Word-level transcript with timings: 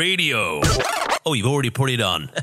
Radio. 0.00 0.62
Oh, 1.26 1.34
you've 1.34 1.46
already 1.46 1.68
put 1.68 1.90
it 1.90 2.00
on. 2.00 2.30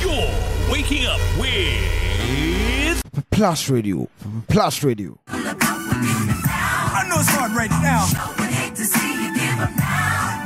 You're 0.00 0.32
waking 0.72 1.04
up 1.04 1.20
with 1.38 3.02
Plus 3.30 3.68
Radio. 3.68 4.08
Plus 4.48 4.82
Radio. 4.82 5.18
I 5.28 7.04
know 7.10 7.16
it's 7.20 7.28
hard 7.28 7.52
right 7.52 7.68
now. 7.82 8.06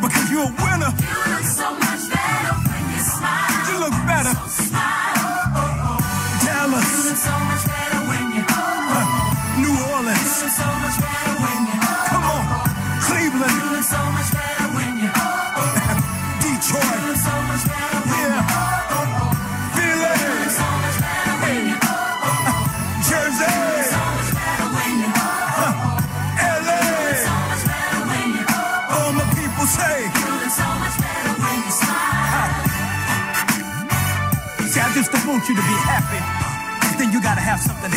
Because 0.00 0.30
you're 0.32 0.42
a 0.42 0.54
winner. 0.58 0.90
You 3.70 3.78
look 3.78 3.94
better. 4.08 4.34
Dallas. 4.34 4.89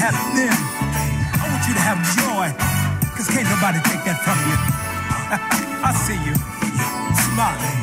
Have. 0.03 0.15
I 1.39 1.47
want 1.49 1.67
you 1.67 1.73
to 1.73 1.79
have 1.79 1.99
joy. 2.17 2.51
Cause 3.15 3.27
can't 3.29 3.47
nobody 3.47 3.79
take 3.87 4.03
that 4.03 4.19
from 4.19 4.37
you. 4.49 4.57
I 5.87 5.93
see 5.93 6.19
you. 6.27 6.35
Smile. 7.15 7.82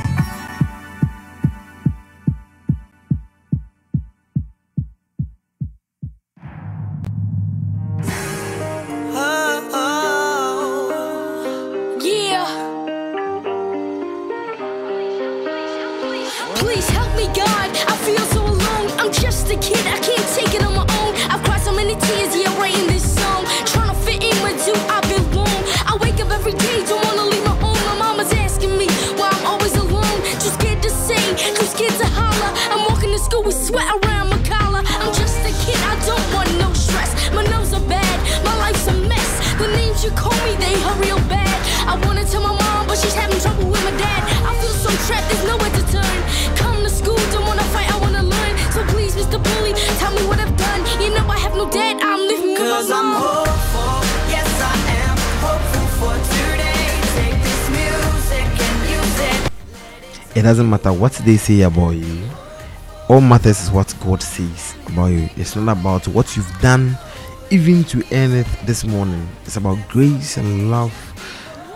Doesn't 60.51 60.69
matter 60.69 60.93
what 60.93 61.13
they 61.13 61.37
say 61.37 61.61
about 61.61 61.91
you. 61.91 62.29
All 63.09 63.21
matters 63.21 63.61
is 63.61 63.71
what 63.71 63.95
God 64.01 64.21
says 64.21 64.75
about 64.89 65.07
you. 65.07 65.29
It's 65.37 65.55
not 65.55 65.79
about 65.79 66.09
what 66.09 66.37
you've 66.37 66.61
done, 66.61 66.99
even 67.53 67.85
to 67.85 68.03
earn 68.11 68.33
it 68.33 68.49
this 68.67 68.85
morning. 68.85 69.29
It's 69.45 69.57
about 69.57 69.79
grace 69.89 70.39
and 70.39 70.69
love 70.69 70.93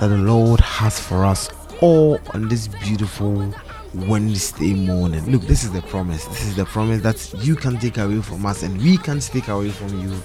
that 0.00 0.08
the 0.08 0.18
Lord 0.18 0.58
has 0.58 0.98
for 0.98 1.24
us 1.24 1.50
all 1.80 2.18
on 2.32 2.48
this 2.48 2.66
beautiful 2.66 3.54
Wednesday 3.94 4.74
morning. 4.74 5.24
Look, 5.30 5.42
this 5.42 5.62
is 5.62 5.70
the 5.70 5.82
promise. 5.82 6.24
This 6.24 6.44
is 6.44 6.56
the 6.56 6.64
promise 6.64 7.00
that 7.02 7.44
you 7.44 7.54
can 7.54 7.78
take 7.78 7.98
away 7.98 8.22
from 8.22 8.44
us 8.44 8.64
and 8.64 8.76
we 8.82 8.96
can 8.96 9.20
take 9.20 9.46
away 9.46 9.70
from 9.70 10.00
you. 10.00 10.20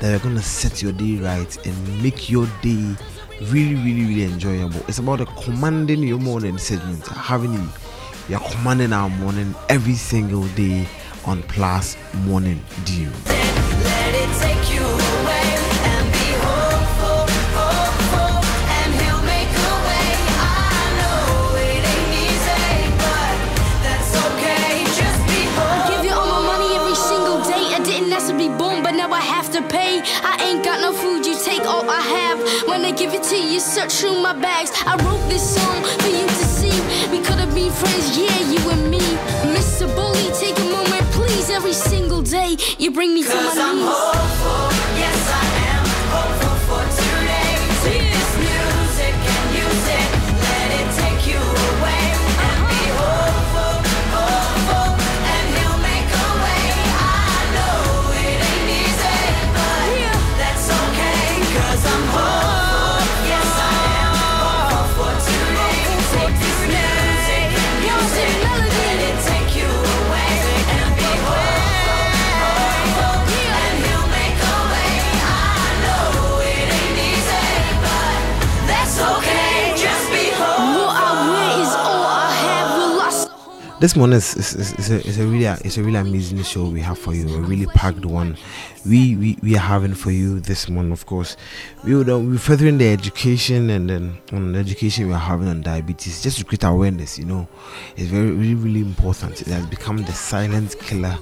That 0.00 0.12
we're 0.12 0.18
going 0.18 0.36
to 0.36 0.42
set 0.42 0.82
your 0.82 0.92
day 0.92 1.16
right 1.16 1.66
and 1.66 2.02
make 2.02 2.28
your 2.28 2.46
day 2.60 2.96
really, 3.44 3.76
really, 3.76 4.04
really 4.04 4.24
enjoyable. 4.24 4.80
It's 4.88 4.98
about 4.98 5.26
commanding 5.42 6.02
your 6.02 6.18
morning 6.18 6.58
segment, 6.58 7.06
having 7.06 7.54
you. 7.54 7.68
You're 8.26 8.40
commanding 8.40 8.94
our 8.94 9.10
morning 9.10 9.54
every 9.68 9.94
single 9.96 10.46
day 10.56 10.88
on 11.26 11.42
Plus 11.42 11.94
Morning 12.24 12.58
Dew. 12.86 13.10
Let 13.26 14.14
it 14.16 14.30
take 14.40 14.64
you 14.72 14.80
away 14.80 15.48
and 15.92 16.04
be 16.08 16.28
hopeful, 16.40 17.28
hopeful, 17.52 18.40
and 18.80 18.90
he'll 18.96 19.20
make 19.28 19.52
a 19.52 19.72
way. 19.84 20.08
I 20.40 20.88
know 20.96 21.52
it 21.68 21.84
ain't 21.84 22.12
easy, 22.24 22.88
but 22.96 23.36
that's 23.84 24.16
okay. 24.16 24.72
Just 24.96 25.20
be 25.28 25.44
I 25.44 25.52
hopeful. 25.60 25.92
give 25.92 26.04
you 26.08 26.14
all 26.16 26.24
my 26.24 26.56
money 26.56 26.70
every 26.80 26.96
single 26.96 27.44
day. 27.44 27.76
I 27.76 27.80
didn't 27.84 28.10
ask 28.10 28.28
to 28.28 28.36
be 28.38 28.48
born, 28.48 28.82
but 28.82 28.92
now 28.92 29.12
I 29.12 29.20
have 29.20 29.52
to 29.52 29.60
pay. 29.68 30.00
I 30.24 30.40
ain't 30.48 30.64
got 30.64 30.80
no 30.80 30.94
food, 30.94 31.26
you 31.26 31.36
take 31.44 31.66
all 31.68 31.84
I 31.90 32.00
have. 32.00 32.38
When 32.68 32.86
I 32.86 32.92
give 32.92 33.12
it 33.12 33.22
to 33.24 33.36
you, 33.36 33.60
search 33.60 33.92
through 34.00 34.22
my 34.22 34.32
bags. 34.32 34.72
I 34.86 34.96
wrote 35.04 35.28
this 35.28 35.44
song 35.56 35.82
for 36.00 36.08
you 36.08 36.26
to 36.26 36.34
see. 36.34 36.43
We 37.14 37.20
could 37.20 37.38
have 37.38 37.54
been 37.54 37.70
friends, 37.70 38.18
yeah, 38.18 38.40
you 38.50 38.58
and 38.70 38.90
me. 38.90 38.98
Mr. 39.54 39.86
Bully, 39.94 40.32
take 40.34 40.58
a 40.58 40.64
moment, 40.64 41.04
please. 41.12 41.48
Every 41.48 41.72
single 41.72 42.22
day, 42.22 42.56
you 42.76 42.90
bring 42.90 43.14
me 43.14 43.22
to 43.22 43.28
my 43.28 43.52
I'm 43.54 43.76
knees. 43.76 43.86
hopeful, 43.86 44.98
yes 44.98 45.30
I 45.30 45.53
This 83.84 83.96
morning 83.96 84.16
is, 84.16 84.34
is, 84.34 84.54
is, 84.54 84.72
is, 84.78 84.90
a, 84.90 85.06
is 85.06 85.18
a 85.18 85.26
really 85.26 85.44
it's 85.44 85.76
a 85.76 85.82
really 85.82 85.98
amazing 85.98 86.42
show 86.42 86.64
we 86.64 86.80
have 86.80 86.98
for 86.98 87.12
you. 87.12 87.28
A 87.28 87.40
really 87.42 87.66
packed 87.66 88.06
one. 88.06 88.38
We 88.86 89.14
we, 89.14 89.38
we 89.42 89.56
are 89.56 89.58
having 89.58 89.92
for 89.92 90.10
you 90.10 90.40
this 90.40 90.70
morning. 90.70 90.90
Of 90.90 91.04
course, 91.04 91.36
we 91.84 91.94
will 91.94 92.10
uh, 92.10 92.18
we're 92.18 92.38
furthering 92.38 92.78
the 92.78 92.90
education 92.90 93.68
and 93.68 93.90
then 93.90 94.16
on 94.32 94.52
the 94.52 94.58
education 94.58 95.08
we 95.08 95.12
are 95.12 95.18
having 95.18 95.48
on 95.48 95.60
diabetes 95.60 96.22
just 96.22 96.38
to 96.38 96.46
create 96.46 96.64
awareness. 96.64 97.18
You 97.18 97.26
know, 97.26 97.46
it's 97.94 98.08
very 98.08 98.30
really 98.30 98.54
really 98.54 98.80
important. 98.80 99.42
It 99.42 99.48
has 99.48 99.66
become 99.66 99.98
the 99.98 100.12
silent 100.12 100.80
killer 100.80 101.18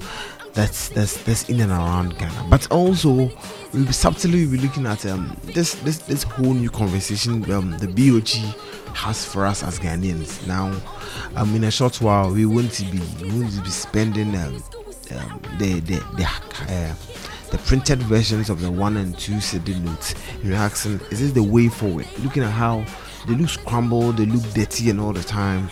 that's 0.54 0.88
that's 0.90 1.22
that's 1.24 1.48
in 1.48 1.60
and 1.60 1.72
around 1.72 2.18
Ghana. 2.18 2.46
But 2.50 2.70
also 2.70 3.30
we'll 3.72 3.86
be 3.86 3.92
subtly 3.92 4.46
be 4.46 4.58
looking 4.58 4.86
at 4.86 5.06
um 5.06 5.36
this 5.44 5.74
this 5.76 5.98
this 5.98 6.22
whole 6.22 6.54
new 6.54 6.70
conversation 6.70 7.50
um 7.52 7.76
the 7.78 7.88
BOG 7.88 8.28
has 8.94 9.24
for 9.24 9.46
us 9.46 9.62
as 9.62 9.78
Ghanaians. 9.78 10.46
Now 10.46 10.72
um 11.36 11.54
in 11.54 11.64
a 11.64 11.70
short 11.70 12.00
while 12.00 12.32
we 12.32 12.46
won't 12.46 12.78
be 12.78 13.00
we 13.22 13.40
want 13.40 13.54
to 13.54 13.62
be 13.62 13.70
spending 13.70 14.34
um, 14.36 14.62
um 15.12 15.42
the 15.58 15.80
the 15.80 15.96
the 16.16 16.26
uh, 16.68 16.94
the 17.50 17.58
printed 17.58 18.02
versions 18.04 18.48
of 18.48 18.60
the 18.62 18.70
one 18.70 18.96
and 18.96 19.16
two 19.18 19.34
cedi 19.34 19.78
notes. 19.82 20.14
You're 20.42 20.56
asking, 20.56 21.00
is 21.10 21.20
this 21.20 21.32
the 21.32 21.42
way 21.42 21.68
forward? 21.68 22.06
Looking 22.20 22.42
at 22.42 22.50
how 22.50 22.82
they 23.28 23.34
look 23.34 23.50
scrambled, 23.50 24.16
they 24.16 24.24
look 24.24 24.42
dirty, 24.54 24.88
and 24.88 24.98
all 24.98 25.12
the 25.12 25.22
time. 25.22 25.68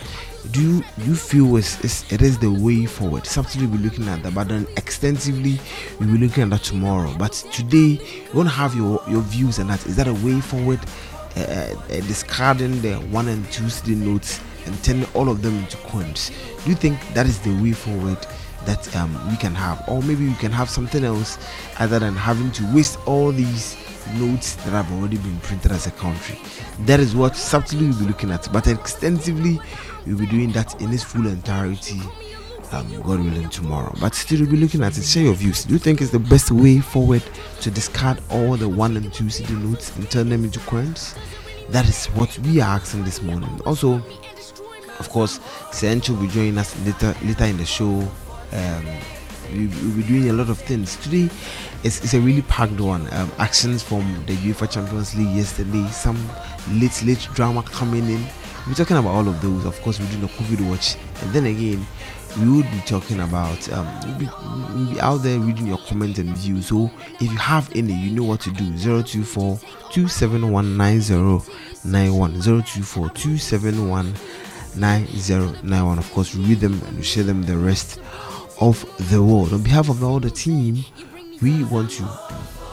Do 0.49 0.59
you, 0.59 0.83
do 0.97 1.05
you 1.05 1.15
feel 1.15 1.55
it's, 1.57 2.11
it 2.11 2.21
is 2.23 2.39
the 2.39 2.49
way 2.49 2.87
forward? 2.87 3.27
Subtly, 3.27 3.67
we're 3.67 3.77
looking 3.77 4.07
at 4.07 4.23
that, 4.23 4.33
but 4.33 4.47
then 4.47 4.65
extensively, 4.75 5.59
we'll 5.99 6.11
be 6.11 6.17
looking 6.17 6.43
at 6.43 6.49
that 6.49 6.63
tomorrow. 6.63 7.13
But 7.17 7.33
today, 7.51 7.99
you 8.01 8.29
want 8.33 8.49
to 8.49 8.55
have 8.55 8.75
your, 8.75 9.01
your 9.07 9.21
views 9.21 9.59
on 9.59 9.67
that. 9.67 9.85
Is 9.85 9.95
that 9.97 10.07
a 10.07 10.13
way 10.13 10.41
forward? 10.41 10.79
Uh, 11.37 11.39
uh, 11.39 11.75
discarding 11.87 12.81
the 12.81 12.95
one 12.95 13.27
and 13.27 13.49
two 13.51 13.63
cedi 13.65 13.95
notes 13.95 14.41
and 14.65 14.83
turning 14.83 15.07
all 15.13 15.29
of 15.29 15.41
them 15.41 15.57
into 15.59 15.77
coins. 15.77 16.31
Do 16.63 16.69
you 16.69 16.75
think 16.75 16.99
that 17.13 17.25
is 17.25 17.39
the 17.39 17.53
way 17.61 17.71
forward? 17.71 18.17
that 18.65 18.95
um, 18.95 19.19
we 19.27 19.35
can 19.37 19.55
have, 19.55 19.83
or 19.87 20.03
maybe 20.03 20.27
we 20.27 20.35
can 20.35 20.51
have 20.51 20.69
something 20.69 21.03
else 21.03 21.39
other 21.79 21.97
than 21.97 22.15
having 22.15 22.51
to 22.51 22.75
waste 22.75 22.99
all 23.07 23.31
these 23.31 23.75
notes 24.15 24.55
that 24.57 24.71
have 24.71 24.91
already 24.93 25.17
been 25.17 25.39
printed 25.39 25.71
as 25.71 25.87
a 25.87 25.91
country. 25.91 26.37
That 26.81 26.99
is 26.99 27.15
what 27.15 27.35
subtly 27.35 27.87
we'll 27.87 27.99
be 27.99 28.05
looking 28.05 28.31
at, 28.31 28.51
but 28.51 28.67
extensively 28.67 29.59
we'll 30.05 30.17
be 30.17 30.25
doing 30.27 30.51
that 30.53 30.79
in 30.81 30.91
its 30.91 31.03
full 31.03 31.27
entirety. 31.27 31.99
Um, 32.73 32.89
God 33.01 33.19
willing, 33.19 33.49
tomorrow. 33.49 33.93
But 33.99 34.15
still, 34.15 34.39
we'll 34.39 34.51
be 34.51 34.55
looking 34.57 34.81
at 34.81 34.97
it. 34.97 35.03
Share 35.03 35.23
your 35.23 35.33
views. 35.33 35.65
Do 35.65 35.73
you 35.73 35.79
think 35.79 35.99
it's 35.99 36.11
the 36.11 36.19
best 36.19 36.51
way 36.51 36.79
forward 36.79 37.21
to 37.59 37.69
discard 37.69 38.21
all 38.29 38.55
the 38.55 38.69
one 38.69 38.95
and 38.95 39.11
two 39.13 39.25
cedi 39.25 39.61
notes 39.61 39.93
and 39.97 40.09
turn 40.09 40.29
them 40.29 40.45
into 40.45 40.59
coins? 40.61 41.15
That 41.69 41.87
is 41.89 42.05
what 42.07 42.37
we 42.39 42.61
are 42.61 42.77
asking 42.77 43.03
this 43.03 43.21
morning. 43.21 43.59
Also, 43.65 44.01
of 44.99 45.09
course, 45.09 45.39
Sencho 45.71 46.09
will 46.11 46.21
be 46.21 46.27
joining 46.29 46.57
us 46.57 46.77
later 46.85 47.13
later 47.25 47.43
in 47.45 47.57
the 47.57 47.65
show. 47.65 48.09
Um, 48.53 48.85
we 49.51 49.67
will 49.67 49.95
be 49.97 50.03
doing 50.03 50.29
a 50.29 50.33
lot 50.33 50.49
of 50.49 50.57
things 50.57 50.95
today. 50.97 51.29
It's, 51.83 52.03
it's 52.03 52.13
a 52.13 52.21
really 52.21 52.43
packed 52.43 52.79
one. 52.79 53.11
Um, 53.13 53.31
actions 53.37 53.83
from 53.83 54.01
the 54.27 54.35
UEFA 54.37 54.71
Champions 54.71 55.15
League 55.15 55.35
yesterday. 55.35 55.85
Some 55.89 56.17
late 56.69 57.03
late 57.03 57.27
drama 57.33 57.63
coming 57.63 58.07
in. 58.09 58.25
We're 58.67 58.73
talking 58.75 58.97
about 58.97 59.09
all 59.11 59.27
of 59.27 59.41
those. 59.41 59.65
Of 59.65 59.81
course, 59.81 59.99
we're 59.99 60.07
doing 60.09 60.23
a 60.23 60.27
COVID 60.27 60.69
watch, 60.69 60.95
and 61.21 61.33
then 61.33 61.45
again, 61.47 61.85
we 62.39 62.49
would 62.49 62.69
be 62.71 62.79
talking 62.85 63.19
about. 63.19 63.71
Um, 63.73 63.87
we'll 64.05 64.19
be, 64.19 64.29
we'll 64.75 64.93
be 64.93 65.01
out 65.01 65.17
there 65.17 65.39
reading 65.39 65.67
your 65.67 65.79
comments 65.79 66.19
and 66.19 66.29
views. 66.37 66.67
So 66.67 66.89
if 67.15 67.23
you 67.23 67.37
have 67.37 67.69
any, 67.75 67.93
you 67.93 68.11
know 68.11 68.23
what 68.23 68.39
to 68.41 68.51
do. 68.51 68.63
024 68.77 69.57
271 69.91 70.77
9091 70.77 72.41
024 72.41 73.09
271 73.09 74.13
9091. 74.75 75.97
Of 75.97 76.11
course, 76.11 76.35
we 76.35 76.45
read 76.45 76.59
them 76.59 76.79
and 76.87 76.97
we 76.97 77.03
share 77.03 77.23
them 77.23 77.41
the 77.43 77.57
rest 77.57 77.99
of 78.61 78.85
the 79.09 79.21
world. 79.21 79.53
On 79.53 79.61
behalf 79.63 79.89
of 79.89 80.03
all 80.03 80.19
the 80.19 80.29
team, 80.29 80.85
we 81.41 81.63
want 81.65 81.89
to 81.91 82.07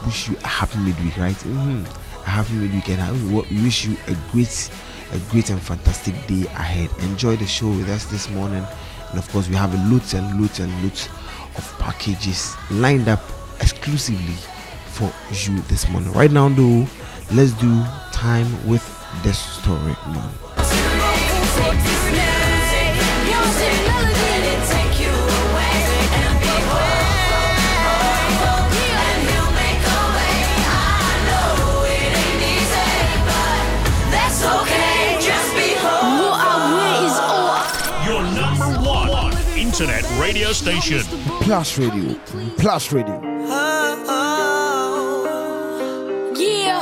wish 0.05 0.29
you 0.29 0.37
a 0.43 0.47
happy 0.47 0.77
midweek, 0.79 1.17
right? 1.17 1.35
hmm 1.35 1.83
A 2.25 2.29
happy 2.29 2.53
midweek, 2.53 2.89
and 2.89 3.01
I- 3.01 3.11
we 3.11 3.63
wish 3.63 3.85
you 3.85 3.97
a 4.07 4.15
great, 4.31 4.69
a 5.11 5.19
great 5.31 5.49
and 5.49 5.61
fantastic 5.61 6.15
day 6.27 6.45
ahead. 6.47 6.89
Enjoy 6.99 7.35
the 7.35 7.45
show 7.45 7.69
with 7.69 7.89
us 7.89 8.05
this 8.05 8.29
morning, 8.29 8.65
and 9.09 9.19
of 9.19 9.29
course, 9.31 9.49
we 9.49 9.55
have 9.55 9.73
a 9.73 9.93
loads 9.93 10.13
and 10.13 10.39
loads 10.39 10.59
and 10.59 10.71
loads 10.83 11.07
of 11.57 11.75
packages 11.79 12.55
lined 12.71 13.07
up 13.07 13.21
exclusively 13.59 14.35
for 14.87 15.11
you 15.31 15.59
this 15.63 15.89
morning. 15.89 16.11
Right 16.13 16.31
now, 16.31 16.49
though, 16.49 16.85
let's 17.33 17.53
do 17.53 17.83
time 18.11 18.67
with 18.67 18.83
the 19.23 19.33
story, 19.33 19.95
man. 20.07 21.88
Radio 40.29 40.53
station. 40.53 41.01
Plus 41.41 41.79
Radio, 41.79 42.13
Plus 42.57 42.91
Radio. 42.93 43.19
Yeah. 46.37 46.77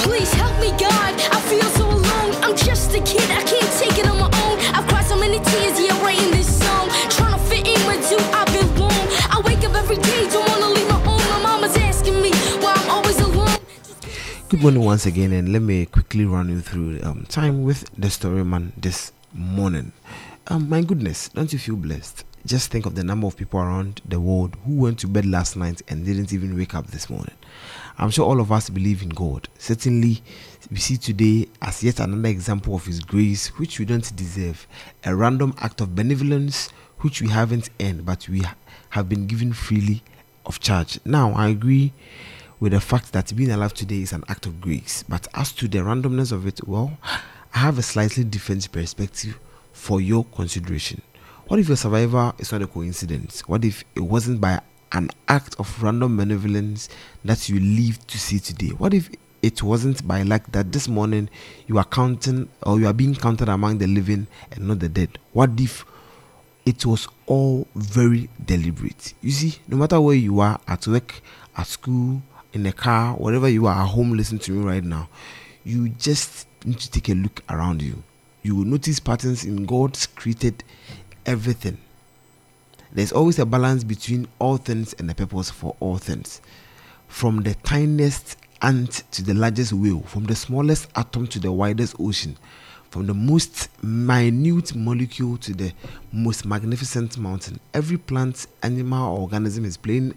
Please 0.00 0.32
help 0.32 0.58
me, 0.58 0.70
God. 0.70 1.14
I 1.30 1.40
feel 1.46 1.62
so 1.78 1.86
alone. 1.86 2.34
I'm 2.42 2.56
just 2.56 2.92
a 2.94 3.00
kid. 3.02 3.22
I 3.30 3.44
can't 3.44 3.72
take 3.78 3.96
it 3.98 4.08
on 4.08 4.18
my 4.18 4.26
own. 4.42 4.58
I've 4.74 4.88
cried 4.88 5.04
so 5.04 5.16
many 5.16 5.38
tears, 5.38 5.78
yeah, 5.78 6.02
writing 6.02 6.32
this 6.32 6.50
song. 6.58 6.88
Trying 7.08 7.38
to 7.38 7.44
fit 7.46 7.64
in 7.64 7.78
where 7.86 8.00
do 8.10 8.18
I 8.34 8.42
belong? 8.50 9.06
I 9.30 9.40
wake 9.46 9.62
up 9.62 9.76
every 9.76 9.98
day, 9.98 10.28
don't 10.32 10.48
wanna 10.48 10.74
leave 10.74 10.88
my 10.88 10.98
home. 11.06 11.22
My 11.30 11.40
mama's 11.42 11.76
asking 11.76 12.20
me 12.20 12.32
why 12.58 12.74
I'm 12.74 12.90
always 12.90 13.20
alone. 13.20 13.58
Good 14.48 14.62
morning 14.62 14.82
once 14.82 15.06
again, 15.06 15.32
and 15.32 15.52
let 15.52 15.62
me 15.62 15.86
quickly 15.86 16.24
run 16.24 16.48
you 16.48 16.60
through 16.60 16.98
um, 17.04 17.24
time 17.28 17.62
with 17.62 17.88
the 17.96 18.10
story 18.10 18.44
man 18.44 18.72
this 18.76 19.12
morning. 19.32 19.92
Um, 20.46 20.68
my 20.68 20.82
goodness, 20.82 21.28
don't 21.28 21.52
you 21.52 21.58
feel 21.58 21.76
blessed? 21.76 22.24
Just 22.46 22.70
think 22.70 22.86
of 22.86 22.94
the 22.94 23.04
number 23.04 23.26
of 23.26 23.36
people 23.36 23.60
around 23.60 24.00
the 24.06 24.20
world 24.20 24.56
who 24.64 24.76
went 24.76 24.98
to 25.00 25.06
bed 25.06 25.26
last 25.26 25.56
night 25.56 25.82
and 25.88 26.04
didn't 26.04 26.32
even 26.32 26.56
wake 26.56 26.74
up 26.74 26.86
this 26.86 27.10
morning. 27.10 27.34
I'm 27.98 28.10
sure 28.10 28.26
all 28.26 28.40
of 28.40 28.52
us 28.52 28.70
believe 28.70 29.02
in 29.02 29.10
God. 29.10 29.48
Certainly, 29.58 30.22
we 30.70 30.76
see 30.76 30.96
today 30.96 31.48
as 31.60 31.82
yet 31.82 32.00
another 32.00 32.28
example 32.28 32.74
of 32.76 32.86
His 32.86 33.00
grace, 33.00 33.48
which 33.58 33.78
we 33.78 33.84
don't 33.84 34.14
deserve, 34.16 34.66
a 35.04 35.14
random 35.14 35.54
act 35.58 35.80
of 35.80 35.94
benevolence 35.94 36.70
which 37.00 37.20
we 37.20 37.28
haven't 37.28 37.70
earned, 37.80 38.04
but 38.04 38.28
we 38.28 38.42
have 38.90 39.08
been 39.08 39.26
given 39.26 39.52
freely 39.52 40.02
of 40.46 40.60
charge. 40.60 40.98
Now, 41.04 41.32
I 41.32 41.48
agree 41.48 41.92
with 42.60 42.72
the 42.72 42.80
fact 42.80 43.12
that 43.12 43.34
being 43.36 43.50
alive 43.50 43.74
today 43.74 44.02
is 44.02 44.12
an 44.12 44.24
act 44.28 44.46
of 44.46 44.60
grace. 44.60 45.04
But 45.08 45.28
as 45.34 45.52
to 45.52 45.68
the 45.68 45.78
randomness 45.78 46.32
of 46.32 46.46
it, 46.46 46.66
well, 46.66 46.98
I 47.54 47.58
have 47.58 47.78
a 47.78 47.82
slightly 47.82 48.24
different 48.24 48.70
perspective 48.70 49.38
for 49.72 50.00
your 50.00 50.24
consideration. 50.24 51.02
What 51.46 51.60
if 51.60 51.68
your 51.68 51.76
survival 51.76 52.34
is 52.38 52.52
not 52.52 52.62
a 52.62 52.66
coincidence? 52.66 53.40
What 53.48 53.64
if 53.64 53.84
it 53.94 54.00
wasn't 54.00 54.40
by 54.40 54.60
an 54.92 55.10
act 55.28 55.56
of 55.58 55.82
random 55.82 56.16
benevolence 56.16 56.88
that 57.24 57.48
you 57.48 57.58
live 57.60 58.06
to 58.06 58.18
see 58.18 58.38
today? 58.38 58.68
What 58.68 58.94
if 58.94 59.10
it 59.42 59.62
wasn't 59.62 60.06
by 60.06 60.22
luck 60.22 60.42
that 60.52 60.72
this 60.72 60.88
morning 60.88 61.30
you 61.66 61.78
are 61.78 61.84
counting 61.84 62.48
or 62.62 62.78
you 62.78 62.86
are 62.86 62.92
being 62.92 63.14
counted 63.14 63.48
among 63.48 63.78
the 63.78 63.86
living 63.86 64.26
and 64.52 64.68
not 64.68 64.80
the 64.80 64.88
dead? 64.88 65.18
What 65.32 65.58
if 65.58 65.84
it 66.68 66.84
was 66.84 67.08
all 67.24 67.66
very 67.74 68.28
deliberate. 68.44 69.14
You 69.22 69.30
see, 69.30 69.54
no 69.68 69.78
matter 69.78 69.98
where 70.02 70.14
you 70.14 70.40
are 70.40 70.60
at 70.68 70.86
work, 70.86 71.22
at 71.56 71.66
school, 71.66 72.20
in 72.52 72.62
the 72.62 72.72
car, 72.72 73.14
wherever 73.14 73.48
you 73.48 73.66
are 73.66 73.82
at 73.84 73.88
home 73.88 74.12
listening 74.12 74.40
to 74.40 74.52
me 74.52 74.64
right 74.64 74.84
now, 74.84 75.08
you 75.64 75.88
just 75.90 76.46
need 76.64 76.78
to 76.80 76.90
take 76.90 77.08
a 77.08 77.14
look 77.14 77.42
around 77.48 77.82
you. 77.82 78.02
You 78.42 78.56
will 78.56 78.64
notice 78.64 79.00
patterns 79.00 79.44
in 79.44 79.66
God's 79.66 80.06
created 80.06 80.64
everything. 81.26 81.78
There's 82.92 83.12
always 83.12 83.38
a 83.38 83.46
balance 83.46 83.84
between 83.84 84.28
all 84.38 84.56
things 84.56 84.94
and 84.94 85.10
a 85.10 85.14
purpose 85.14 85.50
for 85.50 85.76
all 85.80 85.98
things. 85.98 86.40
From 87.06 87.42
the 87.42 87.54
tiniest 87.54 88.36
ant 88.62 89.04
to 89.12 89.22
the 89.22 89.34
largest 89.34 89.72
whale, 89.72 90.00
from 90.00 90.24
the 90.24 90.34
smallest 90.34 90.88
atom 90.96 91.26
to 91.28 91.38
the 91.38 91.52
widest 91.52 91.96
ocean, 92.00 92.36
from 92.90 93.06
the 93.06 93.14
most 93.14 93.68
minute 93.82 94.74
molecule 94.74 95.36
to 95.38 95.52
the 95.52 95.72
most 96.12 96.46
magnificent 96.46 97.18
mountain, 97.18 97.60
every 97.74 97.98
plant, 97.98 98.46
animal, 98.62 99.14
or 99.14 99.20
organism 99.20 99.64
is 99.64 99.76
playing 99.76 100.14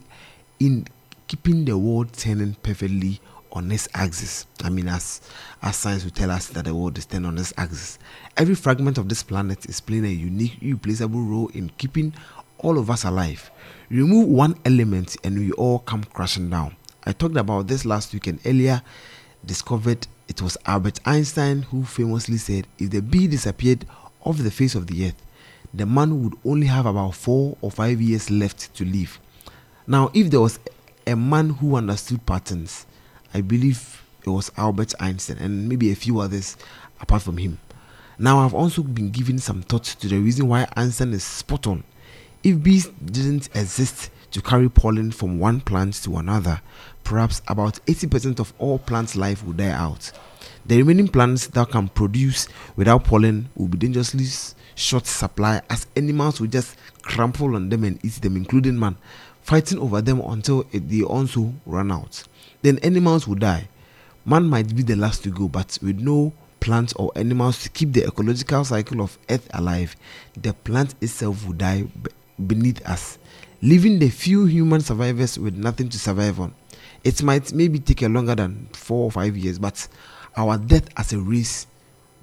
in 0.59 0.87
keeping 1.27 1.65
the 1.65 1.77
world 1.77 2.11
turning 2.13 2.55
perfectly 2.55 3.19
on 3.51 3.71
its 3.71 3.87
axis. 3.93 4.45
I 4.63 4.69
mean, 4.69 4.87
as 4.87 5.21
as 5.61 5.75
science 5.75 6.03
will 6.03 6.11
tell 6.11 6.31
us 6.31 6.47
that 6.49 6.65
the 6.65 6.75
world 6.75 6.97
is 6.97 7.05
turning 7.05 7.27
on 7.27 7.37
its 7.37 7.53
axis. 7.57 7.99
Every 8.37 8.55
fragment 8.55 8.97
of 8.97 9.09
this 9.09 9.23
planet 9.23 9.65
is 9.65 9.79
playing 9.79 10.05
a 10.05 10.09
unique, 10.09 10.57
irreplaceable 10.61 11.21
role 11.21 11.49
in 11.53 11.69
keeping 11.77 12.13
all 12.59 12.77
of 12.77 12.89
us 12.89 13.03
alive. 13.03 13.51
Remove 13.89 14.27
one 14.27 14.55
element 14.65 15.17
and 15.23 15.37
we 15.37 15.51
all 15.53 15.79
come 15.79 16.03
crashing 16.03 16.49
down. 16.49 16.75
I 17.03 17.11
talked 17.11 17.37
about 17.37 17.67
this 17.67 17.85
last 17.85 18.13
week 18.13 18.27
and 18.27 18.39
earlier 18.45 18.81
discovered 19.45 20.07
it 20.27 20.41
was 20.41 20.57
Albert 20.65 20.99
Einstein 21.05 21.63
who 21.63 21.83
famously 21.83 22.37
said 22.37 22.67
if 22.77 22.91
the 22.91 23.01
bee 23.01 23.27
disappeared 23.27 23.85
off 24.23 24.37
the 24.37 24.51
face 24.51 24.75
of 24.75 24.87
the 24.87 25.07
earth, 25.07 25.21
the 25.73 25.85
man 25.85 26.23
would 26.23 26.33
only 26.45 26.67
have 26.67 26.85
about 26.85 27.15
four 27.15 27.57
or 27.61 27.71
five 27.71 28.01
years 28.01 28.29
left 28.29 28.73
to 28.75 28.85
live. 28.85 29.19
Now, 29.87 30.11
if 30.13 30.29
there 30.29 30.41
was 30.41 30.59
a 31.07 31.15
man 31.15 31.49
who 31.49 31.75
understood 31.75 32.25
patterns, 32.25 32.85
I 33.33 33.41
believe 33.41 34.03
it 34.23 34.29
was 34.29 34.51
Albert 34.57 34.93
Einstein 34.99 35.37
and 35.37 35.67
maybe 35.67 35.91
a 35.91 35.95
few 35.95 36.19
others 36.19 36.57
apart 36.99 37.21
from 37.23 37.37
him. 37.37 37.59
Now, 38.19 38.39
I've 38.39 38.53
also 38.53 38.83
been 38.83 39.09
giving 39.09 39.39
some 39.39 39.63
thought 39.63 39.83
to 39.83 40.07
the 40.07 40.19
reason 40.19 40.47
why 40.47 40.67
Einstein 40.75 41.13
is 41.13 41.23
spot 41.23 41.65
on. 41.65 41.83
If 42.43 42.61
bees 42.61 42.87
didn't 43.03 43.49
exist 43.55 44.11
to 44.31 44.41
carry 44.41 44.69
pollen 44.69 45.11
from 45.11 45.39
one 45.39 45.61
plant 45.61 45.95
to 46.03 46.17
another, 46.17 46.61
perhaps 47.03 47.41
about 47.47 47.83
80% 47.85 48.39
of 48.39 48.53
all 48.59 48.79
plant 48.79 49.15
life 49.15 49.43
would 49.43 49.57
die 49.57 49.71
out. 49.71 50.11
The 50.65 50.77
remaining 50.77 51.07
plants 51.07 51.47
that 51.47 51.69
can 51.69 51.87
produce 51.87 52.47
without 52.75 53.03
pollen 53.03 53.49
will 53.55 53.67
be 53.67 53.77
dangerously 53.77 54.25
short 54.75 55.07
supply 55.07 55.61
as 55.69 55.87
animals 55.95 56.39
will 56.39 56.47
just 56.47 56.75
trample 57.03 57.55
on 57.55 57.69
them 57.69 57.83
and 57.83 58.03
eat 58.05 58.13
them, 58.21 58.37
including 58.37 58.79
man, 58.79 58.97
fighting 59.41 59.79
over 59.79 60.01
them 60.01 60.21
until 60.21 60.63
they 60.71 61.01
also 61.01 61.53
run 61.65 61.91
out. 61.91 62.23
Then 62.61 62.77
animals 62.79 63.27
will 63.27 63.35
die. 63.35 63.67
Man 64.25 64.47
might 64.47 64.75
be 64.75 64.83
the 64.83 64.95
last 64.95 65.23
to 65.23 65.29
go, 65.29 65.47
but 65.47 65.77
with 65.81 65.99
no 65.99 66.33
plants 66.59 66.93
or 66.93 67.11
animals 67.15 67.63
to 67.63 67.69
keep 67.69 67.91
the 67.91 68.05
ecological 68.05 68.63
cycle 68.63 69.01
of 69.01 69.17
Earth 69.29 69.49
alive, 69.53 69.95
the 70.39 70.53
plant 70.53 70.93
itself 71.01 71.45
will 71.45 71.53
die 71.53 71.85
beneath 72.47 72.87
us, 72.87 73.17
leaving 73.61 73.99
the 73.99 74.09
few 74.09 74.45
human 74.45 74.81
survivors 74.81 75.39
with 75.39 75.55
nothing 75.55 75.89
to 75.89 75.99
survive 75.99 76.39
on. 76.39 76.53
It 77.03 77.23
might 77.23 77.51
maybe 77.51 77.79
take 77.79 78.03
a 78.03 78.09
longer 78.09 78.35
than 78.35 78.69
four 78.73 79.05
or 79.05 79.11
five 79.11 79.35
years, 79.35 79.57
but 79.57 79.87
our 80.37 80.57
death 80.57 80.87
as 80.97 81.13
a 81.13 81.19
race 81.19 81.65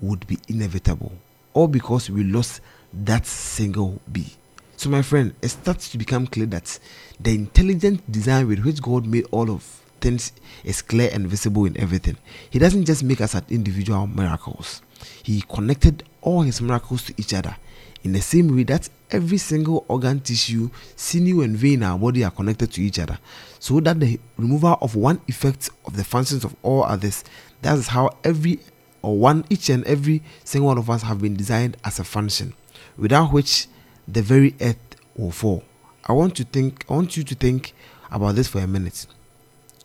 would 0.01 0.25
be 0.29 0.39
inevitable, 0.49 1.13
all 1.53 1.67
because 1.67 2.09
we 2.09 2.23
lost 2.23 2.61
that 2.93 3.27
single 3.27 4.01
bee. 4.11 4.33
So, 4.77 4.89
my 4.89 5.03
friend, 5.03 5.35
it 5.43 5.49
starts 5.49 5.91
to 5.91 5.99
become 5.99 6.29
clear 6.29 6.47
that 6.47 6.79
the 7.19 7.35
intelligent 7.35 8.11
design 8.11 8.47
with 8.47 8.61
which 8.61 8.81
God 8.81 9.05
made 9.07 9.27
all 9.33 9.51
of 9.51 9.78
things 10.01 10.33
is 10.65 10.83
clear 10.83 11.11
and 11.13 11.27
visible 11.27 11.65
in 11.65 11.79
everything. 11.79 12.17
He 12.51 12.59
doesn't 12.59 12.85
just 12.85 13.03
make 13.03 13.21
us 13.21 13.35
at 13.35 13.51
individual 13.51 14.07
miracles, 14.07 14.83
He 15.23 15.43
connected 15.43 16.05
all 16.21 16.43
His 16.43 16.61
miracles 16.61 17.05
to 17.05 17.15
each 17.17 17.35
other 17.35 17.57
in 18.05 18.13
the 18.13 18.21
same 18.21 18.55
way 18.55 18.63
that 18.65 18.89
every 19.11 19.39
single 19.39 19.85
organ, 19.89 20.21
tissue, 20.21 20.71
sinew, 20.97 21.43
and 21.43 21.57
vein 21.57 21.75
in 21.75 21.83
our 21.83 21.99
body 21.99 22.25
are 22.25 22.31
connected 22.31 22.73
to 22.73 22.83
each 22.83 22.99
other, 22.99 23.19
so 23.59 23.81
that 23.81 23.99
the 24.01 24.19
removal 24.37 24.79
of 24.81 24.95
one 24.95 25.21
effect 25.29 25.71
of 25.85 25.97
the 25.97 26.05
functions 26.05 26.45
of 26.45 26.55
all 26.63 26.85
others. 26.85 27.25
That 27.63 27.77
is 27.79 27.89
how 27.89 28.11
every 28.23 28.61
or 29.03 29.17
one, 29.17 29.45
each 29.51 29.69
and 29.69 29.85
every 29.85 30.23
single 30.45 30.69
one 30.69 30.79
of 30.79 30.91
us 30.91 31.03
have 31.03 31.21
been 31.21 31.37
designed 31.37 31.77
as 31.85 31.99
a 31.99 32.05
function, 32.05 32.55
without 32.97 33.33
which 33.33 33.67
the 34.07 34.23
very 34.23 34.55
earth 34.61 34.77
will 35.17 35.31
fall. 35.31 35.65
I 36.05 36.13
want 36.13 36.37
to 36.37 36.45
think. 36.45 36.85
I 36.89 36.95
want 36.95 37.17
you 37.17 37.25
to 37.25 37.35
think 37.35 37.75
about 38.11 38.37
this 38.37 38.49
for 38.49 38.61
a 38.61 38.67
minute. 38.67 39.07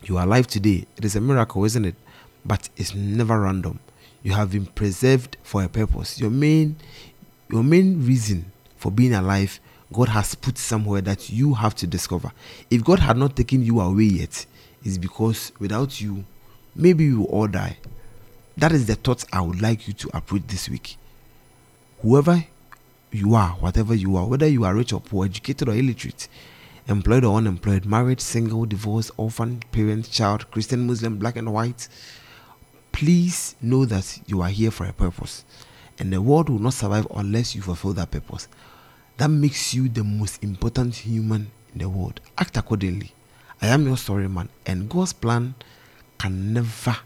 You 0.04 0.18
are 0.18 0.26
alive 0.26 0.48
today. 0.48 0.86
It 0.98 1.06
is 1.06 1.16
a 1.16 1.22
miracle, 1.22 1.64
isn't 1.64 1.86
it? 1.86 1.96
But 2.46 2.70
it's 2.76 2.94
never 2.94 3.40
random. 3.40 3.80
You 4.22 4.34
have 4.34 4.52
been 4.52 4.66
preserved 4.66 5.38
for 5.44 5.64
a 5.64 5.70
purpose. 5.70 6.20
Your 6.20 6.30
main 6.30 6.76
your 7.50 7.64
main 7.64 8.06
reason 8.06 8.52
for 8.78 8.92
being 8.92 9.14
alive, 9.14 9.60
God 9.94 10.10
has 10.10 10.36
put 10.36 10.58
somewhere 10.58 11.02
that 11.02 11.30
you 11.30 11.54
have 11.54 11.76
to 11.76 11.88
discover. 11.88 12.32
If 12.70 12.84
God 12.84 13.00
had 13.00 13.16
not 13.16 13.36
taken 13.36 13.64
you 13.64 13.80
away 13.80 14.06
yet, 14.06 14.46
it's 14.84 14.98
because 14.98 15.52
without 15.60 16.02
you, 16.02 16.26
maybe 16.76 17.10
we 17.10 17.18
will 17.18 17.26
all 17.26 17.48
die. 17.48 17.78
That 18.58 18.72
is 18.72 18.88
the 18.88 18.96
thought 18.96 19.24
I 19.32 19.42
would 19.42 19.62
like 19.62 19.88
you 19.88 19.94
to 19.94 20.18
approach 20.18 20.44
this 20.48 20.68
week. 20.68 20.98
Whoever 22.02 22.44
you 23.12 23.36
are, 23.36 23.52
whatever 23.52 23.94
you 23.94 24.18
are, 24.18 24.26
whether 24.26 24.48
you 24.48 24.66
are 24.66 24.74
rich 24.76 24.92
or 24.94 25.00
poor, 25.00 25.26
educated 25.26 25.70
or 25.70 25.76
illiterate, 25.76 26.28
employed 26.88 27.24
or 27.24 27.38
unemployed, 27.38 27.86
married, 27.86 28.20
single, 28.22 28.66
divorced, 28.66 29.12
orphan, 29.18 29.62
parent, 29.72 30.10
child, 30.12 30.50
Christian, 30.52 30.88
Muslim, 30.88 31.18
black 31.18 31.36
and 31.36 31.54
white, 31.54 31.88
please 32.92 33.56
know 33.62 33.86
that 33.86 34.20
you 34.28 34.42
are 34.42 34.50
here 34.50 34.72
for 34.72 34.86
a 34.86 34.94
purpose. 34.94 35.46
And 36.00 36.12
the 36.12 36.22
world 36.22 36.50
will 36.50 36.60
not 36.60 36.74
survive 36.74 37.08
unless 37.16 37.56
you 37.56 37.62
fulfill 37.62 37.94
that 37.94 38.12
purpose. 38.12 38.48
That 39.18 39.30
makes 39.30 39.74
you 39.74 39.90
the 39.90 40.04
most 40.04 40.44
important 40.44 40.96
human 40.96 41.52
in 41.74 41.80
the 41.80 41.90
world. 41.90 42.20
Act 42.38 42.58
accordingly. 42.58 43.12
I 43.62 43.68
am 43.68 43.86
your 43.86 43.98
story 43.98 44.28
man, 44.28 44.50
and 44.66 44.90
God's 44.90 45.14
plan 45.14 45.56
can 46.18 46.54
never 46.54 46.98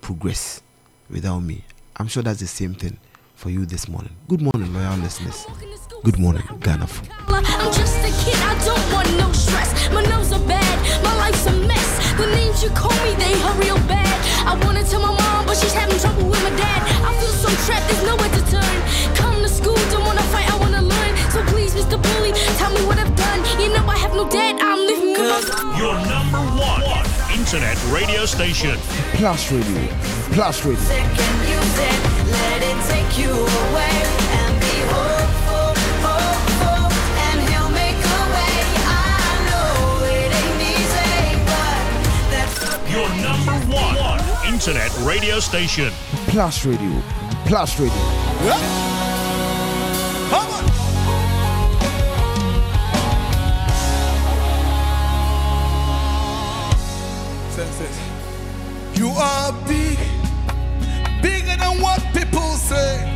progress 0.00 0.62
without 1.08 1.40
me. 1.40 1.64
I'm 1.96 2.08
sure 2.08 2.22
that's 2.22 2.40
the 2.40 2.46
same 2.46 2.74
thing 2.74 2.98
for 3.34 3.50
you 3.50 3.64
this 3.64 3.88
morning. 3.88 4.14
Good 4.28 4.42
morning, 4.42 4.74
loyal 4.74 4.98
listeners. 4.98 5.46
Good 6.02 6.18
morning, 6.18 6.42
Ghana. 6.58 6.88
I'm 7.28 7.72
just 7.72 8.02
a 8.02 8.10
kid, 8.26 8.34
I 8.42 8.58
don't 8.66 8.92
want 8.92 9.06
no 9.22 9.30
stress. 9.30 9.70
My 9.94 10.02
nerves 10.02 10.32
are 10.32 10.44
bad, 10.48 10.76
my 11.04 11.14
life's 11.14 11.46
a 11.46 11.52
mess. 11.52 11.90
The 12.18 12.26
names 12.26 12.60
you 12.60 12.70
call 12.70 12.90
me, 13.06 13.14
they 13.22 13.30
are 13.46 13.54
real 13.54 13.78
bad. 13.86 14.18
I 14.42 14.58
wanna 14.66 14.82
tell 14.82 14.98
my 14.98 15.14
mom, 15.14 15.46
but 15.46 15.56
she's 15.56 15.72
having 15.72 15.96
trouble 16.00 16.26
with 16.28 16.42
my 16.42 16.50
dad. 16.58 16.82
I 17.06 17.14
feel 17.20 17.30
so 17.30 17.50
trapped, 17.66 17.86
there's 17.86 18.02
nowhere 18.02 18.34
to 18.34 18.42
turn. 18.50 18.76
Come 19.14 19.42
to 19.42 19.48
school, 19.48 19.78
don't 19.94 20.04
wanna 20.04 20.26
fight, 20.34 20.50
I 20.50 20.58
wanna 20.58 20.82
learn. 20.82 21.12
So 21.30 21.38
please, 21.54 21.72
Mr. 21.72 21.94
Bully, 22.02 22.32
tell 22.58 22.74
me 22.74 22.82
what 22.84 22.98
I've 22.98 23.14
done. 23.14 23.38
You 23.62 23.68
know 23.70 23.86
I 23.86 23.96
have 23.96 24.14
no 24.18 24.28
dad, 24.28 24.58
I'm 24.60 24.80
living 24.90 25.12
with 25.12 25.22
my 25.22 25.78
Your 25.78 25.94
number 26.10 26.42
one 26.58 26.82
internet 27.30 27.78
radio 27.94 28.26
station. 28.26 28.76
Plus 29.14 29.52
Radio. 29.52 29.86
Plus 30.34 30.64
Radio. 30.64 30.82
Music 30.82 31.06
and 31.26 31.38
music, 31.46 31.96
let 32.34 32.60
it 32.70 32.78
take 32.90 33.18
you 33.22 33.30
away 33.30 34.31
number 43.46 43.74
one 43.74 44.52
internet 44.52 44.90
radio 44.98 45.40
station. 45.40 45.92
Plus 46.28 46.64
Radio. 46.64 47.02
Plus 47.46 47.78
Radio. 47.78 47.92
Says 57.50 57.80
it. 57.80 58.98
You 58.98 59.08
are 59.08 59.52
big, 59.66 59.98
bigger 61.20 61.56
than 61.56 61.80
what 61.80 62.00
people 62.14 62.56
say. 62.56 63.08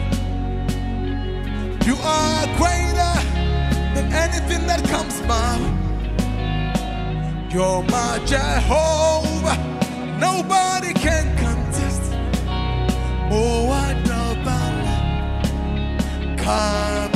You 1.87 1.97
are 2.02 2.47
greater 2.59 3.14
than 3.95 4.12
anything 4.12 4.66
that 4.66 4.85
comes 4.88 5.21
by. 5.23 5.56
You're 7.50 7.83
my 7.85 8.21
Jehovah, 8.26 9.56
nobody 10.18 10.92
can 10.94 11.37
contest. 11.37 12.12
Oh, 13.30 13.70
I 13.70 13.92
know 14.04 14.32
about 14.40 14.76
Kabisi. 16.37 17.15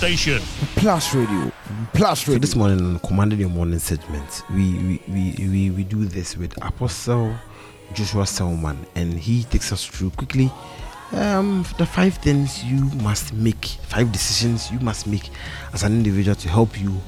Station. 0.00 0.40
Plus 0.76 1.14
Radio. 1.14 1.52
Plus 1.92 2.22
radio. 2.22 2.24
So 2.24 2.32
Radio. 2.32 2.38
this 2.38 2.56
morning 2.56 2.80
on 2.82 2.98
Commanding 3.00 3.38
Your 3.38 3.50
Morning 3.50 3.78
segment, 3.78 4.42
we 4.48 4.72
we, 4.78 5.02
we, 5.08 5.34
we 5.38 5.70
we 5.72 5.84
do 5.84 6.06
this 6.06 6.38
with 6.38 6.56
Apostle 6.64 7.34
Joshua 7.92 8.24
Selman, 8.24 8.78
and 8.94 9.12
he 9.12 9.44
takes 9.44 9.72
us 9.72 9.84
through 9.84 10.08
quickly 10.12 10.50
um, 11.12 11.66
the 11.76 11.84
five 11.84 12.14
things 12.14 12.64
you 12.64 12.86
must 13.02 13.34
make, 13.34 13.66
five 13.88 14.10
decisions 14.10 14.72
you 14.72 14.80
must 14.80 15.06
make 15.06 15.28
as 15.74 15.82
an 15.82 15.92
individual 15.92 16.34
to 16.34 16.48
help 16.48 16.80
you 16.80 16.98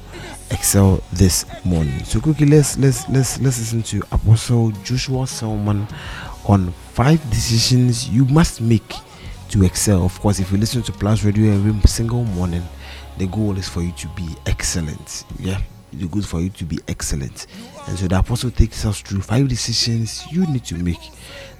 excel 0.51 1.01
this 1.13 1.47
morning. 1.65 2.03
So 2.03 2.21
quickly, 2.21 2.45
let's 2.45 2.77
let's 2.77 3.09
let's 3.09 3.41
let's 3.41 3.57
listen 3.57 3.81
to 3.81 4.03
Apostle 4.11 4.69
Joshua 4.83 5.25
Selman 5.25 5.87
on 6.45 6.71
five 6.93 7.19
decisions 7.31 8.07
you 8.07 8.25
must 8.25 8.61
make 8.61 8.93
to 9.49 9.63
excel. 9.63 10.05
Of 10.05 10.19
course, 10.19 10.39
if 10.39 10.51
you 10.51 10.59
listen 10.59 10.83
to 10.83 10.91
Plus 10.91 11.23
Radio 11.23 11.51
every 11.55 11.73
single 11.87 12.23
morning, 12.23 12.61
the 13.17 13.27
goal 13.27 13.57
is 13.57 13.69
for 13.69 13.81
you 13.81 13.91
to 13.93 14.07
be 14.09 14.27
excellent. 14.45 15.25
Yeah, 15.39 15.59
the 15.91 16.07
goal 16.07 16.19
is 16.19 16.25
for 16.25 16.41
you 16.41 16.49
to 16.49 16.65
be 16.65 16.79
excellent. 16.87 17.47
And 17.87 17.97
so 17.97 18.07
the 18.07 18.19
apostle 18.19 18.51
takes 18.51 18.85
us 18.85 19.01
through 19.01 19.21
five 19.21 19.47
decisions 19.47 20.25
you 20.31 20.45
need 20.47 20.65
to 20.65 20.75
make, 20.75 21.11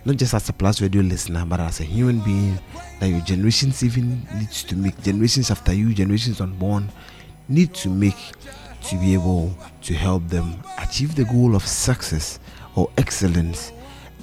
not 0.05 0.17
just 0.17 0.33
as 0.33 0.49
a 0.49 0.53
Plus 0.53 0.81
Radio 0.81 1.01
listener, 1.01 1.45
but 1.45 1.59
as 1.59 1.79
a 1.79 1.83
human 1.83 2.19
being 2.19 2.57
that 2.99 3.09
your 3.09 3.21
generations 3.21 3.83
even 3.83 4.25
needs 4.35 4.63
to 4.63 4.75
make. 4.75 5.01
Generations 5.03 5.51
after 5.51 5.73
you, 5.73 5.93
generations 5.93 6.41
unborn, 6.41 6.89
need 7.49 7.73
to 7.75 7.89
make 7.89 8.17
to 8.83 8.95
be 8.97 9.13
able 9.13 9.55
to 9.81 9.93
help 9.93 10.27
them 10.27 10.55
achieve 10.79 11.15
the 11.15 11.25
goal 11.25 11.55
of 11.55 11.65
success 11.65 12.39
or 12.75 12.89
excellence 12.97 13.71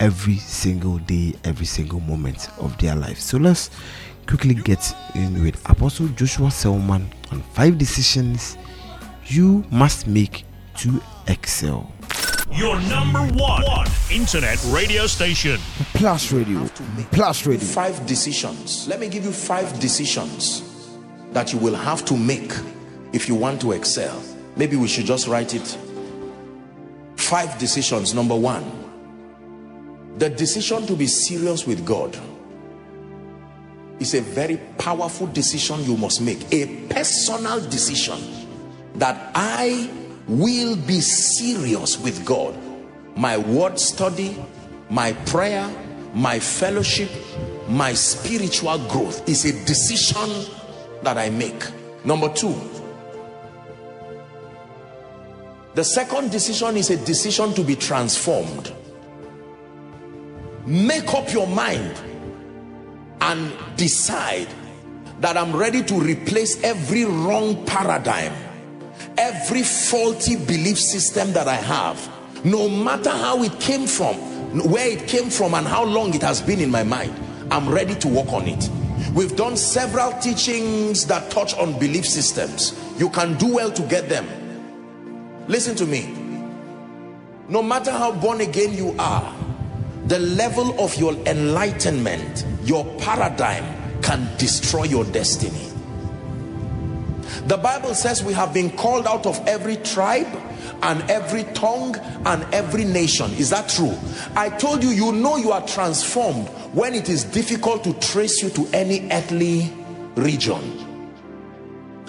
every 0.00 0.36
single 0.36 0.98
day, 0.98 1.34
every 1.44 1.66
single 1.66 2.00
moment 2.00 2.48
of 2.58 2.76
their 2.78 2.94
life. 2.94 3.18
So 3.18 3.38
let's 3.38 3.70
quickly 4.30 4.54
get 4.54 4.94
in 5.16 5.42
with 5.42 5.60
Apostle 5.68 6.06
Joshua 6.14 6.52
Selman 6.52 7.12
on 7.32 7.42
five 7.52 7.76
decisions 7.78 8.56
you 9.26 9.64
must 9.72 10.06
make 10.06 10.44
to 10.76 11.02
excel. 11.26 11.92
Your 12.52 12.78
number 12.82 13.24
one 13.34 13.64
internet 14.08 14.64
radio 14.66 15.08
station. 15.08 15.58
Plus 15.94 16.30
Radio. 16.30 16.64
Plus 17.10 17.44
Radio. 17.44 17.66
five 17.66 18.06
decisions. 18.06 18.86
Let 18.86 19.00
me 19.00 19.08
give 19.08 19.24
you 19.24 19.32
five 19.32 19.80
decisions 19.80 20.62
that 21.32 21.52
you 21.52 21.58
will 21.58 21.74
have 21.74 22.04
to 22.04 22.16
make 22.16 22.52
if 23.12 23.28
you 23.28 23.34
want 23.34 23.60
to 23.62 23.72
excel. 23.72 24.22
Maybe 24.54 24.76
we 24.76 24.86
should 24.86 25.06
just 25.06 25.26
write 25.26 25.54
it. 25.56 25.76
Five 27.16 27.58
decisions. 27.58 28.14
Number 28.14 28.36
one, 28.36 28.64
the 30.18 30.30
decision 30.30 30.86
to 30.86 30.94
be 30.94 31.08
serious 31.08 31.66
with 31.66 31.84
God 31.84 32.16
is 34.00 34.14
a 34.14 34.22
very 34.22 34.56
powerful 34.78 35.26
decision 35.28 35.84
you 35.84 35.96
must 35.96 36.20
make. 36.20 36.52
A 36.52 36.66
personal 36.88 37.60
decision 37.68 38.18
that 38.94 39.30
I 39.34 39.90
will 40.26 40.76
be 40.76 41.00
serious 41.00 41.98
with 41.98 42.24
God. 42.24 42.58
My 43.16 43.36
word 43.36 43.78
study, 43.78 44.36
my 44.88 45.12
prayer, 45.12 45.70
my 46.14 46.40
fellowship, 46.40 47.10
my 47.68 47.92
spiritual 47.94 48.78
growth 48.88 49.28
is 49.28 49.44
a 49.44 49.64
decision 49.64 50.52
that 51.02 51.18
I 51.18 51.30
make. 51.30 51.62
Number 52.04 52.32
two, 52.32 52.54
the 55.74 55.84
second 55.84 56.30
decision 56.30 56.76
is 56.76 56.90
a 56.90 56.96
decision 57.04 57.52
to 57.54 57.62
be 57.62 57.76
transformed. 57.76 58.72
Make 60.66 61.12
up 61.14 61.32
your 61.32 61.46
mind 61.46 62.00
and 63.20 63.52
decide 63.76 64.48
that 65.20 65.36
I'm 65.36 65.54
ready 65.54 65.82
to 65.84 65.94
replace 65.94 66.62
every 66.62 67.04
wrong 67.04 67.64
paradigm, 67.66 68.32
every 69.18 69.62
faulty 69.62 70.36
belief 70.36 70.78
system 70.78 71.32
that 71.32 71.46
I 71.46 71.56
have, 71.56 72.08
no 72.44 72.68
matter 72.68 73.10
how 73.10 73.42
it 73.42 73.58
came 73.60 73.86
from, 73.86 74.16
where 74.70 74.88
it 74.88 75.06
came 75.06 75.28
from, 75.30 75.54
and 75.54 75.66
how 75.66 75.84
long 75.84 76.14
it 76.14 76.22
has 76.22 76.40
been 76.40 76.60
in 76.60 76.70
my 76.70 76.82
mind. 76.82 77.14
I'm 77.50 77.68
ready 77.68 77.94
to 77.96 78.08
work 78.08 78.32
on 78.32 78.46
it. 78.46 78.70
We've 79.14 79.34
done 79.36 79.56
several 79.56 80.12
teachings 80.20 81.06
that 81.06 81.30
touch 81.30 81.54
on 81.54 81.78
belief 81.78 82.06
systems. 82.06 82.78
You 82.98 83.10
can 83.10 83.36
do 83.38 83.54
well 83.54 83.70
to 83.72 83.82
get 83.82 84.08
them. 84.08 84.26
Listen 85.48 85.74
to 85.76 85.86
me. 85.86 86.16
No 87.48 87.62
matter 87.62 87.90
how 87.90 88.12
born 88.12 88.40
again 88.40 88.72
you 88.72 88.94
are, 88.98 89.34
the 90.10 90.18
level 90.18 90.78
of 90.80 90.96
your 90.96 91.12
enlightenment, 91.26 92.44
your 92.64 92.84
paradigm 92.98 94.02
can 94.02 94.28
destroy 94.38 94.82
your 94.82 95.04
destiny. 95.04 95.68
The 97.46 97.56
Bible 97.56 97.94
says 97.94 98.24
we 98.24 98.32
have 98.32 98.52
been 98.52 98.70
called 98.76 99.06
out 99.06 99.24
of 99.24 99.38
every 99.46 99.76
tribe 99.76 100.26
and 100.82 101.08
every 101.08 101.44
tongue 101.54 101.96
and 102.26 102.42
every 102.52 102.84
nation. 102.84 103.30
Is 103.34 103.50
that 103.50 103.68
true? 103.68 103.96
I 104.34 104.48
told 104.48 104.82
you, 104.82 104.90
you 104.90 105.12
know 105.12 105.36
you 105.36 105.52
are 105.52 105.64
transformed 105.64 106.48
when 106.74 106.94
it 106.94 107.08
is 107.08 107.22
difficult 107.22 107.84
to 107.84 107.92
trace 108.00 108.42
you 108.42 108.50
to 108.50 108.68
any 108.72 109.08
earthly 109.12 109.72
region. 110.16 110.88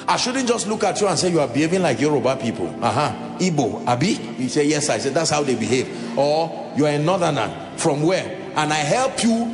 I 0.07 0.17
shouldn't 0.17 0.47
just 0.47 0.65
look 0.67 0.83
at 0.83 0.99
you 0.99 1.07
and 1.07 1.19
say 1.19 1.29
you 1.29 1.39
are 1.39 1.47
behaving 1.47 1.83
like 1.83 2.01
Yoruba 2.01 2.37
people. 2.37 2.67
Uh-huh. 2.83 3.37
Igbo, 3.37 3.85
Abi? 3.87 4.19
You 4.41 4.49
say, 4.49 4.65
yes, 4.65 4.89
I 4.89 4.97
said, 4.97 5.13
that's 5.13 5.29
how 5.29 5.43
they 5.43 5.53
behave. 5.55 6.17
Or 6.17 6.73
you 6.75 6.87
are 6.87 6.89
a 6.91 6.99
northerner. 6.99 7.70
From 7.81 8.03
where? 8.03 8.37
And 8.55 8.71
I 8.71 8.75
help 8.75 9.23
you 9.23 9.45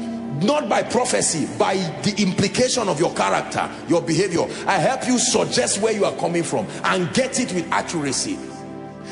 not 0.41 0.67
by 0.67 0.83
prophecy, 0.83 1.47
by 1.57 1.75
the 2.03 2.13
implication 2.21 2.89
of 2.89 2.99
your 2.99 3.13
character, 3.13 3.69
your 3.87 4.01
behavior. 4.01 4.43
I 4.67 4.77
help 4.77 5.07
you 5.07 5.17
suggest 5.17 5.81
where 5.81 5.93
you 5.93 6.05
are 6.05 6.15
coming 6.17 6.43
from 6.43 6.67
and 6.83 7.13
get 7.13 7.39
it 7.39 7.53
with 7.53 7.71
accuracy. 7.71 8.37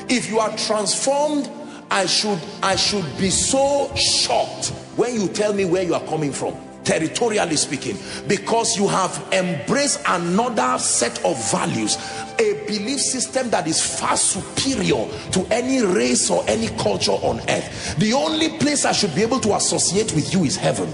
If 0.09 0.29
you 0.29 0.39
are 0.39 0.55
transformed, 0.57 1.49
I 1.89 2.05
should 2.07 2.39
I 2.61 2.75
should 2.75 3.05
be 3.17 3.29
so 3.29 3.93
shocked 3.95 4.69
when 4.97 5.15
you 5.15 5.27
tell 5.27 5.53
me 5.53 5.65
where 5.65 5.83
you 5.83 5.93
are 5.93 6.03
coming 6.05 6.31
from 6.31 6.64
territorially 6.85 7.55
speaking 7.57 7.97
because 8.27 8.77
you 8.77 8.87
have 8.87 9.27
embraced 9.33 10.01
another 10.07 10.77
set 10.79 11.23
of 11.25 11.35
values 11.51 11.97
a 12.39 12.53
belief 12.67 12.99
system 12.99 13.49
that 13.49 13.67
is 13.67 13.81
far 13.99 14.17
superior 14.17 15.07
to 15.31 15.45
any 15.51 15.81
race 15.81 16.29
or 16.29 16.43
any 16.47 16.67
culture 16.77 17.11
on 17.11 17.39
earth. 17.49 17.95
The 17.97 18.13
only 18.13 18.57
place 18.57 18.85
i 18.85 18.91
should 18.91 19.15
be 19.15 19.21
able 19.23 19.39
to 19.41 19.55
associate 19.55 20.13
with 20.13 20.33
you 20.33 20.43
is 20.43 20.55
heaven. 20.57 20.93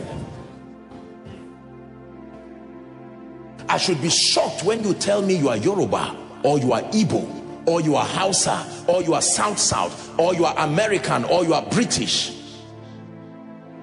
I 3.67 3.77
should 3.77 4.01
be 4.01 4.10
shocked 4.10 4.63
when 4.63 4.84
you 4.84 4.93
tell 4.93 5.21
me 5.21 5.36
you 5.36 5.49
are 5.49 5.58
yoruba 5.58 6.15
or 6.43 6.60
you 6.60 6.73
are 6.73 6.82
Igbo 6.84 7.67
or 7.67 7.82
you 7.82 7.95
are 7.95 8.06
Hausa 8.06 8.65
or 8.88 9.01
you 9.01 9.13
are 9.13 9.21
South 9.21 9.58
South 9.58 10.19
or 10.19 10.34
you 10.36 10.45
are 10.45 10.54
American 10.60 11.23
or 11.25 11.43
you 11.45 11.54
are 11.54 11.65
British. 11.67 12.38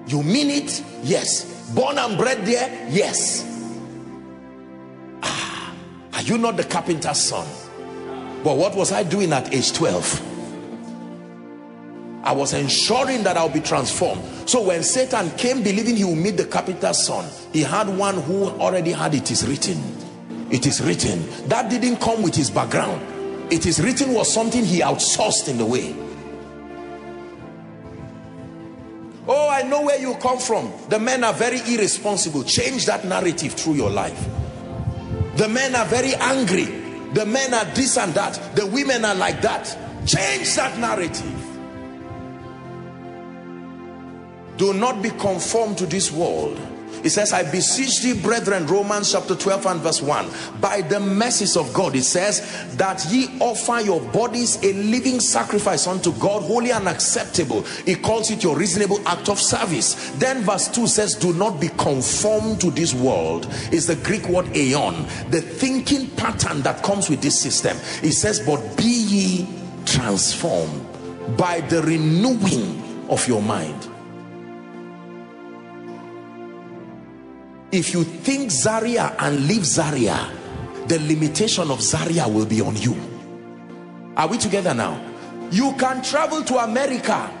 You 0.07 0.23
mean 0.23 0.49
it? 0.49 0.83
Yes 1.03 1.58
born 1.69 1.97
and 1.97 2.17
bred 2.17 2.45
there? 2.45 2.87
Yes. 2.89 3.45
Ah, 5.23 5.73
are 6.13 6.21
you 6.21 6.37
not 6.37 6.57
the 6.57 6.63
carpenter's 6.63 7.19
son? 7.19 7.47
But 8.43 8.57
what 8.57 8.75
was 8.75 8.91
I 8.91 9.03
doing 9.03 9.33
at 9.33 9.53
age 9.53 9.73
12 9.73 10.27
I 12.23 12.31
was 12.33 12.53
ensuring 12.53 13.23
that 13.23 13.37
I'll 13.37 13.49
be 13.49 13.59
transformed. 13.61 14.21
So 14.47 14.61
when 14.61 14.83
Satan 14.83 15.31
came 15.31 15.63
believing 15.63 15.95
he 15.95 16.03
will 16.03 16.15
meet 16.15 16.37
the 16.37 16.45
carpenter's 16.45 17.05
son 17.05 17.29
he 17.51 17.61
had 17.61 17.87
one 17.89 18.21
who 18.21 18.45
already 18.45 18.91
had 18.91 19.13
it 19.13 19.31
is 19.31 19.47
written. 19.47 19.77
It 20.51 20.65
is 20.65 20.81
written. 20.81 21.25
That 21.47 21.69
didn't 21.69 21.97
come 21.97 22.21
with 22.21 22.35
his 22.35 22.49
background. 22.49 23.01
It 23.51 23.65
is 23.65 23.79
written 23.81 24.13
was 24.13 24.33
something 24.33 24.63
he 24.63 24.79
outsourced 24.81 25.47
in 25.49 25.57
the 25.57 25.65
way 25.65 25.95
oh 29.29 29.49
i 29.49 29.61
know 29.61 29.81
where 29.83 29.99
you 29.99 30.15
come 30.15 30.39
from. 30.39 30.71
The 30.89 30.99
men 30.99 31.23
are 31.23 31.33
very 31.33 31.59
irresponsible. 31.59 32.43
Change 32.43 32.85
that 32.87 33.05
narrative 33.05 33.53
through 33.53 33.75
your 33.75 33.89
life. 33.89 34.27
The 35.37 35.47
men 35.47 35.75
are 35.75 35.85
very 35.85 36.15
angry. 36.15 36.65
The 37.13 37.25
men 37.25 37.53
are 37.53 37.65
this 37.73 37.97
and 37.97 38.13
that. 38.13 38.55
The 38.55 38.65
women 38.65 39.05
are 39.05 39.15
like 39.15 39.41
that. 39.41 39.65
Change 40.05 40.53
that 40.55 40.77
narrative. 40.77 41.45
Do 44.57 44.73
not 44.73 45.01
be 45.01 45.09
conformed 45.11 45.77
to 45.77 45.85
this 45.85 46.11
world 46.11 46.59
it 47.03 47.09
says 47.09 47.33
i 47.33 47.43
beseech 47.51 48.01
thee 48.01 48.19
brethren 48.21 48.65
romans 48.67 49.11
chapter 49.11 49.35
12 49.35 49.65
and 49.67 49.81
verse 49.81 50.01
1 50.01 50.29
by 50.59 50.81
the 50.81 50.99
mercies 50.99 51.55
of 51.55 51.71
god 51.73 51.95
it 51.95 52.03
says 52.03 52.67
that 52.75 53.05
ye 53.09 53.27
offer 53.39 53.79
your 53.81 54.01
bodies 54.11 54.63
a 54.63 54.73
living 54.73 55.19
sacrifice 55.19 55.87
unto 55.87 56.11
god 56.13 56.41
holy 56.43 56.71
and 56.71 56.87
acceptable. 56.87 57.61
He 57.85 57.95
calls 57.95 58.31
it 58.31 58.43
your 58.43 58.57
reasonable 58.57 59.05
act 59.07 59.29
of 59.29 59.39
service. 59.39 60.11
Then 60.17 60.41
verse 60.41 60.67
2 60.67 60.87
says 60.87 61.15
do 61.15 61.33
not 61.33 61.59
be 61.59 61.69
conformed 61.69 62.61
to 62.61 62.71
this 62.71 62.93
world. 62.93 63.47
Is 63.71 63.87
the 63.87 63.95
greek 63.97 64.27
word 64.27 64.55
aeon 64.55 65.05
the 65.29 65.41
thinking 65.41 66.09
pattern 66.11 66.61
that 66.61 66.83
comes 66.83 67.09
with 67.09 67.21
this 67.21 67.39
system. 67.39 67.77
It 68.03 68.13
says 68.13 68.39
but 68.39 68.77
be 68.77 68.83
ye 68.83 69.47
transformed 69.85 70.85
by 71.37 71.61
the 71.61 71.81
renewing 71.81 73.07
of 73.09 73.27
your 73.27 73.41
mind 73.41 73.88
if 77.71 77.93
you 77.93 78.03
think 78.03 78.51
Zaria 78.51 79.15
and 79.19 79.47
leave 79.47 79.65
Zaria 79.65 80.29
the 80.89 80.99
limitation 81.01 81.69
of 81.69 81.81
Zaria 81.83 82.27
will 82.27 82.47
be 82.47 82.61
on 82.61 82.75
you. 82.75 82.95
Are 84.17 84.27
we 84.27 84.39
together 84.39 84.73
now? 84.73 84.99
You 85.51 85.75
can 85.77 86.01
travel 86.01 86.43
to 86.43 86.57
America 86.57 87.31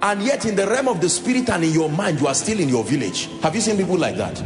and 0.00 0.22
yet 0.22 0.46
in 0.46 0.56
the 0.56 0.66
realm 0.66 0.88
of 0.88 1.02
the 1.02 1.08
spirit 1.10 1.50
and 1.50 1.62
in 1.62 1.72
your 1.72 1.90
mind 1.90 2.20
you 2.20 2.26
are 2.26 2.34
still 2.34 2.58
in 2.58 2.70
your 2.70 2.84
village. 2.84 3.28
Have 3.42 3.54
you 3.54 3.60
seen 3.60 3.76
people 3.76 3.98
like 3.98 4.16
that? 4.16 4.42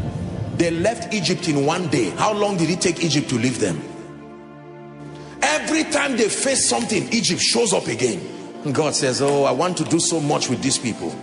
They 0.56 0.72
left 0.72 1.14
Egypt 1.14 1.48
in 1.48 1.64
one 1.64 1.86
day. 1.88 2.10
How 2.10 2.32
long 2.32 2.56
did 2.56 2.70
it 2.70 2.80
take 2.80 3.04
Egypt 3.04 3.30
to 3.30 3.36
leave 3.36 3.60
them? 3.60 3.80
Every 5.42 5.84
time 5.84 6.16
they 6.16 6.28
face 6.28 6.68
something 6.68 7.08
Egypt 7.12 7.40
shows 7.40 7.72
up 7.72 7.86
again. 7.86 8.20
God 8.72 8.96
says 8.96 9.22
oh 9.22 9.44
I 9.44 9.52
want 9.52 9.76
to 9.76 9.84
do 9.84 10.00
so 10.00 10.20
much 10.20 10.50
with 10.50 10.60
these 10.60 10.76
people. 10.76 11.14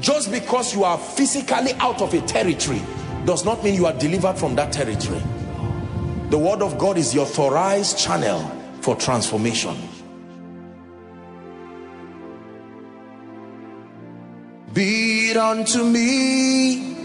Just 0.00 0.32
because 0.32 0.74
you 0.74 0.82
are 0.82 0.98
physically 0.98 1.74
out 1.74 2.02
of 2.02 2.12
a 2.12 2.20
territory 2.22 2.82
does 3.24 3.44
not 3.44 3.62
mean 3.62 3.74
you 3.74 3.86
are 3.86 3.92
delivered 3.92 4.36
from 4.36 4.54
that 4.56 4.72
territory. 4.72 5.22
The 6.30 6.38
word 6.38 6.62
of 6.62 6.78
God 6.78 6.96
is 6.96 7.12
the 7.12 7.20
authorized 7.20 7.98
channel 7.98 8.40
for 8.80 8.96
transformation. 8.96 9.76
Be 14.72 15.30
it 15.30 15.36
unto 15.36 15.84
me 15.84 16.96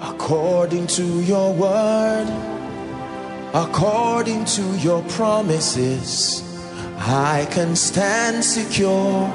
according 0.00 0.86
to 0.86 1.22
your 1.22 1.52
word 1.52 2.26
according 3.54 4.44
to 4.44 4.62
your 4.78 5.02
promises 5.10 6.44
I 7.06 7.46
can 7.50 7.76
stand 7.76 8.44
secure. 8.44 9.28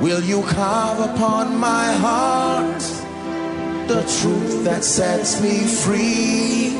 Will 0.00 0.22
you 0.22 0.42
carve 0.42 1.14
upon 1.14 1.56
my 1.56 1.92
heart 1.92 3.03
the 3.88 4.02
truth 4.20 4.64
that 4.64 4.84
sets 4.84 5.40
me 5.40 5.64
free? 5.64 6.76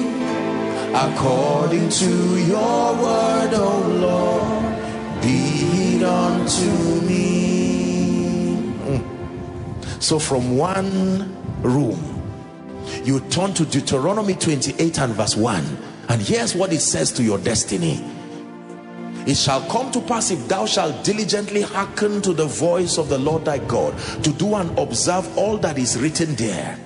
According 0.94 1.88
to 1.88 2.38
your 2.46 2.94
word, 2.94 3.50
O 3.54 3.86
Lord, 3.88 5.22
be 5.22 5.96
it 5.96 6.02
unto 6.04 7.06
me. 7.06 8.56
Mm. 8.84 10.02
So 10.02 10.18
from 10.18 10.56
one 10.56 11.34
room, 11.62 12.14
you 13.04 13.20
turn 13.20 13.52
to 13.54 13.64
Deuteronomy 13.64 14.34
28 14.34 14.98
and 14.98 15.12
verse 15.14 15.36
1 15.36 15.78
and 16.08 16.22
here's 16.22 16.54
what 16.54 16.72
it 16.72 16.80
says 16.80 17.10
to 17.12 17.22
your 17.22 17.38
destiny 17.38 18.04
it 19.26 19.36
shall 19.36 19.62
come 19.70 19.90
to 19.90 20.00
pass 20.02 20.30
if 20.30 20.46
thou 20.48 20.66
shalt 20.66 21.02
diligently 21.02 21.62
hearken 21.62 22.20
to 22.20 22.32
the 22.34 22.44
voice 22.44 22.98
of 22.98 23.08
the 23.08 23.18
Lord 23.18 23.44
thy 23.44 23.58
God 23.58 23.98
to 24.22 24.32
do 24.32 24.54
and 24.54 24.78
observe 24.78 25.36
all 25.38 25.56
that 25.58 25.78
is 25.78 25.98
written 25.98 26.34
there 26.34 26.78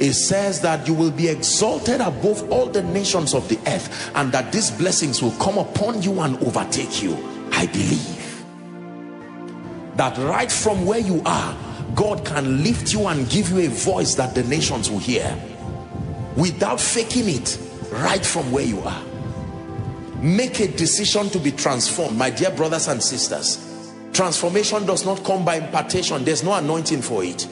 it 0.00 0.14
says 0.14 0.60
that 0.62 0.86
you 0.86 0.94
will 0.94 1.10
be 1.10 1.28
exalted 1.28 2.00
above 2.00 2.50
all 2.50 2.66
the 2.66 2.82
nations 2.82 3.34
of 3.34 3.48
the 3.48 3.58
earth 3.66 4.10
and 4.14 4.32
that 4.32 4.52
these 4.52 4.70
blessings 4.70 5.22
will 5.22 5.32
come 5.32 5.58
upon 5.58 6.02
you 6.02 6.20
and 6.20 6.36
overtake 6.42 7.02
you. 7.02 7.16
I 7.52 7.66
believe 7.66 8.44
that 9.96 10.16
right 10.18 10.52
from 10.52 10.84
where 10.84 10.98
you 10.98 11.22
are 11.24 11.56
God 11.94 12.24
can 12.26 12.62
lift 12.62 12.92
you 12.92 13.06
and 13.06 13.28
give 13.30 13.50
you 13.50 13.60
a 13.60 13.68
voice 13.68 14.14
that 14.16 14.34
the 14.34 14.42
nations 14.44 14.90
will 14.90 14.98
hear 14.98 15.36
without 16.36 16.80
faking 16.80 17.28
it 17.28 17.58
right 17.90 18.24
from 18.24 18.52
where 18.52 18.64
you 18.64 18.80
are. 18.80 19.02
Make 20.20 20.60
a 20.60 20.68
decision 20.68 21.30
to 21.30 21.38
be 21.38 21.52
transformed 21.52 22.18
my 22.18 22.30
dear 22.30 22.50
brothers 22.50 22.88
and 22.88 23.02
sisters. 23.02 23.62
Transformation 24.12 24.84
does 24.84 25.06
not 25.06 25.24
come 25.24 25.44
by 25.44 25.56
impartation. 25.56 26.24
There's 26.24 26.42
no 26.42 26.54
anointing 26.54 27.02
for 27.02 27.22
it 27.22 27.46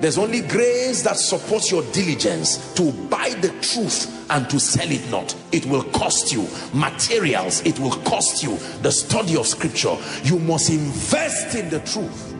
there's 0.00 0.16
only 0.16 0.40
grace 0.40 1.02
that 1.02 1.16
supports 1.16 1.70
your 1.70 1.82
diligence 1.92 2.72
to 2.74 2.90
buy 3.08 3.30
the 3.40 3.48
truth 3.60 4.26
and 4.30 4.48
to 4.48 4.58
sell 4.58 4.90
it 4.90 5.10
not. 5.10 5.36
It 5.52 5.66
will 5.66 5.82
cost 5.84 6.32
you 6.32 6.48
materials. 6.72 7.60
It 7.66 7.78
will 7.78 7.96
cost 8.02 8.42
you 8.42 8.56
the 8.80 8.90
study 8.90 9.36
of 9.36 9.46
scripture. 9.46 9.96
You 10.22 10.38
must 10.38 10.70
invest 10.70 11.54
in 11.54 11.68
the 11.68 11.80
truth. 11.80 12.34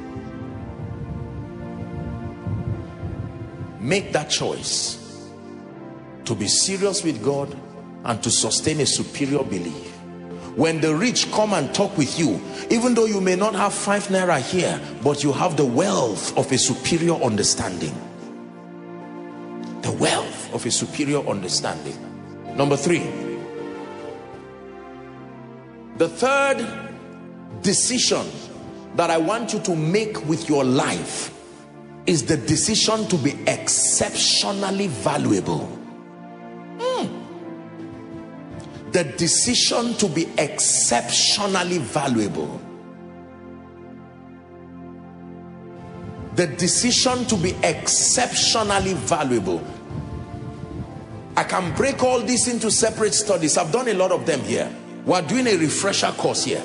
Make 3.79 4.12
that 4.12 4.31
choice 4.31 5.29
to 6.25 6.35
be 6.35 6.49
serious 6.49 7.05
with 7.05 7.23
God 7.23 7.55
and 8.05 8.23
to 8.23 8.31
sustain 8.31 8.81
a 8.81 8.87
superior 8.87 9.44
belief 9.44 9.89
when 10.57 10.81
the 10.81 10.95
rich 10.95 11.31
come 11.33 11.53
and 11.55 11.75
talk 11.75 11.97
with 11.97 12.19
you 12.19 12.41
even 12.71 12.95
though 12.95 13.07
you 13.07 13.21
may 13.21 13.37
not 13.37 13.55
have 13.55 13.75
five 13.75 14.07
naira 14.09 14.41
here 14.41 14.81
but 15.03 15.23
you 15.23 15.33
have 15.33 15.57
the 15.57 15.65
wealth 15.65 16.37
of 16.37 16.51
a 16.53 16.59
superior 16.59 17.15
understanding. 17.15 17.95
The 19.83 19.93
wealth 19.93 20.55
of 20.55 20.67
a 20.67 20.71
superior 20.71 21.27
understanding. 21.27 21.97
Number 22.57 22.77
three. 22.77 23.03
The 25.97 26.09
third 26.09 26.67
decision 27.63 28.27
that 28.97 29.11
I 29.11 29.19
want 29.19 29.53
you 29.53 29.61
to 29.61 29.77
make 29.77 30.27
with 30.27 30.49
your 30.49 30.65
life 30.65 31.33
is 32.07 32.25
the 32.25 32.37
decision 32.37 33.07
to 33.09 33.17
be 33.17 33.33
exceptionally 33.47 34.89
valuable 34.89 35.80
the 38.92 39.05
decision 39.05 39.94
to 39.94 40.09
be 40.09 40.29
exceptionally 40.37 41.79
valuable. 41.79 42.61
The 46.35 46.46
decision 46.46 47.24
to 47.26 47.37
be 47.37 47.55
exceptionally 47.62 48.94
valuable. 48.94 49.64
I 51.37 51.44
can 51.44 51.74
break 51.76 52.03
all 52.03 52.20
this 52.20 52.48
into 52.48 52.70
separate 52.70 53.14
studies. 53.14 53.57
I've 53.57 53.72
done 53.72 53.88
a 53.88 53.94
lot 53.94 54.11
of 54.11 54.26
them 54.26 54.40
here. 54.40 54.70
We're 55.05 55.22
doing 55.22 55.46
a 55.46 55.57
refresher 55.57 56.12
course 56.12 56.44
here. 56.44 56.62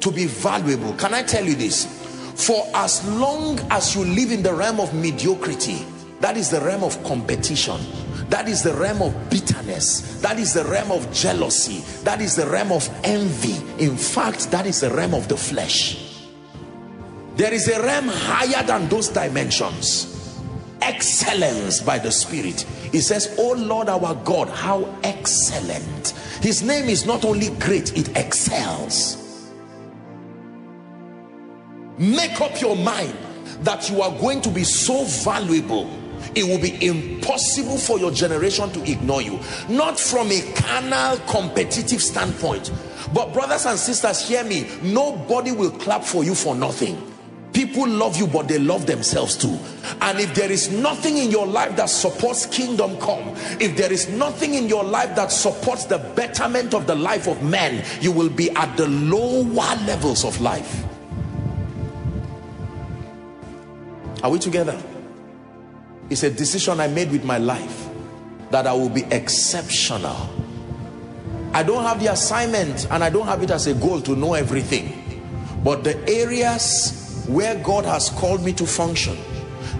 To 0.00 0.10
be 0.10 0.26
valuable. 0.26 0.92
Can 0.94 1.14
I 1.14 1.22
tell 1.22 1.44
you 1.44 1.54
this? 1.54 1.86
For 2.46 2.66
as 2.74 3.06
long 3.16 3.58
as 3.70 3.94
you 3.94 4.04
live 4.04 4.32
in 4.32 4.42
the 4.42 4.52
realm 4.54 4.80
of 4.80 4.94
mediocrity 4.94 5.84
that 6.20 6.36
is 6.36 6.50
the 6.50 6.60
realm 6.60 6.84
of 6.84 7.02
competition. 7.04 7.80
That 8.28 8.46
is 8.48 8.62
the 8.62 8.74
realm 8.74 9.02
of 9.02 9.30
bitterness. 9.30 10.20
That 10.20 10.38
is 10.38 10.52
the 10.52 10.64
realm 10.64 10.92
of 10.92 11.10
jealousy. 11.12 11.80
That 12.04 12.20
is 12.20 12.36
the 12.36 12.46
realm 12.46 12.72
of 12.72 12.88
envy. 13.02 13.56
In 13.82 13.96
fact 13.96 14.50
that 14.50 14.66
is 14.66 14.80
the 14.80 14.90
realm 14.90 15.14
of 15.14 15.28
the 15.28 15.36
flesh. 15.36 16.18
There 17.36 17.52
is 17.52 17.68
a 17.68 17.82
realm 17.82 18.08
higher 18.08 18.62
than 18.64 18.88
those 18.88 19.08
dimensions. 19.08 20.40
Excellence 20.82 21.80
by 21.80 21.98
the 21.98 22.12
spirit. 22.12 22.60
He 22.92 23.00
says 23.00 23.34
oh 23.38 23.52
lord 23.52 23.88
our 23.88 24.14
god 24.16 24.48
how 24.50 24.94
excellent. 25.02 26.10
His 26.42 26.62
name 26.62 26.88
is 26.88 27.06
not 27.06 27.24
only 27.24 27.48
great 27.56 27.96
it 27.96 28.16
excels. 28.16 29.16
Make 31.98 32.40
up 32.40 32.60
your 32.60 32.76
mind 32.76 33.16
that 33.62 33.90
you 33.90 34.02
are 34.02 34.16
going 34.20 34.42
to 34.42 34.50
be 34.50 34.64
so 34.64 35.04
valuable 35.04 35.99
it 36.34 36.44
will 36.44 36.60
be 36.60 36.84
impossible 36.86 37.78
for 37.78 37.98
your 37.98 38.10
generation 38.10 38.70
to 38.72 38.90
ignore 38.90 39.22
you. 39.22 39.38
Not 39.68 39.98
from 39.98 40.30
a 40.30 40.40
carnal 40.54 41.18
competitive 41.26 42.02
standpoint. 42.02 42.70
But 43.12 43.32
brothers 43.32 43.66
and 43.66 43.78
sisters 43.78 44.26
hear 44.26 44.44
me. 44.44 44.68
Nobody 44.82 45.52
will 45.52 45.70
clap 45.70 46.04
for 46.04 46.24
you 46.24 46.34
for 46.34 46.54
nothing. 46.54 47.10
People 47.52 47.88
love 47.88 48.16
you 48.16 48.26
but 48.26 48.46
they 48.46 48.58
love 48.58 48.86
themselves 48.86 49.36
too. 49.36 49.58
And 50.00 50.20
if 50.20 50.34
there 50.34 50.50
is 50.50 50.70
nothing 50.70 51.18
in 51.18 51.30
your 51.30 51.46
life 51.46 51.76
that 51.76 51.90
supports 51.90 52.46
kingdom 52.46 52.96
come 52.98 53.34
if 53.60 53.76
there 53.76 53.92
is 53.92 54.08
nothing 54.08 54.54
in 54.54 54.68
your 54.68 54.84
life 54.84 55.16
that 55.16 55.32
supports 55.32 55.84
the 55.84 55.98
betterment 55.98 56.74
of 56.74 56.86
the 56.86 56.94
life 56.94 57.26
of 57.26 57.42
men 57.42 57.84
you 58.00 58.12
will 58.12 58.28
be 58.28 58.50
at 58.52 58.76
the 58.76 58.86
lower 58.86 59.74
levels 59.84 60.24
of 60.24 60.40
life. 60.40 60.84
Are 64.22 64.30
we 64.30 64.38
together 64.38 64.80
it's 66.10 66.24
a 66.24 66.30
decision 66.30 66.80
I 66.80 66.88
made 66.88 67.10
with 67.12 67.24
my 67.24 67.38
life 67.38 67.88
that 68.50 68.66
I 68.66 68.72
will 68.72 68.88
be 68.88 69.04
exceptional. 69.04 70.28
I 71.52 71.62
don't 71.62 71.84
have 71.84 72.00
the 72.00 72.12
assignment 72.12 72.88
and 72.90 73.02
I 73.02 73.10
don't 73.10 73.26
have 73.26 73.42
it 73.42 73.50
as 73.50 73.68
a 73.68 73.74
goal 73.74 74.00
to 74.02 74.16
know 74.16 74.34
everything. 74.34 75.22
But 75.62 75.84
the 75.84 75.96
areas 76.08 77.24
where 77.28 77.54
God 77.62 77.84
has 77.84 78.10
called 78.10 78.44
me 78.44 78.52
to 78.54 78.66
function, 78.66 79.16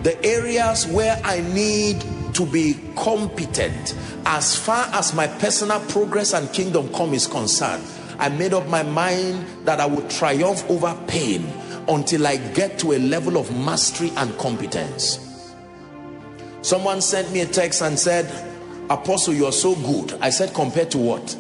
the 0.03 0.25
areas 0.25 0.87
where 0.87 1.21
I 1.25 1.41
need 1.41 2.05
to 2.35 2.47
be 2.47 2.79
competent 2.97 3.97
as 4.25 4.57
far 4.57 4.87
as 4.93 5.15
my 5.15 5.27
personal 5.27 5.81
progress 5.81 6.33
and 6.33 6.53
kingdom 6.53 6.93
come 6.95 7.13
is 7.13 7.27
concerned, 7.27 7.85
I 8.19 8.29
made 8.29 8.53
up 8.53 8.69
my 8.69 8.83
mind 8.85 9.47
that 9.65 9.81
I 9.81 9.87
would 9.87 10.09
triumph 10.11 10.69
over 10.71 10.97
pain 11.09 11.45
until 11.89 12.27
I 12.27 12.37
get 12.37 12.79
to 12.81 12.93
a 12.93 12.99
level 12.99 13.37
of 13.37 13.51
mastery 13.57 14.13
and 14.17 14.37
competence. 14.39 15.30
Someone 16.63 17.01
sent 17.01 17.33
me 17.33 17.41
a 17.41 17.47
text 17.47 17.81
and 17.83 17.99
said, 17.99 18.27
Apostle, 18.91 19.35
you 19.35 19.47
are 19.47 19.53
so 19.53 19.75
good. 19.77 20.19
I 20.21 20.31
said, 20.31 20.53
compared 20.53 20.91
to 20.91 20.99
what? 20.99 21.37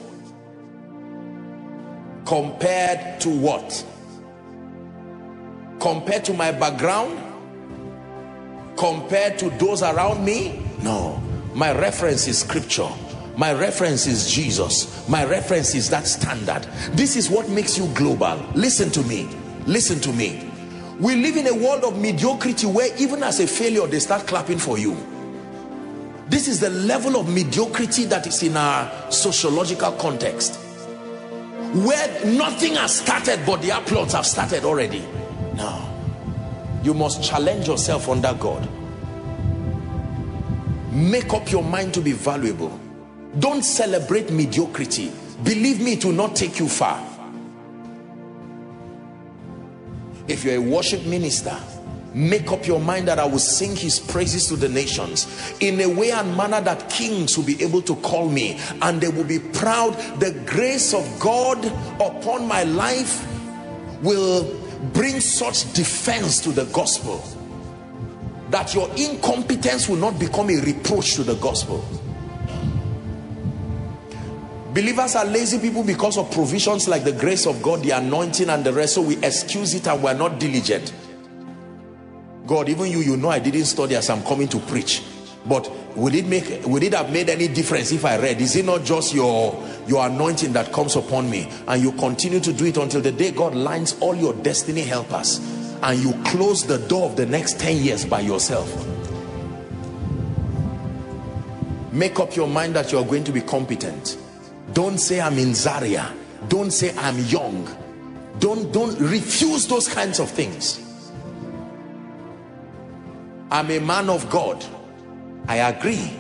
Compared 2.25 3.21
to 3.21 3.29
what? 3.29 3.85
Compared 5.81 6.25
to 6.25 6.33
my 6.33 6.53
background? 6.53 7.19
Compared 8.77 9.39
to 9.41 9.51
those 9.51 9.83
around 9.83 10.25
me? 10.25 10.63
No. 10.83 11.23
My 11.55 11.73
reference 11.79 12.27
is 12.27 12.39
scripture. 12.39 12.89
My 13.37 13.53
reference 13.53 14.07
is 14.07 14.31
Jesus. 14.31 15.09
My 15.09 15.25
reference 15.25 15.75
is 15.75 15.91
that 15.91 16.07
standard. 16.07 16.63
This 16.93 17.17
is 17.17 17.29
what 17.29 17.49
makes 17.49 17.77
you 17.77 17.87
global. 17.95 18.43
Listen 18.55 18.91
to 18.91 19.03
me. 19.03 19.29
Listen 19.67 20.01
to 20.01 20.13
me 20.13 20.51
we 21.01 21.17
live 21.17 21.39
in 21.39 21.47
a 21.47 21.55
world 21.55 21.83
of 21.83 21.99
mediocrity 21.99 22.67
where 22.67 22.95
even 22.99 23.23
as 23.23 23.41
a 23.41 23.47
failure 23.47 23.87
they 23.87 23.99
start 23.99 24.27
clapping 24.27 24.59
for 24.59 24.77
you 24.79 24.93
this 26.31 26.47
is 26.47 26.61
the 26.61 26.71
level 26.71 27.17
of 27.17 27.29
mediocrity 27.29 28.05
that 28.05 28.25
is 28.25 28.43
in 28.45 28.57
our 28.57 29.11
sociological 29.11 29.91
context 29.93 30.61
where 31.75 32.25
nothing 32.25 32.77
has 32.77 33.01
started 33.01 33.45
but 33.45 33.61
the 33.63 33.71
applause 33.71 34.13
have 34.13 34.25
started 34.25 34.65
already. 34.65 35.05
Now, 35.55 35.93
you 36.85 36.95
must 36.95 37.23
challenge 37.23 37.67
yourself 37.67 38.09
under 38.09 38.33
God. 38.35 38.69
Make 40.93 41.33
up 41.33 41.51
your 41.51 41.65
mind 41.65 41.95
to 41.95 42.01
be 42.01 42.13
valuable. 42.13 42.79
Don't 43.41 43.63
celebrate 43.63 44.31
mediocrity. 44.31 45.11
Believe 45.43 45.81
me 45.81 45.95
it 45.95 46.05
will 46.05 46.13
not 46.13 46.37
take 46.37 46.61
you 46.61 46.69
far. 46.69 47.05
If 50.29 50.45
you're 50.45 50.55
a 50.55 50.61
worship 50.61 51.05
minister 51.07 51.57
make 52.15 52.51
up 52.51 52.67
your 52.67 52.81
mind 52.81 53.09
that 53.09 53.19
I 53.19 53.25
will 53.25 53.39
sing 53.39 53.77
his 53.77 53.99
praises 53.99 54.47
to 54.49 54.57
the 54.57 54.69
nations 54.69 55.27
in 55.61 55.81
a 55.81 55.87
way 55.87 56.11
and 56.11 56.37
manner 56.37 56.61
that 56.61 56.91
kings 56.91 57.37
will 57.37 57.45
be 57.45 57.63
able 57.63 57.83
to 57.83 57.97
call 57.97 58.29
me 58.29 58.59
and 58.83 59.01
they 59.01 59.09
will 59.09 59.25
be 59.25 59.39
proud 59.39 59.93
the 60.21 60.33
grace 60.47 60.93
of 60.93 61.21
God 61.21 61.65
upon 62.01 62.47
my 62.49 62.65
life 62.65 63.27
will 64.03 64.59
bring 64.93 65.21
such 65.21 65.73
defense 65.73 66.41
to 66.41 66.53
the 66.53 66.65
gospel 66.67 67.23
that 68.51 68.75
your 68.75 68.91
incompetence 68.97 69.89
will 69.89 69.97
not 69.97 70.19
become 70.19 70.51
a 70.51 70.57
reproach 70.57 71.15
to 71.15 71.23
the 71.23 71.37
gospel. 71.37 71.85
Believers 74.75 75.17
are 75.17 75.25
lazy 75.25 75.59
people 75.59 75.83
because 75.83 76.17
of 76.17 76.31
provisions 76.31 76.89
like 76.89 77.05
the 77.05 77.13
grace 77.13 77.47
of 77.47 77.61
God, 77.63 77.83
the 77.83 77.91
anointing 77.91 78.49
and 78.49 78.65
the 78.65 78.73
rest. 78.73 78.95
So 78.95 79.03
we 79.03 79.17
excuse 79.19 79.75
it 79.75 79.87
and 79.89 80.03
we're 80.03 80.15
not 80.15 80.39
diligent. 80.39 80.93
God, 82.51 82.69
even 82.69 82.91
you, 82.91 82.99
you 82.99 83.17
know 83.17 83.29
I 83.29 83.39
didn't 83.39 83.67
study 83.67 83.95
as 83.95 84.11
I'm 84.11 84.25
coming 84.25 84.49
to 84.49 84.59
preach. 84.59 85.05
But 85.47 85.71
would 85.97 86.17
it 86.17 86.27
make 86.27 86.67
would 86.67 86.83
it 86.83 86.95
have 86.95 87.13
made 87.13 87.29
any 87.29 87.47
difference 87.47 87.93
if 87.93 88.05
I 88.05 88.19
read? 88.19 88.41
Is 88.41 88.57
it 88.57 88.65
not 88.65 88.83
just 88.83 89.15
your 89.15 89.65
your 89.87 90.05
anointing 90.05 90.53
that 90.55 90.73
comes 90.73 90.97
upon 90.97 91.31
me 91.31 91.49
and 91.69 91.81
you 91.81 91.93
continue 91.93 92.41
to 92.41 92.53
do 92.53 92.65
it 92.67 92.77
until 92.77 93.03
the 93.03 93.13
day 93.13 93.31
God 93.31 93.55
lines 93.55 93.97
all 94.01 94.17
your 94.17 94.35
destiny 94.35 94.81
helpers 94.81 95.39
and 95.81 96.01
you 96.01 96.13
close 96.25 96.67
the 96.67 96.79
door 96.89 97.09
of 97.09 97.15
the 97.15 97.25
next 97.25 97.61
10 97.61 97.85
years 97.85 98.05
by 98.05 98.19
yourself? 98.19 98.69
Make 101.93 102.19
up 102.19 102.35
your 102.35 102.49
mind 102.49 102.75
that 102.75 102.91
you're 102.91 103.07
going 103.07 103.23
to 103.25 103.33
be 103.33 103.43
competent. 103.43 104.19
Don't 104.73 104.99
say 104.99 105.21
I'm 105.21 105.39
in 105.39 105.55
Zaria. 105.55 106.13
Don't 106.49 106.73
say 106.73 106.93
I'm 106.97 107.17
young. 107.27 107.69
Don't 108.41 108.73
don't 108.73 108.99
refuse 108.99 109.69
those 109.69 109.87
kinds 109.87 110.19
of 110.19 110.29
things. 110.29 110.90
I'm 113.51 113.71
a 113.71 113.81
man 113.81 114.09
of 114.09 114.29
God. 114.31 114.65
I 115.49 115.57
agree. 115.57 116.13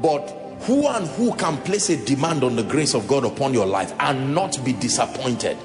But 0.00 0.28
who 0.62 0.86
and 0.86 1.08
who 1.08 1.34
can 1.34 1.56
place 1.58 1.90
a 1.90 1.96
demand 2.04 2.44
on 2.44 2.54
the 2.54 2.62
grace 2.62 2.94
of 2.94 3.08
God 3.08 3.24
upon 3.24 3.52
your 3.52 3.66
life 3.66 3.92
and 3.98 4.32
not 4.34 4.64
be 4.64 4.72
disappointed? 4.72 5.56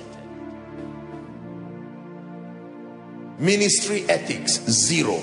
Ministry 3.38 4.04
ethics, 4.10 4.60
zero. 4.66 5.22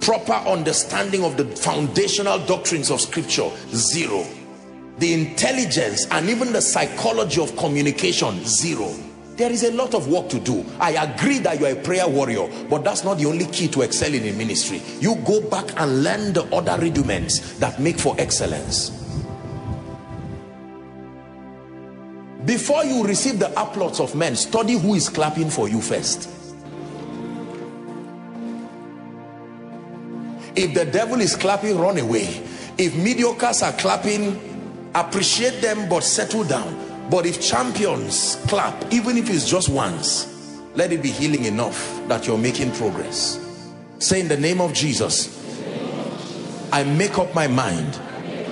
Proper 0.00 0.32
understanding 0.32 1.22
of 1.22 1.36
the 1.36 1.44
foundational 1.44 2.38
doctrines 2.46 2.90
of 2.90 3.02
scripture, 3.02 3.50
zero. 3.68 4.24
The 4.98 5.12
intelligence 5.12 6.06
and 6.10 6.30
even 6.30 6.52
the 6.54 6.62
psychology 6.62 7.42
of 7.42 7.54
communication, 7.56 8.42
zero. 8.44 8.94
There 9.36 9.50
is 9.50 9.64
a 9.64 9.72
lot 9.72 9.94
of 9.94 10.06
work 10.08 10.28
to 10.28 10.38
do. 10.38 10.64
I 10.78 10.92
agree 10.92 11.38
that 11.40 11.58
you're 11.58 11.70
a 11.70 11.76
prayer 11.76 12.06
warrior, 12.06 12.48
but 12.70 12.84
that's 12.84 13.02
not 13.02 13.18
the 13.18 13.26
only 13.26 13.46
key 13.46 13.66
to 13.68 13.82
excelling 13.82 14.24
in 14.24 14.38
ministry. 14.38 14.80
You 15.00 15.16
go 15.16 15.40
back 15.48 15.66
and 15.76 16.04
learn 16.04 16.32
the 16.32 16.44
other 16.54 16.80
rudiments 16.80 17.58
that 17.58 17.80
make 17.80 17.98
for 17.98 18.14
excellence. 18.18 18.90
Before 22.44 22.84
you 22.84 23.04
receive 23.04 23.40
the 23.40 23.50
applause 23.60 23.98
of 23.98 24.14
men, 24.14 24.36
study 24.36 24.78
who 24.78 24.94
is 24.94 25.08
clapping 25.08 25.50
for 25.50 25.68
you 25.68 25.80
first. 25.80 26.28
If 30.54 30.74
the 30.74 30.84
devil 30.84 31.20
is 31.20 31.34
clapping, 31.34 31.76
run 31.76 31.98
away. 31.98 32.26
If 32.78 32.92
mediocres 32.92 33.66
are 33.66 33.72
clapping, 33.72 34.90
appreciate 34.94 35.60
them 35.60 35.88
but 35.88 36.04
settle 36.04 36.44
down. 36.44 36.83
But 37.10 37.26
if 37.26 37.40
champions 37.40 38.36
clap, 38.48 38.92
even 38.92 39.16
if 39.18 39.30
it's 39.30 39.48
just 39.48 39.68
once, 39.68 40.60
let 40.74 40.92
it 40.92 41.02
be 41.02 41.10
healing 41.10 41.44
enough 41.44 42.00
that 42.08 42.26
you're 42.26 42.38
making 42.38 42.72
progress. 42.72 43.40
Say 43.98 44.20
in 44.20 44.28
the 44.28 44.36
name 44.36 44.60
of 44.60 44.72
Jesus, 44.72 45.40
I 46.72 46.82
make 46.84 47.18
up 47.18 47.34
my 47.34 47.46
mind 47.46 47.94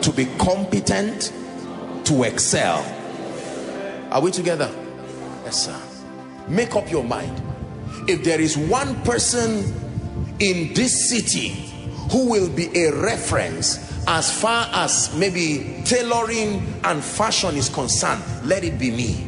to 0.02 0.12
be 0.12 0.26
competent, 0.38 1.32
to 2.04 2.22
excel. 2.24 2.84
Are 4.10 4.20
we 4.20 4.30
together? 4.30 4.70
Yes, 5.44 5.64
sir. 5.64 5.80
Make 6.48 6.76
up 6.76 6.90
your 6.90 7.04
mind. 7.04 7.42
If 8.08 8.22
there 8.24 8.40
is 8.40 8.56
one 8.56 9.00
person 9.02 9.64
in 10.38 10.74
this 10.74 11.08
city 11.08 11.48
who 12.10 12.28
will 12.30 12.48
be 12.50 12.68
a 12.76 12.92
reference 12.92 13.91
as 14.06 14.40
far 14.40 14.68
as 14.72 15.14
maybe 15.16 15.82
tailoring 15.84 16.74
and 16.84 17.02
fashion 17.02 17.54
is 17.56 17.68
concerned 17.68 18.22
let 18.44 18.64
it 18.64 18.78
be 18.78 18.90
me. 18.90 19.26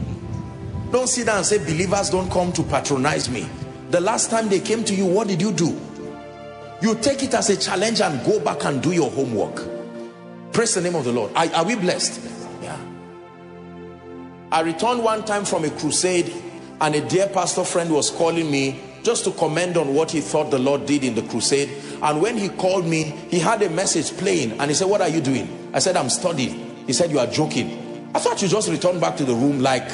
Don't 0.90 1.09
sit 1.09 1.26
down 1.26 1.38
and 1.38 1.46
say 1.46 1.59
believers 1.59 2.11
don't 2.11 2.30
come 2.30 2.53
to 2.53 2.62
patronize 2.62 3.28
me. 3.28 3.48
The 3.90 4.01
last 4.01 4.30
time 4.30 4.48
they 4.48 4.61
came 4.61 4.84
to 4.84 4.94
you 4.94 5.07
what 5.07 5.28
did 5.28 5.40
you 5.40 5.53
do? 5.53 5.78
You 6.82 6.94
take 6.96 7.22
it 7.22 7.34
as 7.34 7.51
a 7.51 7.57
challenge 7.57 8.01
and 8.01 8.24
go 8.26 8.40
back 8.40 8.64
and 8.64 8.82
do 8.82 8.92
your 8.92 9.11
homework. 9.11 9.62
Praise 10.53 10.74
the 10.74 10.80
name 10.80 10.94
of 10.94 11.05
the 11.05 11.12
lord. 11.12 11.32
Are, 11.34 11.46
are 11.55 11.64
we 11.64 11.74
blessed? 11.76 12.20
Yeah. 12.62 12.78
I 14.53 14.61
returned 14.61 15.03
one 15.03 15.24
time 15.24 15.44
from 15.44 15.64
a 15.64 15.70
crusade 15.70 16.32
and 16.80 16.94
a 16.94 17.09
dear 17.09 17.28
pastor 17.28 17.64
friend 17.64 17.90
was 17.90 18.11
calling 18.11 18.51
me 18.51 18.80
just 19.05 19.24
to 19.24 19.30
comment 19.32 19.76
on 19.76 19.94
what 19.94 20.11
he 20.11 20.20
thought 20.20 20.50
the 20.50 20.59
lord 20.59 20.86
did 20.86 21.05
in 21.05 21.14
the 21.14 21.22
crusade. 21.22 21.70
And 22.02 22.20
when 22.20 22.36
he 22.36 22.48
called 22.48 22.86
me 22.86 23.02
he 23.30 23.38
had 23.38 23.62
a 23.62 23.70
message 23.70 24.16
playing 24.16 24.52
and 24.61 24.70
he 24.70 24.74
said 24.74 24.88
what 24.88 25.00
are 25.00 25.09
you 25.09 25.20
doing? 25.20 25.70
I 25.72 25.78
said 25.78 25.96
i'm 25.96 26.11
studying. 26.11 26.86
He 26.86 26.92
said 26.92 27.11
you 27.11 27.18
are 27.18 27.26
joking. 27.26 28.11
I 28.14 28.18
thought 28.18 28.42
you 28.42 28.48
just 28.48 28.68
returned 28.68 29.00
back 29.00 29.16
to 29.18 29.24
the 29.24 29.34
room 29.34 29.61
like 29.61 29.88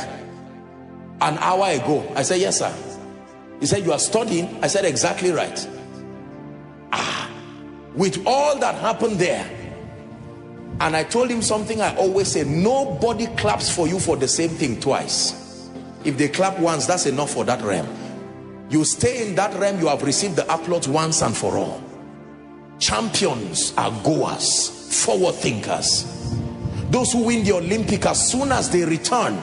an 1.22 1.36
hour 1.38 1.70
ago. 1.70 2.10
I 2.16 2.22
said 2.22 2.40
yes 2.40 2.58
sir. 2.60 2.74
He 3.58 3.66
said 3.66 3.84
you 3.84 3.92
are 3.92 3.98
studying? 3.98 4.62
I 4.62 4.68
said 4.68 4.84
exactly 4.86 5.32
right. 5.32 5.68
Ah 6.92 7.30
with 7.94 8.22
all 8.26 8.58
that 8.58 8.76
happened 8.76 9.18
there 9.18 9.44
and 10.80 10.96
i 10.96 11.02
told 11.02 11.28
him 11.28 11.42
something 11.42 11.80
i 11.80 11.94
always 11.96 12.28
say 12.30 12.44
nobody 12.44 13.26
claps 13.36 13.74
for 13.74 13.88
you 13.88 13.98
for 13.98 14.16
the 14.16 14.28
same 14.28 14.50
thing 14.50 14.80
twice. 14.80 15.68
If 16.04 16.16
they 16.16 16.28
clap 16.28 16.58
once 16.58 16.86
that's 16.86 17.06
enough 17.06 17.30
for 17.30 17.44
that 17.44 17.62
realm 17.62 17.86
you 18.70 18.84
stay 18.84 19.26
in 19.26 19.34
that 19.34 19.58
realm 19.58 19.80
you 19.80 19.88
have 19.88 20.02
received 20.02 20.36
the 20.36 20.52
applause 20.52 20.88
once 20.88 21.22
and 21.22 21.36
for 21.36 21.56
all. 21.56 21.82
Champions 22.78 23.74
are 23.76 23.90
goers 24.02 25.04
forward 25.04 25.34
thinkers. 25.34 26.04
Those 26.90 27.12
who 27.12 27.24
win 27.24 27.44
the 27.44 27.52
olympic 27.52 28.06
as 28.06 28.30
soon 28.30 28.52
as 28.52 28.70
they 28.70 28.84
return 28.84 29.38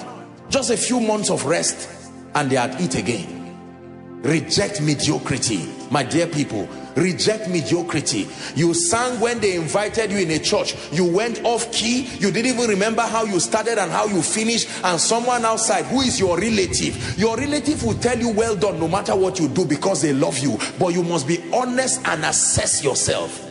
just 0.49 0.69
a 0.69 0.77
few 0.77 0.99
months 0.99 1.29
of 1.29 1.45
rest 1.45 2.09
and 2.35 2.49
they 2.49 2.57
are 2.57 2.69
at 2.69 2.81
it 2.81 2.95
again. 2.95 4.21
Reject 4.21 4.81
mediocrity 4.81 5.69
my 5.91 6.03
dear 6.03 6.27
people 6.27 6.67
reject 6.97 7.49
mediocrity. 7.49 8.27
You 8.55 8.73
sang 8.73 9.19
when 9.19 9.39
they 9.39 9.55
invited 9.55 10.11
you 10.11 10.19
in 10.19 10.31
a 10.31 10.39
church. 10.39 10.75
You 10.91 11.05
went 11.05 11.43
off 11.43 11.71
key. 11.71 12.07
You 12.17 12.31
didn't 12.31 12.53
even 12.53 12.69
remember 12.69 13.01
how 13.01 13.23
you 13.23 13.39
started 13.39 13.77
and 13.77 13.91
how 13.91 14.05
you 14.05 14.21
finished. 14.21 14.67
And 14.83 14.99
someone 14.99 15.45
outside 15.45 15.85
who 15.85 16.01
is 16.01 16.19
your 16.19 16.37
relative? 16.37 17.17
Your 17.17 17.37
relative 17.37 17.83
will 17.83 17.95
tell 17.95 18.17
you 18.17 18.29
well 18.29 18.55
done 18.55 18.79
no 18.79 18.87
matter 18.87 19.15
what 19.15 19.39
you 19.39 19.47
do 19.47 19.65
because 19.65 20.01
they 20.01 20.13
love 20.13 20.37
you. 20.39 20.57
But 20.79 20.89
you 20.89 21.03
must 21.03 21.27
be 21.27 21.43
honest 21.53 22.05
and 22.07 22.25
assess 22.25 22.83
yourself. 22.83 23.43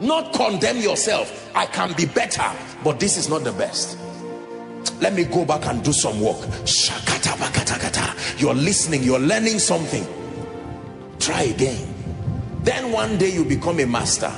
Not 0.00 0.32
condemn 0.32 0.78
yourself. 0.78 1.50
I 1.54 1.66
can 1.66 1.92
be 1.94 2.06
better 2.06 2.50
but 2.84 3.00
this 3.00 3.16
is 3.16 3.30
not 3.30 3.42
the 3.42 3.52
best. 3.52 3.98
Let 5.00 5.14
me 5.14 5.24
go 5.24 5.44
back 5.44 5.66
and 5.66 5.82
do 5.82 5.92
some 5.92 6.20
work. 6.20 6.36
You're 8.36 8.54
listening. 8.54 9.02
You're 9.02 9.18
learning 9.18 9.58
something 9.58 10.06
try 11.18 11.42
again. 11.42 11.92
Then 12.62 12.92
one 12.92 13.18
day 13.18 13.30
you 13.30 13.44
become 13.44 13.80
a 13.80 13.86
master. 13.86 14.32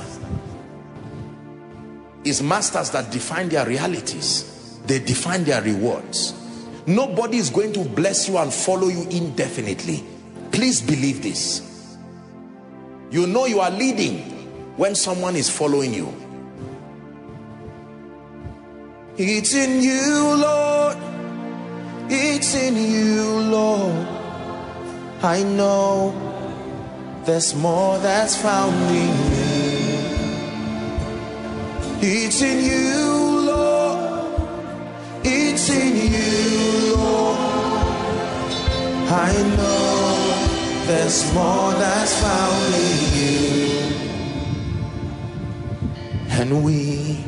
It's 2.23 2.41
masters 2.41 2.89
that 2.91 3.11
define 3.11 3.49
their 3.49 3.65
realities. 3.65 4.79
They 4.85 4.99
define 4.99 5.43
their 5.45 5.61
rewards. 5.61 6.33
Nobody 6.85 7.37
is 7.37 7.49
going 7.49 7.73
to 7.73 7.83
bless 7.83 8.27
you 8.27 8.37
and 8.37 8.53
follow 8.53 8.87
you 8.87 9.03
indefinitely. 9.09 10.03
Please 10.51 10.81
believe 10.81 11.21
this. 11.23 11.97
You 13.11 13.27
know 13.27 13.45
you 13.45 13.59
are 13.61 13.71
leading 13.71 14.19
when 14.77 14.95
someone 14.95 15.35
is 15.35 15.49
following 15.49 15.93
you. 15.93 16.13
It's 19.17 19.55
in 19.55 19.81
you 19.81 20.35
lord. 20.35 20.97
It's 22.09 22.53
in 22.55 22.75
you 22.75 23.39
lord. 23.51 24.07
I 25.23 25.43
know 25.43 26.26
there's 27.27 27.53
more 27.53 27.99
that's 27.99 28.35
found 28.41 28.73
in 28.89 29.31
you 29.31 29.57
it's 31.99 32.41
in 32.43 32.63
you 32.63 33.41
lord. 33.41 34.41
It's 35.23 35.69
in 35.69 35.95
you 36.13 36.95
lord. 36.95 37.37
I 39.09 39.33
know 39.57 40.85
there's 40.85 41.33
more 41.33 41.71
that's 41.73 42.13
found 42.21 42.75
in 42.75 42.97
you. 43.17 43.67
And 46.29 46.63
we 46.63 47.25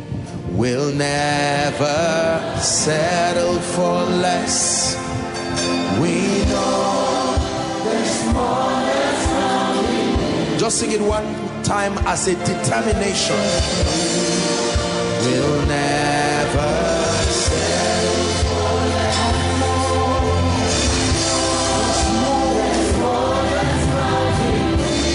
will 0.51 0.93
never 0.93 2.59
settle 2.61 3.59
for 3.59 4.03
less. 4.03 4.95
We 5.99 6.28
just 10.69 10.81
sing 10.81 10.91
it 10.91 11.01
one 11.01 11.25
time 11.63 11.97
as 12.05 12.27
a 12.27 12.35
determination. 12.45 13.35
We'll 15.25 15.65
never. 15.65 16.69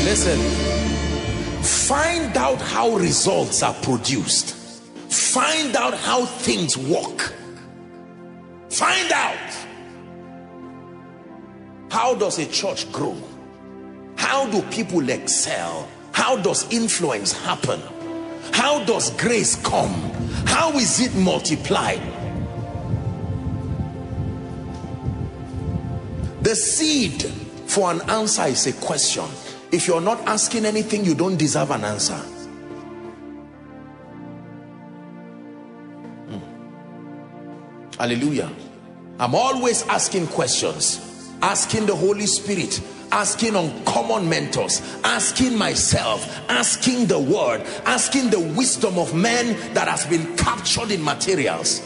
Listen, 0.02 0.40
find 1.62 2.36
out 2.36 2.60
how 2.60 2.96
results 2.96 3.62
are 3.62 3.74
produced. 3.74 4.56
Find 5.08 5.76
out 5.76 5.94
how 5.94 6.24
things 6.24 6.76
work. 6.76 7.32
Find 8.70 9.12
out. 9.12 9.56
How 11.90 12.16
does 12.16 12.40
a 12.40 12.46
church 12.46 12.90
grow? 12.90 13.16
How 14.24 14.46
do 14.50 14.62
people 14.62 15.06
excel? 15.10 15.86
How 16.12 16.36
does 16.40 16.66
influence 16.72 17.32
happen? 17.32 17.78
How 18.52 18.82
does 18.84 19.10
grace 19.20 19.54
come? 19.56 19.92
How 20.46 20.72
is 20.72 20.98
it 20.98 21.14
multiplied? 21.14 22.00
The 26.40 26.56
seed 26.56 27.22
for 27.66 27.90
an 27.90 28.00
answer 28.08 28.46
is 28.46 28.66
a 28.66 28.72
question. 28.72 29.26
If 29.70 29.86
you're 29.86 30.00
not 30.00 30.20
asking 30.26 30.64
anything, 30.64 31.04
you 31.04 31.14
don't 31.14 31.36
deserve 31.36 31.70
an 31.70 31.84
answer. 31.84 32.16
Hmm. 36.28 36.38
Hallelujah. 37.98 38.50
I'm 39.18 39.34
always 39.34 39.82
asking 39.88 40.28
questions, 40.28 41.30
asking 41.42 41.84
the 41.86 41.94
Holy 41.94 42.26
Spirit, 42.26 42.80
asking 43.14 43.54
uncommon 43.54 44.28
mentors, 44.28 44.82
asking 45.04 45.56
myself, 45.56 46.26
asking 46.50 47.06
the 47.06 47.18
word, 47.18 47.60
asking 47.86 48.28
the 48.28 48.40
wisdom 48.40 48.98
of 48.98 49.14
men 49.14 49.56
that 49.72 49.86
has 49.86 50.04
been 50.06 50.36
captured 50.36 50.90
in 50.90 51.02
materials. 51.02 51.78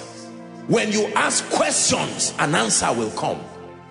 When 0.68 0.90
you 0.90 1.06
ask 1.08 1.44
questions, 1.50 2.32
an 2.38 2.54
answer 2.54 2.90
will 2.94 3.10
come. 3.10 3.38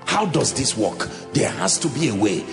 How 0.06 0.26
does 0.26 0.52
this 0.52 0.76
work? 0.76 1.10
There 1.34 1.52
has 1.52 1.78
to 1.80 1.88
be 1.90 2.10
a 2.10 2.16
way. 2.16 2.44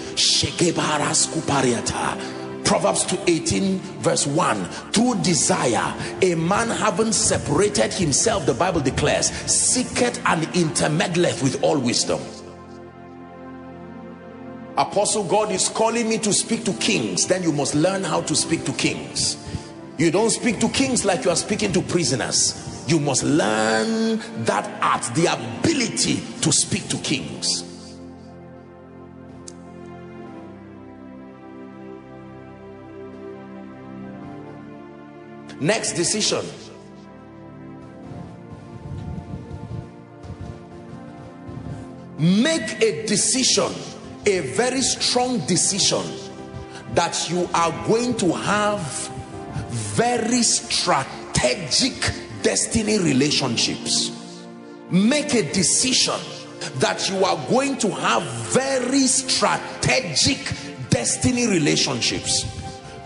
Proverbs 2.64 3.05
2:18 3.05 3.78
verse 4.01 4.26
1 4.26 4.64
through 4.93 5.14
desire 5.22 5.95
a 6.22 6.35
man 6.35 6.68
having 6.68 7.12
separated 7.12 7.93
himself 7.93 8.47
the 8.47 8.55
Bible 8.55 8.80
declares 8.80 9.30
seeketh 9.47 10.18
and 10.24 10.43
intermeddleth 10.55 11.43
with 11.43 11.62
all 11.62 11.78
wisdom 11.78 12.20
apostle 14.77 15.25
God 15.25 15.53
is 15.53 15.68
calling 15.68 16.09
me 16.09 16.18
to 16.18 16.33
speak 16.33 16.64
to 16.64 16.72
kings. 16.75 17.27
Then 17.27 17.43
you 17.43 17.53
must 17.53 17.75
learn 17.75 18.03
how 18.03 18.20
to 18.22 18.35
speak 18.35 18.64
to 18.64 18.72
kings. 18.72 19.37
You 19.99 20.11
don't 20.11 20.31
speak 20.31 20.59
to 20.61 20.68
kings 20.68 21.05
like 21.05 21.25
you 21.25 21.31
are 21.31 21.37
speaking 21.37 21.72
to 21.72 21.83
prisoners. 21.83 22.85
You 22.89 22.99
must 22.99 23.22
learn 23.22 24.18
that 24.45 24.68
art 24.83 25.03
the 25.14 25.27
ability 25.27 26.16
to 26.41 26.53
speak 26.53 26.89
to 26.89 26.97
kings. 26.99 27.62
Next 35.61 35.93
decision. 35.93 36.45
Make 42.18 42.83
a 42.83 43.07
decision 43.07 43.72
a 44.27 44.41
very 44.55 44.81
strong 44.81 45.39
decision 45.47 46.03
that 46.95 47.29
you 47.31 47.49
are 47.55 47.87
going 47.87 48.16
to 48.16 48.33
have 48.33 48.81
very 49.95 50.43
strategic 50.43 51.95
destiny 52.43 52.99
relationships. 52.99 54.11
Make 54.91 55.35
a 55.35 55.51
decision 55.53 56.20
that 56.77 57.09
you 57.11 57.25
are 57.25 57.37
going 57.49 57.77
to 57.79 57.91
have 57.91 58.22
very 58.53 59.07
strategic 59.07 60.39
destiny 60.91 61.47
relationships. 61.47 62.45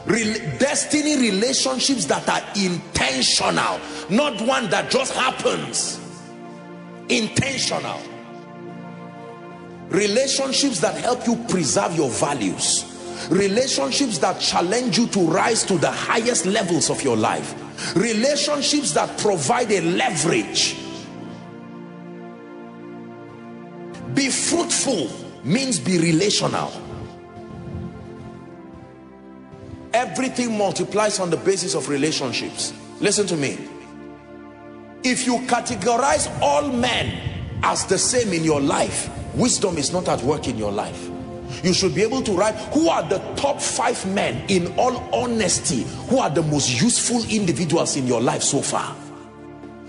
Rel 0.07 0.35
destiny 0.59 1.17
relationships 1.17 2.05
that 2.07 2.29
are 2.29 2.43
intentional 2.57 3.81
not 4.11 4.41
one 4.41 4.71
that 4.71 4.91
just 4.91 5.13
happens. 5.15 6.01
Intentional 7.09 8.01
relationships 9.89 10.81
that 10.81 10.97
help 10.97 11.27
you 11.27 11.37
preserve 11.49 11.97
your 11.97 12.11
values. 12.11 12.85
Relationships 13.31 14.19
that 14.19 14.41
challenge 14.41 14.97
you 14.97 15.07
to 15.09 15.21
rise 15.21 15.65
to 15.65 15.77
the 15.77 15.91
highest 15.91 16.47
levels 16.47 16.89
of 16.89 17.03
your 17.03 17.17
life. 17.17 17.55
Relationships 17.97 18.93
that 18.93 19.19
provide 19.19 19.71
a 19.71 19.81
leverage. 19.81 20.77
Be 24.15 24.31
fruitful 24.31 25.11
means 25.45 25.79
be 25.79 25.99
relational. 25.99 26.73
Everything 29.93 30.57
multiplies 30.57 31.19
on 31.19 31.31
the 31.31 31.37
basis 31.37 31.75
of 31.75 31.89
relationships. 31.89 32.73
Listen 33.01 33.27
to 33.27 33.37
me. 33.37 33.59
If 35.03 35.27
you 35.27 35.39
categorize 35.47 36.29
all 36.43 36.69
men 36.69 37.61
as 37.63 37.85
the 37.87 37.99
same 37.99 38.33
in 38.33 38.45
your 38.45 38.61
life 38.61 39.11
wisdom 39.39 39.79
is 39.79 39.93
not 39.93 40.09
at 40.09 40.23
work 40.23 40.49
in 40.49 40.59
your 40.59 40.73
life. 40.73 41.11
You 41.63 41.73
should 41.73 41.95
be 41.95 42.03
able 42.03 42.23
to 42.23 42.33
write 42.33 42.55
who 42.73 42.89
are 42.89 43.03
the 43.09 43.19
top 43.37 43.61
five 43.61 44.05
men 44.07 44.45
in 44.49 44.73
all 44.79 44.97
honesty? 45.15 45.85
Who 46.09 46.19
are 46.19 46.31
the 46.31 46.43
most 46.43 46.81
useful 46.81 47.23
individuals 47.31 47.97
in 47.97 48.07
your 48.07 48.21
life 48.21 48.43
so 48.43 48.61
far? 48.61 48.95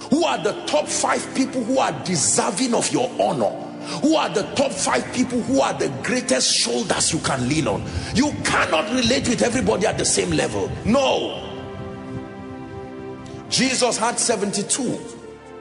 Who 0.09 0.23
are 0.23 0.41
the 0.41 0.53
top 0.65 0.87
five 0.87 1.35
people 1.35 1.63
who 1.63 1.79
are 1.79 1.91
deserving 2.03 2.73
of 2.73 2.91
your 2.91 3.09
honor? 3.21 3.51
Who 4.01 4.15
are 4.15 4.29
the 4.29 4.43
top 4.55 4.71
five 4.71 5.05
people 5.13 5.41
who 5.41 5.61
are 5.61 5.73
the 5.73 5.89
greatest 6.03 6.55
shoulders 6.55 7.11
you 7.11 7.19
can 7.19 7.47
lean 7.49 7.67
on? 7.67 7.83
You 8.15 8.31
cannot 8.43 8.89
relate 8.93 9.27
with 9.27 9.41
everybody 9.41 9.85
at 9.85 9.97
the 9.97 10.05
same 10.05 10.31
level. 10.31 10.71
No. 10.85 11.45
Jesus 13.49 13.97
had 13.97 14.19
72 14.19 14.99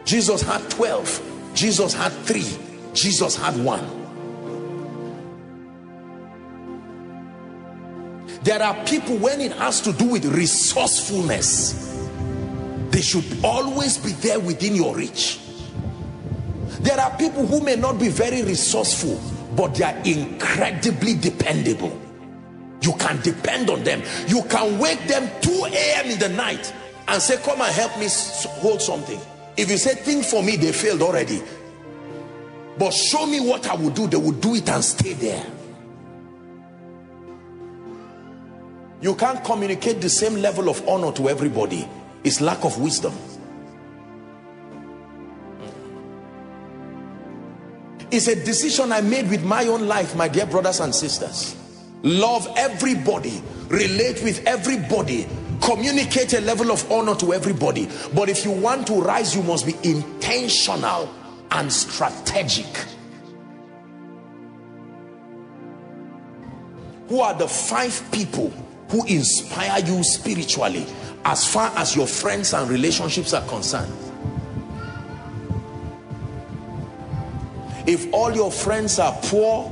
jesus 0.09 0.41
had 0.41 0.71
12 0.71 1.53
jesus 1.55 1.93
had 1.93 2.11
three 2.25 2.57
jesus 2.95 3.37
had 3.37 3.57
one. 3.63 3.99
There 8.43 8.63
are 8.63 8.75
people 8.85 9.17
when 9.17 9.41
it 9.41 9.53
has 9.53 9.81
to 9.83 9.93
do 9.93 10.07
with 10.07 10.25
resourcefulness 10.25 11.89
they 12.91 13.03
should 13.03 13.45
always 13.45 13.99
be 13.99 14.13
there 14.13 14.41
within 14.41 14.75
your 14.75 14.97
reach. 14.97 15.39
There 16.81 16.99
are 16.99 17.17
people 17.17 17.47
who 17.47 17.61
may 17.61 17.77
not 17.77 18.01
be 18.01 18.09
very 18.09 18.43
resourceful 18.43 19.21
but 19.55 19.75
they 19.75 19.85
are 19.85 19.97
incredibly 20.05 21.15
dependable. 21.15 21.97
You 22.81 22.93
can 22.95 23.21
depend 23.21 23.71
on 23.71 23.85
them. 23.85 24.03
You 24.29 24.43
can 24.45 24.79
wake 24.79 25.07
them 25.07 25.29
2 25.43 25.67
a.m 25.67 26.07
in 26.11 26.19
the 26.19 26.29
night 26.31 26.73
and 27.09 27.21
say 27.21 27.37
come 27.39 27.61
and 27.61 27.73
help 27.73 27.99
me 27.99 28.07
hold 28.61 28.81
something. 28.81 29.21
If 29.57 29.71
you 29.71 29.77
say 29.79 29.95
think 29.95 30.25
for 30.25 30.43
me 30.43 30.57
they 30.57 30.73
failed 30.73 31.03
already 31.03 31.43
but 32.79 32.93
show 32.93 33.27
me 33.27 33.41
what 33.41 33.69
i 33.69 33.75
will 33.75 33.91
do. 33.91 34.07
They 34.07 34.17
will 34.17 34.33
do 34.33 34.55
it 34.55 34.69
and 34.69 34.85
stay 34.85 35.13
there. 35.15 35.45
You 39.01 39.15
can't 39.15 39.43
communicate 39.45 40.01
the 40.01 40.09
same 40.09 40.35
level 40.37 40.69
of 40.69 40.87
honor 40.89 41.13
to 41.13 41.29
everybody. 41.29 41.89
It's 42.25 42.41
lack 42.41 42.65
of 42.65 42.81
wisdom. 42.81 43.15
It's 48.11 48.27
a 48.27 48.35
decision 48.35 48.91
i 48.91 49.03
made 49.03 49.29
with 49.29 49.45
my 49.45 49.67
own 49.67 49.87
life 49.87 50.17
my 50.17 50.29
dear 50.29 50.47
brothers 50.47 50.81
and 50.81 50.95
sisters. 50.95 51.55
Love 52.03 52.49
everybody. 52.57 53.43
Relate 53.69 54.23
with 54.23 54.47
everybody. 54.47 55.27
Communicate 55.61 56.33
a 56.33 56.41
level 56.41 56.71
of 56.73 56.91
honor 56.91 57.15
to 57.17 57.33
everybody. 57.35 57.89
But 58.15 58.29
if 58.29 58.45
you 58.45 58.53
want 58.53 58.87
to 58.87 58.95
rise 58.95 59.35
you 59.37 59.43
must 59.43 59.67
be 59.67 59.75
intentional 59.83 61.13
and 61.51 61.73
strategic. 61.73 62.67
Who 67.09 67.21
are 67.21 67.35
the 67.35 67.49
five 67.49 68.03
people 68.13 68.51
who 68.91 69.05
inspire 69.07 69.83
you 69.85 70.03
spiritually 70.03 70.87
as 71.25 71.51
far 71.51 71.73
as 71.77 71.97
your 71.97 72.07
friends 72.07 72.53
and 72.53 72.69
relationships 72.69 73.33
are 73.33 73.47
concerned? 73.49 73.93
If 77.87 78.13
all 78.13 78.33
your 78.35 78.53
friends 78.53 78.99
are 78.99 79.17
poor 79.23 79.71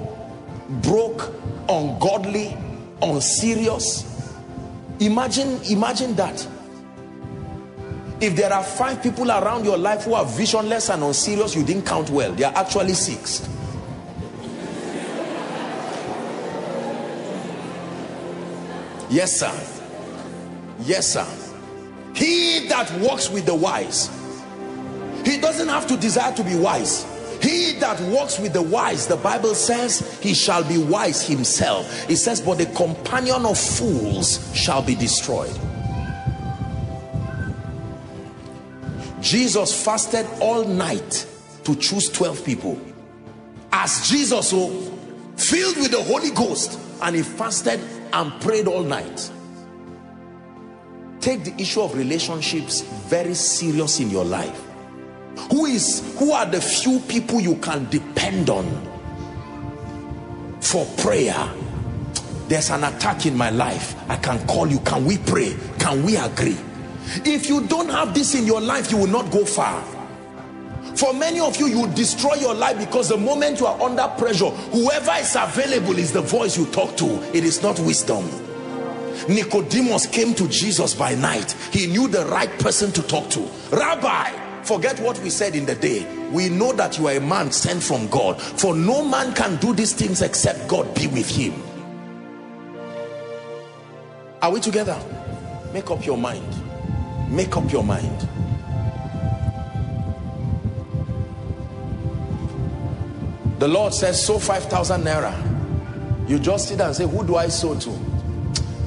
broke 0.83 1.35
ungodly 1.69 2.57
unserious 3.03 4.17
imagine 5.01 5.61
imagine 5.71 6.15
that 6.15 6.47
if 8.21 8.35
there 8.35 8.53
are 8.53 8.63
five 8.63 9.03
people 9.03 9.31
around 9.31 9.65
your 9.65 9.77
life 9.77 10.05
who 10.05 10.15
are 10.15 10.25
visionless 10.25 10.89
and 10.91 11.03
unserious 11.03 11.55
you 11.55 11.65
didn't 11.65 11.87
count 11.87 12.11
well. 12.11 12.33
There 12.33 12.49
are 12.49 12.57
actually 12.57 12.95
six. 12.95 13.49
Yes 19.09 19.39
sir. 19.39 19.53
Yes 20.81 21.13
sir. 21.13 21.27
He 22.15 22.67
that 22.69 22.91
walks 23.01 23.31
with 23.31 23.47
the 23.47 23.55
wise 23.55 24.11
he 25.27 25.39
doesn't 25.39 25.67
have 25.67 25.89
to 25.89 25.97
desire 25.97 26.33
to 26.37 26.45
be 26.45 26.55
wise. 26.55 27.05
He 27.43 27.73
that 27.81 28.01
walks 28.03 28.39
with 28.39 28.53
the 28.53 28.63
wise, 28.63 29.09
the 29.09 29.17
Bible 29.17 29.57
says, 29.57 30.21
he 30.21 30.33
shall 30.35 30.63
be 30.63 30.79
wise 30.79 31.27
himself. 31.27 32.09
It 32.09 32.17
says, 32.17 32.41
but 32.41 32.59
the 32.59 32.67
companion 32.67 33.45
of 33.45 33.59
fools 33.59 34.57
shall 34.57 34.83
be 34.83 34.95
destroyed. 34.95 35.51
Jesus 39.27 39.85
fasted 39.85 40.25
all 40.41 40.63
night 40.65 41.27
to 41.65 41.75
choose 41.75 42.09
12 42.13 42.45
people. 42.45 42.81
As 43.73 44.09
Jesus, 44.09 44.53
oh, 44.55 44.71
filled 45.37 45.79
with 45.79 45.91
the 45.91 46.01
Holy 46.01 46.31
Ghost, 46.31 46.79
and 47.03 47.17
he 47.17 47.23
fasted 47.25 47.81
and 48.13 48.41
prayed 48.41 48.69
all 48.69 48.85
night. 48.85 49.33
Take 51.19 51.43
the 51.43 51.61
issue 51.61 51.81
of 51.81 51.97
relationships 51.97 52.83
very 52.83 53.35
serious 53.35 53.99
in 53.99 54.11
your 54.11 54.25
life. 54.25 54.63
Who 55.51 55.67
is 55.67 56.17
who 56.21 56.31
are 56.31 56.47
the 56.47 56.61
few 56.61 57.01
people 57.01 57.41
you 57.41 57.57
can 57.57 57.91
depend 57.91 58.49
on 58.49 58.65
for 60.61 60.87
prayer? 60.99 61.53
There's 62.47 62.71
an 62.71 62.85
attack 62.85 63.27
in 63.27 63.37
my 63.37 63.51
life. 63.51 63.97
I 64.09 64.19
can 64.19 64.47
call 64.47 64.69
you. 64.69 64.79
Can 64.81 65.05
we 65.05 65.19
pray? 65.19 65.57
Can 65.81 66.05
we 66.05 66.15
agree? 66.17 66.57
If 67.25 67.49
you 67.49 67.67
don't 67.67 67.89
have 67.89 68.15
this 68.15 68.35
in 68.35 68.47
your 68.47 68.61
life, 68.61 68.91
you 68.91 68.97
will 68.97 69.07
not 69.07 69.31
go 69.31 69.45
far. 69.45 69.83
For 70.97 71.13
many 71.13 71.41
of 71.41 71.57
you, 71.59 71.67
you 71.67 71.87
destroy 71.89 72.35
your 72.35 72.55
life 72.55 72.79
because 72.79 73.11
the 73.11 73.19
moment 73.19 73.61
you 73.61 73.67
are 73.67 73.81
under 73.83 74.09
pressure, 74.17 74.49
whoever 74.49 75.13
is 75.21 75.37
available 75.39 75.99
is 75.99 76.13
the 76.13 76.23
voice 76.23 76.57
you 76.57 76.67
talk 76.67 76.97
to. 76.97 77.37
It 77.37 77.45
is 77.45 77.63
not 77.63 77.79
wisdom. 77.81 78.25
Nicodemus 79.29 80.07
came 80.07 80.35
to 80.35 80.49
Jesus 80.49 80.95
by 80.95 81.15
night. 81.15 81.53
He 81.71 81.87
knew 81.87 82.09
the 82.09 82.25
right 82.27 82.51
person 82.61 82.93
to 82.93 83.03
talk 83.03 83.29
to. 83.31 83.41
Rabbi, 83.71 84.31
forget 84.63 84.99
what 85.01 85.19
we 85.21 85.31
said 85.31 85.55
in 85.55 85.67
the 85.67 85.75
day. 85.75 86.07
We 86.31 86.49
know 86.49 86.73
that 86.73 86.99
you 86.99 87.09
are 87.09 87.17
a 87.17 87.21
man 87.21 87.53
sent 87.53 87.83
from 87.83 88.09
God. 88.09 88.41
For 88.41 88.75
no 88.75 89.05
man 89.05 89.35
can 89.35 89.57
do 89.57 89.75
these 89.75 89.93
things 89.93 90.23
except 90.23 90.67
God 90.69 90.95
be 90.95 91.09
with 91.09 91.29
him. 91.29 91.63
Are 94.41 94.51
we 94.51 94.61
together? 94.61 94.99
Make 95.73 95.91
up 95.91 96.07
your 96.07 96.17
mind. 96.17 96.66
Make 97.29 97.57
up 97.57 97.71
your 97.73 97.83
mind. 97.83 98.29
The 103.59 103.69
Lord 103.69 103.95
says, 103.95 104.25
sow 104.25 104.39
5,000 104.39 105.03
naira. 105.03 106.29
You 106.29 106.39
just 106.39 106.69
sit 106.69 106.81
and 106.81 106.95
say, 106.95 107.07
who 107.07 107.27
do 107.27 107.37
I 107.37 107.49
sow 107.49 107.79
to? 107.79 107.91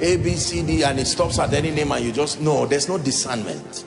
A, 0.01 0.17
B, 0.17 0.35
C, 0.35 0.61
D, 0.61 0.83
and 0.83 0.99
it 0.99 1.07
stops 1.07 1.39
at 1.39 1.53
any 1.53 1.71
name 1.71 1.91
and 1.91 2.05
you 2.05 2.11
just, 2.11 2.39
no, 2.39 2.65
there's 2.65 2.87
no 2.87 2.97
discernment. 2.97 3.85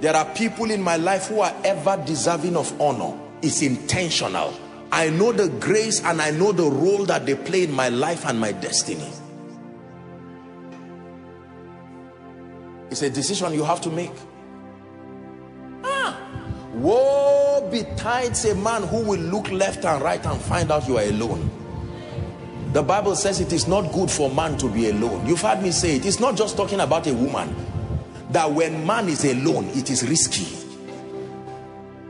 There 0.00 0.16
are 0.16 0.24
people 0.34 0.70
in 0.70 0.82
my 0.82 0.96
life 0.96 1.28
who 1.28 1.40
are 1.40 1.54
ever 1.64 2.02
deserving 2.06 2.56
of 2.56 2.78
honor. 2.80 3.18
It's 3.42 3.62
intentional. 3.62 4.52
I 4.90 5.10
know 5.10 5.30
the 5.30 5.48
grace 5.60 6.02
and 6.02 6.20
I 6.20 6.30
know 6.30 6.52
the 6.52 6.64
role 6.64 7.04
that 7.04 7.26
they 7.26 7.34
play 7.34 7.64
in 7.64 7.72
my 7.72 7.88
life 7.90 8.26
and 8.26 8.40
my 8.40 8.52
destiny. 8.52 9.08
It's 12.90 13.02
a 13.02 13.10
decision 13.10 13.52
you 13.54 13.64
have 13.64 13.80
to 13.82 13.90
make. 13.90 14.12
Ah, 15.84 16.20
woe 16.74 17.68
betides 17.70 18.44
a 18.44 18.54
man 18.54 18.82
who 18.82 19.02
will 19.04 19.20
look 19.20 19.50
left 19.50 19.84
and 19.84 20.02
right 20.02 20.24
and 20.24 20.40
find 20.40 20.72
out 20.72 20.88
you 20.88 20.98
are 20.98 21.04
alone. 21.04 21.50
The 22.72 22.82
Bible 22.82 23.16
says 23.16 23.40
it 23.40 23.52
is 23.52 23.66
not 23.66 23.92
good 23.92 24.10
for 24.10 24.30
man 24.30 24.56
to 24.58 24.68
be 24.68 24.90
alone. 24.90 25.26
You've 25.26 25.40
heard 25.40 25.62
me 25.62 25.72
say 25.72 25.96
it. 25.96 26.06
It's 26.06 26.20
not 26.20 26.36
just 26.36 26.56
talking 26.56 26.80
about 26.80 27.06
a 27.06 27.14
woman. 27.14 27.54
That 28.30 28.52
when 28.52 28.86
man 28.86 29.08
is 29.08 29.24
alone, 29.24 29.66
it 29.70 29.90
is 29.90 30.08
risky. 30.08 30.46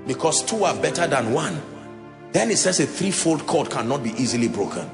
Because 0.06 0.42
two 0.42 0.64
are 0.64 0.76
better 0.76 1.06
than 1.06 1.32
one. 1.32 1.60
Then 2.32 2.50
it 2.50 2.58
says 2.58 2.78
a 2.80 2.86
threefold 2.86 3.46
cord 3.46 3.70
cannot 3.70 4.02
be 4.02 4.10
easily 4.10 4.48
broken. 4.48 4.88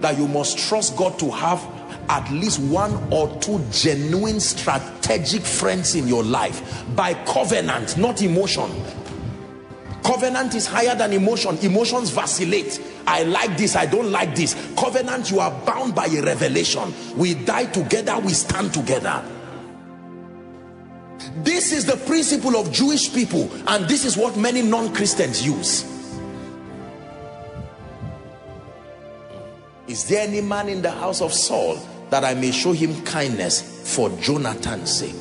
That 0.00 0.18
you 0.18 0.26
must 0.26 0.58
trust 0.58 0.96
God 0.96 1.18
to 1.20 1.30
have 1.30 1.60
at 2.08 2.30
least 2.30 2.60
one 2.60 2.92
or 3.12 3.28
two 3.40 3.64
genuine 3.70 4.40
strategic 4.40 5.42
friends 5.42 5.94
in 5.94 6.06
your 6.08 6.22
life 6.22 6.84
by 6.94 7.14
covenant, 7.24 7.96
not 7.96 8.22
emotion. 8.22 8.70
Covenant 10.02 10.54
is 10.54 10.66
higher 10.66 10.96
than 10.96 11.12
emotion. 11.12 11.56
Emotions 11.58 12.10
vacillate. 12.10 12.80
I 13.06 13.22
like 13.22 13.56
this, 13.56 13.76
I 13.76 13.86
don't 13.86 14.10
like 14.10 14.34
this. 14.34 14.54
Covenant, 14.76 15.30
you 15.30 15.40
are 15.40 15.50
bound 15.64 15.94
by 15.94 16.06
a 16.06 16.22
revelation. 16.22 16.92
We 17.16 17.34
die 17.34 17.66
together, 17.66 18.18
we 18.18 18.32
stand 18.32 18.74
together. 18.74 19.24
This 21.36 21.72
is 21.72 21.86
the 21.86 21.96
principle 21.98 22.56
of 22.56 22.72
Jewish 22.72 23.12
people, 23.14 23.48
and 23.68 23.88
this 23.88 24.04
is 24.04 24.16
what 24.16 24.36
many 24.36 24.60
non-Christians 24.60 25.46
use. 25.46 25.91
Is 29.88 30.08
there 30.08 30.26
any 30.26 30.40
man 30.40 30.68
in 30.68 30.80
the 30.80 30.90
house 30.90 31.20
of 31.20 31.32
Saul 31.32 31.76
that 32.10 32.24
I 32.24 32.34
may 32.34 32.52
show 32.52 32.72
him 32.72 33.02
kindness 33.04 33.94
for 33.94 34.10
Jonathan's 34.20 34.96
sake? 34.96 35.14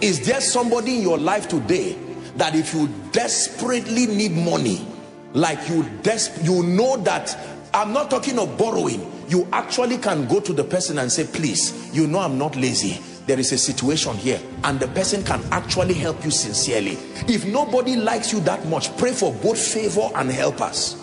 Is 0.00 0.26
there 0.26 0.40
somebody 0.40 0.96
in 0.96 1.02
your 1.02 1.18
life 1.18 1.46
today 1.48 1.96
that 2.36 2.56
if 2.56 2.74
you 2.74 2.88
desperately 3.12 4.06
need 4.06 4.32
money, 4.32 4.84
like 5.32 5.68
you 5.68 5.84
des 6.02 6.28
you 6.42 6.64
know 6.64 6.96
that 6.98 7.38
I'm 7.72 7.92
not 7.92 8.10
talking 8.10 8.38
of 8.38 8.58
borrowing, 8.58 9.10
you 9.28 9.46
actually 9.52 9.98
can 9.98 10.26
go 10.26 10.40
to 10.40 10.52
the 10.52 10.64
person 10.64 10.98
and 10.98 11.10
say, 11.10 11.24
please, 11.24 11.94
you 11.94 12.06
know 12.06 12.18
I'm 12.18 12.36
not 12.36 12.56
lazy. 12.56 13.00
There 13.26 13.38
is 13.38 13.52
a 13.52 13.58
situation 13.58 14.16
here 14.16 14.40
and 14.64 14.80
the 14.80 14.88
person 14.88 15.22
can 15.22 15.40
actually 15.52 15.94
help 15.94 16.24
you 16.24 16.32
sincerely. 16.32 16.98
If 17.28 17.46
nobody 17.46 17.94
likes 17.94 18.32
you 18.32 18.40
that 18.40 18.66
much, 18.66 18.94
pray 18.96 19.12
for 19.12 19.32
both 19.32 19.58
favor 19.58 20.08
and 20.16 20.28
help 20.28 20.60
us. 20.60 21.01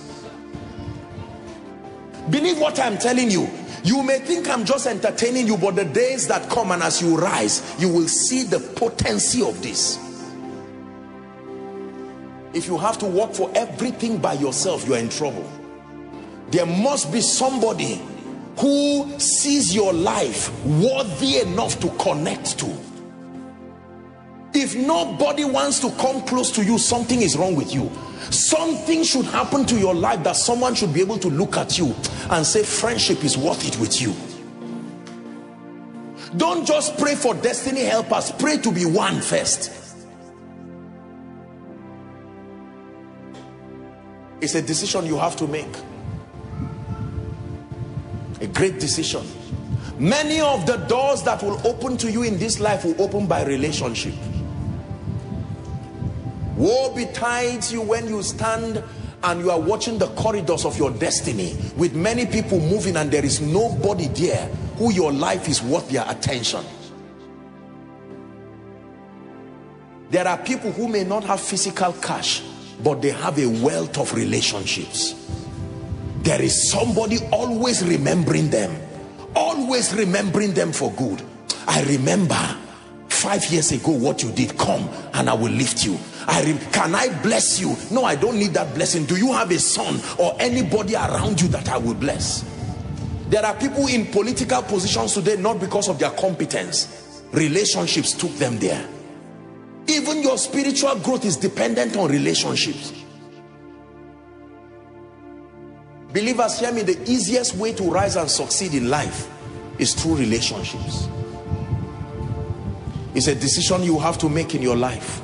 Believe 2.30 2.60
what 2.60 2.80
I'm 2.80 2.98
telling 2.98 3.32
you. 3.32 3.50
You 3.84 4.04
may 4.04 4.20
think 4.20 4.50
I'm 4.50 4.66
just 4.66 4.88
entertaining 4.88 5.48
you, 5.48 5.58
but 5.58 5.76
the 5.76 5.86
days 5.86 6.28
that 6.28 6.50
come 6.50 6.72
and 6.72 6.84
as 6.84 7.02
you 7.02 7.18
rise, 7.18 7.76
you 7.80 7.88
will 7.88 8.08
see 8.08 8.44
the 8.44 8.60
potency 8.60 9.42
of 9.42 9.62
this. 9.62 9.98
If 12.54 12.68
you 12.68 12.78
have 12.78 12.98
to 13.00 13.06
work 13.06 13.34
for 13.34 13.52
everything 13.56 14.18
by 14.18 14.34
yourself, 14.34 14.88
you're 14.88 14.98
in 14.98 15.10
trouble. 15.10 15.50
There 16.52 16.66
must 16.66 17.12
be 17.12 17.22
somebody 17.22 18.02
who 18.58 19.20
sees 19.20 19.74
your 19.74 19.94
life 19.94 20.52
worthy 20.66 21.40
enough 21.40 21.80
to 21.80 21.90
connect 21.92 22.60
to. 22.60 22.76
If 24.54 24.76
nobody 24.76 25.46
wants 25.46 25.80
to 25.82 25.92
come 25.92 26.22
close 26.26 26.52
to 26.54 26.64
you, 26.64 26.78
something 26.80 27.22
is 27.22 27.38
wrong 27.38 27.56
with 27.56 27.74
you. 27.74 27.90
Something 28.32 29.04
should 29.04 29.26
happen 29.26 29.66
to 29.66 29.76
your 29.80 29.96
life 29.96 30.24
that 30.24 30.36
someone 30.36 30.76
should 30.76 30.94
be 30.94 31.02
able 31.02 31.18
to 31.20 31.30
look 31.30 31.58
at 31.58 31.78
you 31.78 31.96
and 32.30 32.46
say, 32.46 32.64
friendship 32.64 33.24
is 33.24 33.38
worth 33.38 33.68
it 33.68 33.80
with 33.80 34.02
you. 34.02 34.14
Don't 36.38 36.66
just 36.66 36.98
pray 36.98 37.16
for 37.16 37.34
destiny 37.34 37.82
helpers, 37.82 38.32
pray 38.32 38.58
to 38.58 38.72
be 38.72 38.86
one 38.86 39.20
first. 39.20 39.72
It's 44.42 44.56
a 44.56 44.62
decision 44.62 45.06
you 45.06 45.18
have 45.18 45.36
to 45.38 45.48
make. 45.48 45.68
A 48.42 48.48
great 48.48 48.80
decision. 48.80 49.26
Many 49.98 50.40
of 50.40 50.66
the 50.66 50.78
doors 50.78 51.24
that 51.24 51.44
will 51.44 51.60
open 51.68 51.98
to 51.98 52.12
you 52.12 52.24
in 52.24 52.38
this 52.38 52.60
life 52.60 52.86
will 52.86 53.02
open 53.02 53.28
by 53.28 53.44
relationship. 53.44 54.14
Woe 56.70 56.94
betides 56.94 57.74
you 57.74 57.82
when 57.82 58.08
you 58.08 58.22
stand 58.22 58.84
and 59.24 59.42
you 59.42 59.50
are 59.50 59.60
watching 59.60 59.98
the 59.98 60.06
corridors 60.10 60.66
of 60.66 60.78
your 60.78 60.92
destiny 60.92 61.58
with 61.76 61.96
many 61.96 62.28
people 62.28 62.60
moving 62.60 62.96
and 62.96 63.10
there 63.10 63.26
is 63.26 63.42
nobody 63.42 64.08
there 64.10 64.46
who 64.78 64.94
your 64.94 65.12
life 65.12 65.50
is 65.50 65.64
worth 65.64 65.90
their 65.90 66.06
attention. 66.08 66.64
There 70.12 70.28
are 70.28 70.38
people 70.38 70.72
who 70.72 70.88
may 70.88 71.04
not 71.04 71.24
have 71.24 71.42
physical 71.42 71.92
cash, 71.94 72.44
but 72.84 73.02
they 73.02 73.10
have 73.10 73.40
a 73.40 73.48
wealth 73.48 73.98
of 73.98 74.14
relationships. 74.14 75.16
There 76.22 76.40
is 76.40 76.70
somebody 76.70 77.18
always 77.32 77.84
remembering 77.84 78.52
them, 78.52 78.80
always 79.36 79.92
remembering 79.96 80.54
them 80.54 80.72
for 80.72 80.92
good. 80.92 81.24
I 81.68 81.82
remember 81.86 82.38
five 83.08 83.44
years 83.48 83.72
ago 83.72 83.92
what 83.92 84.22
you 84.22 84.32
did, 84.32 84.56
come 84.58 84.88
and 85.14 85.30
I 85.30 85.34
will 85.34 85.52
lift 85.52 85.84
you. 85.84 85.98
I 86.30 86.44
can 86.72 86.94
I 86.94 87.22
bless 87.24 87.60
you? 87.60 87.76
No, 87.90 88.06
I 88.06 88.16
don't 88.16 88.38
need 88.38 88.54
that 88.54 88.76
blessing. 88.76 89.06
Do 89.06 89.18
you 89.18 89.34
have 89.34 89.50
a 89.50 89.58
son 89.58 90.00
or 90.20 90.36
anybody 90.40 90.94
around 90.94 91.42
you 91.42 91.48
that 91.48 91.68
I 91.70 91.78
will 91.78 91.96
bless? 91.96 92.46
There 93.30 93.44
are 93.44 93.56
people 93.56 93.88
in 93.88 94.06
political 94.06 94.62
positions 94.62 95.16
today 95.16 95.38
not 95.38 95.60
because 95.60 95.90
of 95.90 95.98
their 95.98 96.12
competence. 96.12 97.24
Relationships 97.32 98.14
took 98.14 98.32
them 98.36 98.60
there. 98.60 98.88
Even 99.88 100.22
your 100.22 100.38
spiritual 100.38 100.96
growth 100.98 101.26
is 101.26 101.36
dependent 101.36 101.98
on 101.98 102.12
relationships. 102.12 102.94
Believers, 106.14 106.60
hear 106.60 106.72
me, 106.72 106.84
the 106.84 107.00
easiest 107.10 107.56
way 107.56 107.74
to 107.74 107.84
rise 107.84 108.16
and 108.16 108.30
succeed 108.30 108.76
in 108.76 108.90
life 108.90 109.28
is 109.80 109.96
through 109.96 110.18
relationships. 110.18 111.08
It's 113.16 113.28
a 113.28 113.36
decision 113.36 113.84
you 113.84 113.98
have 113.98 114.20
to 114.20 114.30
make 114.30 114.54
in 114.54 114.62
your 114.62 114.76
life. 114.76 115.22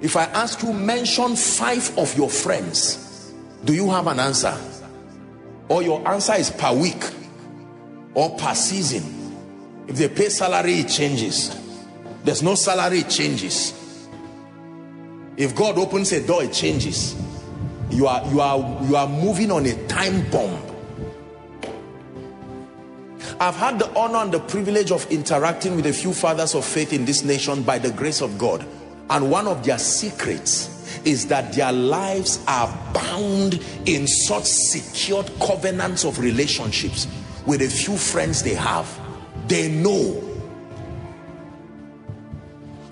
If 0.00 0.16
I 0.16 0.24
ask 0.24 0.62
you, 0.62 0.72
mention 0.72 1.36
five 1.36 1.96
of 1.98 2.16
your 2.16 2.30
friends, 2.30 3.32
do 3.64 3.74
you 3.74 3.90
have 3.90 4.06
an 4.06 4.18
answer? 4.18 4.56
Or 5.68 5.82
your 5.82 6.06
answer 6.08 6.34
is 6.34 6.50
per 6.50 6.72
week 6.72 7.04
or 8.14 8.36
per 8.36 8.54
season? 8.54 9.04
If 9.86 9.96
they 9.96 10.08
pay 10.08 10.28
salary, 10.30 10.80
it 10.80 10.88
changes. 10.88 11.56
There's 12.24 12.42
no 12.42 12.54
salary, 12.54 13.00
it 13.00 13.10
changes. 13.10 14.08
If 15.36 15.54
God 15.54 15.78
opens 15.78 16.12
a 16.12 16.26
door, 16.26 16.42
it 16.44 16.52
changes. 16.52 17.16
You 17.90 18.06
are 18.06 18.24
you 18.30 18.40
are 18.40 18.84
you 18.84 18.96
are 18.96 19.08
moving 19.08 19.50
on 19.50 19.66
a 19.66 19.86
time 19.86 20.28
bomb. 20.30 20.62
I've 23.40 23.56
had 23.56 23.78
the 23.78 23.90
honor 23.98 24.18
and 24.18 24.32
the 24.32 24.40
privilege 24.40 24.92
of 24.92 25.10
interacting 25.10 25.76
with 25.76 25.86
a 25.86 25.92
few 25.92 26.12
fathers 26.12 26.54
of 26.54 26.64
faith 26.64 26.92
in 26.92 27.04
this 27.04 27.24
nation 27.24 27.62
by 27.62 27.78
the 27.78 27.90
grace 27.90 28.20
of 28.20 28.38
God. 28.38 28.66
And 29.10 29.28
one 29.28 29.48
of 29.48 29.64
their 29.64 29.78
secrets 29.78 30.80
is 31.04 31.26
that 31.26 31.52
their 31.52 31.72
lives 31.72 32.42
are 32.46 32.68
bound 32.94 33.60
in 33.84 34.06
such 34.06 34.44
secured 34.44 35.30
covenants 35.40 36.04
of 36.04 36.18
relationships 36.20 37.08
with 37.44 37.60
a 37.60 37.68
few 37.68 37.96
friends 37.96 38.42
they 38.42 38.54
have. 38.54 38.88
They 39.48 39.68
know. 39.68 40.26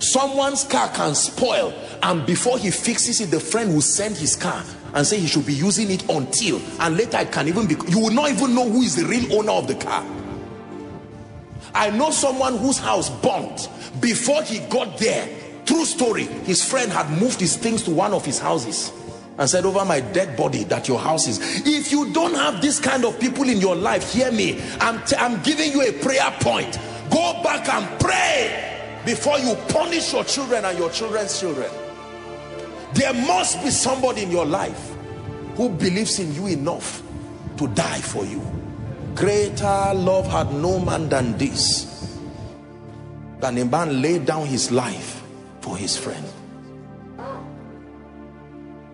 Someone's 0.01 0.65
car 0.65 0.89
can 0.89 1.15
spoil 1.15 1.73
and 2.03 2.27
before 2.27 2.59
he 2.59 2.71
fixes 2.71 3.21
it 3.21 3.31
the 3.31 3.41
friend 3.41 3.75
will 3.75 3.81
send 3.81 4.17
his 4.17 4.37
car 4.37 4.65
and 4.95 5.07
say 5.07 5.19
he 5.19 5.27
should 5.27 5.45
be 5.45 5.53
using 5.53 5.91
it 5.91 6.09
until 6.09 6.61
and 6.81 6.97
later 6.97 7.19
it 7.19 7.31
can 7.31 7.47
even 7.47 7.67
be 7.67 7.75
you 7.89 7.99
will 7.99 8.13
not 8.13 8.31
even 8.31 8.55
know 8.55 8.69
who 8.69 8.83
is 8.83 8.97
the 8.97 9.05
real 9.05 9.33
owner 9.39 9.53
of 9.53 9.67
the 9.69 9.75
car. 9.75 10.05
I 11.75 11.91
know 11.91 12.11
someone 12.11 12.57
whose 12.57 12.79
house 12.79 13.11
burnt 13.11 13.69
before 14.01 14.43
he 14.43 14.61
got 14.61 14.99
there 14.99 15.29
true 15.69 15.85
story. 15.85 16.25
His 16.25 16.65
friend 16.65 16.91
had 16.91 17.11
moved 17.21 17.39
his 17.39 17.55
things 17.55 17.83
to 17.83 17.91
one 17.91 18.15
of 18.15 18.25
his 18.25 18.39
houses 18.39 18.91
and 19.37 19.49
said 19.49 19.67
over 19.67 19.85
my 19.85 20.01
dead 20.01 20.35
body 20.35 20.65
that 20.65 20.89
your 20.89 20.99
house 20.99 21.29
is. 21.29 21.39
If 21.67 21.93
you 21.93 22.11
don't 22.11 22.35
have 22.35 22.63
this 22.63 22.81
kind 22.81 23.05
of 23.05 23.21
people 23.21 23.47
in 23.47 23.59
your 23.59 23.77
life 23.77 24.11
hear 24.15 24.33
me. 24.33 24.63
I'm, 24.81 25.03
I'm 25.19 25.43
giving 25.43 25.71
you 25.73 25.83
a 25.83 25.93
prayer 25.93 26.35
point. 26.41 26.79
Go 27.11 27.43
back 27.43 27.69
and 27.69 28.01
pray 28.01 29.03
before 29.05 29.39
you 29.39 29.55
punish 29.69 30.15
your 30.15 30.25
children 30.25 30.65
and 30.65 30.79
your 30.79 30.91
children's 30.91 31.39
children. 31.39 31.71
There 32.95 33.13
must 33.13 33.63
be 33.63 33.71
somebody 33.71 34.23
in 34.23 34.31
your 34.31 34.47
life 34.47 34.95
who 35.57 35.69
believes 35.69 36.19
in 36.19 36.33
you 36.33 36.47
enough 36.47 37.03
to 37.59 37.69
die 37.69 38.01
for 38.01 38.25
you. 38.25 38.41
Greater 39.15 39.93
love 39.95 40.27
had 40.29 40.51
no 40.55 40.81
man 40.81 41.11
than 41.11 41.37
this 41.37 42.17
than 43.41 43.59
a 43.59 43.65
man 43.67 44.01
laid 44.01 44.25
down 44.25 44.47
his 44.47 44.73
life 44.73 45.18
his 45.77 45.97
friend. 45.97 46.25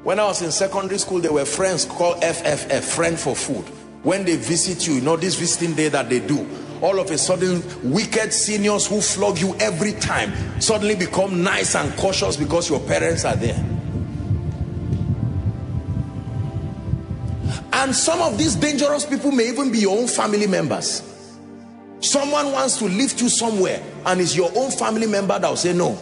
When 0.04 0.20
I 0.20 0.24
was 0.24 0.42
in 0.42 0.52
secondary 0.52 0.98
school 0.98 1.20
there 1.20 1.32
were 1.32 1.46
friends 1.46 1.86
called 1.86 2.22
FFF 2.22 2.82
friend 2.82 3.18
for 3.18 3.34
food. 3.34 3.64
When 4.02 4.24
they 4.24 4.36
visit 4.36 4.86
you 4.86 4.94
you 4.94 5.00
know 5.00 5.16
this 5.16 5.34
visiting 5.34 5.74
day 5.74 5.88
that 5.88 6.10
they 6.10 6.20
do 6.20 6.46
all 6.82 7.00
of 7.00 7.10
a 7.10 7.16
sudden 7.16 7.62
wicked 7.82 8.30
seniors 8.32 8.86
who 8.86 9.00
flog 9.00 9.38
you 9.38 9.54
every 9.56 9.92
time 9.92 10.60
suddenly 10.60 10.94
become 10.94 11.42
nice 11.42 11.74
and 11.74 11.96
cautious 11.96 12.36
because 12.36 12.68
your 12.68 12.80
parents 12.80 13.24
are 13.24 13.36
there. 13.36 13.58
And 17.72 17.94
some 17.94 18.20
of 18.20 18.36
these 18.36 18.54
dangerous 18.54 19.06
people 19.06 19.32
may 19.32 19.48
even 19.48 19.72
be 19.72 19.78
your 19.78 19.98
own 19.98 20.06
family 20.06 20.46
members. 20.46 21.02
Someone 22.00 22.52
wants 22.52 22.76
to 22.78 22.84
lift 22.84 23.22
you 23.22 23.30
somewhere 23.30 23.82
and 24.04 24.20
it's 24.20 24.36
your 24.36 24.50
own 24.54 24.70
family 24.70 25.06
member 25.06 25.38
that 25.38 25.48
will 25.48 25.56
say 25.56 25.72
no 25.72 25.98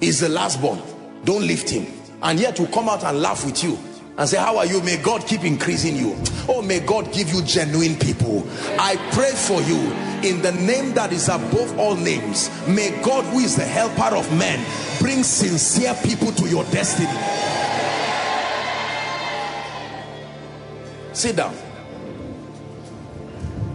he's 0.00 0.20
the 0.20 0.28
last 0.28 0.60
born. 0.60 0.80
Don't 1.24 1.46
lift 1.46 1.68
him. 1.68 1.86
And 2.22 2.38
yet 2.38 2.58
will 2.58 2.66
come 2.68 2.88
out 2.88 3.04
and 3.04 3.20
laugh 3.20 3.44
with 3.44 3.62
you 3.62 3.78
and 4.16 4.28
say 4.28 4.38
how 4.38 4.56
are 4.58 4.66
you? 4.66 4.80
May 4.82 4.96
god 5.02 5.26
keep 5.26 5.44
increasing 5.44 5.96
you. 5.96 6.16
Oh 6.48 6.62
may 6.62 6.80
god 6.80 7.12
give 7.12 7.32
you 7.32 7.42
genuine 7.42 7.96
people. 7.96 8.46
I 8.78 8.96
pray 9.12 9.32
for 9.32 9.60
you 9.62 9.76
in 10.22 10.40
the 10.40 10.52
name 10.52 10.94
that 10.94 11.12
is 11.12 11.28
above 11.28 11.78
all 11.78 11.96
names. 11.96 12.50
May 12.68 12.90
god 13.02 13.24
who 13.26 13.40
is 13.40 13.56
the 13.56 13.64
helper 13.64 14.16
of 14.16 14.30
men 14.38 14.64
bring 15.00 15.22
sincere 15.22 15.94
people 16.04 16.32
to 16.32 16.48
your 16.48 16.64
destiny. 16.64 17.08
Sit 21.12 21.36
down. 21.36 21.54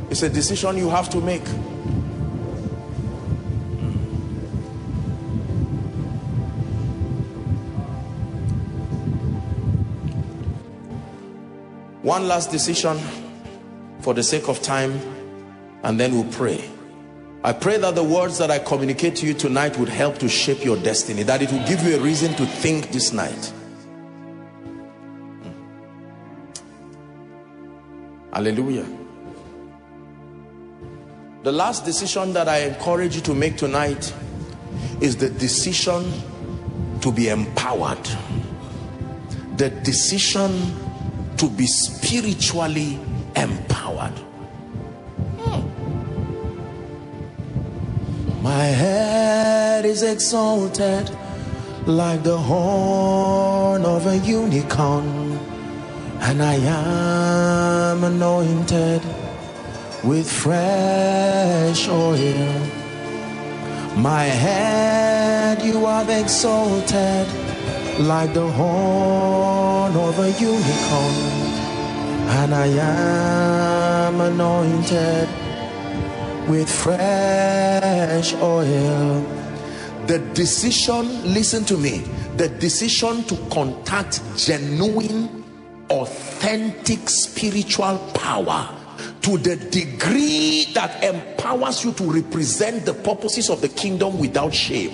It's 0.09 0.23
a 0.23 0.29
decision 0.29 0.77
you 0.77 0.89
have 0.89 1.09
to 1.11 1.21
make 1.21 1.45
one 12.09 12.27
last 12.27 12.49
decision 12.49 12.97
for 13.99 14.15
the 14.15 14.23
sake 14.23 14.49
of 14.49 14.59
time 14.63 14.99
and 15.83 15.99
then 15.99 16.11
we'll 16.11 16.31
pray. 16.31 16.67
I 17.43 17.53
pray 17.53 17.77
that 17.77 17.93
the 17.93 18.03
words 18.03 18.39
that 18.39 18.49
I 18.49 18.57
communicate 18.57 19.15
to 19.17 19.27
you 19.27 19.35
tonight 19.35 19.77
would 19.77 19.89
help 19.89 20.17
to 20.17 20.27
shape 20.27 20.65
your 20.65 20.75
destiny 20.77 21.21
that 21.21 21.43
it 21.43 21.51
will 21.51 21.63
give 21.67 21.83
you 21.83 21.97
a 21.97 21.99
reason 21.99 22.33
to 22.33 22.47
think 22.47 22.91
this 22.91 23.13
night. 23.13 23.53
Hmm. 25.43 25.51
Hallelujah. 28.33 28.87
The 31.43 31.51
last 31.51 31.85
decision 31.85 32.33
that 32.33 32.49
I 32.49 32.61
encourage 32.61 33.17
you 33.17 33.21
to 33.21 33.35
make 33.35 33.55
tonight 33.55 34.11
is 34.99 35.15
the 35.15 35.29
decision 35.29 36.11
to 37.01 37.11
be 37.11 37.29
empowered. 37.29 38.03
The 39.57 39.69
decision 39.69 40.88
to 41.39 41.49
be 41.59 41.67
spiritually 41.67 42.91
empowered 43.35 44.17
Hmm. 45.39 45.61
my 48.43 48.65
head 48.81 49.85
is 49.85 50.01
exalted 50.03 51.05
like 51.85 52.21
the 52.23 52.37
horn 52.37 53.85
of 53.85 54.05
a 54.07 54.17
unicorn 54.17 55.39
and 56.27 56.41
I 56.43 56.55
am 56.55 58.03
anointed 58.03 59.01
with 60.03 60.27
fresh 60.29 61.87
oil 61.87 62.51
my 63.95 64.25
head 64.45 65.61
you 65.61 65.85
have 65.85 66.09
exalted 66.09 67.27
like 68.11 68.33
the 68.33 68.47
horn 68.59 69.58
of 69.95 70.19
a 70.19 70.29
unicorn. 70.31 71.15
And 72.39 72.53
I 72.53 72.67
am 74.07 74.21
anointed 74.21 75.29
with 76.49 76.69
fresh 76.69 78.33
oil. 78.35 79.21
The 80.07 80.19
decision 80.33 81.33
listen 81.33 81.65
to 81.65 81.77
me 81.77 82.03
the 82.37 82.47
decision 82.47 83.23
to 83.25 83.35
contact 83.51 84.21
genuine 84.37 85.43
authentic 85.89 87.09
spiritual 87.09 87.97
power 88.13 88.73
to 89.21 89.37
the 89.37 89.55
degree 89.55 90.65
that 90.73 91.03
empowers 91.03 91.83
you 91.83 91.91
to 91.93 92.03
represent 92.03 92.85
the 92.85 92.93
purposes 92.93 93.49
of 93.49 93.59
the 93.61 93.69
kingdom 93.69 94.17
without 94.17 94.53
shame 94.53 94.91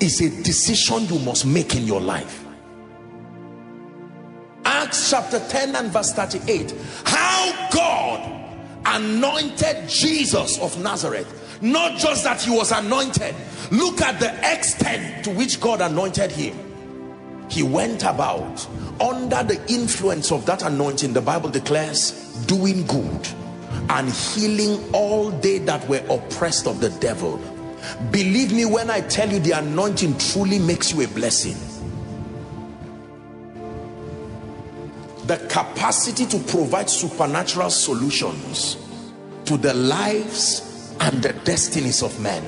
is 0.00 0.20
a 0.20 0.42
decision 0.42 1.06
you 1.06 1.18
must 1.24 1.46
make 1.46 1.74
in 1.74 1.86
your 1.86 2.00
life 2.00 2.45
Acts 4.86 5.10
chapter 5.10 5.40
10 5.40 5.74
and 5.74 5.90
verse 5.90 6.12
38 6.12 6.72
how 7.04 7.70
God 7.72 8.54
anointed 8.86 9.88
Jesus 9.88 10.60
of 10.60 10.80
Nazareth. 10.80 11.58
Not 11.60 11.98
just 11.98 12.22
that 12.22 12.40
he 12.40 12.52
was 12.52 12.70
anointed. 12.70 13.34
Look 13.72 14.00
at 14.00 14.20
the 14.20 14.32
extent 14.52 15.24
to 15.24 15.30
which 15.32 15.60
God 15.60 15.80
anointed 15.80 16.30
him. 16.30 16.56
He 17.50 17.64
went 17.64 18.04
about 18.04 18.64
under 19.00 19.42
the 19.42 19.60
influence 19.68 20.30
of 20.30 20.46
that 20.46 20.62
anointing 20.62 21.14
the 21.14 21.20
Bible 21.20 21.50
declares 21.50 22.12
doing 22.46 22.86
good 22.86 23.28
and 23.90 24.08
healing 24.08 24.80
all 24.94 25.30
they 25.30 25.58
that 25.58 25.88
were 25.88 26.04
oppressed 26.08 26.68
of 26.68 26.80
the 26.80 26.90
devil. 27.00 27.38
Believe 28.12 28.52
me 28.52 28.66
when 28.66 28.88
I 28.88 29.00
tell 29.00 29.28
you 29.28 29.40
the 29.40 29.58
anointing 29.58 30.16
truly 30.18 30.60
makes 30.60 30.92
you 30.92 31.02
a 31.02 31.08
blessing 31.08 31.56
the 35.26 35.38
capacity 35.48 36.24
to 36.26 36.38
provide 36.38 36.88
supernatural 36.88 37.70
solutions 37.70 38.76
to 39.44 39.56
the 39.56 39.74
lives 39.74 40.94
and 41.00 41.22
the 41.22 41.32
destinies 41.44 42.02
of 42.02 42.18
men. 42.20 42.42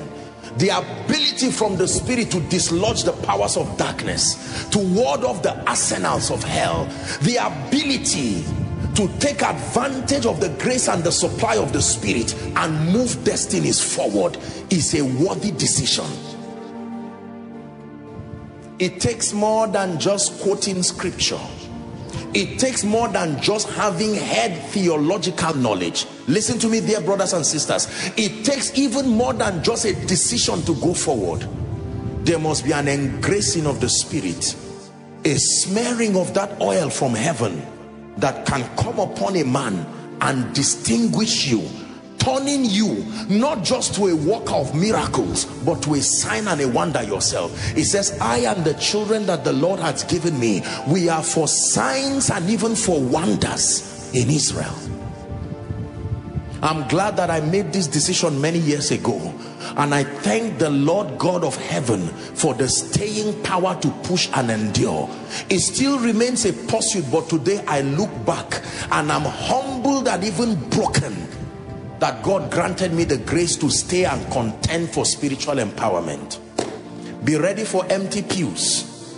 The 0.57 0.69
ability 0.69 1.51
from 1.51 1.75
the 1.77 1.87
spirit 1.87 2.31
to 2.31 2.39
dislodge 2.41 3.03
the 3.03 3.11
powers 3.11 3.57
of 3.57 3.77
darkness 3.77 4.67
to 4.69 4.79
ward 4.79 5.23
off 5.23 5.43
the 5.43 5.55
arsenals 5.69 6.31
of 6.31 6.43
hell. 6.43 6.85
The 7.21 7.35
ability 7.35 8.43
to 8.95 9.07
take 9.19 9.43
advantage 9.43 10.25
of 10.25 10.39
the 10.39 10.49
grace 10.59 10.87
and 10.87 11.03
the 11.03 11.11
supply 11.11 11.57
of 11.57 11.71
the 11.73 11.81
spirit 11.81 12.33
and 12.55 12.91
move 12.91 13.23
destinies 13.23 13.95
forward 13.95 14.37
is 14.69 14.95
a 14.95 15.03
worthy 15.03 15.51
decision. 15.51 16.07
It 18.79 19.01
takes 19.01 19.33
more 19.33 19.67
than 19.67 19.99
just 19.99 20.41
quoting 20.41 20.81
scripture 20.81 21.39
it 22.33 22.59
takes 22.59 22.83
more 22.83 23.07
than 23.07 23.41
just 23.41 23.69
having 23.69 24.15
heard 24.15 24.55
theological 24.69 25.53
knowledge. 25.55 26.05
Listen 26.27 26.59
to 26.59 26.67
me 26.67 26.81
dear 26.81 27.01
brothers 27.01 27.33
and 27.33 27.45
sisters. 27.45 27.87
It 28.17 28.45
takes 28.45 28.77
even 28.77 29.07
more 29.09 29.33
than 29.33 29.63
just 29.63 29.85
a 29.85 29.93
decision 30.05 30.61
to 30.63 30.75
go 30.75 30.93
forward. 30.93 31.47
There 32.25 32.39
must 32.39 32.65
be 32.65 32.73
an 32.73 32.87
engracing 32.87 33.65
of 33.65 33.79
the 33.81 33.89
spirit 33.89 34.55
a 35.25 35.35
smearing 35.37 36.15
of 36.15 36.33
that 36.33 36.59
oil 36.61 36.89
from 36.89 37.13
heaven 37.13 37.61
that 38.17 38.45
can 38.45 38.63
come 38.77 38.99
upon 38.99 39.35
a 39.35 39.43
man 39.43 39.85
and 40.21 40.53
distinguish 40.53 41.47
you 41.47 41.61
turning 42.19 42.65
you 42.65 43.05
not 43.29 43.63
just 43.63 43.95
to 43.95 44.07
a 44.07 44.15
worker 44.15 44.53
of 44.53 44.75
miracles 44.75 45.45
but 45.65 45.81
to 45.81 45.95
a 45.95 46.01
sign 46.01 46.47
and 46.47 46.61
a 46.61 46.67
wonder 46.67 47.01
yourself. 47.01 47.51
It 47.75 47.85
says 47.85 48.17
i 48.21 48.39
and 48.39 48.63
the 48.63 48.73
children 48.75 49.25
that 49.25 49.43
the 49.43 49.53
lord 49.53 49.79
has 49.79 50.03
given 50.03 50.39
me. 50.39 50.61
We 50.87 51.09
are 51.09 51.23
for 51.23 51.47
signs 51.47 52.29
and 52.29 52.49
even 52.49 52.75
for 52.75 53.01
wonders 53.01 54.11
in 54.13 54.29
israel. 54.29 54.75
I'm 56.61 56.87
glad 56.89 57.15
that 57.15 57.31
i 57.31 57.39
made 57.39 57.71
this 57.71 57.87
decision 57.87 58.39
many 58.41 58.59
years 58.59 58.91
ago 58.91 59.17
and 59.77 59.95
i 59.95 60.03
thank 60.03 60.57
the 60.59 60.69
lord 60.69 61.17
god 61.17 61.43
of 61.43 61.55
heaven 61.55 62.07
for 62.09 62.53
the 62.53 62.67
staying 62.67 63.41
power 63.43 63.79
to 63.81 63.89
push 64.03 64.29
and 64.33 64.51
endure. 64.51 65.09
It 65.49 65.59
still 65.59 65.99
remains 65.99 66.45
a 66.45 66.51
pursuit 66.53 67.05
but 67.11 67.29
today 67.29 67.63
i 67.65 67.81
look 67.81 68.11
back 68.25 68.61
and 68.91 69.09
i'm 69.11 69.23
humbled 69.23 70.09
and 70.09 70.23
even 70.23 70.55
broken 70.69 71.28
that 71.99 72.23
God 72.23 72.49
granted 72.51 72.93
me 72.93 73.03
the 73.03 73.17
grace 73.17 73.55
to 73.57 73.69
stay 73.69 74.05
and 74.05 74.31
contend 74.31 74.89
for 74.89 75.05
spiritual 75.05 75.55
empowerment. 75.55 76.39
Be 77.25 77.35
ready 77.35 77.65
for 77.65 77.85
empty 77.91 78.21
pews 78.21 79.17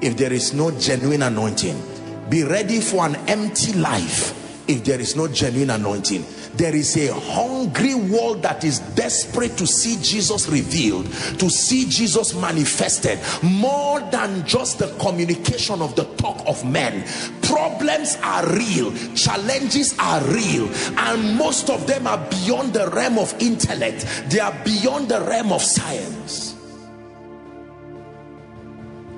if 0.00 0.16
there 0.16 0.32
is 0.32 0.52
no 0.52 0.70
genuine 0.78 1.22
anointing. 1.22 1.80
Be 2.28 2.44
ready 2.44 2.80
for 2.80 3.06
an 3.06 3.16
empty 3.28 3.72
life 3.72 4.68
if 4.68 4.84
there 4.84 5.00
is 5.00 5.16
no 5.16 5.28
genuine 5.28 5.70
anointing. 5.70 6.24
There 6.58 6.74
is 6.74 6.96
a 6.96 7.14
hungry 7.14 7.94
world 7.94 8.42
that 8.42 8.64
is 8.64 8.80
desperate 8.96 9.56
to 9.58 9.66
see 9.66 9.96
Jesus 10.02 10.48
revealed, 10.48 11.06
to 11.38 11.48
see 11.48 11.84
Jesus 11.88 12.34
manifested, 12.34 13.20
more 13.44 14.00
than 14.00 14.44
just 14.44 14.80
the 14.80 14.88
communication 14.98 15.80
of 15.80 15.94
the 15.94 16.02
talk 16.16 16.42
of 16.48 16.64
men. 16.64 17.04
Problems 17.42 18.18
are 18.24 18.44
real, 18.56 18.92
challenges 19.14 19.94
are 20.00 20.20
real, 20.24 20.68
and 20.98 21.36
most 21.38 21.70
of 21.70 21.86
them 21.86 22.08
are 22.08 22.18
beyond 22.28 22.72
the 22.72 22.90
realm 22.90 23.18
of 23.18 23.32
intellect, 23.40 24.04
they 24.28 24.40
are 24.40 24.58
beyond 24.64 25.08
the 25.08 25.20
realm 25.20 25.52
of 25.52 25.62
science. 25.62 26.56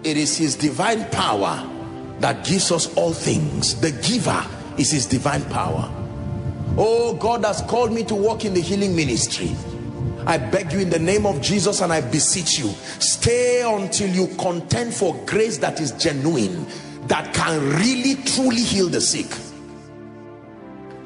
It 0.05 0.19
is 0.19 0.37
His 0.37 0.57
divine 0.57 1.07
power 1.07 1.67
that 2.19 2.45
gives 2.45 2.71
us 2.71 2.95
all 2.97 3.15
things. 3.15 3.81
The 3.81 3.93
giver 3.93 4.45
is 4.77 4.91
His 4.91 5.07
divine 5.07 5.45
power. 5.47 5.91
Oh, 6.77 7.17
God 7.19 7.45
has 7.45 7.63
called 7.63 7.93
me 7.93 8.05
to 8.05 8.15
work 8.15 8.45
in 8.45 8.55
the 8.55 8.61
healing 8.61 8.95
ministry. 8.95 9.55
I 10.27 10.39
beg 10.39 10.73
you 10.73 10.81
in 10.81 10.91
the 10.91 10.99
name 10.99 11.27
of 11.27 11.41
Jesus 11.41 11.81
and 11.81 11.93
I 11.93 12.01
beseech 12.01 12.59
you, 12.59 12.69
stay 12.99 13.63
until 13.63 14.09
you 14.09 14.29
contend 14.37 14.95
for 14.95 15.15
grace 15.27 15.59
that 15.59 15.81
is 15.81 15.93
genuine, 15.93 16.67
that 17.07 17.33
can 17.35 17.59
really 17.79 18.17
truly 18.23 18.63
heal 18.63 18.89
the 18.89 19.01
sick. 19.01 19.27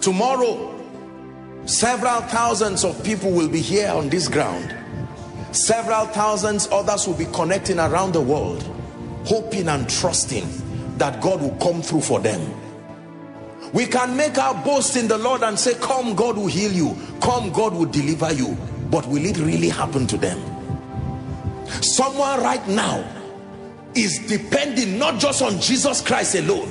Tomorrow, 0.00 0.74
several 1.64 2.20
thousands 2.22 2.84
of 2.84 3.02
people 3.04 3.30
will 3.30 3.48
be 3.48 3.60
here 3.60 3.88
on 3.88 4.08
this 4.08 4.28
ground. 4.28 4.74
Several 5.52 6.06
thousands 6.06 6.68
others 6.72 7.06
will 7.06 7.14
be 7.14 7.26
connecting 7.26 7.78
around 7.78 8.12
the 8.12 8.20
world, 8.20 8.62
hoping 9.24 9.68
and 9.68 9.88
trusting 9.88 10.46
that 10.98 11.22
God 11.22 11.40
will 11.40 11.56
come 11.56 11.80
through 11.80 12.02
for 12.02 12.20
them. 12.20 12.40
We 13.74 13.86
can 13.86 14.16
make 14.16 14.38
our 14.38 14.54
boast 14.64 14.96
in 14.96 15.08
the 15.08 15.18
Lord 15.18 15.42
and 15.42 15.58
say, 15.58 15.74
come, 15.74 16.14
God 16.14 16.36
will 16.36 16.46
heal 16.46 16.72
you. 16.72 16.96
Come, 17.20 17.50
God 17.52 17.74
will 17.74 17.86
deliver 17.86 18.32
you. 18.32 18.56
But 18.88 19.04
will 19.08 19.24
it 19.24 19.36
really 19.38 19.68
happen 19.68 20.06
to 20.06 20.16
them? 20.16 20.38
Someone 21.82 22.40
right 22.40 22.66
now 22.68 23.04
is 23.96 24.20
depending 24.28 24.96
not 24.96 25.18
just 25.18 25.42
on 25.42 25.60
Jesus 25.60 26.00
Christ 26.00 26.36
alone, 26.36 26.70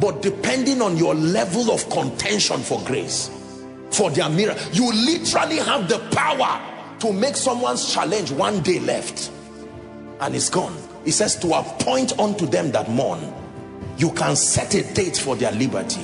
but 0.00 0.20
depending 0.20 0.82
on 0.82 0.96
your 0.96 1.14
level 1.14 1.70
of 1.70 1.88
contention 1.90 2.58
for 2.60 2.82
grace, 2.82 3.30
for 3.92 4.10
their 4.10 4.28
miracle. 4.28 4.60
You 4.72 4.92
literally 4.92 5.58
have 5.58 5.88
the 5.88 6.00
power 6.10 6.60
to 6.98 7.12
make 7.12 7.36
someone's 7.36 7.94
challenge 7.94 8.32
one 8.32 8.62
day 8.62 8.80
left 8.80 9.30
and 10.20 10.34
it's 10.34 10.50
gone. 10.50 10.76
It 11.04 11.12
says 11.12 11.36
to 11.36 11.54
appoint 11.54 12.18
unto 12.18 12.46
them 12.46 12.72
that 12.72 12.90
mourn. 12.90 13.32
You 13.96 14.10
can 14.10 14.34
set 14.34 14.74
a 14.74 14.82
date 14.94 15.16
for 15.16 15.36
their 15.36 15.52
liberty. 15.52 16.02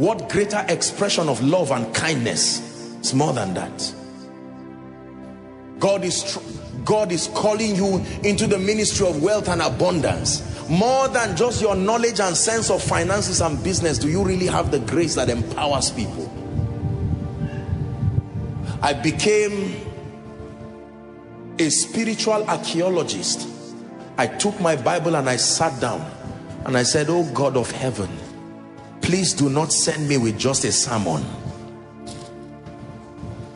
What 0.00 0.30
greater 0.30 0.64
expression 0.70 1.28
of 1.28 1.42
love 1.42 1.72
and 1.72 1.94
kindness 1.94 2.96
it's 3.00 3.12
more 3.12 3.34
than 3.34 3.52
that? 3.52 3.94
God 5.78 6.04
is 6.06 6.38
God 6.86 7.12
is 7.12 7.26
calling 7.34 7.76
you 7.76 8.02
into 8.24 8.46
the 8.46 8.58
ministry 8.58 9.06
of 9.06 9.22
wealth 9.22 9.50
and 9.50 9.60
abundance. 9.60 10.42
More 10.70 11.06
than 11.08 11.36
just 11.36 11.60
your 11.60 11.76
knowledge 11.76 12.18
and 12.18 12.34
sense 12.34 12.70
of 12.70 12.82
finances 12.82 13.42
and 13.42 13.62
business, 13.62 13.98
do 13.98 14.08
you 14.08 14.24
really 14.24 14.46
have 14.46 14.70
the 14.70 14.78
grace 14.78 15.16
that 15.16 15.28
empowers 15.28 15.90
people? 15.90 16.32
I 18.80 18.94
became 18.94 19.86
a 21.58 21.68
spiritual 21.68 22.42
archaeologist. 22.48 23.46
I 24.16 24.28
took 24.28 24.58
my 24.62 24.76
Bible 24.76 25.16
and 25.16 25.28
I 25.28 25.36
sat 25.36 25.78
down 25.78 26.00
and 26.64 26.74
I 26.74 26.84
said, 26.84 27.08
Oh 27.10 27.30
God 27.34 27.58
of 27.58 27.70
heaven, 27.70 28.08
please 29.02 29.32
do 29.34 29.48
not 29.48 29.72
send 29.72 30.08
me 30.08 30.16
with 30.18 30.38
just 30.38 30.64
a 30.64 30.72
sermon. 30.72 31.24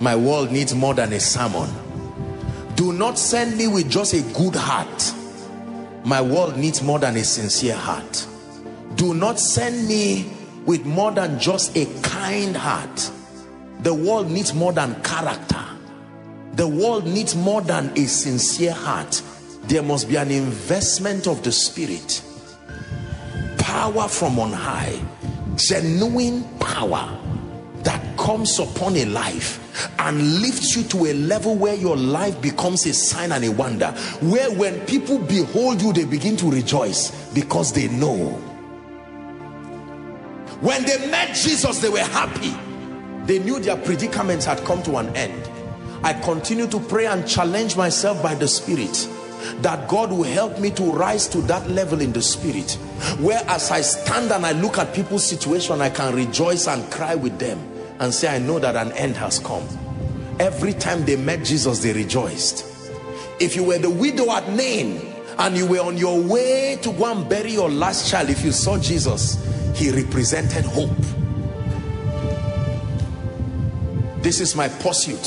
My 0.01 0.17
world 0.17 0.51
needs 0.51 0.75
more 0.75 0.95
than 0.95 1.13
a 1.13 1.21
sermon. 1.21 1.71
Do 2.75 2.93
not 2.93 3.19
send 3.19 3.57
me 3.57 3.69
with 3.69 3.91
just 3.91 4.15
a 4.15 4.23
good 4.35 4.55
heart. 4.57 5.15
My 6.05 6.21
world 6.21 6.57
needs 6.59 6.83
more 6.83 6.99
than 6.99 7.17
a 7.17 7.25
sincere 7.25 7.77
heart. 7.77 8.27
Do 8.97 9.15
not 9.15 9.41
send 9.41 9.89
me 9.89 10.31
with 10.67 10.85
more 10.85 11.11
than 11.13 11.39
just 11.39 11.77
a 11.77 11.87
kind 12.03 12.57
heart. 12.57 13.11
The 13.81 13.95
world 13.95 14.31
needs 14.31 14.53
more 14.53 14.73
than 14.73 15.01
character. 15.03 15.65
The 16.53 16.69
world 16.69 17.07
needs 17.07 17.35
more 17.35 17.61
than 17.63 17.97
a 17.97 18.07
sincere 18.07 18.73
heart. 18.73 19.23
There 19.65 19.83
must 19.83 20.09
be 20.09 20.17
an 20.17 20.31
investment 20.31 21.27
of 21.27 21.43
the 21.43 21.53
spirit. 21.53 22.23
Power 23.59 24.09
from 24.09 24.39
on 24.39 24.53
high. 24.53 25.01
Genuine 25.57 26.43
power 26.59 27.19
that 27.83 28.17
comes 28.17 28.59
upon 28.59 28.97
a 28.97 29.05
life 29.05 29.61
and 29.99 30.41
lifts 30.41 30.77
you 30.77 30.83
to 30.85 31.07
a 31.07 31.13
level 31.13 31.55
where 31.55 31.75
your 31.75 31.97
life 31.97 32.41
becomes 32.41 32.87
a 32.87 32.95
sign 32.95 33.33
and 33.33 33.45
a 33.45 33.51
wonder 33.51 33.89
where 34.21 34.51
when 34.53 34.81
people 34.87 35.19
behold 35.19 35.83
you 35.83 35.93
they 35.93 36.05
begin 36.05 36.37
to 36.37 36.51
rejoice 36.51 37.33
because 37.33 37.73
they 37.73 37.89
know. 37.89 38.31
When 40.61 40.83
they 40.85 41.11
met 41.11 41.35
Jesus 41.35 41.81
they 41.81 41.89
were 41.89 41.99
happy. 41.99 42.55
They 43.27 43.39
knew 43.39 43.59
their 43.59 43.77
predicaments 43.77 44.45
had 44.45 44.63
come 44.65 44.83
to 44.83 44.97
an 44.97 45.15
end. 45.17 45.51
I 46.03 46.13
continue 46.13 46.67
to 46.67 46.81
pray 46.81 47.07
and 47.07 47.27
challenge 47.27 47.77
myself 47.77 48.23
by 48.23 48.35
the 48.35 48.47
spirit 48.47 49.09
that 49.61 49.89
God 49.89 50.11
will 50.11 50.23
help 50.23 50.59
me 50.59 50.71
to 50.73 50.85
rise 50.85 51.29
to 51.29 51.41
that 51.43 51.69
level 51.71 52.01
in 52.01 52.13
the 52.13 52.23
spirit 52.23 52.73
where 53.21 53.43
as 53.49 53.71
I 53.71 53.81
stand 53.81 54.31
and 54.31 54.47
I 54.47 54.53
look 54.53 54.79
at 54.79 54.95
people's 54.95 55.27
situation 55.27 55.81
I 55.81 55.91
can 55.91 56.15
rejoice 56.15 56.67
and 56.67 56.91
cry 56.91 57.15
with 57.15 57.39
them 57.39 57.59
and 58.01 58.13
say 58.13 58.35
I 58.35 58.39
know 58.39 58.59
that 58.59 58.77
an 58.77 58.93
end 58.93 59.17
has 59.17 59.39
come. 59.39 59.67
Every 60.41 60.73
time 60.73 61.05
they 61.05 61.17
met 61.17 61.45
Jesus 61.45 61.83
they 61.83 61.93
rejoiced. 61.93 62.67
If 63.41 63.57
you 63.57 63.65
were 63.65 63.79
the 63.79 63.91
widow 63.91 64.31
at 64.31 64.49
Nain 64.51 65.01
and 65.39 65.57
you 65.57 65.67
were 65.67 65.81
on 65.81 65.97
your 65.97 66.21
way 66.21 66.79
to 66.83 66.93
go 66.93 67.13
and 67.13 67.29
bury 67.29 67.53
your 67.53 67.71
last 67.71 68.11
child 68.11 68.31
if 68.31 68.45
you 68.45 68.53
saw 68.53 68.79
Jesus 68.79 69.43
he 69.77 69.91
represented 69.91 70.65
hope. 70.65 70.91
This 74.23 74.41
is 74.41 74.57
my 74.57 74.69
pursuit. 74.69 75.25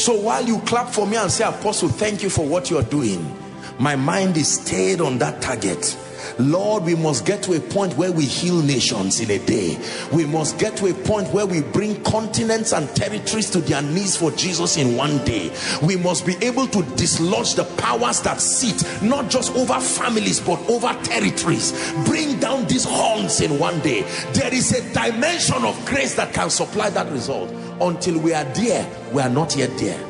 So 0.00 0.18
while 0.18 0.44
you 0.44 0.58
clap 0.60 0.88
for 0.88 1.06
me 1.06 1.16
and 1.16 1.30
say 1.30 1.44
apostle 1.44 1.90
thank 1.90 2.22
you 2.22 2.30
for 2.30 2.46
what 2.46 2.70
you're 2.70 2.82
doing 2.82 3.39
my 3.80 3.96
mind 3.96 4.36
is 4.36 4.60
stayed 4.60 5.00
on 5.00 5.18
that 5.18 5.42
target 5.42 5.96
Lord, 6.38 6.84
we 6.84 6.94
must 6.94 7.26
get 7.26 7.42
to 7.44 7.54
a 7.54 7.60
point 7.60 7.96
where 7.96 8.12
we 8.12 8.24
heal 8.24 8.62
nations 8.62 9.20
in 9.20 9.30
a 9.30 9.44
day. 9.44 9.78
We 10.12 10.24
must 10.24 10.58
get 10.58 10.76
to 10.78 10.86
a 10.86 10.94
point 10.94 11.28
where 11.32 11.46
we 11.46 11.62
bring 11.62 12.02
continents 12.02 12.72
and 12.72 12.88
territories 12.96 13.50
to 13.50 13.60
their 13.60 13.82
knees 13.82 14.16
for 14.16 14.30
Jesus 14.32 14.76
in 14.76 14.96
one 14.96 15.18
day. 15.24 15.52
We 15.82 15.96
must 15.96 16.26
be 16.26 16.36
able 16.42 16.66
to 16.68 16.82
dislodge 16.96 17.54
the 17.54 17.64
powers 17.76 18.20
that 18.22 18.40
sit 18.40 19.02
not 19.02 19.30
just 19.30 19.54
over 19.54 19.78
families 19.80 20.40
but 20.40 20.60
over 20.68 20.92
territories. 21.02 21.72
Bring 22.04 22.38
down 22.40 22.66
these 22.66 22.84
horns 22.84 23.40
in 23.40 23.58
one 23.58 23.80
day. 23.80 24.02
There 24.32 24.52
is 24.52 24.72
a 24.72 24.94
dimension 24.94 25.64
of 25.64 25.84
grace 25.86 26.14
that 26.16 26.32
can 26.32 26.50
supply 26.50 26.90
that 26.90 27.10
result. 27.12 27.50
Until 27.80 28.18
we 28.18 28.34
are 28.34 28.44
there, 28.44 28.88
we 29.12 29.22
are 29.22 29.30
not 29.30 29.56
yet 29.56 29.76
there. 29.78 30.09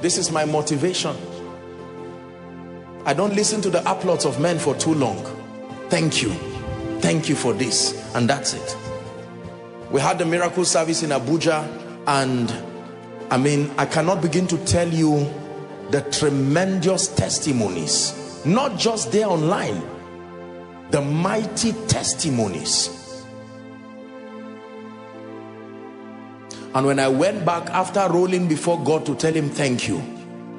This 0.00 0.16
is 0.18 0.30
my 0.30 0.44
motivation. 0.44 1.16
I 3.04 3.14
don't 3.14 3.34
listen 3.34 3.60
to 3.62 3.70
the 3.70 3.80
applauds 3.90 4.24
of 4.24 4.40
men 4.40 4.58
for 4.58 4.74
too 4.74 4.94
long. 4.94 5.16
Thank 5.88 6.22
you. 6.22 6.30
Thank 7.00 7.28
you 7.28 7.34
for 7.34 7.52
this. 7.52 8.14
And 8.14 8.28
that's 8.28 8.54
it. 8.54 8.76
We 9.90 10.00
had 10.00 10.18
the 10.18 10.24
miracle 10.26 10.64
service 10.64 11.02
in 11.02 11.10
Abuja 11.10 11.66
and 12.06 12.50
I 13.32 13.38
mean, 13.38 13.70
I 13.78 13.86
cannot 13.86 14.20
begin 14.22 14.46
to 14.48 14.58
tell 14.64 14.88
you 14.88 15.32
the 15.90 16.00
tremendous 16.10 17.08
testimonies, 17.08 18.44
not 18.44 18.78
just 18.78 19.12
there 19.12 19.28
online, 19.28 19.82
the 20.90 21.00
mighty 21.00 21.72
testimonies. 21.86 22.99
And 26.72 26.86
when 26.86 27.00
I 27.00 27.08
went 27.08 27.44
back 27.44 27.68
after 27.70 28.06
rolling 28.08 28.46
before 28.46 28.82
God 28.84 29.04
to 29.06 29.16
tell 29.16 29.32
him 29.32 29.50
thank 29.50 29.88
you, 29.88 30.00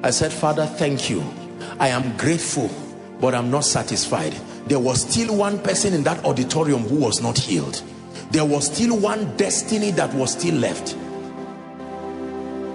I 0.02 0.10
said, 0.10 0.30
Father, 0.32 0.66
thank 0.66 1.08
you. 1.08 1.22
I 1.80 1.88
am 1.88 2.16
grateful, 2.18 2.70
but 3.18 3.34
I'm 3.34 3.50
not 3.50 3.64
satisfied. 3.64 4.34
There 4.66 4.78
was 4.78 5.02
still 5.02 5.34
one 5.34 5.58
person 5.60 5.94
in 5.94 6.02
that 6.04 6.22
auditorium 6.24 6.82
who 6.82 6.96
was 6.96 7.22
not 7.22 7.38
healed. 7.38 7.82
There 8.30 8.44
was 8.44 8.66
still 8.66 8.98
one 8.98 9.36
destiny 9.36 9.90
that 9.92 10.12
was 10.14 10.32
still 10.32 10.54
left. 10.56 10.96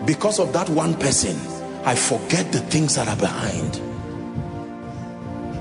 Because 0.08 0.40
of 0.40 0.52
that 0.54 0.70
one 0.70 0.96
person, 0.96 1.36
I 1.86 1.96
forget 1.96 2.52
the 2.52 2.60
things 2.60 2.96
that 2.96 3.08
are 3.08 3.18
behind. 3.18 3.82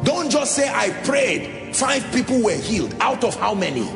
Don't 0.05 0.31
just 0.31 0.55
say, 0.55 0.73
I 0.73 0.91
prayed. 1.05 1.75
Five 1.77 2.11
people 2.13 2.43
were 2.43 2.57
healed. 2.57 2.95
Out 3.01 3.23
of 3.23 3.35
how 3.37 3.55
many? 3.55 3.87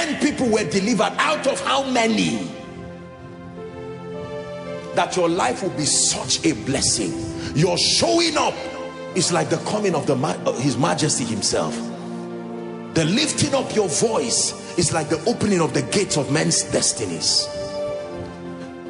Ten 0.00 0.18
people 0.18 0.48
were 0.48 0.64
delivered. 0.64 1.12
Out 1.18 1.46
of 1.46 1.60
how 1.60 1.84
many? 1.84 2.50
That 4.94 5.14
your 5.14 5.28
life 5.28 5.62
will 5.62 5.76
be 5.76 5.84
such 5.84 6.42
a 6.46 6.52
blessing. 6.64 7.12
Your 7.54 7.76
showing 7.76 8.38
up 8.38 8.54
is 9.14 9.30
like 9.30 9.50
the 9.50 9.58
coming 9.58 9.94
of 9.94 10.06
the 10.06 10.16
His 10.58 10.78
Majesty 10.78 11.24
Himself. 11.24 11.76
The 12.94 13.04
lifting 13.04 13.54
up 13.54 13.76
your 13.76 13.88
voice 13.88 14.78
is 14.78 14.94
like 14.94 15.10
the 15.10 15.22
opening 15.26 15.60
of 15.60 15.74
the 15.74 15.82
gates 15.82 16.16
of 16.16 16.32
men's 16.32 16.62
destinies. 16.72 17.46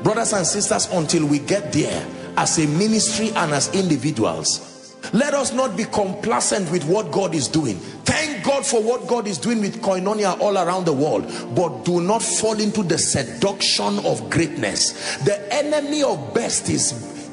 Brothers 0.05 0.33
and 0.33 0.47
sisters, 0.47 0.87
until 0.93 1.27
we 1.27 1.41
get 1.41 1.73
there 1.73 2.07
as 2.37 2.57
a 2.61 2.69
ministry 2.69 3.31
and 3.31 3.51
as 3.51 3.69
individuals, 3.75 4.70
let 5.13 5.35
us 5.35 5.53
not 5.53 5.77
be 5.77 5.85
complacent 5.85 6.71
with 6.71 6.85
what 6.85 7.11
God 7.11 7.35
is 7.35 7.49
doing. 7.49 7.77
Thank 8.05 8.45
God 8.45 8.65
for 8.65 8.83
what 8.83 9.09
God 9.09 9.27
is 9.27 9.39
doing 9.39 9.61
with 9.61 9.81
koinonia 9.83 10.39
all 10.41 10.57
around 10.57 10.85
the 10.85 10.93
world, 10.93 11.25
but 11.55 11.85
do 11.85 12.01
not 12.01 12.23
fall 12.23 12.61
into 12.61 12.83
the 12.83 12.99
seduction 12.99 13.99
of 14.07 14.29
greatness. 14.31 15.19
The 15.25 15.53
enemy 15.53 16.03
of 16.03 16.35
best 16.35 16.69
is 16.69 16.93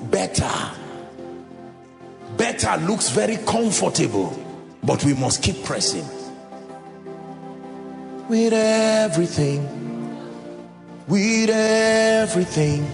better. 0.10 0.52
Better 2.38 2.78
looks 2.86 3.10
very 3.10 3.38
comfortable, 3.38 4.38
but 4.84 5.04
we 5.04 5.14
must 5.14 5.44
keep 5.44 5.64
pressing. 5.64 6.06
With 8.30 8.54
everything, 8.54 9.64
with 11.08 11.50
everything, 11.50 12.86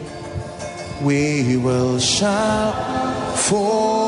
we 1.02 1.58
will 1.58 2.00
shout 2.00 3.38
for 3.38 4.03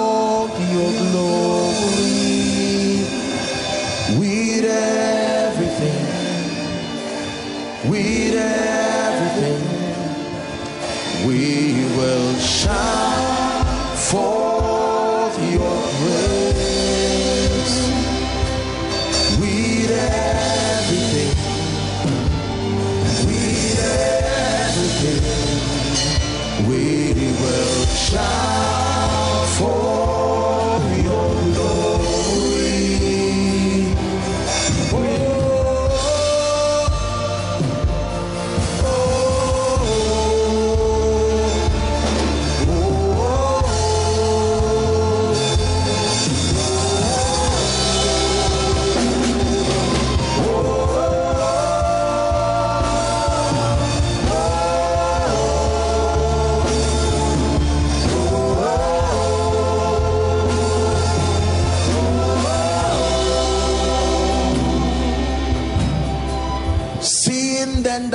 everything, 8.38 9.63
we 11.27 11.86
will 11.95 12.36
shout 12.38 13.97
forth 13.97 14.55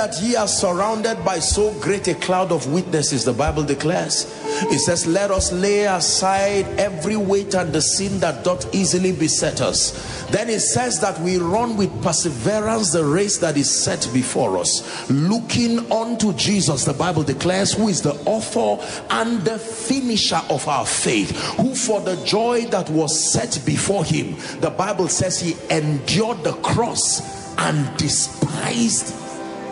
that 0.01 0.23
ye 0.23 0.35
are 0.35 0.49
surrounded 0.49 1.23
by 1.27 1.39
so 1.39 1.75
great 1.75 2.09
a 2.09 2.15
cloud 2.15 2.51
of 2.53 2.73
witnesses, 2.73 3.23
the 3.23 3.35
Bible 3.35 3.63
declares, 3.63 4.25
it 4.73 4.79
says, 4.79 5.07
Let 5.07 5.31
us 5.31 5.53
lay 5.53 5.85
aside 5.85 6.65
every 6.79 7.19
weight 7.19 7.55
and 7.55 7.71
the 7.71 7.83
sin 7.83 8.19
that 8.21 8.43
doth 8.43 8.75
easily 8.75 9.13
beset 9.13 9.61
us. 9.61 10.25
Then 10.31 10.49
it 10.49 10.61
says 10.61 11.01
that 11.01 11.21
we 11.21 11.37
run 11.37 11.77
with 11.77 12.03
perseverance 12.03 12.93
the 12.93 13.05
race 13.05 13.37
that 13.41 13.59
is 13.59 13.71
set 13.71 14.09
before 14.15 14.57
us, 14.57 15.11
looking 15.11 15.93
unto 15.93 16.33
Jesus, 16.33 16.87
the 16.87 16.95
Bible 16.95 17.23
declares, 17.23 17.75
who 17.75 17.89
is 17.89 18.01
the 18.01 18.15
author 18.25 18.83
and 19.11 19.43
the 19.43 19.59
finisher 19.59 20.41
of 20.49 20.67
our 20.67 20.87
faith, 20.87 21.31
who 21.59 21.75
for 21.75 22.01
the 22.01 22.17
joy 22.25 22.65
that 22.71 22.89
was 22.89 23.31
set 23.35 23.61
before 23.67 24.03
him, 24.03 24.35
the 24.63 24.71
Bible 24.71 25.09
says 25.09 25.39
he 25.39 25.57
endured 25.69 26.43
the 26.43 26.55
cross 26.63 27.21
and 27.59 27.95
despised 27.99 29.20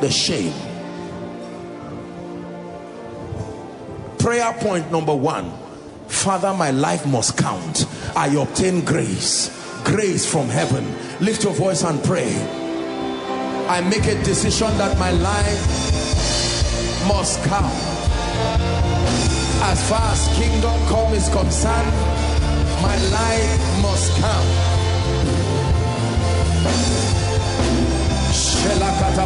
the 0.00 0.10
shame. 0.10 0.52
Prayer 4.18 4.52
point 4.60 4.90
number 4.90 5.14
one 5.14 5.52
Father, 6.08 6.52
my 6.54 6.70
life 6.70 7.06
must 7.06 7.36
count. 7.36 7.86
I 8.16 8.28
obtain 8.36 8.84
grace, 8.84 9.50
grace 9.84 10.30
from 10.30 10.48
heaven. 10.48 10.84
Lift 11.20 11.44
your 11.44 11.52
voice 11.52 11.84
and 11.84 12.02
pray. 12.02 12.34
I 13.68 13.80
make 13.82 14.06
a 14.06 14.14
decision 14.24 14.68
that 14.78 14.98
my 14.98 15.10
life 15.10 15.88
must 17.06 17.42
count. 17.44 17.72
As 19.70 19.88
far 19.88 20.00
as 20.12 20.28
kingdom 20.36 20.74
come 20.88 21.12
is 21.12 21.28
concerned, 21.28 21.92
my 22.82 22.96
life 23.10 23.82
must 23.82 24.12
count. 24.20 24.77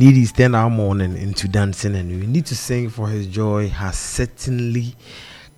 Indeed, 0.00 0.16
he's 0.16 0.32
turned 0.32 0.56
our 0.56 0.70
morning 0.70 1.14
into 1.14 1.46
dancing, 1.46 1.94
and 1.94 2.08
we 2.08 2.26
need 2.26 2.46
to 2.46 2.56
sing 2.56 2.88
for 2.88 3.06
his 3.06 3.26
joy 3.26 3.68
has 3.68 3.98
certainly 3.98 4.94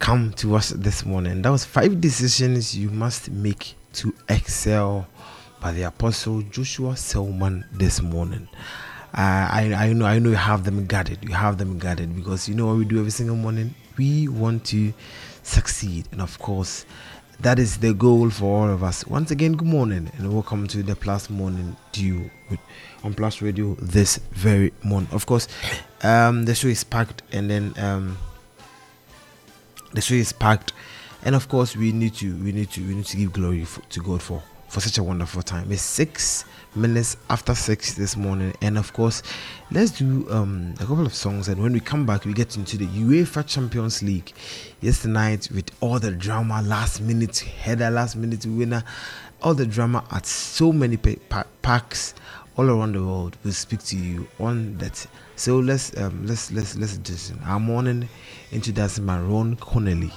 come 0.00 0.32
to 0.32 0.56
us 0.56 0.70
this 0.70 1.06
morning. 1.06 1.42
That 1.42 1.50
was 1.50 1.64
five 1.64 2.00
decisions 2.00 2.76
you 2.76 2.90
must 2.90 3.30
make 3.30 3.76
to 3.92 4.12
excel 4.28 5.06
by 5.60 5.70
the 5.70 5.84
Apostle 5.84 6.42
Joshua 6.42 6.96
Selman 6.96 7.64
this 7.70 8.02
morning. 8.02 8.48
Uh, 9.14 9.46
I, 9.48 9.74
I 9.76 9.92
know 9.92 10.06
I 10.06 10.18
know 10.18 10.30
you 10.30 10.34
have 10.34 10.64
them 10.64 10.86
guarded. 10.86 11.18
You 11.22 11.34
have 11.34 11.58
them 11.58 11.78
guarded 11.78 12.16
because 12.16 12.48
you 12.48 12.56
know 12.56 12.66
what 12.66 12.78
we 12.78 12.84
do 12.84 12.98
every 12.98 13.12
single 13.12 13.36
morning. 13.36 13.76
We 13.96 14.26
want 14.26 14.64
to 14.64 14.92
succeed, 15.44 16.08
and 16.10 16.20
of 16.20 16.40
course, 16.40 16.84
that 17.42 17.58
is 17.58 17.78
the 17.78 17.92
goal 17.92 18.30
for 18.30 18.62
all 18.62 18.72
of 18.72 18.84
us. 18.84 19.04
Once 19.06 19.32
again, 19.32 19.54
good 19.54 19.66
morning 19.66 20.10
and 20.16 20.32
welcome 20.32 20.68
to 20.68 20.80
the 20.80 20.94
Plus 20.94 21.28
Morning 21.28 21.76
Dew 21.90 22.30
on 23.02 23.14
Plus 23.14 23.42
Radio 23.42 23.74
this 23.80 24.18
very 24.30 24.72
morning. 24.84 25.08
Of 25.10 25.26
course, 25.26 25.48
um, 26.04 26.44
the 26.44 26.54
show 26.54 26.68
is 26.68 26.84
packed, 26.84 27.22
and 27.32 27.50
then 27.50 27.74
um, 27.78 28.16
the 29.92 30.00
show 30.00 30.14
is 30.14 30.32
packed, 30.32 30.72
and 31.24 31.34
of 31.34 31.48
course, 31.48 31.76
we 31.76 31.90
need 31.90 32.14
to 32.14 32.36
we 32.44 32.52
need 32.52 32.70
to 32.70 32.80
we 32.86 32.94
need 32.94 33.06
to 33.06 33.16
give 33.16 33.32
glory 33.32 33.64
for, 33.64 33.80
to 33.80 34.00
God 34.00 34.22
for 34.22 34.40
for 34.72 34.80
such 34.80 34.96
a 34.96 35.02
wonderful 35.02 35.42
time. 35.42 35.70
It's 35.70 35.82
six 35.82 36.46
minutes 36.74 37.18
after 37.28 37.54
six 37.54 37.92
this 37.92 38.16
morning, 38.16 38.54
and 38.62 38.78
of 38.78 38.90
course, 38.94 39.22
let's 39.70 39.90
do 39.90 40.26
um, 40.30 40.72
a 40.80 40.86
couple 40.86 41.04
of 41.04 41.12
songs. 41.12 41.48
And 41.48 41.62
when 41.62 41.74
we 41.74 41.80
come 41.80 42.06
back, 42.06 42.24
we 42.24 42.32
get 42.32 42.56
into 42.56 42.78
the 42.78 42.86
UEFA 42.86 43.46
Champions 43.46 44.02
League. 44.02 44.32
Yesterday 44.80 45.12
night, 45.12 45.50
with 45.54 45.70
all 45.82 45.98
the 45.98 46.10
drama, 46.10 46.62
last 46.62 47.02
minute 47.02 47.40
header, 47.40 47.90
last 47.90 48.16
minute 48.16 48.46
winner, 48.46 48.82
all 49.42 49.52
the 49.52 49.66
drama 49.66 50.06
at 50.10 50.24
so 50.24 50.72
many 50.72 50.96
pa- 50.96 51.20
pa- 51.28 51.46
parks 51.60 52.14
all 52.56 52.70
around 52.70 52.94
the 52.94 53.02
world. 53.04 53.36
We'll 53.44 53.52
speak 53.52 53.82
to 53.84 53.96
you 53.98 54.26
on 54.40 54.78
that. 54.78 55.06
So 55.36 55.58
let's 55.58 55.94
um, 55.98 56.26
let's 56.26 56.50
let's 56.50 56.76
let's 56.76 56.96
listen. 57.06 57.38
Our 57.44 57.60
morning 57.60 58.08
into 58.52 58.72
that's 58.72 58.98
Maron 58.98 59.56
Connelly. 59.56 60.12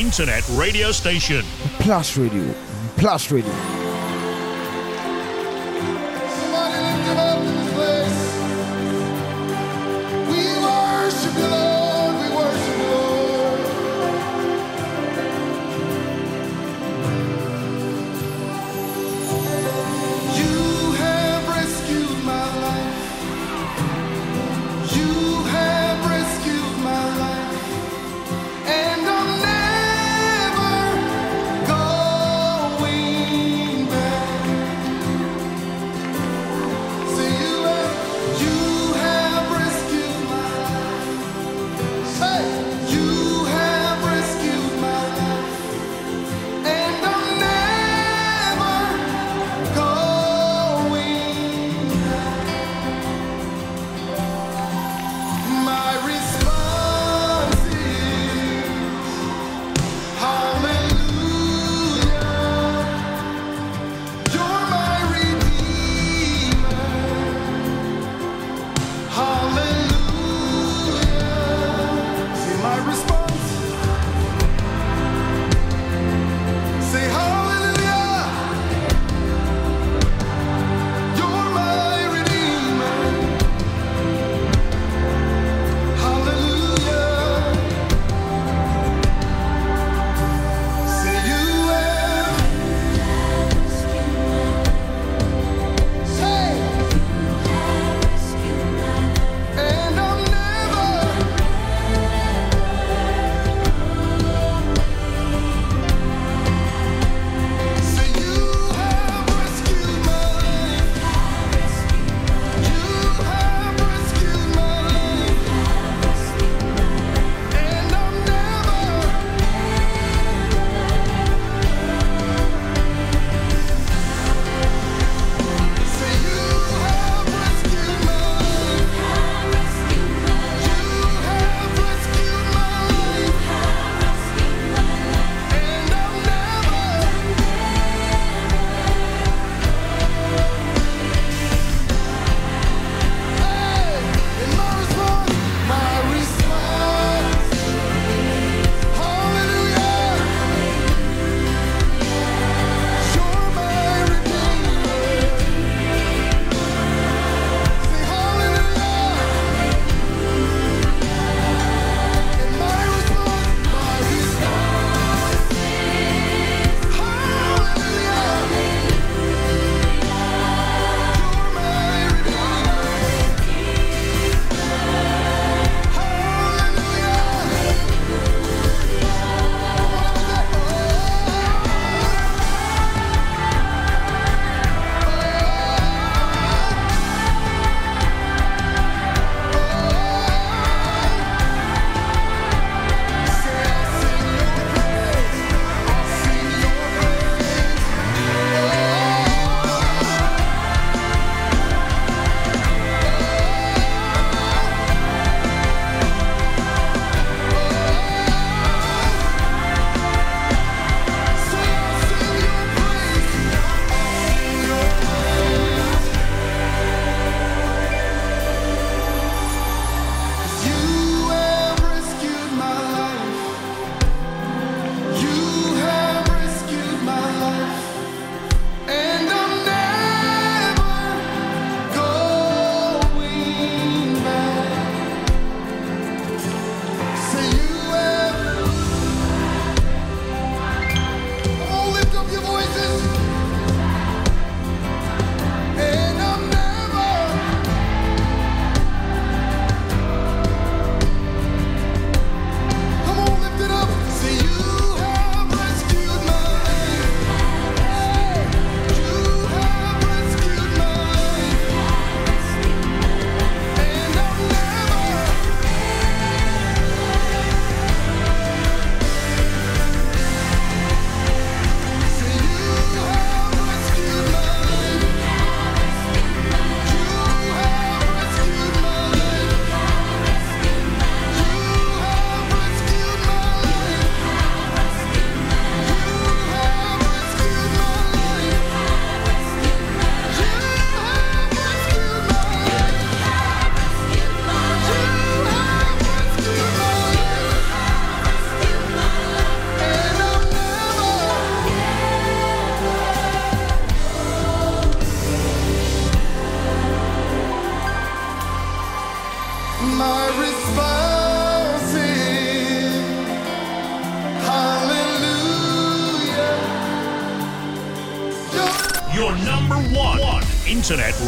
Internet 0.00 0.42
radio 0.56 0.92
station. 0.92 1.44
Plus 1.78 2.16
Radio. 2.16 2.54
Plus 2.96 3.30
Radio. 3.30 3.79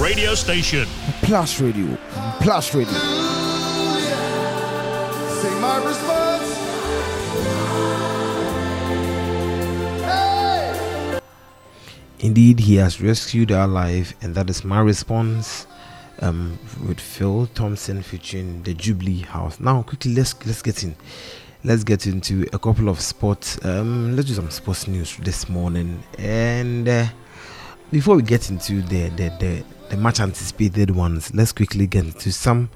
Radio 0.03 0.35
station. 0.35 0.85
Plus 1.23 1.61
Radio. 1.61 1.97
Plus 2.41 2.75
Radio. 2.75 2.93
Say 5.41 5.61
my 5.61 5.77
response. 5.87 6.57
Hey! 10.03 11.21
Indeed, 12.19 12.59
he 12.59 12.75
has 12.77 13.01
rescued 13.01 13.53
our 13.53 13.69
life, 13.69 14.15
and 14.23 14.35
that 14.35 14.51
is 14.51 14.65
my 14.65 14.81
response. 14.81 15.69
Um, 16.21 16.59
with 16.87 17.01
Phil 17.01 17.47
Thompson 17.55 18.03
featuring 18.03 18.63
the 18.63 18.75
Jubilee 18.75 19.23
House. 19.23 19.59
Now, 19.59 19.83
quickly, 19.83 20.15
let's 20.15 20.35
let's 20.47 20.63
get 20.63 20.83
in. 20.83 20.95
Let's 21.65 21.85
get 21.85 22.07
into 22.07 22.47
a 22.53 22.59
couple 22.59 22.89
of 22.89 23.01
sports. 23.01 23.65
Um, 23.65 24.15
let's 24.17 24.29
do 24.29 24.35
some 24.35 24.51
sports 24.51 24.89
news 24.89 25.17
this 25.19 25.49
morning, 25.49 26.03
and 26.19 26.89
uh, 26.89 27.07
before 27.93 28.17
we 28.17 28.23
get 28.23 28.49
into 28.49 28.81
the 28.83 29.11
the, 29.11 29.29
the 29.39 29.65
the 29.91 29.97
much 29.99 30.19
anticipated 30.21 30.91
ones, 30.91 31.35
let's 31.35 31.53
quickly 31.53 31.87
get 31.87 32.07
into 32.07 32.33
some 32.33 32.71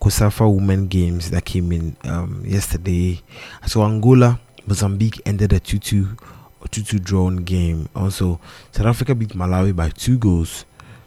COSAFA 0.00 0.52
women 0.52 0.86
games 0.86 1.30
that 1.30 1.44
came 1.44 1.70
in 1.70 1.94
um, 2.04 2.42
yesterday. 2.46 3.20
So 3.66 3.82
Angola, 3.82 4.40
Mozambique 4.66 5.20
ended 5.26 5.52
a 5.52 5.60
2-2 5.60 6.18
or 6.62 6.66
2-2 6.68 7.04
drawn 7.04 7.36
game. 7.36 7.90
Also, 7.94 8.40
South 8.70 8.86
Africa 8.86 9.14
beat 9.14 9.30
Malawi 9.30 9.76
by 9.76 9.90
two 9.90 10.16
goals, 10.16 10.64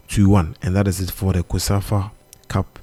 2-1, 0.08 0.54
and 0.62 0.76
that 0.76 0.86
is 0.86 1.00
it 1.00 1.10
for 1.10 1.32
the 1.32 1.42
COSAFA 1.42 2.12
Cup. 2.46 2.78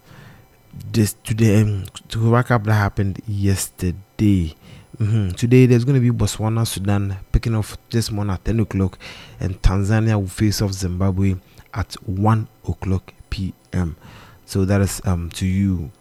This 0.91 1.15
today, 1.23 1.61
um, 1.61 1.85
to 2.09 2.19
wrap 2.19 2.51
up 2.51 2.65
that 2.65 2.73
happened 2.73 3.21
yesterday. 3.25 4.55
Mhm. 4.99 5.35
Today 5.35 5.65
there's 5.65 5.85
going 5.85 5.99
to 5.99 6.11
be 6.11 6.15
Botswana, 6.15 6.67
Sudan 6.67 7.17
picking 7.31 7.55
off 7.55 7.77
this 7.89 8.11
morning 8.11 8.33
at 8.33 8.45
10 8.45 8.59
o'clock, 8.59 8.99
and 9.39 9.59
Tanzania 9.61 10.15
will 10.19 10.27
face 10.27 10.61
off 10.61 10.71
Zimbabwe 10.73 11.35
at 11.73 11.93
1 12.05 12.47
o'clock 12.67 13.11
p.m. 13.29 13.95
So 14.45 14.65
that 14.65 14.81
is 14.81 15.01
um 15.05 15.29
to 15.31 15.47
you. 15.47 15.91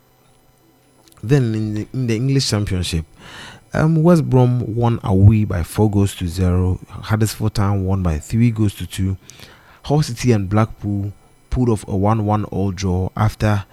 Then 1.22 1.54
in 1.54 1.74
the, 1.74 1.88
in 1.94 2.06
the 2.08 2.16
English 2.16 2.50
Championship, 2.50 3.06
um, 3.72 4.02
West 4.02 4.28
Brom 4.28 4.74
won 4.74 5.00
away 5.02 5.44
by 5.44 5.62
four 5.62 5.90
goals 5.90 6.14
to 6.16 6.28
zero. 6.28 6.78
Huddersfield 6.88 7.54
Town 7.54 7.84
won 7.84 8.02
by 8.02 8.18
three 8.18 8.50
goals 8.50 8.74
to 8.74 8.86
two. 8.86 9.16
Hull 9.84 10.02
City 10.02 10.32
and 10.32 10.48
Blackpool 10.48 11.12
pulled 11.48 11.68
off 11.68 11.86
a 11.88 11.96
one-one 11.96 12.44
all 12.46 12.72
draw 12.72 13.08
after 13.16 13.64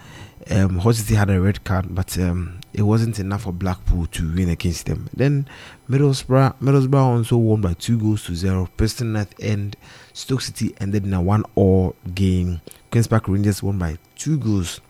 um, 0.52 0.78
Hull 0.80 0.94
City 0.94 1.16
had 1.16 1.30
a 1.30 1.42
red 1.42 1.64
card, 1.64 1.94
but 1.94 2.18
um, 2.20 2.59
it 2.74 2.84
wasn't 2.84 3.20
enough 3.20 3.44
for 3.44 3.52
Blackpool 3.52 4.06
to 4.08 4.34
win 4.34 4.50
against 4.50 4.86
them. 4.86 5.10
Then 5.14 5.48
Middlesbrough, 5.90 6.56
Middlesbrough 6.60 7.18
also 7.18 7.38
won 7.38 7.62
by 7.62 7.74
two 7.74 7.98
goals 7.98 8.26
to 8.26 8.36
zero. 8.36 8.70
Preston 8.78 9.14
North 9.14 9.34
End, 9.40 9.76
Stoke 10.14 10.42
City 10.42 10.74
ended 10.80 11.06
in 11.06 11.14
a 11.14 11.22
one-all 11.22 11.96
game. 12.14 12.62
Queens 12.92 13.08
Park 13.08 13.28
Rangers 13.28 13.64
won 13.64 13.80
by 13.80 13.98
two 14.16 14.38
goals 14.38 14.82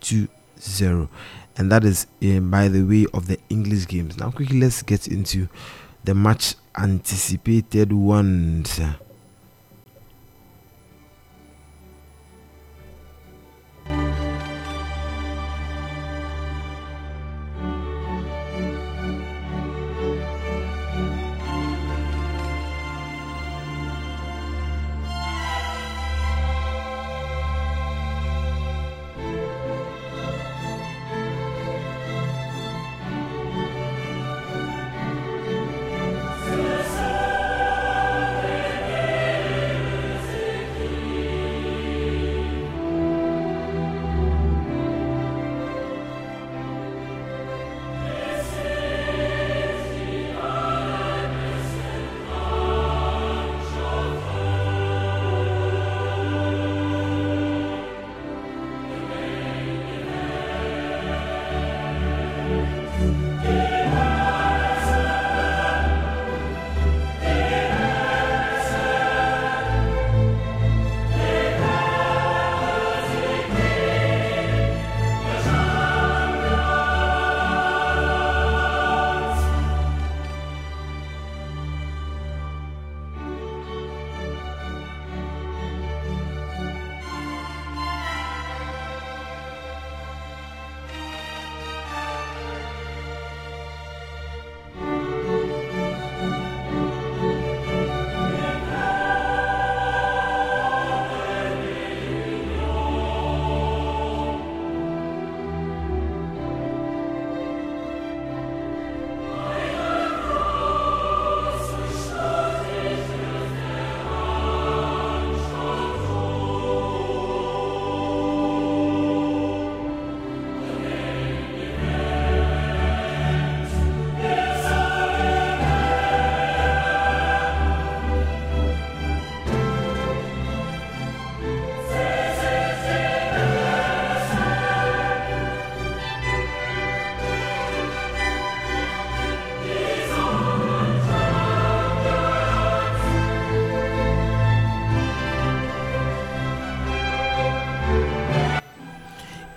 to 0.00 0.28
zero, 0.60 1.08
and 1.56 1.70
that 1.70 1.84
is 1.84 2.06
um, 2.22 2.50
by 2.50 2.68
the 2.68 2.82
way 2.82 3.06
of 3.14 3.26
the 3.26 3.38
English 3.48 3.86
games. 3.86 4.18
Now, 4.18 4.30
quickly 4.30 4.60
let's 4.60 4.82
get 4.82 5.06
into 5.08 5.48
the 6.04 6.14
much 6.14 6.54
anticipated 6.76 7.92
ones. 7.92 8.80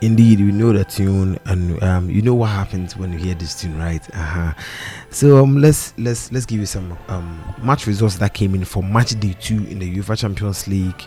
Indeed, 0.01 0.39
we 0.39 0.51
know 0.51 0.73
the 0.73 0.83
tune, 0.83 1.37
and 1.45 1.81
um, 1.83 2.09
you 2.09 2.23
know 2.23 2.33
what 2.33 2.47
happens 2.49 2.97
when 2.97 3.13
you 3.13 3.19
hear 3.19 3.35
this 3.35 3.53
tune, 3.61 3.77
right? 3.77 4.01
Uh-huh. 4.15 4.51
So 5.11 5.43
um, 5.43 5.57
let's 5.61 5.93
let's 5.99 6.31
let's 6.31 6.47
give 6.47 6.59
you 6.59 6.65
some 6.65 6.97
um 7.07 7.39
match 7.61 7.85
results 7.85 8.17
that 8.17 8.33
came 8.33 8.55
in 8.55 8.65
for 8.65 8.81
match 8.81 9.11
day 9.19 9.35
two 9.39 9.63
in 9.67 9.77
the 9.77 9.95
UEFA 9.97 10.17
Champions 10.17 10.67
League. 10.67 11.03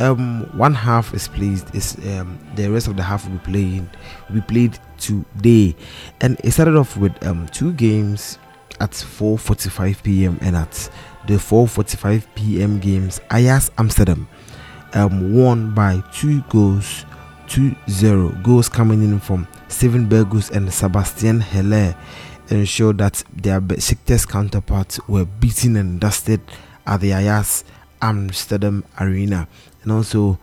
Um, 0.00 0.42
one 0.58 0.74
half 0.74 1.14
is 1.14 1.26
played. 1.26 1.62
Is 1.74 1.96
um 2.06 2.38
the 2.54 2.68
rest 2.70 2.86
of 2.88 2.96
the 2.96 3.02
half 3.02 3.26
will 3.26 3.38
be 3.38 3.44
played. 3.44 3.88
Will 4.28 4.36
be 4.36 4.40
played 4.42 4.78
today, 4.98 5.74
and 6.20 6.38
it 6.44 6.50
started 6.50 6.76
off 6.76 6.98
with 6.98 7.26
um 7.26 7.46
two 7.48 7.72
games 7.72 8.38
at 8.78 8.90
4:45 8.90 10.02
p.m. 10.02 10.38
and 10.42 10.54
at 10.54 10.90
the 11.26 11.34
4:45 11.34 12.26
p.m. 12.34 12.78
games. 12.78 13.20
Ajax 13.32 13.70
Amsterdam 13.78 14.28
won 14.94 15.74
by 15.74 16.02
two 16.12 16.42
goals 16.50 17.04
2-0 17.48 18.42
goals 18.42 18.68
coming 18.68 19.02
in 19.02 19.18
from 19.20 19.46
Steven 19.68 20.08
Berghuis 20.08 20.50
and 20.50 20.72
Sebastian 20.72 21.40
Haller 21.40 21.94
ensured 22.50 22.98
that 22.98 23.22
their 23.34 23.60
Besiktas 23.60 24.28
counterparts 24.28 25.00
were 25.08 25.24
beaten 25.24 25.76
and 25.76 26.00
dusted 26.00 26.40
at 26.86 27.00
the 27.00 27.12
Ajax 27.12 27.64
Amsterdam 28.00 28.84
Arena 29.00 29.48
and 29.82 29.92
also 29.92 30.38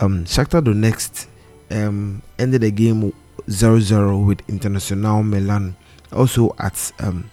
um, 0.00 0.24
Shakhtar 0.24 0.62
Donetsk 0.62 1.26
um, 1.70 2.22
ended 2.38 2.60
the 2.60 2.70
game 2.70 3.12
0-0 3.48 4.26
with 4.26 4.40
International 4.48 5.22
Milan 5.22 5.76
also 6.12 6.54
at 6.58 6.92
um, 7.00 7.30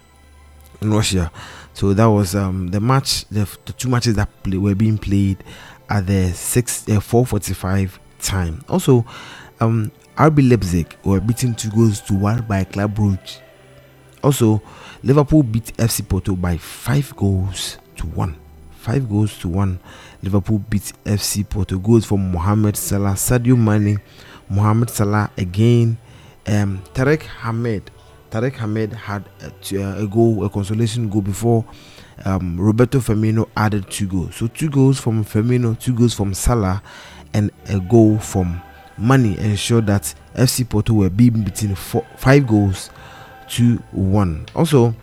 in 0.81 0.91
Russia. 0.93 1.31
So 1.73 1.93
that 1.93 2.05
was 2.05 2.35
um, 2.35 2.69
the 2.69 2.79
match, 2.79 3.25
the, 3.25 3.47
the 3.65 3.73
two 3.73 3.89
matches 3.89 4.15
that 4.15 4.29
play, 4.43 4.57
were 4.57 4.75
being 4.75 4.97
played 4.97 5.43
at 5.89 6.07
the 6.07 6.31
six 6.33 6.87
uh, 6.89 6.99
four 6.99 7.25
forty 7.25 7.53
five 7.53 7.99
time. 8.19 8.63
Also, 8.69 9.05
um, 9.59 9.91
RB 10.17 10.49
Leipzig 10.49 10.95
were 11.03 11.19
beaten 11.19 11.53
two 11.55 11.69
goals 11.69 12.01
to 12.01 12.13
one 12.13 12.41
by 12.43 12.63
Club 12.63 12.95
Brugge. 12.95 13.39
Also, 14.23 14.61
Liverpool 15.03 15.43
beat 15.43 15.65
FC 15.77 16.07
Porto 16.07 16.35
by 16.35 16.57
five 16.57 17.15
goals 17.15 17.77
to 17.95 18.07
one. 18.07 18.35
Five 18.71 19.07
goals 19.09 19.37
to 19.39 19.47
one. 19.47 19.79
Liverpool 20.23 20.59
beat 20.59 20.93
FC 21.05 21.47
Porto. 21.47 21.77
Goals 21.77 22.05
from 22.05 22.31
Mohamed 22.31 22.75
Salah, 22.75 23.13
Sadio 23.13 23.57
Mane, 23.57 23.99
Mohamed 24.49 24.89
Salah 24.89 25.29
again. 25.37 25.97
Um, 26.47 26.81
Tarek 26.93 27.23
Hamed. 27.23 27.91
Tarek 28.31 28.55
Hamed 28.55 28.93
had 28.93 29.29
a, 29.41 29.47
uh, 29.47 30.03
a 30.03 30.07
goal, 30.07 30.43
a 30.43 30.49
consolation 30.49 31.09
goal 31.09 31.21
before 31.21 31.65
um, 32.25 32.59
Roberto 32.59 32.99
Firmino 32.99 33.47
added 33.55 33.89
two 33.89 34.07
goals. 34.07 34.35
So 34.35 34.47
two 34.47 34.69
goals 34.69 34.99
from 34.99 35.23
Firmino, 35.23 35.79
two 35.79 35.93
goals 35.93 36.13
from 36.13 36.33
Salah, 36.33 36.81
and 37.33 37.51
a 37.69 37.79
goal 37.79 38.17
from 38.19 38.61
Mane 38.97 39.35
ensured 39.37 39.87
that 39.87 40.13
FC 40.35 40.67
Porto 40.67 40.93
were 40.93 41.09
being 41.09 41.43
beaten 41.43 41.75
four, 41.75 42.05
five 42.17 42.47
goals 42.47 42.89
to 43.49 43.77
one. 43.91 44.45
Also, 44.55 44.95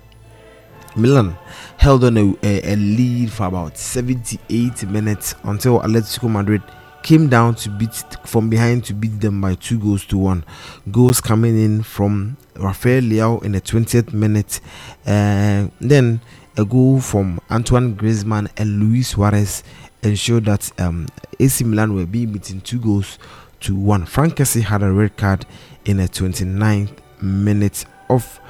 Milan 0.97 1.37
held 1.77 2.05
on 2.05 2.17
a, 2.17 2.35
a, 2.43 2.73
a 2.73 2.77
lead 2.77 3.33
for 3.33 3.47
about 3.47 3.77
78 3.77 4.89
minutes 4.89 5.35
until 5.45 5.81
Atletico 5.81 6.31
Madrid 6.31 6.63
came 7.03 7.29
down 7.29 7.55
to 7.55 7.69
beat 7.69 8.03
from 8.25 8.49
behind 8.49 8.83
to 8.85 8.95
beat 8.95 9.21
them 9.21 9.41
by 9.41 9.55
two 9.55 9.79
goals 9.79 10.05
to 10.07 10.17
one. 10.17 10.45
Goals 10.91 11.21
coming 11.21 11.61
in 11.61 11.83
from 11.83 12.37
Rafael 12.57 13.03
Leao 13.03 13.45
in 13.45 13.53
the 13.53 13.61
20th 13.61 14.13
minute, 14.13 14.61
and 15.05 15.71
then 15.81 16.21
a 16.57 16.65
goal 16.65 17.01
from 17.01 17.41
Antoine 17.51 17.95
Griezmann 17.97 18.49
and 18.57 18.81
Luis 18.81 19.09
Suarez 19.09 19.63
ensured 20.05 20.45
that 20.45 20.71
um, 20.81 21.07
AC 21.41 21.65
Milan 21.65 21.95
were 21.95 22.07
being 22.07 22.33
beaten 22.33 22.61
two 22.61 22.79
goals 22.79 23.19
to 23.61 23.75
one. 23.75 24.05
Franck 24.07 24.35
Kessie 24.37 24.63
had 24.63 24.83
a 24.83 24.93
red 24.93 25.17
card 25.17 25.47
in 25.85 25.97
the 25.99 26.05
29th 26.05 26.91
minute 27.23 27.85
of 28.09 28.41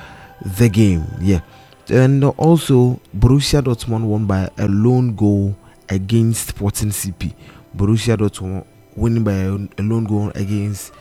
the 0.59 0.68
game. 0.68 1.05
Yeah. 1.20 1.40
And 1.89 2.24
also, 2.24 3.01
Borussia 3.16 3.62
Dortmund 3.62 4.05
won 4.06 4.26
by 4.26 4.48
a 4.59 4.66
lone 4.68 5.14
goal 5.14 5.56
against 5.89 6.48
Sporting 6.48 6.89
CP. 6.90 7.35
Borussia 7.76 8.16
Dortmund 8.16 8.64
winning 8.97 9.24
by 9.24 9.32
a, 9.32 9.82
lone 9.82 10.05
goal 10.05 10.31
against 10.35 10.93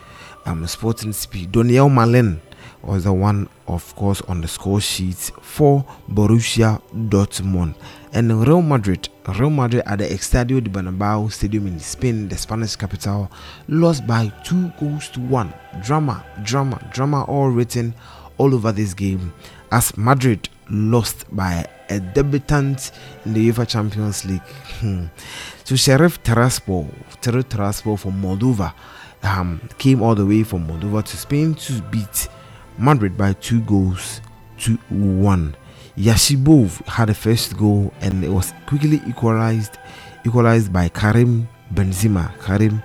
um, 0.44 0.66
Sporting 0.66 1.10
CP. 1.12 1.48
Donyell 1.50 1.88
Malen 1.90 2.38
was 2.82 3.04
the 3.04 3.12
one, 3.12 3.48
of 3.66 3.94
course, 3.96 4.20
on 4.22 4.40
the 4.42 4.48
score 4.48 4.80
sheet 4.80 5.16
for 5.40 5.84
Borussia 6.10 6.82
Dortmund. 6.92 7.74
And 8.14 8.46
Real 8.46 8.62
Madrid, 8.62 9.08
Real 9.26 9.50
Madrid 9.50 9.82
at 9.86 9.98
the 9.98 10.04
Estadio 10.04 10.62
de 10.62 10.70
Bernabeu 10.70 11.32
Stadium 11.32 11.66
in 11.66 11.80
Spain, 11.80 12.28
the 12.28 12.36
Spanish 12.36 12.76
capital, 12.76 13.28
lost 13.66 14.06
by 14.06 14.32
two 14.44 14.68
goals 14.78 15.08
to 15.08 15.20
one. 15.20 15.52
Drama, 15.82 16.24
drama, 16.44 16.80
drama, 16.92 17.24
all 17.24 17.50
written 17.50 17.92
all 18.38 18.54
over 18.54 18.70
this 18.70 18.94
game 18.94 19.32
as 19.72 19.96
Madrid 19.96 20.48
lost 20.70 21.24
by 21.34 21.66
a 21.90 21.98
debutant 21.98 22.92
in 23.24 23.34
the 23.34 23.50
UEFA 23.50 23.66
Champions 23.66 24.24
League. 24.24 24.42
to 24.80 25.10
so 25.64 25.74
Sheriff 25.74 26.22
Tiraspol, 26.22 26.88
Sheriff 27.20 27.48
Tiraspol 27.48 27.98
from 27.98 28.22
Moldova, 28.22 28.72
um, 29.24 29.60
came 29.78 30.02
all 30.02 30.14
the 30.14 30.24
way 30.24 30.44
from 30.44 30.68
Moldova 30.68 31.02
to 31.04 31.16
Spain 31.16 31.54
to 31.56 31.82
beat 31.90 32.28
Madrid 32.78 33.16
by 33.16 33.32
two 33.32 33.60
goals 33.62 34.20
to 34.58 34.76
one. 34.88 35.56
Yakhshiboev 35.96 36.84
had 36.86 37.08
the 37.08 37.14
first 37.14 37.56
goal 37.56 37.92
and 38.00 38.24
it 38.24 38.30
was 38.30 38.52
quickly 38.66 39.00
equalized 39.06 39.78
equalized 40.26 40.72
by 40.72 40.88
Karim 40.88 41.48
Benzema. 41.72 42.32
Karim 42.40 42.82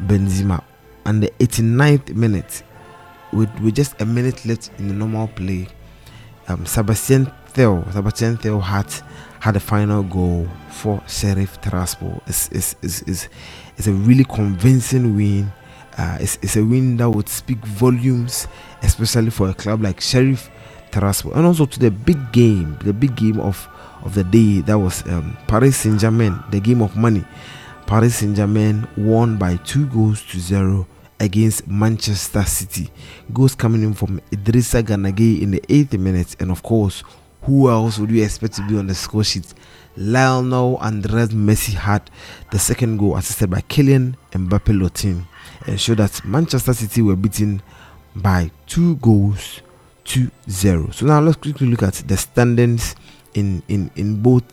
Benzema. 0.00 0.62
And 1.04 1.22
the 1.22 1.30
89th 1.38 2.14
minute, 2.14 2.62
with, 3.32 3.50
with 3.60 3.74
just 3.74 4.00
a 4.00 4.06
minute 4.06 4.44
left 4.46 4.70
in 4.78 4.88
the 4.88 4.94
normal 4.94 5.28
play, 5.28 5.68
um, 6.48 6.64
Sebastian 6.64 7.30
Theo, 7.48 7.84
Sebastian 7.92 8.36
Theo 8.38 8.60
had 8.60 8.92
had 9.40 9.54
a 9.56 9.60
final 9.60 10.02
goal 10.02 10.48
for 10.70 11.02
Sheriff 11.06 11.60
Tiraspol. 11.60 12.20
It's, 12.26 12.48
it's, 12.48 12.74
it's, 12.82 13.02
it's, 13.02 13.28
it's 13.76 13.86
a 13.86 13.92
really 13.92 14.24
convincing 14.24 15.14
win. 15.14 15.52
Uh, 15.96 16.18
it's, 16.20 16.38
it's 16.42 16.56
a 16.56 16.64
win 16.64 16.96
that 16.96 17.10
would 17.10 17.28
speak 17.28 17.58
volumes, 17.58 18.48
especially 18.82 19.30
for 19.30 19.50
a 19.50 19.54
club 19.54 19.82
like 19.82 20.00
Sheriff 20.00 20.50
And 20.96 21.46
also 21.46 21.66
to 21.66 21.78
the 21.78 21.90
big 21.90 22.32
game, 22.32 22.78
the 22.82 22.92
big 22.92 23.16
game 23.16 23.40
of 23.40 23.68
of 24.04 24.14
the 24.14 24.24
day 24.24 24.60
that 24.60 24.78
was 24.78 25.04
um, 25.08 25.36
Paris 25.48 25.76
Saint 25.78 26.00
Germain, 26.00 26.38
the 26.50 26.60
game 26.60 26.80
of 26.80 26.96
money. 26.96 27.24
Paris 27.86 28.16
Saint 28.16 28.36
Germain 28.36 28.86
won 28.96 29.36
by 29.36 29.56
two 29.58 29.86
goals 29.86 30.22
to 30.26 30.38
zero 30.38 30.86
against 31.18 31.66
Manchester 31.66 32.44
City. 32.44 32.90
Goals 33.32 33.54
coming 33.54 33.82
in 33.82 33.94
from 33.94 34.20
Idrissa 34.30 34.82
Ganagay 34.82 35.40
in 35.42 35.50
the 35.50 35.62
eighth 35.68 35.94
minute, 35.94 36.36
and 36.40 36.50
of 36.50 36.62
course, 36.62 37.02
who 37.42 37.68
else 37.70 37.98
would 37.98 38.10
you 38.10 38.22
expect 38.22 38.54
to 38.54 38.66
be 38.66 38.76
on 38.76 38.86
the 38.86 38.94
score 38.94 39.24
sheet? 39.24 39.54
Lionel 39.96 40.76
Andres 40.76 41.30
Messi 41.30 41.72
had 41.72 42.10
the 42.50 42.58
second 42.58 42.98
goal 42.98 43.16
assisted 43.16 43.48
by 43.50 43.62
Kylian 43.62 44.14
Mbappe 44.32 44.78
Lottin 44.78 45.26
and 45.66 45.80
showed 45.80 45.98
that 45.98 46.22
Manchester 46.24 46.74
City 46.74 47.00
were 47.02 47.16
beaten 47.16 47.62
by 48.14 48.50
two 48.66 48.96
goals 48.96 49.62
to 50.06 50.30
zero. 50.48 50.90
So 50.90 51.06
now 51.06 51.20
let's 51.20 51.36
quickly 51.36 51.66
look 51.66 51.82
at 51.82 51.94
the 51.94 52.16
standings 52.16 52.94
in 53.34 53.62
in 53.68 53.90
in 53.96 54.22
both 54.22 54.44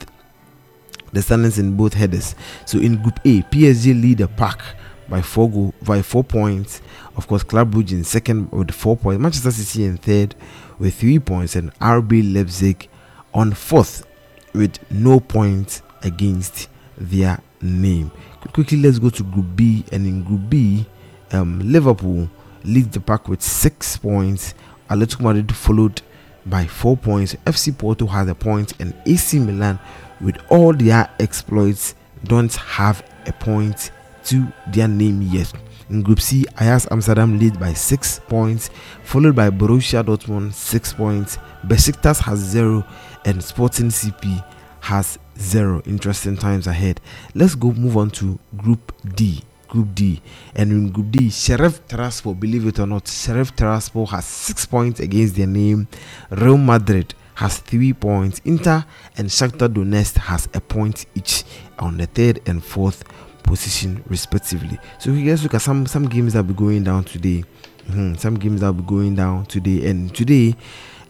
the 1.12 1.22
standings 1.22 1.60
in 1.60 1.78
both 1.78 1.94
headers. 1.94 2.36
So 2.66 2.80
in 2.80 3.02
Group 3.02 3.20
A, 3.26 3.42
PSG 3.44 4.00
lead 4.00 4.18
the 4.20 4.28
pack 4.28 4.62
by 5.08 5.22
four 5.22 5.50
goal 5.50 5.74
by 5.84 6.02
four 6.02 6.24
points. 6.24 6.82
Of 7.16 7.28
course, 7.28 7.44
Club 7.44 7.74
Brugge 7.74 7.92
in 7.92 8.04
second 8.04 8.52
with 8.52 8.72
four 8.72 8.98
points. 8.98 9.22
Manchester 9.22 9.52
City 9.52 9.86
in 9.86 9.98
third 9.98 10.36
with 10.80 10.96
three 10.96 11.20
points, 11.20 11.56
and 11.56 11.74
RB 11.80 12.34
Leipzig 12.34 12.90
on 13.34 13.54
fourth 13.54 14.06
with 14.54 14.80
no 14.92 15.20
points 15.20 15.82
against 16.02 16.70
their 16.98 17.40
name. 17.62 18.12
Quickly, 18.54 18.82
let's 18.82 19.00
go 19.00 19.10
to 19.10 19.24
Group 19.24 19.56
B, 19.56 19.86
and 19.92 20.06
in 20.06 20.24
Group 20.24 20.50
B, 20.50 20.86
um, 21.32 21.60
Liverpool 21.60 22.30
leads 22.64 22.90
the 22.90 23.00
pack 23.00 23.28
with 23.28 23.42
six 23.42 23.98
points. 23.98 24.54
Atletico 24.94 25.22
Madrid 25.22 25.56
followed 25.56 26.02
by 26.46 26.66
four 26.66 26.96
points. 26.96 27.36
FC 27.46 27.76
Porto 27.78 28.06
has 28.08 28.28
a 28.28 28.36
point, 28.36 28.74
and 28.80 28.94
AC 29.06 29.40
Milan, 29.40 29.80
with 30.22 30.38
all 30.50 30.74
their 30.74 31.10
exploits, 31.20 31.96
don't 32.26 32.54
have 32.56 33.04
a 33.26 33.34
point 33.34 33.92
to 34.26 34.48
their 34.68 34.88
name 34.88 35.22
yet. 35.22 35.52
In 35.90 36.02
Group 36.02 36.22
C, 36.22 36.46
Ajax 36.62 36.88
Amsterdam 36.92 37.40
lead 37.40 37.60
by 37.60 37.74
six 37.74 38.20
points, 38.28 38.70
followed 39.04 39.36
by 39.36 39.50
Borussia 39.50 40.04
Dortmund 40.04 40.54
six 40.54 40.94
points. 40.94 41.38
Besiktas 41.66 42.20
has 42.20 42.40
zero, 42.40 42.86
and 43.26 43.44
Sporting 43.44 43.88
CP 43.88 44.44
has 44.82 45.18
zero. 45.38 45.82
Interesting 45.86 46.38
times 46.38 46.68
ahead. 46.68 47.02
Let's 47.36 47.56
go 47.56 47.72
move 47.72 47.98
on 47.98 48.12
to 48.12 48.40
Group 48.58 48.94
D. 49.16 49.44
Group 49.74 49.96
D. 49.96 50.22
And 50.56 50.72
in 50.72 50.92
Group 50.92 51.10
D, 51.12 51.30
Sheriff 51.32 51.86
Tiraspol, 51.88 52.40
believe 52.40 52.68
it 52.68 52.80
or 52.80 52.86
not, 52.86 53.08
Sheriff 53.08 53.56
Tiraspol 53.56 54.08
has 54.10 54.24
six 54.24 54.68
points 54.68 55.00
against 55.00 55.36
their 55.36 55.48
name. 55.48 55.88
Real 56.30 56.58
Madrid 56.60 57.16
has 57.36 57.58
three 57.58 57.92
points. 57.92 58.40
Inter 58.46 58.86
and 59.18 59.30
Shakhtar 59.30 59.68
Donetsk 59.74 60.18
has 60.18 60.48
a 60.54 60.62
point 60.62 61.08
each 61.16 61.44
on 61.80 61.98
the 61.98 62.06
third 62.06 62.40
and 62.46 62.64
fourth 62.64 63.04
position, 63.42 64.04
respectively. 64.08 64.78
So 65.00 65.12
we 65.12 65.28
let's 65.28 65.42
look 65.42 65.56
at 65.56 65.62
some 65.64 65.88
some 65.88 66.08
games 66.08 66.34
that 66.34 66.46
will 66.46 66.54
be 66.54 66.60
going 66.60 66.84
down 66.84 67.04
today. 67.06 67.44
Mhm, 67.90 68.20
Some 68.20 68.36
games 68.36 68.62
that 68.62 68.68
will 68.68 68.84
be 68.84 68.88
going 68.88 69.16
down 69.16 69.48
today, 69.48 69.90
and 69.90 70.14
today 70.14 70.56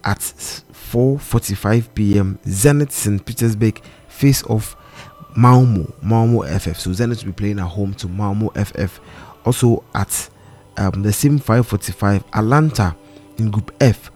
at 0.04 0.20
4:45 0.72 1.88
p.m. 1.94 2.38
Zenit 2.46 2.90
St. 2.92 3.22
Petersburg 3.24 3.80
face 4.08 4.42
off 4.44 4.74
Malmo, 5.36 5.92
Malmo 6.02 6.42
FF. 6.42 6.78
So 6.78 6.90
Zenit 6.90 7.24
will 7.24 7.32
be 7.32 7.36
playing 7.36 7.58
at 7.58 7.66
home 7.66 7.94
to 7.94 8.08
Malmo 8.08 8.50
FF. 8.50 9.00
Also 9.44 9.84
at 9.94 10.28
um, 10.76 11.02
the 11.02 11.12
same 11.12 11.38
5:45, 11.38 12.24
Atalanta 12.32 12.96
in 13.38 13.50
Group 13.50 13.72
F. 13.80 14.10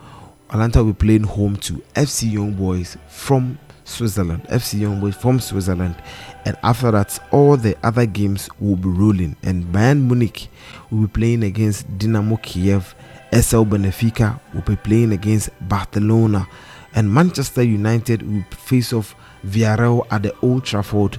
Atalanta 0.50 0.82
will 0.82 0.92
be 0.92 1.06
playing 1.06 1.24
home 1.24 1.56
to 1.56 1.74
FC 1.94 2.32
Young 2.32 2.52
Boys 2.54 2.96
from 3.08 3.58
Switzerland. 3.84 4.44
FC 4.44 4.80
Young 4.80 5.00
Boys 5.00 5.14
from 5.16 5.40
Switzerland, 5.40 5.96
and 6.44 6.56
after 6.62 6.90
that, 6.90 7.18
all 7.32 7.56
the 7.56 7.76
other 7.82 8.06
games 8.06 8.48
will 8.60 8.76
be 8.76 8.88
rolling. 8.88 9.36
And 9.42 9.64
Bayern 9.66 10.06
Munich 10.06 10.48
will 10.90 11.02
be 11.02 11.06
playing 11.08 11.42
against 11.42 11.98
Dynamo 11.98 12.36
Kiev. 12.36 12.94
SL 13.32 13.64
Benfica 13.64 14.40
will 14.54 14.62
be 14.62 14.76
playing 14.76 15.12
against 15.12 15.50
Barcelona, 15.68 16.48
and 16.94 17.12
Manchester 17.12 17.62
United 17.62 18.22
will 18.22 18.44
face 18.50 18.92
off 18.92 19.14
Villarreal 19.46 20.06
at 20.10 20.22
the 20.22 20.34
Old 20.42 20.64
Trafford 20.64 21.18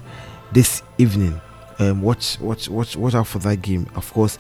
this 0.51 0.83
evening. 0.97 1.39
Um, 1.79 2.01
watch, 2.01 2.39
watch, 2.39 2.69
watch, 2.69 2.95
watch 2.95 3.15
out 3.15 3.27
for 3.27 3.39
that 3.39 3.61
game. 3.61 3.87
Of 3.95 4.11
course, 4.13 4.37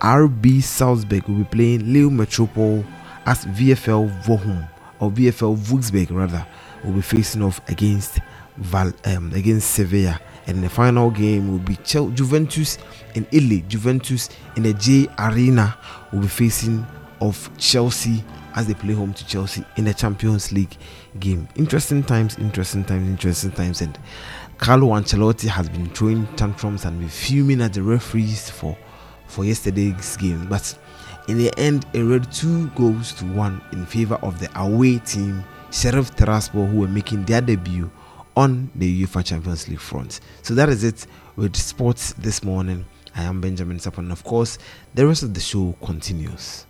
RB 0.00 0.62
Salzburg 0.62 1.26
will 1.28 1.36
be 1.36 1.44
playing 1.44 1.92
Lille 1.92 2.10
Metropole 2.10 2.84
as 3.26 3.44
VFL 3.46 4.24
Bochum 4.24 4.68
or 5.00 5.10
VFL 5.10 5.56
Wurzburg 5.56 6.10
rather 6.10 6.46
will 6.84 6.92
be 6.92 7.00
facing 7.02 7.42
off 7.42 7.60
against 7.68 8.18
Val 8.56 8.92
um, 9.04 9.32
against 9.34 9.70
Sevilla, 9.72 10.20
and 10.46 10.62
the 10.62 10.68
final 10.68 11.10
game 11.10 11.50
will 11.50 11.58
be 11.60 11.76
Chel- 11.84 12.10
Juventus 12.10 12.78
in 13.14 13.26
Italy. 13.30 13.64
Juventus 13.68 14.28
in 14.56 14.64
the 14.64 14.72
J 14.74 15.06
Arena 15.18 15.76
will 16.12 16.20
be 16.20 16.28
facing 16.28 16.84
off 17.20 17.56
Chelsea 17.58 18.24
as 18.54 18.66
they 18.66 18.74
play 18.74 18.94
home 18.94 19.14
to 19.14 19.26
Chelsea 19.26 19.64
in 19.76 19.84
the 19.84 19.94
Champions 19.94 20.50
League 20.52 20.76
game. 21.18 21.48
Interesting 21.56 22.02
times, 22.02 22.38
interesting 22.38 22.84
times, 22.84 23.08
interesting 23.08 23.52
times, 23.52 23.80
and 23.80 23.98
Carlo 24.58 24.88
Ancelotti 24.88 25.48
has 25.48 25.68
been 25.68 25.88
throwing 25.90 26.26
tantrums 26.36 26.84
and 26.84 26.98
been 26.98 27.08
fuming 27.08 27.60
at 27.60 27.72
the 27.72 27.82
referees 27.82 28.50
for 28.50 28.76
for 29.26 29.44
yesterday's 29.44 30.16
game, 30.16 30.46
but 30.48 30.76
in 31.28 31.36
the 31.36 31.56
end, 31.58 31.86
it 31.92 32.00
read 32.00 32.32
two 32.32 32.68
goals 32.68 33.12
to 33.14 33.24
one 33.26 33.60
in 33.72 33.84
favor 33.84 34.14
of 34.16 34.40
the 34.40 34.50
away 34.58 34.98
team, 34.98 35.44
Sheriff 35.70 36.16
Tiraspol, 36.16 36.70
who 36.70 36.80
were 36.80 36.88
making 36.88 37.26
their 37.26 37.42
debut 37.42 37.90
on 38.34 38.70
the 38.74 39.04
UEFA 39.04 39.24
Champions 39.24 39.68
League 39.68 39.78
front. 39.78 40.20
So 40.42 40.54
that 40.54 40.70
is 40.70 40.84
it 40.84 41.06
with 41.36 41.54
sports 41.54 42.14
this 42.14 42.42
morning. 42.42 42.86
I 43.14 43.24
am 43.24 43.42
Benjamin 43.42 43.76
Sapon, 43.76 43.98
and 43.98 44.12
of 44.12 44.24
course, 44.24 44.58
the 44.94 45.06
rest 45.06 45.22
of 45.22 45.34
the 45.34 45.40
show 45.40 45.76
continues. 45.84 46.64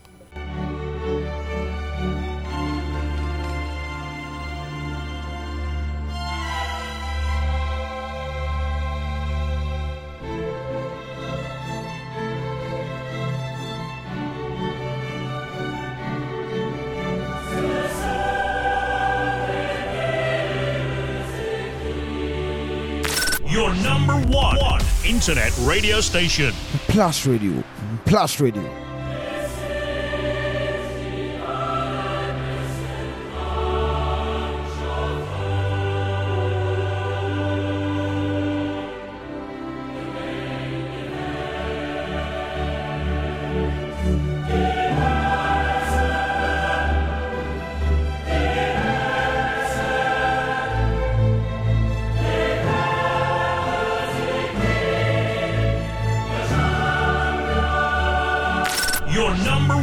Internet 25.28 25.52
radio 25.66 26.00
station. 26.00 26.54
Plus 26.88 27.26
Radio. 27.26 27.62
Plus 28.06 28.40
Radio. 28.40 28.87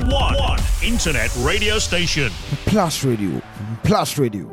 One, 0.04 0.36
one 0.38 0.60
internet 0.84 1.34
radio 1.38 1.80
station. 1.80 2.32
Plus 2.66 3.04
Radio. 3.04 3.42
Plus 3.84 4.18
Radio. 4.18 4.50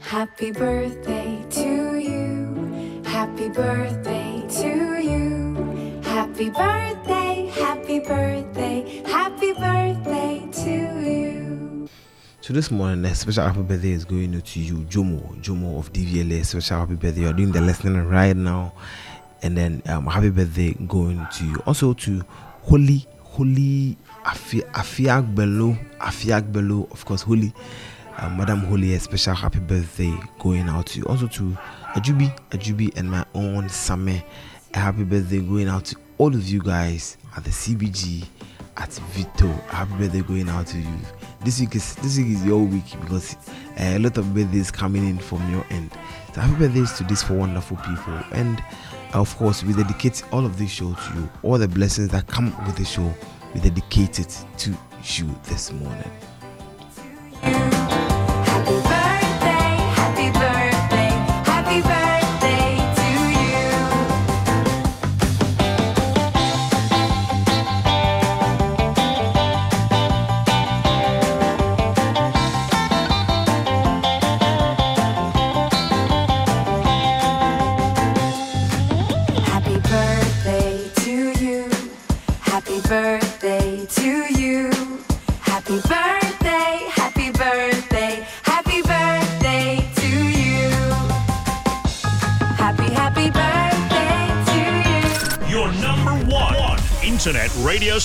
Happy 0.00 0.52
birthday 0.52 1.44
to 1.50 1.96
you. 1.98 3.02
Happy 3.04 3.48
birthday 3.48 4.44
to 4.48 5.00
you. 5.02 6.00
Happy 6.02 6.50
birthday, 6.50 7.46
happy 7.54 7.98
birthday, 8.00 9.02
happy 9.06 9.52
birthday 9.52 10.48
to 10.52 10.70
you. 10.70 11.88
So 12.40 12.52
this 12.54 12.70
morning, 12.70 13.04
a 13.04 13.14
special 13.14 13.44
happy 13.44 13.62
birthday 13.62 13.90
is 13.90 14.04
going 14.04 14.34
out 14.34 14.44
to 14.46 14.60
you, 14.60 14.78
Jomo, 14.86 15.20
Jomo 15.42 15.78
of 15.78 15.92
DVLA. 15.92 16.44
Special 16.44 16.78
happy 16.78 16.94
birthday. 16.94 17.22
You're 17.22 17.32
doing 17.32 17.52
the 17.52 17.60
listening 17.60 18.06
right 18.06 18.36
now, 18.36 18.72
and 19.42 19.56
then 19.56 19.82
um, 19.86 20.06
happy 20.06 20.30
birthday 20.30 20.74
going 20.86 21.26
to 21.38 21.44
you. 21.44 21.56
Also 21.66 21.92
to 21.94 22.22
Holy, 22.62 23.06
Holy 23.38 23.96
Afi- 24.24 24.64
Afiagbelo, 24.72 25.78
Afiagbelo, 26.00 26.90
of 26.90 27.04
course, 27.04 27.22
Holy, 27.22 27.52
uh, 28.16 28.28
Madam 28.30 28.58
Holy. 28.62 28.94
A 28.94 28.98
special 28.98 29.32
happy 29.32 29.60
birthday 29.60 30.12
going 30.40 30.68
out 30.68 30.86
to 30.86 30.98
you. 30.98 31.04
Also 31.04 31.28
to 31.28 31.56
Ajubi, 31.94 32.36
Ajubi, 32.50 32.92
and 32.98 33.08
my 33.08 33.24
own 33.34 33.68
Same. 33.68 34.08
A 34.74 34.78
happy 34.78 35.04
birthday 35.04 35.38
going 35.38 35.68
out 35.68 35.84
to 35.84 35.96
all 36.18 36.34
of 36.34 36.48
you 36.48 36.60
guys 36.60 37.16
at 37.36 37.44
the 37.44 37.50
CBG 37.50 38.26
at 38.76 38.90
Vito. 39.12 39.48
A 39.70 39.74
Happy 39.76 39.94
birthday 39.94 40.22
going 40.22 40.48
out 40.48 40.66
to 40.66 40.78
you. 40.78 40.98
This 41.44 41.60
week 41.60 41.76
is 41.76 41.94
this 41.96 42.18
week 42.18 42.26
is 42.26 42.44
your 42.44 42.64
week 42.64 42.84
because 43.02 43.36
uh, 43.78 43.94
a 43.94 43.98
lot 44.00 44.18
of 44.18 44.34
birthdays 44.34 44.72
coming 44.72 45.08
in 45.08 45.16
from 45.18 45.48
your 45.52 45.64
end. 45.70 45.92
So 46.34 46.40
happy 46.40 46.58
birthdays 46.58 46.92
to 46.98 47.04
these 47.04 47.22
four 47.22 47.36
wonderful 47.36 47.76
people, 47.76 48.18
and 48.32 48.60
of 49.14 49.36
course 49.36 49.64
we 49.64 49.72
dedicate 49.72 50.22
all 50.32 50.44
of 50.44 50.58
this 50.58 50.70
show 50.70 50.92
to 50.92 51.14
you. 51.14 51.28
All 51.42 51.58
the 51.58 51.68
blessings 51.68 52.08
that 52.08 52.26
come 52.26 52.54
with 52.66 52.76
the 52.76 52.84
show, 52.84 53.12
we 53.54 53.60
dedicate 53.60 54.18
it 54.18 54.44
to 54.58 54.70
you 55.04 55.34
this 55.44 55.72
morning. 55.72 56.10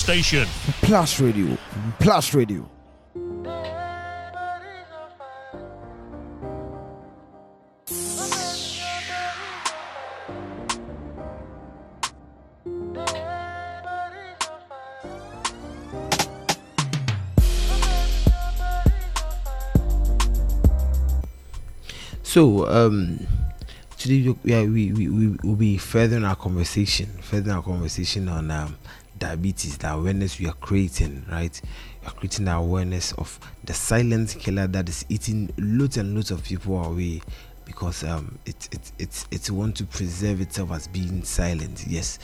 Station. 0.04 0.46
Plus 0.82 1.18
Radio. 1.18 1.56
Plus 1.98 2.34
Radio. 2.34 2.68
So 22.22 22.68
um 22.68 23.26
today 23.96 24.28
we 24.28 24.36
yeah, 24.44 24.64
we, 24.64 24.92
we, 24.92 25.08
we 25.08 25.28
will 25.42 25.56
be 25.56 25.78
furthering 25.78 26.24
our 26.24 26.36
conversation, 26.36 27.06
furthering 27.22 27.56
our 27.56 27.62
conversation 27.62 28.28
on 28.28 28.50
um 28.50 28.76
diabetes, 29.18 29.78
the 29.78 29.92
awareness 29.92 30.38
we 30.38 30.46
are 30.46 30.54
creating, 30.54 31.24
right? 31.30 31.60
We 32.02 32.08
are 32.08 32.12
creating 32.12 32.46
the 32.46 32.54
awareness 32.54 33.12
of 33.12 33.38
the 33.64 33.74
silent 33.74 34.36
killer 34.38 34.66
that 34.68 34.88
is 34.88 35.04
eating 35.08 35.52
loads 35.58 35.96
and 35.96 36.14
loads 36.14 36.30
of 36.30 36.44
people 36.44 36.82
away 36.84 37.20
because 37.64 38.04
um 38.04 38.38
it 38.44 38.68
it 38.72 38.92
it's 38.98 39.26
it's 39.30 39.50
want 39.50 39.76
to 39.76 39.84
preserve 39.84 40.40
itself 40.40 40.70
as 40.72 40.86
being 40.88 41.22
silent, 41.24 41.84
yes. 41.86 42.18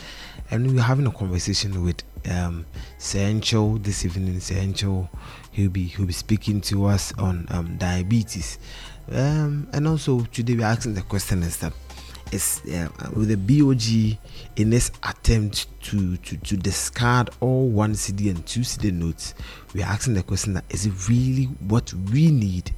And 0.51 0.75
we're 0.75 0.83
having 0.83 1.07
a 1.07 1.13
conversation 1.13 1.83
with 1.85 2.03
um 2.31 2.67
Sencho 2.99 3.83
this 3.83 4.05
evening, 4.05 4.37
Sencho. 4.37 5.09
He'll 5.53 5.71
be 5.71 5.85
he'll 5.85 6.07
be 6.07 6.13
speaking 6.13 6.61
to 6.63 6.87
us 6.87 7.13
on 7.19 7.47
um 7.51 7.77
diabetes. 7.79 8.59
Um, 9.11 9.69
and 9.73 9.89
also 9.89 10.21
today 10.33 10.55
we're 10.55 10.65
asking 10.67 10.95
the 10.95 11.03
question 11.03 11.43
is 11.43 11.57
that 11.59 11.73
is 12.33 12.61
uh, 12.73 12.89
with 13.15 13.29
the 13.29 13.37
BOG 13.37 14.19
in 14.57 14.71
this 14.71 14.91
attempt 15.03 15.67
to, 15.85 16.17
to 16.19 16.37
to 16.37 16.57
discard 16.57 17.31
all 17.41 17.69
one 17.69 17.95
cedi 17.95 18.31
and 18.31 18.45
two 18.47 18.61
cedi 18.61 18.93
notes, 18.93 19.35
we 19.75 19.83
are 19.83 19.91
asking 19.91 20.15
the 20.15 20.23
question 20.23 20.55
that 20.55 20.65
is 20.71 20.87
it 20.87 21.09
really 21.09 21.45
what 21.69 21.93
we 22.13 22.31
need 22.31 22.73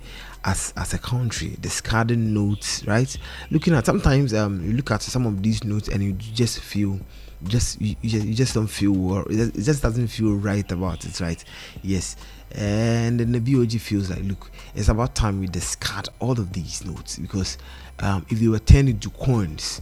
as 0.45 0.73
as 0.77 0.95
a 0.95 0.99
country 0.99 1.57
discarding 1.61 2.33
notes, 2.35 2.85
right? 2.87 3.17
Looking 3.51 3.75
at 3.75 3.87
sometimes 3.87 4.35
um 4.35 4.65
you 4.65 4.73
look 4.73 4.91
at 4.91 5.03
some 5.03 5.27
of 5.27 5.43
these 5.43 5.65
notes 5.65 5.89
and 5.89 6.03
you 6.03 6.13
just 6.13 6.61
feel 6.61 7.01
just 7.45 7.81
you, 7.81 7.97
you 8.03 8.11
just 8.11 8.27
you 8.27 8.35
just 8.35 8.55
don't 8.55 8.69
feel 8.69 8.93
well. 8.93 9.25
It 9.27 9.37
just, 9.37 9.57
it 9.57 9.63
just 9.63 9.83
doesn't 9.83 10.09
feel 10.09 10.35
right 10.35 10.71
about 10.71 11.05
it, 11.05 11.21
right? 11.21 11.43
Yes. 11.83 12.17
And 12.55 13.19
then 13.19 13.33
the 13.33 13.41
BOG 13.41 13.81
feels 13.81 14.11
like, 14.11 14.23
look, 14.25 14.51
it's 14.75 14.89
about 14.89 15.15
time 15.15 15.41
we 15.41 15.47
discard 15.47 16.09
all 16.19 16.33
of 16.33 16.53
these 16.53 16.85
notes 16.85 17.19
because 17.19 17.57
um, 18.03 18.27
if 18.29 18.39
they 18.41 18.49
were 18.49 18.59
turned 18.59 18.89
into 18.89 19.11
coins, 19.11 19.81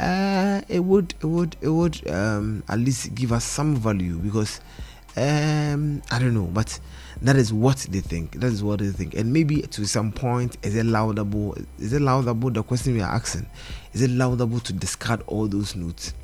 uh, 0.00 0.60
it 0.68 0.80
would 0.80 1.14
it 1.20 1.26
would 1.26 1.56
it 1.60 1.68
would 1.68 2.10
um, 2.10 2.64
at 2.68 2.78
least 2.78 3.14
give 3.14 3.32
us 3.32 3.44
some 3.44 3.76
value 3.76 4.16
because 4.18 4.60
um 5.16 6.00
i 6.12 6.18
don't 6.20 6.34
know 6.34 6.44
but 6.52 6.78
that 7.22 7.36
is 7.36 7.52
what 7.52 7.78
they 7.90 8.00
think. 8.00 8.40
That 8.40 8.46
is 8.48 8.62
what 8.62 8.78
they 8.78 8.90
think. 8.90 9.14
And 9.14 9.32
maybe 9.32 9.62
to 9.62 9.86
some 9.86 10.12
point 10.12 10.56
is 10.62 10.76
it 10.76 10.86
laudable 10.86 11.56
is 11.78 11.92
it 11.92 12.00
laudable? 12.00 12.50
The 12.50 12.62
question 12.62 12.94
we 12.94 13.00
are 13.00 13.12
asking 13.12 13.46
is 13.92 14.02
it 14.02 14.10
laudable 14.10 14.60
to 14.60 14.72
discard 14.72 15.22
all 15.26 15.48
those 15.48 15.74
notes? 15.74 16.14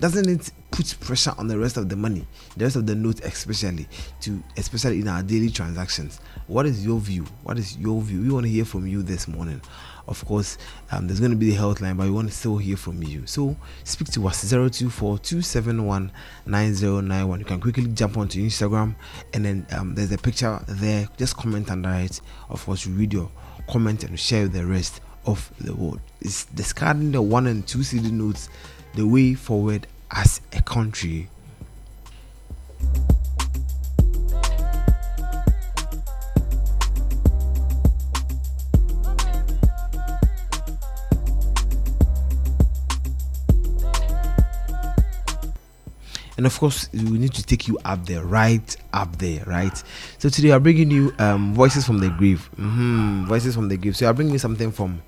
Doesn't 0.00 0.28
it 0.28 0.50
put 0.72 0.96
pressure 0.98 1.32
on 1.38 1.46
the 1.46 1.56
rest 1.56 1.76
of 1.76 1.88
the 1.88 1.94
money 1.94 2.26
the 2.56 2.64
rest 2.64 2.74
of 2.74 2.84
the 2.84 2.96
notes 2.96 3.20
especially 3.20 3.86
to 4.22 4.42
especially 4.56 5.00
in 5.00 5.08
our 5.08 5.22
daily 5.22 5.50
transactions? 5.50 6.20
What 6.48 6.66
is 6.66 6.84
your 6.84 6.98
view? 6.98 7.26
What 7.44 7.58
is 7.58 7.76
your 7.78 8.02
view? 8.02 8.20
We 8.22 8.30
want 8.30 8.46
to 8.46 8.50
hear 8.50 8.64
from 8.64 8.86
you 8.88 9.02
this 9.02 9.28
morning 9.28 9.60
of 10.06 10.24
course 10.24 10.58
um, 10.90 11.06
there's 11.06 11.20
going 11.20 11.30
to 11.30 11.36
be 11.36 11.50
the 11.50 11.56
health 11.56 11.80
line 11.80 11.96
but 11.96 12.04
we 12.04 12.10
want 12.10 12.28
to 12.28 12.34
still 12.34 12.56
hear 12.58 12.76
from 12.76 13.02
you. 13.02 13.26
So 13.26 13.56
speak 13.84 14.08
to 14.12 14.26
us 14.26 14.48
024 14.50 15.18
271 15.18 16.12
9091 16.46 17.38
you 17.38 17.44
can 17.44 17.60
quickly 17.60 17.86
jump 17.86 18.16
onto 18.16 18.42
instagram 18.44 18.94
and 19.32 19.44
then 19.44 19.66
um, 19.72 19.94
there's 19.94 20.12
a 20.12 20.18
picture 20.18 20.60
there. 20.68 21.08
Just 21.16 21.36
comment 21.36 21.70
under 21.70 21.90
it 21.90 22.20
of 22.50 22.64
course 22.64 22.86
you 22.86 22.92
read 22.92 23.12
your 23.12 23.30
comment 23.68 24.04
and 24.04 24.18
share 24.18 24.44
with 24.44 24.52
the 24.52 24.66
rest 24.66 25.00
of 25.26 25.50
the 25.60 25.74
world. 25.74 26.00
Is 26.20 26.44
discarding 26.54 27.12
the 27.12 27.22
one 27.22 27.46
and 27.46 27.66
two 27.66 27.78
cedi 27.78 28.10
notes 28.10 28.48
the 28.94 29.06
way 29.06 29.34
forward 29.34 29.86
as 30.10 30.40
a 30.52 30.62
country 30.62 31.28
and 46.36 46.46
of 46.46 46.58
course 46.58 46.88
we 46.92 47.18
need 47.18 47.32
to 47.32 47.42
take 47.44 47.68
you 47.68 47.78
up 47.84 48.04
there 48.06 48.24
right 48.24 48.76
up 48.92 49.16
there 49.18 49.44
right? 49.46 49.82
So 50.18 50.28
today 50.28 50.50
i'm 50.50 50.62
bringing 50.62 50.90
you 50.90 51.14
um 51.18 51.54
voices 51.54 51.86
from 51.86 51.98
the 51.98 52.10
grave. 52.10 52.44
Hmm 52.56 53.24
voices 53.26 53.54
from 53.54 53.68
the 53.68 53.76
grave. 53.76 53.96
So 53.96 54.08
i'm 54.08 54.14
bringing 54.14 54.32
you 54.32 54.38
something 54.38 54.72
from 54.72 55.02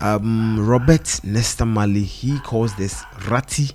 um 0.00 0.58
robert 0.68 1.20
nesta 1.24 1.64
marley 1.64 2.02
he 2.02 2.38
calls 2.40 2.74
this 2.76 3.04
ride 3.28 3.70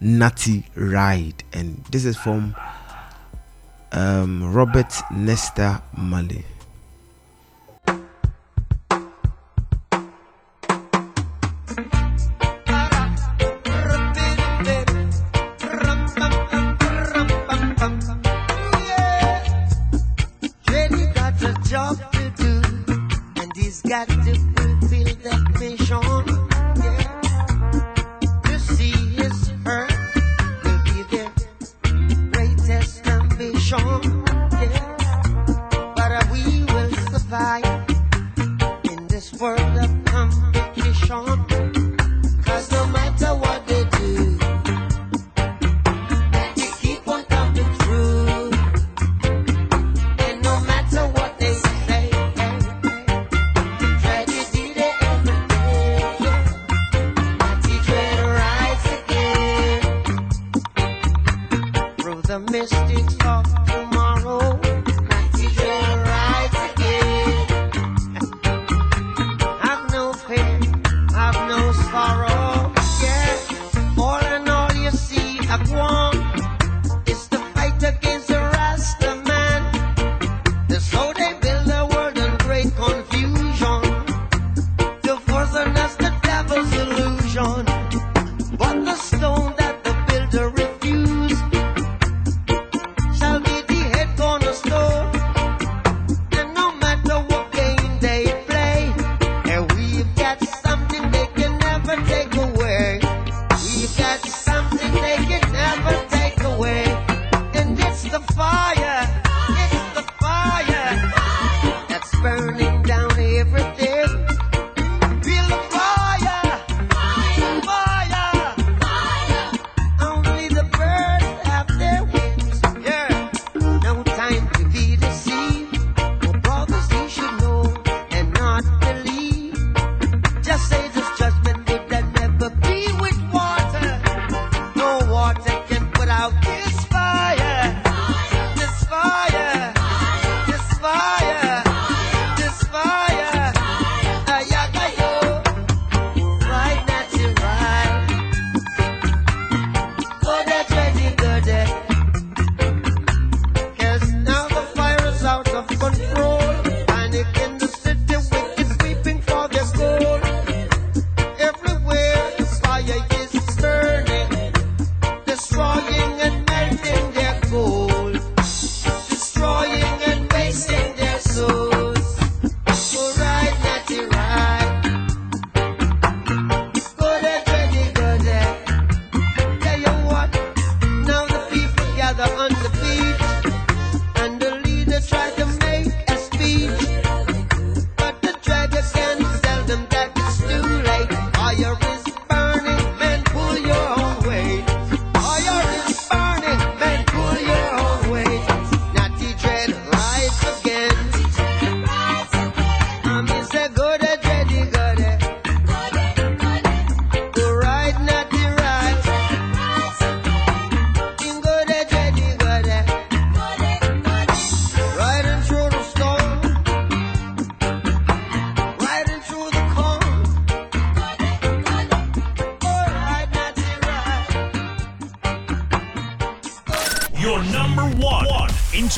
natty 0.00 0.64
ride. 0.76 1.42
And 1.52 1.84
this 1.90 2.04
is 2.04 2.16
from 2.16 2.54
um 3.92 4.52
robert 4.54 4.92
nesta 5.10 5.82
marley 5.96 6.44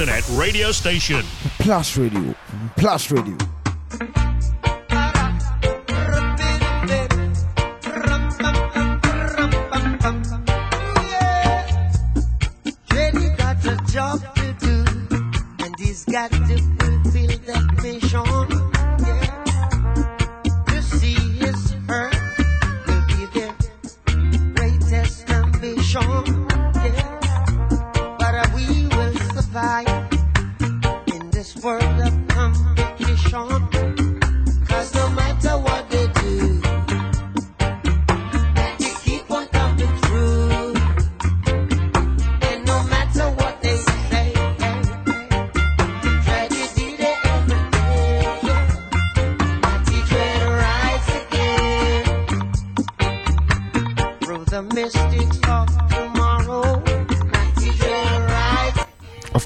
internet 0.01 0.24
radio 0.31 0.72
station. 0.72 1.22
Plus 1.59 1.98
Radio. 1.98 2.35
Plus 2.74 3.10
Radio. 3.10 3.60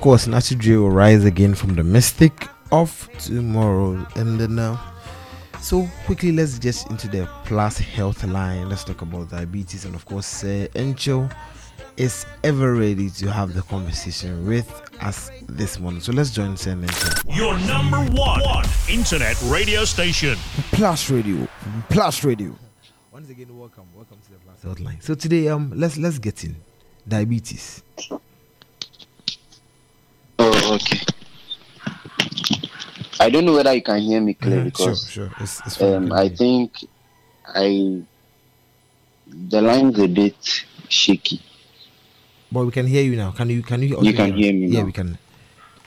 Course, 0.05 0.27
Natty 0.27 0.55
Dread 0.55 0.81
will 0.81 0.91
rise 0.91 1.25
again 1.25 1.55
from 1.55 1.77
the 1.77 1.83
mystic 1.83 2.47
of 2.71 3.09
tomorrow. 3.19 4.07
And 4.17 4.39
then 4.39 4.55
now, 4.55 4.79
so 5.63 5.89
quickly, 6.05 6.31
let's 6.31 6.59
get 6.59 6.85
into 6.91 7.09
the 7.09 7.27
plus 7.47 7.79
health 7.79 8.23
line. 8.23 8.69
Let's 8.69 8.85
talk 8.85 9.01
about 9.01 9.31
diabetes. 9.31 9.87
And 9.87 9.95
of 9.95 10.05
course, 10.05 10.45
uh, 10.45 10.69
Encho 10.75 11.35
is 11.97 12.27
ever 12.43 12.75
ready 12.75 13.09
to 13.09 13.33
have 13.33 13.55
the 13.55 13.63
conversation 13.63 14.47
with 14.47 14.69
us 15.01 15.31
this 15.49 15.81
morning. 15.81 16.03
So 16.03 16.13
let's 16.13 16.29
join 16.33 16.59
Sam 16.59 16.83
Encho. 16.83 17.35
Your 17.35 17.59
number 17.61 18.01
one, 18.15 18.43
one 18.43 18.67
internet 18.91 19.41
radio 19.45 19.87
station. 19.87 20.37
Plus 20.73 21.09
Radio. 21.09 21.49
Plus 21.89 22.23
Radio. 22.25 22.55
Once 23.11 23.31
again, 23.31 23.57
welcome, 23.57 23.87
welcome 23.97 24.19
to 24.23 24.33
the 24.33 24.39
plus 24.41 24.63
health 24.63 24.81
line. 24.81 25.01
So 25.01 25.15
today, 25.15 25.49
um, 25.49 25.73
let's 25.75 25.97
let's 25.97 26.19
get 26.19 26.45
in 26.45 26.57
diabetes. 27.09 27.83
Okay. 30.75 31.01
I 33.21 33.31
don't 33.31 33.45
know 33.45 33.55
whether 33.55 33.73
you 33.73 33.83
can 33.83 34.01
hear 34.01 34.21
me 34.21 34.35
clear 34.35 34.61
Mhm, 34.61 34.65
because 34.65 35.09
sure, 35.15 35.29
sure. 35.29 35.31
It's, 35.39 35.63
it's 35.67 35.81
um, 35.81 36.13
I 36.13 36.29
think 36.29 36.73
I 37.47 38.03
the 39.27 39.61
line's 39.63 39.99
a 40.01 40.09
bit 40.09 40.37
shaky. 40.89 41.41
But 42.51 42.67
we 42.67 42.73
can 42.73 42.87
hear 42.87 43.03
you 43.03 43.17
now. 43.17 43.31
Can 43.31 43.51
you 43.51 43.63
can 43.63 43.83
you? 43.83 44.03
You 44.03 44.13
can 44.13 44.35
hear 44.35 44.53
me 44.53 44.67
Yeah, 44.67 44.81
now? 44.81 44.87
we 44.87 44.93
can. 44.93 45.17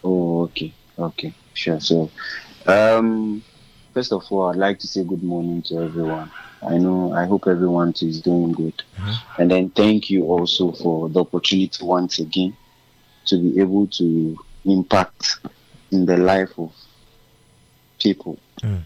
Oh, 0.03 0.43
okay, 0.43 0.73
okay, 0.97 1.33
sure. 1.53 1.79
So, 1.79 2.09
um, 2.65 3.43
first 3.93 4.13
of 4.13 4.23
all, 4.31 4.49
I'd 4.49 4.55
like 4.55 4.79
to 4.79 4.87
say 4.87 5.03
good 5.03 5.23
morning 5.23 5.61
to 5.63 5.83
everyone. 5.83 6.31
I 6.63 6.77
know, 6.77 7.13
I 7.13 7.25
hope 7.25 7.45
everyone 7.47 7.93
is 8.01 8.21
doing 8.21 8.53
good, 8.53 8.81
and 9.37 9.51
then 9.51 9.69
thank 9.69 10.09
you 10.09 10.25
also 10.25 10.71
for 10.71 11.09
the 11.09 11.19
opportunity 11.21 11.83
once 11.83 12.19
again 12.19 12.55
to 13.25 13.37
be 13.37 13.59
able 13.59 13.87
to 13.87 14.37
impact 14.67 15.39
in 15.91 16.05
the 16.05 16.17
life 16.17 16.57
of 16.57 16.71
people. 17.99 18.37
Mm. 18.61 18.83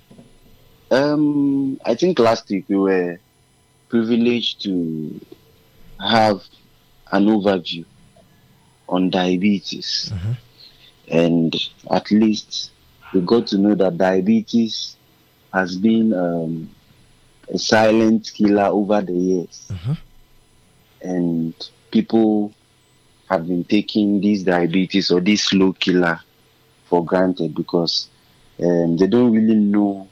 Um, 0.91 1.79
I 1.85 1.95
think 1.95 2.19
last 2.19 2.49
week 2.49 2.65
we 2.67 2.75
were 2.75 3.19
privileged 3.89 4.61
to 4.63 5.19
have 5.99 6.41
an 7.11 7.25
overview 7.25 7.85
on 8.89 9.09
diabetes, 9.09 10.11
and 11.07 11.55
at 11.89 12.11
least 12.11 12.71
we 13.13 13.21
got 13.21 13.47
to 13.47 13.57
know 13.57 13.75
that 13.75 13.97
diabetes 13.97 14.97
has 15.53 15.77
been 15.77 16.13
um, 16.13 16.69
a 17.49 17.57
silent 17.57 18.31
killer 18.33 18.65
over 18.65 19.01
the 19.01 19.13
years, 19.13 19.71
and 21.01 21.53
people 21.91 22.53
have 23.31 23.47
been 23.47 23.63
taking 23.63 24.19
this 24.19 24.43
diabetes 24.43 25.09
or 25.09 25.21
this 25.21 25.45
slow 25.45 25.71
killer 25.71 26.19
for 26.83 27.05
granted 27.05 27.55
because 27.55 28.09
um, 28.61 28.97
they 28.97 29.07
don't 29.07 29.31
really 29.31 29.55
know 29.55 30.09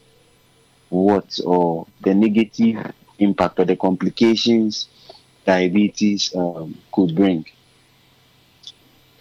what 0.88 1.38
or 1.46 1.86
the 2.02 2.16
negative 2.16 2.94
impact 3.20 3.60
or 3.60 3.66
the 3.66 3.76
complications 3.76 4.88
diabetes 5.46 6.34
um, 6.34 6.78
could 6.94 7.14
bring. 7.14 7.44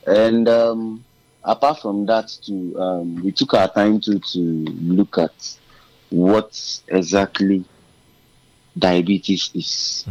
And 0.06 0.48
um, 0.48 1.04
apart 1.42 1.80
from 1.80 2.06
that, 2.06 2.28
too, 2.46 2.78
um, 2.80 3.16
we 3.24 3.32
took 3.32 3.52
our 3.54 3.68
time 3.68 4.00
to 4.02 4.20
to 4.20 4.38
look 4.38 5.18
at 5.18 5.56
what 6.10 6.80
exactly 6.86 7.64
diabetes 8.78 9.50
is. 9.54 10.04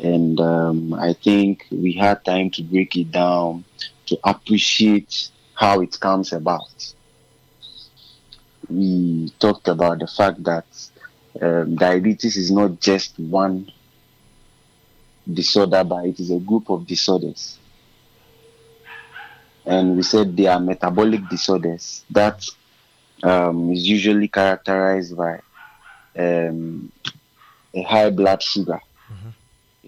And 0.00 0.38
um, 0.40 0.94
I 0.94 1.14
think 1.14 1.66
we 1.72 1.94
had 1.94 2.24
time 2.24 2.50
to 2.52 2.62
break 2.62 2.94
it 2.96 3.10
down 3.10 3.64
to 4.06 4.18
appreciate 4.24 5.30
how 5.54 5.80
it 5.80 5.98
comes 5.98 6.32
about. 6.32 6.94
We 8.68 9.30
talked 9.40 9.68
about 9.68 10.00
the 10.00 10.06
fact 10.06 10.42
that 10.44 10.66
um, 11.40 11.76
diabetes 11.76 12.36
is 12.36 12.50
not 12.50 12.78
just 12.78 13.18
one 13.18 13.68
disorder, 15.30 15.84
but 15.84 16.06
it 16.06 16.18
is 16.18 16.30
a 16.30 16.40
group 16.40 16.70
of 16.70 16.86
disorders. 16.86 17.60
And 19.66 19.96
we 19.96 20.02
said 20.02 20.36
they 20.36 20.46
are 20.46 20.58
metabolic 20.60 21.28
disorders 21.28 22.04
that 22.10 22.42
um, 23.24 23.70
is 23.72 23.88
usually 23.88 24.28
characterized 24.28 25.16
by 25.16 25.40
um, 26.18 26.92
a 27.74 27.82
high 27.82 28.10
blood 28.10 28.42
sugar, 28.42 28.80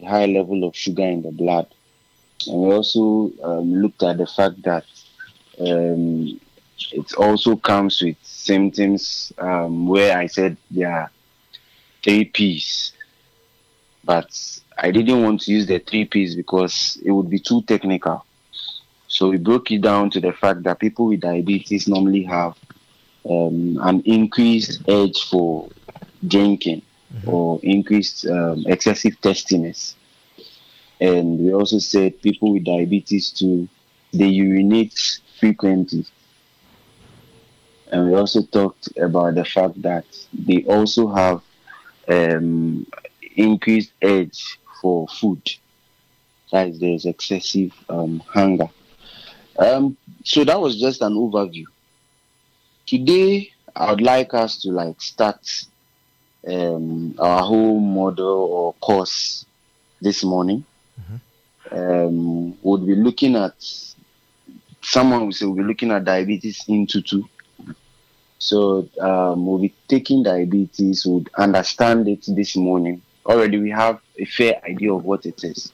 high 0.05 0.27
level 0.27 0.64
of 0.64 0.77
sugar 0.77 1.05
in 1.05 1.23
the 1.23 1.31
blood. 1.31 1.66
And 2.47 2.60
we 2.60 2.73
also 2.73 3.31
um, 3.43 3.82
looked 3.82 4.02
at 4.02 4.18
the 4.18 4.27
fact 4.27 4.62
that 4.62 4.85
um, 5.59 6.40
it 6.93 7.14
also 7.14 7.56
comes 7.56 8.02
with 8.02 8.16
symptoms 8.23 9.32
um, 9.39 9.86
where 9.86 10.16
I 10.16 10.27
said 10.27 10.56
there 10.70 10.93
are 10.93 11.10
three 12.02 12.24
P's. 12.24 12.93
But 14.05 14.60
I 14.78 14.90
didn't 14.90 15.23
want 15.23 15.40
to 15.43 15.52
use 15.52 15.66
the 15.66 15.78
three 15.78 16.05
P's 16.05 16.36
because 16.36 16.98
it 17.05 17.10
would 17.10 17.31
be 17.31 17.39
too 17.39 17.62
technical. 17.62 18.24
So 19.09 19.31
we 19.31 19.39
broke 19.39 19.70
it 19.70 19.81
down 19.81 20.10
to 20.10 20.20
the 20.20 20.32
fact 20.32 20.62
that 20.64 20.78
people 20.78 21.06
with 21.06 21.20
diabetes 21.20 21.89
normally 21.89 22.24
have 22.24 22.56
um, 23.28 23.78
an 23.82 24.02
increased 24.05 24.82
urge 24.89 25.23
for 25.28 25.68
drinking 26.27 26.82
or 27.24 27.60
increased 27.62 28.26
um, 28.26 28.64
excessive 28.66 29.20
testiness. 29.20 29.94
And 31.01 31.38
we 31.38 31.52
also 31.52 31.78
said 31.78 32.22
people 32.22 32.52
with 32.52 32.64
diabetes 32.64 33.30
too, 33.30 33.68
they 34.12 34.26
urinate 34.26 35.20
frequently. 35.38 36.06
And 37.93 38.10
we 38.10 38.14
also 38.16 38.43
talked 38.43 38.88
about 38.97 39.34
the 39.34 39.44
fact 39.44 39.80
that 39.82 40.05
they 40.32 40.64
also 40.64 41.09
have 41.09 41.43
um, 42.09 42.86
increased 43.36 43.93
urge 44.02 44.59
for 44.80 45.06
food. 45.09 45.43
That 46.52 46.68
is, 46.68 46.80
there's 46.80 47.06
excessive 47.06 47.72
um, 47.88 48.20
hunger. 48.20 48.68
Um, 49.59 49.97
so 50.24 50.44
that 50.44 50.60
was 50.60 50.80
just 50.80 51.02
an 51.02 51.14
overview. 51.14 51.64
Today, 52.86 53.51
I 53.74 53.90
would 53.90 54.01
like 54.01 54.32
us 54.34 54.60
to 54.62 54.70
like 54.70 55.01
start 55.01 55.44
um, 56.47 57.14
our 57.18 57.43
whole 57.43 57.81
model 57.81 58.27
or 58.28 58.73
course 58.74 59.44
this 60.01 60.23
morning. 60.24 60.64
Um, 61.70 62.56
we'll 62.62 62.78
be 62.78 62.94
looking 62.94 63.35
at 63.36 63.55
someone 64.82 65.24
will 65.24 65.32
say 65.32 65.47
we'll 65.47 65.56
be 65.56 65.62
looking 65.64 65.90
at 65.90 66.05
diabetes 66.05 66.64
into 66.68 67.02
two. 67.02 67.28
So 68.39 68.89
um, 69.01 69.47
we'll 69.47 69.59
be 69.59 69.74
taking 69.89 70.23
diabetes, 70.23 71.05
we'll 71.06 71.24
understand 71.36 72.06
it 72.09 72.24
this 72.28 72.55
morning. 72.56 73.02
Already 73.24 73.59
we 73.59 73.70
have 73.70 74.01
a 74.18 74.24
fair 74.27 74.60
idea 74.64 74.93
of 74.93 75.05
what 75.05 75.27
it 75.27 75.43
is. 75.43 75.73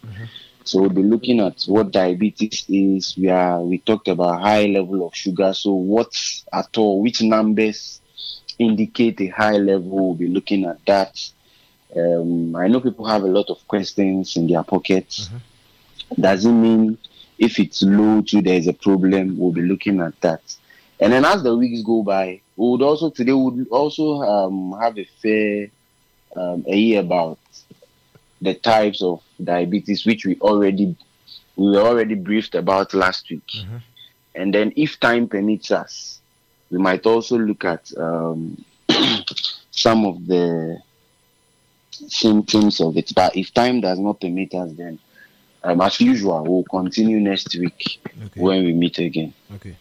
So 0.65 0.81
we'll 0.81 0.91
be 0.91 1.03
looking 1.03 1.41
at 1.41 1.63
what 1.65 1.91
diabetes 1.91 2.65
is. 2.69 3.17
We 3.19 3.29
are 3.29 3.61
we 3.61 3.79
talked 3.79 4.09
about 4.09 4.41
high 4.41 4.67
level 4.67 5.07
of 5.07 5.15
sugar. 5.15 5.53
So 5.53 5.73
what 5.73 6.13
at 6.53 6.79
all, 6.79 7.03
which 7.03 7.21
numbers 7.21 8.01
indicate 8.59 9.21
a 9.21 9.29
high 9.29 9.57
level? 9.59 10.09
We'll 10.09 10.15
be 10.15 10.29
looking 10.29 10.65
at 10.65 10.85
that. 10.87 11.19
Um, 11.95 12.57
I 12.57 12.69
know 12.69 12.81
people 12.81 13.07
have 13.07 13.23
a 13.23 13.27
lot 13.29 13.51
of 13.51 13.67
questions 13.69 14.37
in 14.37 14.47
their 14.47 14.63
pockets. 14.63 15.29
Does 16.19 16.45
it 16.45 16.53
mean 16.53 16.99
If 17.39 17.59
it's 17.59 17.83
low 17.83 18.23
too, 18.23 18.41
there's 18.43 18.69
a 18.69 18.73
problem. 18.73 19.37
We'll 19.39 19.53
be 19.53 19.63
looking 19.63 20.01
at 20.01 20.21
that. 20.21 20.43
And 21.01 21.13
then 21.13 21.25
as 21.25 21.43
the 21.43 21.57
weeks 21.57 21.83
go 21.83 22.03
by, 22.03 22.41
we 22.57 22.69
would 22.71 22.83
also 22.83 23.11
today 23.11 23.33
would 23.33 23.67
also 23.71 24.23
um, 24.23 24.79
have 24.81 24.97
a 24.99 25.05
fair 25.21 25.69
um, 26.37 26.65
a 26.69 26.77
year 26.77 27.01
about 27.01 27.39
the 28.41 28.55
types 28.55 29.03
of 29.03 29.23
diabetes 29.43 30.07
which 30.07 30.25
we 30.25 30.39
already 30.41 30.97
we 31.57 31.71
were 31.73 31.81
already 31.81 32.15
briefed 32.15 32.55
about 32.55 32.95
last 32.95 33.29
week. 33.31 33.51
And 34.35 34.55
then 34.55 34.73
if 34.77 34.99
time 35.01 35.29
permits 35.29 35.71
us, 35.71 36.22
we 36.73 36.79
might 36.79 37.05
also 37.05 37.37
look 37.37 37.67
at 37.67 37.93
um, 37.99 38.65
some 39.71 40.07
of 40.07 40.27
the 40.27 40.81
symptoms 41.91 42.81
of 42.81 42.97
it. 42.97 43.13
But 43.15 43.37
if 43.37 43.53
time 43.53 43.83
does 43.83 43.99
not 43.99 44.21
permit 44.21 44.55
us, 44.55 44.73
then 44.73 44.99
um, 45.63 45.83
as 45.83 46.01
usual, 46.01 46.43
we'll 46.45 46.65
continue 46.65 47.21
next 47.21 47.55
week 47.57 48.01
when 48.35 48.65
we 48.65 48.73
meet 48.73 48.99
again. 48.99 49.35
Okay. 49.55 49.77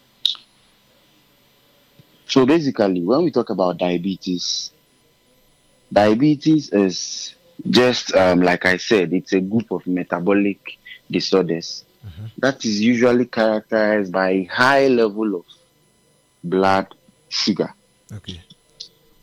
So 2.28 2.46
basically, 2.46 3.02
when 3.02 3.24
we 3.24 3.32
talk 3.32 3.50
about 3.50 3.78
diabetes, 3.78 4.72
diabetes 5.92 6.70
is 6.72 7.36
just 7.70 8.14
um, 8.16 8.42
like 8.42 8.66
I 8.66 8.78
said, 8.78 9.14
it's 9.14 9.32
a 9.32 9.40
group 9.40 9.72
of 9.72 9.88
metabolic 9.88 10.78
disorders 11.10 11.86
that 12.38 12.66
is 12.66 12.82
usually 12.82 13.26
characterized 13.26 14.12
by 14.12 14.30
a 14.30 14.44
high 14.46 14.88
level 14.88 15.36
of 15.36 15.46
blood 16.44 16.94
sugar. 17.30 17.74
Okay. 18.12 18.42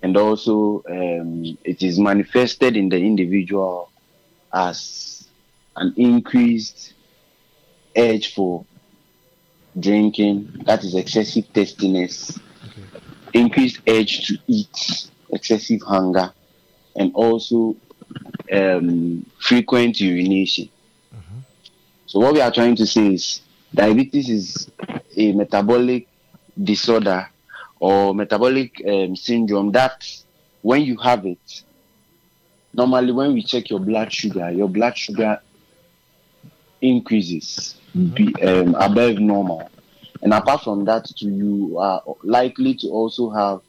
And 0.02 0.16
also, 0.16 0.82
um, 0.88 1.58
it 1.64 1.82
is 1.82 1.98
manifested 1.98 2.76
in 2.76 2.88
the 2.88 2.98
individual 2.98 3.90
as 4.52 5.28
an 5.76 5.92
increased 5.96 6.94
urge 7.96 8.32
for 8.34 8.64
drinking, 9.78 10.62
that 10.66 10.84
is 10.84 10.94
excessive 10.94 11.52
tastiness, 11.52 12.38
increased 13.32 13.80
urge 13.86 14.26
to 14.26 14.38
eat, 14.46 15.10
excessive 15.30 15.80
hunger, 15.82 16.32
and 16.96 17.12
also 17.14 17.76
um, 18.52 19.24
frequent 19.40 20.00
urination. 20.00 20.68
So, 22.06 22.20
what 22.20 22.32
we 22.32 22.40
are 22.40 22.50
trying 22.50 22.74
to 22.76 22.86
say 22.86 23.14
is 23.14 23.42
diabetes 23.74 24.30
is 24.30 24.70
a 25.14 25.32
metabolic 25.32 26.08
disorder 26.62 27.28
or 27.80 28.14
metabolic 28.14 28.82
um, 28.86 29.14
syndrome 29.16 29.72
that 29.72 30.04
when 30.62 30.82
you 30.82 30.96
have 30.98 31.24
it, 31.26 31.62
normally 32.72 33.12
when 33.12 33.32
we 33.32 33.42
check 33.42 33.70
your 33.70 33.80
blood 33.80 34.12
sugar, 34.12 34.50
your 34.50 34.68
blood 34.68 34.96
sugar 34.96 35.40
increases 36.80 37.76
be, 38.14 38.34
um, 38.42 38.74
above 38.74 39.18
normal. 39.18 39.70
And 40.22 40.32
apart 40.32 40.62
from 40.62 40.84
that, 40.86 41.06
too, 41.16 41.30
you 41.30 41.78
are 41.78 42.02
likely 42.22 42.74
to 42.74 42.88
also 42.88 43.30
have 43.30 43.60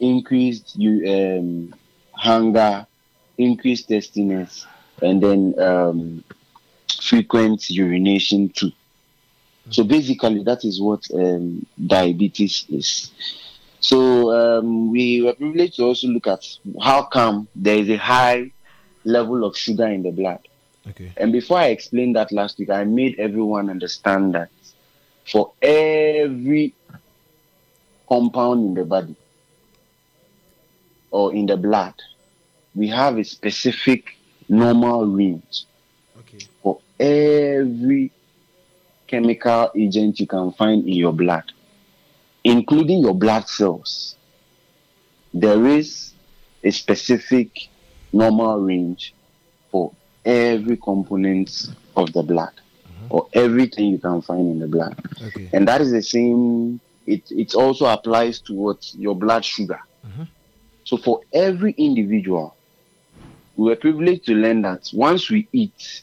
increased 0.00 0.76
you 0.76 1.06
um, 1.08 1.74
hunger, 2.12 2.86
increased 3.38 3.88
thirstiness, 3.88 4.66
and 5.02 5.22
then 5.22 5.54
um, 5.60 6.24
frequent 7.00 7.70
urination 7.70 8.48
too. 8.48 8.72
So 9.70 9.84
basically, 9.84 10.42
that 10.44 10.64
is 10.64 10.80
what 10.80 11.06
um, 11.14 11.66
diabetes 11.86 12.66
is. 12.68 13.10
So 13.80 14.30
um, 14.58 14.90
we 14.90 15.22
were 15.22 15.32
privileged 15.32 15.76
to 15.76 15.84
also 15.84 16.08
look 16.08 16.26
at 16.26 16.44
how 16.82 17.04
come 17.04 17.48
there 17.54 17.76
is 17.76 17.88
a 17.88 17.96
high 17.96 18.52
level 19.04 19.44
of 19.44 19.56
sugar 19.56 19.86
in 19.86 20.02
the 20.02 20.10
blood. 20.10 20.40
Okay. 20.88 21.12
And 21.16 21.32
before 21.32 21.58
I 21.58 21.66
explained 21.66 22.16
that 22.16 22.32
last 22.32 22.58
week, 22.58 22.70
I 22.70 22.84
made 22.84 23.18
everyone 23.18 23.70
understand 23.70 24.34
that 24.34 24.50
for 25.30 25.52
every 25.62 26.74
compound 28.08 28.64
in 28.66 28.74
the 28.74 28.84
body 28.84 29.16
or 31.10 31.32
in 31.32 31.46
the 31.46 31.56
blood, 31.56 31.94
we 32.74 32.88
have 32.88 33.18
a 33.18 33.24
specific 33.24 34.16
normal 34.48 35.06
range 35.06 35.64
okay. 36.18 36.38
for 36.62 36.80
every 36.98 38.10
chemical 39.10 39.70
agent 39.74 40.20
you 40.20 40.26
can 40.26 40.52
find 40.52 40.86
in 40.86 40.94
your 40.94 41.12
blood, 41.12 41.52
including 42.44 43.00
your 43.00 43.14
blood 43.14 43.48
cells. 43.48 44.14
There 45.34 45.66
is 45.66 46.12
a 46.62 46.70
specific 46.70 47.68
normal 48.12 48.60
range 48.60 49.14
for 49.70 49.92
every 50.24 50.76
component 50.76 51.68
of 51.96 52.12
the 52.12 52.22
blood 52.22 52.52
mm-hmm. 52.52 53.06
or 53.10 53.28
everything 53.32 53.86
you 53.86 53.98
can 53.98 54.22
find 54.22 54.48
in 54.52 54.58
the 54.60 54.68
blood. 54.68 54.96
Okay. 55.26 55.50
And 55.52 55.66
that 55.66 55.80
is 55.80 55.90
the 55.90 56.02
same, 56.02 56.80
it, 57.06 57.30
it 57.30 57.54
also 57.54 57.86
applies 57.86 58.40
to 58.42 58.54
what 58.54 58.94
your 58.94 59.16
blood 59.16 59.44
sugar. 59.44 59.80
Mm-hmm. 60.06 60.24
So 60.84 60.96
for 60.96 61.20
every 61.32 61.72
individual, 61.72 62.54
we 63.56 63.70
were 63.70 63.76
privileged 63.76 64.26
to 64.26 64.34
learn 64.34 64.62
that 64.62 64.90
once 64.92 65.30
we 65.30 65.48
eat, 65.52 66.02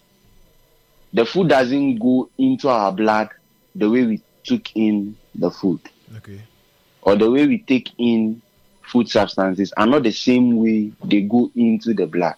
the 1.14 1.26
food 1.26 1.50
doesn't 1.50 1.98
go 2.00 2.30
into 2.38 2.70
our 2.70 2.92
blood 2.92 3.30
the 3.76 3.90
way 3.90 4.06
we 4.06 4.22
took 4.44 4.76
in 4.76 5.16
the 5.36 5.52
food 5.52 5.80
Okay. 6.18 6.42
or 7.02 7.16
the 7.16 7.30
way 7.30 7.48
we 7.48 7.60
take 7.60 7.90
in 7.98 8.42
food 8.82 9.10
substances 9.10 9.74
are 9.78 9.86
not 9.88 10.04
the 10.04 10.12
same 10.12 10.58
way 10.58 10.92
they 11.04 11.22
go 11.22 11.52
into 11.56 11.94
the 11.94 12.08
blood. 12.08 12.36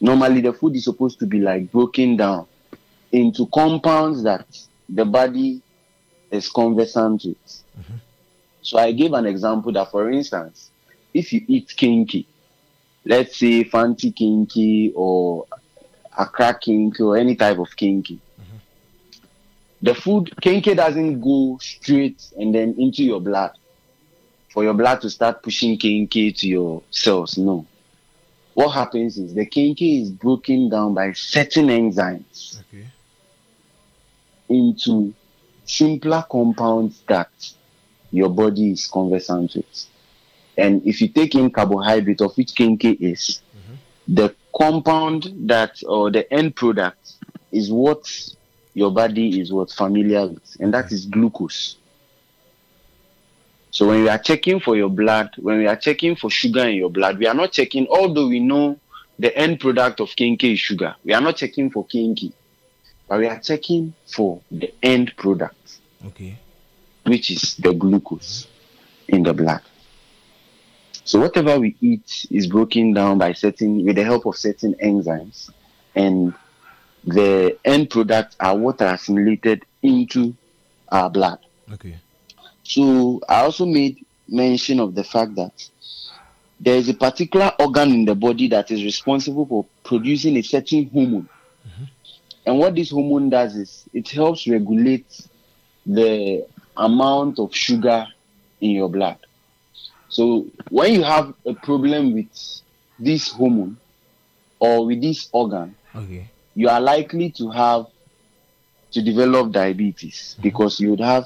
Normally, 0.00 0.40
the 0.40 0.52
food 0.52 0.74
is 0.74 0.82
supposed 0.84 1.20
to 1.20 1.26
be 1.26 1.38
like 1.38 1.70
broken 1.70 2.16
down 2.16 2.48
into 3.12 3.46
compounds 3.54 4.24
that 4.24 4.46
the 4.88 5.04
body 5.04 5.62
is 6.32 6.48
conversant 6.48 7.22
with. 7.24 7.36
Mm-hmm. 7.78 7.94
So 8.62 8.78
I 8.78 8.90
gave 8.90 9.12
an 9.12 9.26
example 9.26 9.70
that, 9.74 9.92
for 9.92 10.10
instance, 10.10 10.72
if 11.14 11.32
you 11.32 11.42
eat 11.46 11.68
kenkey, 11.78 12.26
let's 13.04 13.38
say 13.38 13.62
Fante 13.62 14.12
kenkey 14.12 14.90
or 14.96 15.46
Accra 16.18 16.54
kenkey 16.54 17.00
or 17.00 17.16
any 17.16 17.34
type 17.36 17.58
of 17.58 17.70
kenkey, 17.70 18.18
mm-hmm. 18.18 18.56
the 19.80 19.94
food 19.94 20.32
kenkey 20.42 20.76
doesn't 20.76 21.20
go 21.20 21.58
straight 21.60 22.22
and 22.38 22.54
then 22.54 22.74
into 22.78 23.02
your 23.02 23.20
blood 23.20 23.52
for 24.52 24.62
your 24.62 24.74
blood 24.74 25.00
to 25.00 25.10
start 25.10 25.42
pushing 25.42 25.78
kenkey 25.78 26.36
to 26.38 26.48
your 26.48 26.82
cells. 26.90 27.38
No. 27.38 27.66
What 28.54 28.70
happens 28.70 29.16
is 29.16 29.34
the 29.34 29.46
kenkey 29.46 30.02
is 30.02 30.10
broken 30.10 30.68
down 30.68 30.92
by 30.92 31.12
certain 31.12 31.68
enzymes 31.68 32.62
into 34.48 35.14
simpler 35.64 36.24
compounds 36.30 37.02
that 37.08 37.30
your 38.10 38.28
body 38.28 38.72
is 38.72 38.86
conversant 38.86 39.54
with. 39.54 39.86
And 40.58 40.86
if 40.86 41.00
you 41.00 41.08
take 41.08 41.34
in 41.34 41.50
carbohydrate, 41.50 42.20
of 42.20 42.36
which 42.36 42.54
kenkey 42.54 42.98
is, 43.00 43.40
mm-hmm. 43.56 44.14
the 44.14 44.34
compound 44.56 45.32
that 45.48 45.82
or 45.86 46.10
the 46.10 46.30
end 46.32 46.54
product 46.56 47.14
is 47.50 47.70
what 47.70 48.04
your 48.74 48.90
body 48.90 49.40
is 49.40 49.52
what 49.52 49.70
familiar 49.70 50.26
with, 50.26 50.56
and 50.60 50.72
that 50.74 50.90
is 50.92 51.06
glucose. 51.06 51.76
So 53.70 53.88
when 53.88 54.02
we 54.02 54.08
are 54.08 54.18
checking 54.18 54.60
for 54.60 54.76
your 54.76 54.90
blood, 54.90 55.30
when 55.38 55.58
we 55.58 55.66
are 55.66 55.76
checking 55.76 56.16
for 56.16 56.30
sugar 56.30 56.66
in 56.68 56.76
your 56.76 56.90
blood, 56.90 57.18
we 57.18 57.26
are 57.26 57.34
not 57.34 57.52
checking, 57.52 57.86
although 57.88 58.28
we 58.28 58.38
know 58.40 58.78
the 59.18 59.34
end 59.36 59.60
product 59.60 60.00
of 60.00 60.08
kenkey 60.10 60.52
is 60.54 60.60
sugar, 60.60 60.94
we 61.04 61.14
are 61.14 61.20
not 61.20 61.36
checking 61.36 61.70
for 61.70 61.86
kenkey, 61.86 62.32
but 63.08 63.18
we 63.18 63.26
are 63.26 63.38
checking 63.40 63.94
for 64.06 64.40
the 64.50 64.72
end 64.82 65.12
product, 65.16 65.78
Okay. 66.06 66.38
which 67.04 67.30
is 67.30 67.56
the 67.56 67.72
glucose 67.72 68.46
in 69.08 69.22
the 69.22 69.32
blood. 69.32 69.62
So 71.04 71.20
whatever 71.20 71.58
we 71.58 71.76
eat 71.80 72.26
is 72.30 72.46
broken 72.46 72.92
down 72.94 73.18
by 73.18 73.32
certain 73.32 73.84
with 73.84 73.96
the 73.96 74.04
help 74.04 74.24
of 74.26 74.36
certain 74.36 74.74
enzymes, 74.74 75.50
and 75.94 76.32
the 77.04 77.58
end 77.64 77.90
products 77.90 78.36
are 78.38 78.56
what 78.56 78.80
are 78.80 78.94
assimilated 78.94 79.64
into 79.82 80.34
our 80.90 81.10
blood. 81.10 81.38
Okay. 81.72 81.98
So 82.62 83.20
I 83.28 83.40
also 83.40 83.66
made 83.66 84.06
mention 84.28 84.78
of 84.78 84.94
the 84.94 85.04
fact 85.04 85.34
that 85.34 85.68
there 86.60 86.76
is 86.76 86.88
a 86.88 86.94
particular 86.94 87.52
organ 87.58 87.90
in 87.90 88.04
the 88.04 88.14
body 88.14 88.46
that 88.48 88.70
is 88.70 88.84
responsible 88.84 89.46
for 89.46 89.66
producing 89.82 90.36
a 90.36 90.42
certain 90.42 90.88
hormone. 90.90 91.28
Mm-hmm. 91.66 91.84
And 92.46 92.58
what 92.58 92.76
this 92.76 92.90
hormone 92.90 93.30
does 93.30 93.56
is 93.56 93.84
it 93.92 94.08
helps 94.08 94.46
regulate 94.46 95.26
the 95.84 96.46
amount 96.76 97.40
of 97.40 97.54
sugar 97.54 98.06
in 98.60 98.70
your 98.70 98.88
blood. 98.88 99.18
So 100.12 100.46
when 100.68 100.92
you 100.92 101.02
have 101.04 101.32
a 101.46 101.54
problem 101.54 102.12
with 102.12 102.60
this 102.98 103.30
hormone 103.30 103.78
or 104.60 104.84
with 104.84 105.00
this 105.00 105.30
organ, 105.32 105.74
Okay. 105.94 106.28
you 106.54 106.68
are 106.68 106.82
likely 106.82 107.30
to 107.30 107.48
have 107.50 107.86
to 108.90 109.00
develop 109.02 109.52
diabetes 109.52 110.34
mm-hmm. 110.34 110.42
because 110.42 110.78
you 110.80 110.90
would 110.90 111.00
have 111.00 111.24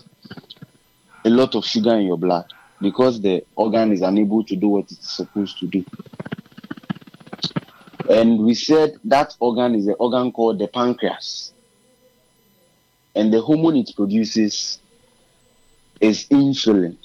a 1.25 1.29
lot 1.31 1.57
of 1.57 1.65
sugar 1.65 1.97
in 1.97 2.07
your 2.07 2.17
blood 2.17 2.45
because 2.81 3.21
the 3.21 3.45
organ 3.57 3.91
is 3.91 4.03
unable 4.03 4.45
to 4.45 4.55
do 4.55 4.69
what 4.69 4.85
it's 4.93 5.11
supposed 5.11 5.59
to 5.59 5.67
do. 5.67 5.85
And 8.09 8.39
we 8.39 8.55
said 8.55 8.93
that 9.03 9.35
organ 9.41 9.75
is 9.75 9.89
an 9.89 9.97
organ 9.99 10.31
called 10.31 10.61
the 10.61 10.69
pancreas. 10.69 11.53
and 13.17 13.33
the 13.33 13.41
hormone 13.41 13.79
it 13.79 13.91
produces 13.97 14.79
is 16.01 16.27
insulin, 16.29 16.97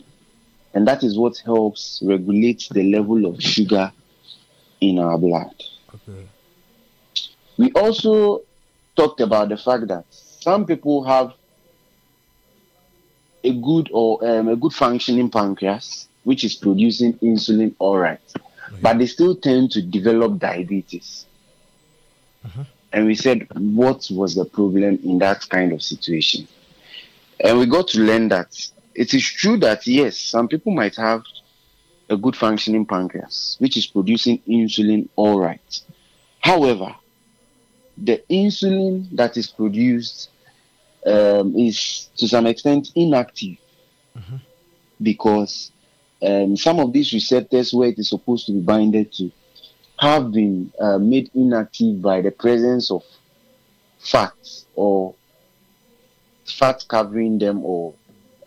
and 0.73 0.87
that 0.87 1.03
is 1.03 1.17
what 1.17 1.37
helps 1.37 2.01
regulate 2.03 2.67
the 2.71 2.83
level 2.83 3.25
of 3.25 3.41
sugar 3.41 3.91
in 4.79 4.99
our 4.99 5.17
blood. 5.17 5.53
Okay. 5.93 6.27
We 7.57 7.71
also 7.73 8.41
talked 8.95 9.21
about 9.21 9.49
the 9.49 9.57
fact 9.57 9.87
that 9.87 10.05
some 10.09 10.65
people 10.65 11.03
have 11.03 11.33
a 13.43 13.53
good 13.53 13.89
or 13.91 14.25
um, 14.27 14.47
a 14.47 14.55
good 14.55 14.73
functioning 14.73 15.29
pancreas, 15.29 16.07
which 16.23 16.43
is 16.43 16.55
producing 16.55 17.13
insulin 17.19 17.73
all 17.79 17.97
right, 17.97 18.19
but 18.81 18.97
they 18.97 19.07
still 19.07 19.35
tend 19.35 19.71
to 19.71 19.81
develop 19.81 20.39
diabetes. 20.39 21.25
And 22.93 23.05
we 23.05 23.15
said, 23.15 23.47
what 23.53 24.07
was 24.11 24.35
the 24.35 24.45
problem 24.45 24.99
in 25.03 25.19
that 25.19 25.47
kind 25.49 25.71
of 25.71 25.81
situation? 25.81 26.47
And 27.39 27.59
we 27.59 27.65
got 27.65 27.87
to 27.89 27.99
learn 27.99 28.29
that 28.29 28.55
it 28.95 29.13
is 29.13 29.23
true 29.23 29.57
that 29.57 29.85
yes, 29.87 30.17
some 30.17 30.47
people 30.47 30.73
might 30.73 30.95
have 30.95 31.23
a 32.09 32.17
good 32.17 32.35
functioning 32.35 32.85
pancreas, 32.85 33.55
which 33.59 33.77
is 33.77 33.87
producing 33.87 34.39
insulin 34.47 35.07
all 35.15 35.39
right. 35.39 35.81
However, 36.41 36.95
the 37.97 38.21
insulin 38.29 39.07
that 39.15 39.37
is 39.37 39.47
produced 39.47 40.29
um, 41.05 41.55
is 41.55 42.09
to 42.17 42.27
some 42.27 42.47
extent 42.47 42.89
inactive 42.95 43.57
because 45.01 45.71
um, 46.21 46.55
some 46.55 46.79
of 46.79 46.93
these 46.93 47.13
receptors 47.13 47.73
where 47.73 47.89
it 47.89 47.97
is 47.97 48.09
supposed 48.09 48.45
to 48.45 48.51
be 48.51 48.59
binded 48.59 49.11
to 49.13 49.31
have 49.99 50.31
been 50.31 50.71
uh, 50.79 50.97
made 50.97 51.29
inactive 51.33 52.01
by 52.01 52.21
the 52.21 52.31
presence 52.31 52.91
of 52.91 53.03
fats 53.99 54.65
or 54.75 55.13
fat 56.45 56.83
covering 56.87 57.37
them 57.37 57.63
or 57.63 57.93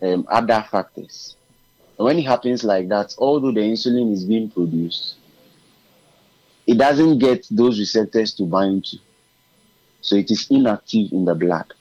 um, 0.05 0.27
other 0.29 0.65
factors. 0.69 1.35
And 1.97 2.05
when 2.05 2.19
it 2.19 2.25
happens 2.25 2.63
like 2.63 2.89
that, 2.89 3.15
although 3.17 3.51
the 3.51 3.61
insulin 3.61 4.11
is 4.11 4.25
being 4.25 4.49
produced, 4.49 5.15
it 6.67 6.77
doesn't 6.77 7.19
get 7.19 7.47
those 7.49 7.79
receptors 7.79 8.33
to 8.35 8.43
bind 8.43 8.85
to. 8.85 8.97
So 10.01 10.15
it 10.15 10.29
is 10.29 10.47
inactive 10.49 11.11
in 11.11 11.25
the 11.25 11.35
blood. 11.35 11.73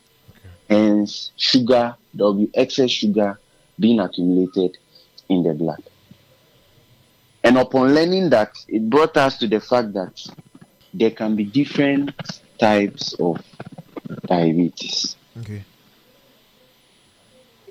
Hence, 0.68 1.32
sugar, 1.36 1.96
there 2.12 2.26
will 2.26 2.34
be 2.34 2.50
excess 2.54 2.90
sugar 2.90 3.38
being 3.78 4.00
accumulated 4.00 4.78
in 5.28 5.42
the 5.42 5.52
blood. 5.52 5.82
And 7.42 7.58
upon 7.58 7.94
learning 7.94 8.30
that, 8.30 8.54
it 8.68 8.88
brought 8.88 9.16
us 9.16 9.36
to 9.38 9.46
the 9.46 9.60
fact 9.60 9.92
that 9.92 10.26
there 10.94 11.10
can 11.10 11.36
be 11.36 11.44
different 11.44 12.12
types 12.58 13.14
of 13.14 13.42
diabetes. 14.26 15.16
Okay. 15.40 15.62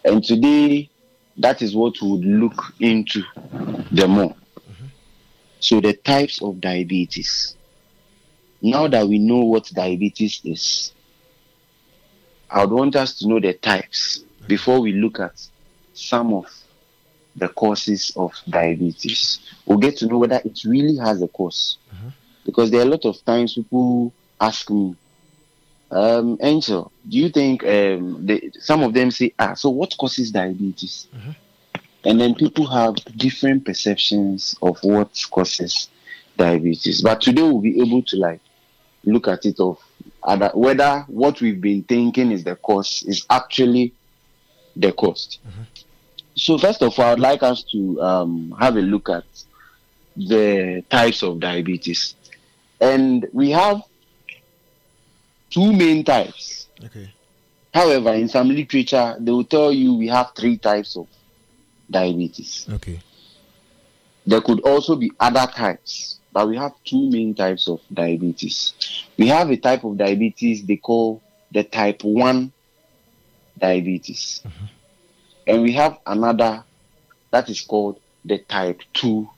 And 0.05 0.23
today, 0.23 0.89
that 1.37 1.61
is 1.61 1.75
what 1.75 2.01
we 2.01 2.11
would 2.11 2.25
look 2.25 2.73
into 2.79 3.23
the 3.91 4.07
more. 4.07 4.35
So, 5.59 5.79
the 5.79 5.93
types 5.93 6.41
of 6.41 6.59
diabetes. 6.59 7.55
Now 8.61 8.87
that 8.87 9.07
we 9.07 9.19
know 9.19 9.39
what 9.39 9.69
diabetes 9.73 10.41
is, 10.43 10.93
I 12.49 12.63
would 12.63 12.73
want 12.73 12.95
us 12.95 13.17
to 13.19 13.27
know 13.27 13.39
the 13.39 13.53
types 13.53 14.23
before 14.47 14.79
we 14.79 14.93
look 14.93 15.19
at 15.19 15.33
some 15.93 16.33
of 16.33 16.45
the 17.35 17.47
causes 17.49 18.13
of 18.15 18.31
diabetes. 18.47 19.39
We'll 19.65 19.79
get 19.79 19.97
to 19.97 20.07
know 20.07 20.19
whether 20.19 20.41
it 20.43 20.59
really 20.65 20.97
has 20.97 21.21
a 21.21 21.27
cause. 21.27 21.77
Uh-huh. 21.91 22.11
Because 22.45 22.71
there 22.71 22.81
are 22.81 22.85
a 22.85 22.89
lot 22.89 23.05
of 23.05 23.23
times 23.25 23.55
people 23.55 24.13
ask 24.39 24.69
me, 24.69 24.95
um, 25.93 26.37
Angel, 26.41 26.91
do 27.07 27.17
you 27.17 27.29
think 27.29 27.63
um, 27.63 28.25
they, 28.25 28.51
some 28.59 28.83
of 28.83 28.93
them 28.93 29.11
say, 29.11 29.33
ah, 29.39 29.53
so 29.53 29.69
what 29.69 29.95
causes 29.97 30.31
diabetes? 30.31 31.07
And 32.05 32.19
then 32.19 32.35
people 32.35 32.67
have 32.67 32.95
different 33.17 33.65
perceptions 33.65 34.55
of 34.61 34.77
what 34.83 35.23
causes 35.31 35.89
diabetes. 36.37 37.01
But 37.01 37.21
today 37.21 37.41
we'll 37.43 37.61
be 37.61 37.79
able 37.81 38.01
to 38.03 38.17
like 38.17 38.41
look 39.05 39.27
at 39.27 39.45
it 39.45 39.59
of 39.59 39.77
other, 40.23 40.51
whether 40.53 41.05
what 41.07 41.39
we've 41.41 41.61
been 41.61 41.83
thinking 41.83 42.31
is 42.31 42.43
the 42.43 42.55
cause 42.57 43.03
is 43.07 43.25
actually 43.29 43.93
the 44.75 44.91
cause. 44.91 45.39
So 46.35 46.57
first 46.57 46.81
of 46.81 46.97
all, 46.99 47.11
I'd 47.11 47.19
like 47.19 47.43
us 47.43 47.63
to 47.71 48.01
um, 48.01 48.55
have 48.59 48.75
a 48.77 48.81
look 48.81 49.09
at 49.09 49.25
the 50.17 50.83
types 50.89 51.21
of 51.23 51.39
diabetes, 51.39 52.15
and 52.81 53.27
we 53.33 53.51
have 53.51 53.81
two 55.53 55.71
main 55.71 56.03
types. 56.03 56.67
Okay. 56.83 57.13
However, 57.73 58.13
in 58.13 58.27
some 58.27 58.49
literature, 58.49 59.15
they 59.19 59.31
will 59.31 59.43
tell 59.43 59.71
you 59.71 59.93
we 59.93 60.07
have 60.07 60.31
three 60.35 60.57
types 60.57 60.95
of 60.95 61.07
diabetes. 61.89 62.67
Okay. 62.69 62.99
There 64.25 64.41
could 64.41 64.61
also 64.61 64.95
be 64.95 65.11
other 65.19 65.45
types, 65.53 66.19
but 66.31 66.47
we 66.47 66.57
have 66.57 66.73
two 66.83 67.09
main 67.09 67.35
types 67.35 67.67
of 67.67 67.81
diabetes. 67.93 68.73
We 69.17 69.27
have 69.27 69.49
a 69.49 69.57
type 69.57 69.83
of 69.83 69.97
diabetes 69.97 70.65
they 70.65 70.77
call 70.77 71.21
the 71.51 71.63
type 71.63 72.03
1 72.03 72.51
diabetes. 73.59 74.41
Mm-hmm. 74.45 74.65
And 75.47 75.61
we 75.61 75.73
have 75.73 75.99
another 76.05 76.63
that 77.31 77.49
is 77.49 77.61
called 77.61 77.99
the 78.25 78.39
type 78.39 78.81
2 78.93 79.29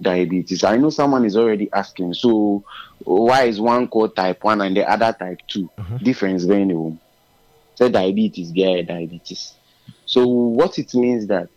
diabetes. 0.00 0.64
I 0.64 0.76
know 0.76 0.90
someone 0.90 1.24
is 1.24 1.36
already 1.36 1.70
asking, 1.72 2.14
so 2.14 2.64
why 3.00 3.44
is 3.44 3.60
one 3.60 3.88
called 3.88 4.16
type 4.16 4.42
1 4.42 4.60
and 4.60 4.76
the 4.76 4.88
other 4.88 5.14
type 5.18 5.40
2? 5.48 5.70
Mm-hmm. 5.78 5.96
Difference 5.98 6.44
very 6.44 6.64
new. 6.64 6.98
So 7.74 7.88
diabetes, 7.88 8.52
yeah, 8.52 8.82
diabetes. 8.82 9.54
So 10.06 10.26
what 10.26 10.78
it 10.78 10.94
means 10.94 11.26
that 11.28 11.48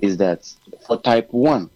is 0.00 0.16
that 0.18 0.52
for 0.86 1.00
type 1.00 1.32
1, 1.32 1.70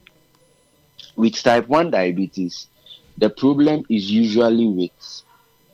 with 1.16 1.42
type 1.42 1.68
1 1.68 1.90
diabetes, 1.90 2.68
the 3.16 3.30
problem 3.30 3.84
is 3.88 4.10
usually 4.10 4.66
with 4.66 5.22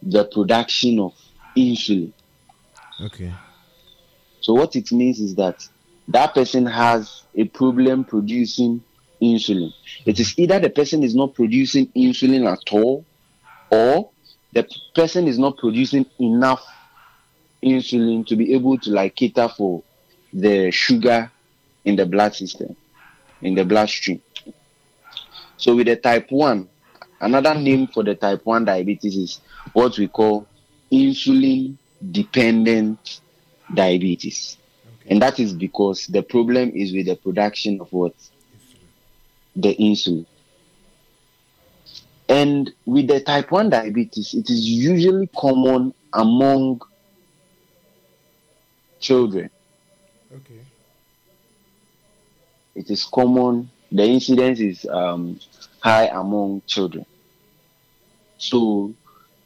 the 0.02 0.24
production 0.24 1.00
of 1.00 1.14
insulin. 1.56 2.12
Okay. 3.00 3.32
So 4.40 4.54
what 4.54 4.76
it 4.76 4.92
means 4.92 5.20
is 5.20 5.34
that 5.36 5.66
that 6.08 6.34
person 6.34 6.66
has 6.66 7.22
a 7.34 7.44
problem 7.44 8.04
producing 8.04 8.82
insulin. 9.22 9.72
It 10.04 10.18
is 10.18 10.38
either 10.38 10.58
the 10.58 10.70
person 10.70 11.02
is 11.02 11.14
not 11.14 11.34
producing 11.34 11.86
insulin 11.96 12.50
at 12.50 12.72
all, 12.72 13.04
or 13.70 14.10
the 14.52 14.68
person 14.94 15.28
is 15.28 15.38
not 15.38 15.56
producing 15.56 16.04
enough 16.18 16.66
insulin 17.62 18.26
to 18.26 18.36
be 18.36 18.52
able 18.54 18.78
to 18.78 18.90
like 18.90 19.14
cater 19.14 19.48
for 19.48 19.82
the 20.32 20.70
sugar 20.70 21.30
in 21.84 21.96
the 21.96 22.04
blood 22.04 22.34
system, 22.34 22.76
in 23.40 23.54
the 23.54 23.64
bloodstream. 23.64 24.20
So 25.56 25.76
with 25.76 25.86
the 25.86 25.96
type 25.96 26.30
1, 26.30 26.68
another 27.20 27.54
name 27.54 27.86
for 27.86 28.02
the 28.02 28.14
type 28.14 28.44
1 28.44 28.64
diabetes 28.64 29.16
is 29.16 29.40
what 29.72 29.96
we 29.96 30.08
call 30.08 30.46
insulin 30.90 31.76
dependent 32.10 33.20
diabetes. 33.72 34.58
And 35.06 35.22
that 35.22 35.38
is 35.38 35.52
because 35.52 36.06
the 36.06 36.22
problem 36.22 36.72
is 36.74 36.92
with 36.92 37.06
the 37.06 37.16
production 37.16 37.80
of 37.80 37.92
what? 37.92 38.14
The 39.54 39.74
insulin. 39.74 40.26
And 42.28 42.72
with 42.86 43.08
the 43.08 43.20
type 43.20 43.50
1 43.50 43.68
diabetes, 43.68 44.32
it 44.32 44.48
is 44.48 44.66
usually 44.66 45.26
common 45.36 45.92
among 46.12 46.80
children. 49.00 49.50
Okay. 50.34 50.60
It 52.74 52.90
is 52.90 53.04
common, 53.04 53.70
the 53.90 54.04
incidence 54.04 54.60
is 54.60 54.86
um, 54.86 55.38
high 55.80 56.06
among 56.06 56.62
children. 56.66 57.04
So, 58.38 58.94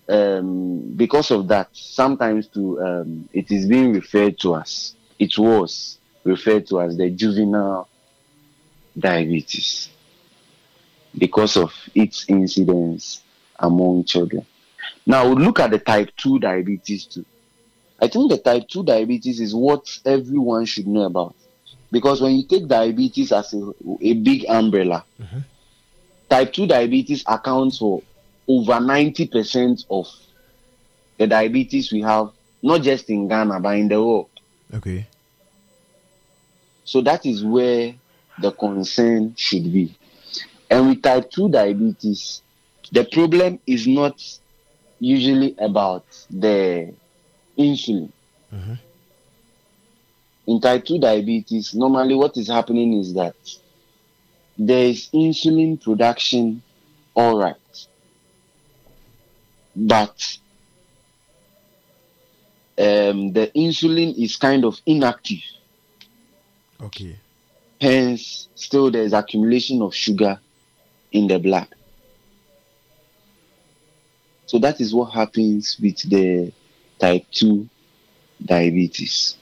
um, 0.08 0.92
because 0.94 1.32
of 1.32 1.48
that, 1.48 1.70
sometimes 1.72 2.46
to 2.48 2.80
um, 2.80 3.28
it 3.32 3.50
is 3.50 3.66
being 3.66 3.94
referred 3.94 4.38
to 4.40 4.56
as 4.56 4.94
it 5.18 5.36
was 5.36 5.98
referred 6.22 6.68
to 6.68 6.80
as 6.82 6.96
the 6.96 7.10
juvenile 7.10 7.88
diabetes 8.96 9.88
because 11.18 11.56
of 11.56 11.72
its 11.94 12.24
incidence 12.28 13.22
among 13.58 14.04
children. 14.04 14.44
Now, 15.06 15.26
look 15.26 15.60
at 15.60 15.70
the 15.70 15.78
type 15.78 16.10
2 16.16 16.40
diabetes 16.40 17.06
too. 17.06 17.24
I 18.00 18.08
think 18.08 18.30
the 18.30 18.38
type 18.38 18.68
2 18.68 18.84
diabetes 18.84 19.40
is 19.40 19.54
what 19.54 19.86
everyone 20.04 20.66
should 20.66 20.86
know 20.86 21.02
about 21.02 21.34
because 21.90 22.20
when 22.20 22.34
you 22.34 22.46
take 22.46 22.66
diabetes 22.66 23.32
as 23.32 23.54
a, 23.54 23.72
a 24.00 24.14
big 24.14 24.44
umbrella, 24.48 25.04
mm-hmm. 25.20 25.38
type 26.28 26.52
2 26.52 26.66
diabetes 26.66 27.24
accounts 27.26 27.78
for 27.78 28.02
over 28.48 28.72
90% 28.72 29.86
of 29.90 30.06
the 31.18 31.26
diabetes 31.26 31.92
we 31.92 32.02
have, 32.02 32.30
not 32.62 32.82
just 32.82 33.08
in 33.08 33.28
Ghana, 33.28 33.60
but 33.60 33.76
in 33.76 33.88
the 33.88 34.02
world. 34.02 34.28
Okay. 34.74 35.06
So 36.84 37.00
that 37.00 37.24
is 37.26 37.44
where 37.44 37.94
the 38.38 38.52
concern 38.52 39.34
should 39.36 39.72
be. 39.72 39.96
And 40.70 40.88
with 40.88 41.02
type 41.02 41.30
2 41.30 41.48
diabetes, 41.48 42.42
the 42.92 43.04
problem 43.04 43.58
is 43.66 43.86
not 43.86 44.20
usually 44.98 45.54
about 45.58 46.04
the 46.30 46.92
insulin. 47.58 48.10
In 50.46 50.60
type 50.60 50.84
2 50.84 50.98
diabetes, 50.98 51.74
normally 51.74 52.14
what 52.14 52.36
is 52.36 52.48
happening 52.48 52.94
is 52.94 53.14
that 53.14 53.34
there 54.58 54.86
is 54.86 55.08
insulin 55.12 55.80
production, 55.82 56.62
all 57.14 57.38
right, 57.38 57.86
but 59.74 60.38
um, 62.78 63.32
the 63.32 63.50
insulin 63.54 64.16
is 64.16 64.36
kind 64.36 64.64
of 64.64 64.80
inactive. 64.86 65.42
Okay. 66.80 67.18
Hence, 67.80 68.48
still 68.54 68.90
there 68.90 69.02
is 69.02 69.12
accumulation 69.12 69.82
of 69.82 69.94
sugar 69.94 70.40
in 71.16 71.26
the 71.26 71.38
blood. 71.38 71.68
So 74.46 74.58
that 74.60 74.80
is 74.80 74.94
what 74.94 75.06
happens 75.12 75.76
with 75.80 76.08
the 76.08 76.52
type 77.00 77.24
2 77.32 77.68
diabetes. 78.44 79.36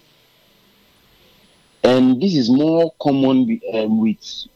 And 1.83 2.21
this 2.23 2.35
is 2.35 2.49
more 2.49 2.93
common 3.01 3.47
with, 3.47 3.61
um, 3.75 4.01
with 4.01 4.47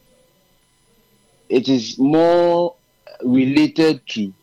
it 1.49 1.69
is 1.69 1.99
more 1.99 2.75
related 3.23 4.01
to 4.07 4.33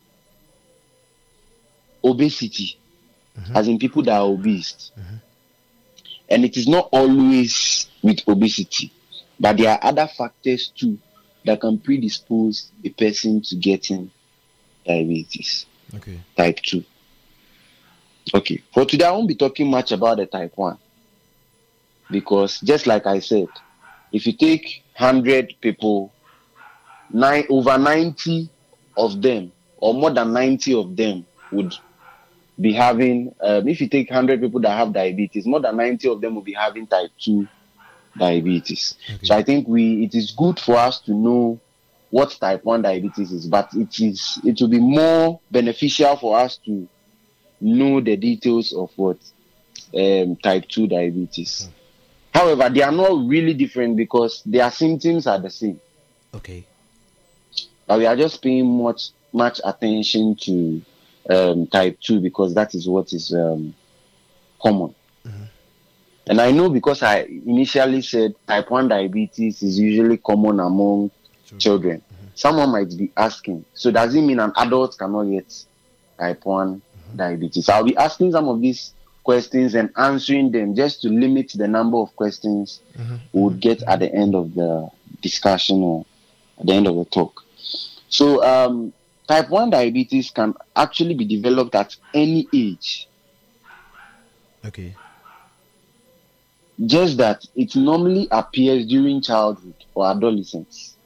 obesity, 2.05 2.79
as 3.55 3.67
in 3.67 3.79
people 3.79 4.03
that 4.03 4.13
are 4.17 4.27
obese. 4.27 4.93
And 6.29 6.45
it 6.45 6.57
is 6.57 6.69
not 6.69 6.89
always 6.93 7.89
with 8.03 8.21
obesity, 8.29 8.93
but 9.41 9.57
there 9.57 9.71
are 9.73 9.79
other 9.83 10.07
factors 10.07 10.69
too 10.77 10.99
that 11.47 11.61
can 11.61 11.79
predispose 11.79 12.71
a 12.85 12.91
person 12.91 13.41
to 13.41 13.57
getting 13.57 14.11
diabetes 14.87 15.67
Okay. 15.95 16.21
type 16.37 16.61
2. 16.63 16.85
Okay, 18.35 18.63
for 18.75 18.85
today, 18.85 19.05
I 19.05 19.13
won't 19.13 19.29
be 19.29 19.37
talking 19.37 19.71
much 19.71 19.93
about 19.93 20.17
the 20.19 20.27
type 20.27 20.53
1 20.57 20.77
because, 22.11 22.61
just 22.61 22.87
like 22.87 23.07
I 23.07 23.21
said, 23.21 23.49
if 24.13 24.27
you 24.27 24.33
take 24.33 24.83
100 24.99 25.55
people, 25.61 26.13
nine, 27.09 27.45
over 27.49 27.79
90 27.79 28.51
of 28.97 29.23
them, 29.23 29.53
or 29.77 29.95
more 29.95 30.11
than 30.11 30.33
90 30.33 30.75
of 30.75 30.97
them, 30.97 31.25
would 31.53 31.73
be 32.61 32.73
having, 32.73 33.33
um, 33.41 33.69
if 33.69 33.81
you 33.81 33.89
take 33.89 34.11
100 34.11 34.41
people 34.41 34.61
that 34.61 34.77
have 34.77 34.93
diabetes, 34.93 35.47
more 35.47 35.61
than 35.61 35.77
90 35.77 36.09
of 36.09 36.21
them 36.21 36.35
will 36.35 36.43
be 36.43 36.55
having 36.55 36.87
type 36.87 37.11
2 37.21 37.49
diabetes. 38.19 38.95
So 39.23 39.35
I 39.35 39.43
think 39.43 39.69
we 39.69 40.05
it 40.05 40.15
is 40.15 40.33
good 40.33 40.59
for 40.59 40.77
us 40.77 41.01
to 41.01 41.13
know 41.13 41.61
what 42.11 42.31
type 42.41 42.65
1 42.65 42.83
diabetes 42.83 43.33
is, 43.33 43.47
but 43.47 43.69
it 43.75 44.01
is 44.01 44.39
it 44.45 44.61
will 44.61 44.69
be 44.69 44.81
more 44.81 45.41
beneficial 45.51 46.17
for 46.17 46.39
us 46.39 46.57
to 46.65 46.89
know 47.61 48.01
the 48.01 48.17
details 48.17 48.73
of 48.73 48.91
what 48.97 49.19
um, 49.95 50.37
type 50.37 50.69
2 50.69 50.87
diabetes. 50.87 51.69
However, 52.33 52.69
they 52.69 52.83
are 52.83 52.93
not 52.93 53.27
really 53.27 53.55
different 53.55 53.97
because 53.97 54.43
their 54.45 54.71
symptoms 54.71 55.27
are 55.27 55.39
the 55.39 55.51
same. 55.51 55.81
Okay. 56.35 56.67
But 57.87 57.99
we 57.99 58.07
are 58.07 58.17
just 58.17 58.43
paying 58.43 58.83
much 58.83 59.11
much 59.33 59.61
attention 59.65 60.35
to 60.37 60.83
um, 61.29 61.67
type 61.67 61.99
2 62.01 62.21
because 62.21 62.55
that 62.55 62.75
is 62.75 62.89
what 62.89 63.13
is 63.13 63.35
um, 63.35 63.75
common. 64.61 64.95
And 66.29 66.41
I 66.41 66.51
know 66.51 66.69
because 66.69 67.03
I 67.03 67.21
initially 67.21 68.03
said 68.03 68.35
type 68.47 68.71
1 68.71 68.89
diabetes 68.89 69.63
is 69.63 69.79
usually 69.79 70.17
common 70.17 70.59
among 70.59 71.11
children. 71.59 72.01
Mm-hmm. 72.01 72.27
Someone 72.35 72.71
might 72.71 72.97
be 72.97 73.13
asking, 73.17 73.65
so 73.75 73.91
does 73.93 74.15
it 74.15 74.23
mean 74.23 74.41
an 74.41 74.53
adult 74.57 74.99
cannot 74.99 75.25
get 75.25 75.65
type 76.19 76.45
1 76.45 76.75
mm-hmm. 76.75 77.17
diabetes? 77.17 77.69
I'll 77.69 77.85
be 77.85 77.97
asking 77.97 78.33
some 78.33 78.49
of 78.49 78.61
these 78.61 78.93
questions 79.23 79.75
and 79.75 79.91
answering 79.97 80.51
them 80.51 80.75
just 80.75 81.03
to 81.03 81.09
limit 81.09 81.53
the 81.55 81.69
number 81.69 81.99
of 81.99 82.15
questions 82.17 82.81
mm-hmm. 82.97 83.17
we 83.33 83.43
would 83.43 83.61
get 83.61 83.83
at 83.85 84.01
the 84.01 84.13
end 84.13 84.35
of 84.35 84.55
the 84.55 84.89
discussion 85.23 85.83
or 85.83 86.05
at 86.59 86.67
the 86.67 86.73
end 86.73 86.89
of 86.89 86.97
the 86.97 87.05
talk. 87.05 87.45
So, 88.09 88.45
um, 88.45 88.93
type 89.29 89.49
1 89.49 89.71
diabetes 89.71 90.31
can 90.31 90.55
actually 90.75 91.15
be 91.15 91.25
developed 91.25 91.77
at 91.77 91.95
any 92.15 92.49
age. 92.53 93.09
Okay. 94.65 94.97
Just 96.85 97.17
that 97.17 97.45
it 97.55 97.75
normally 97.75 98.29
appears 98.31 98.87
during 98.87 99.23
childhood 99.23 99.75
or 99.95 100.07
adolescence. 100.07 100.97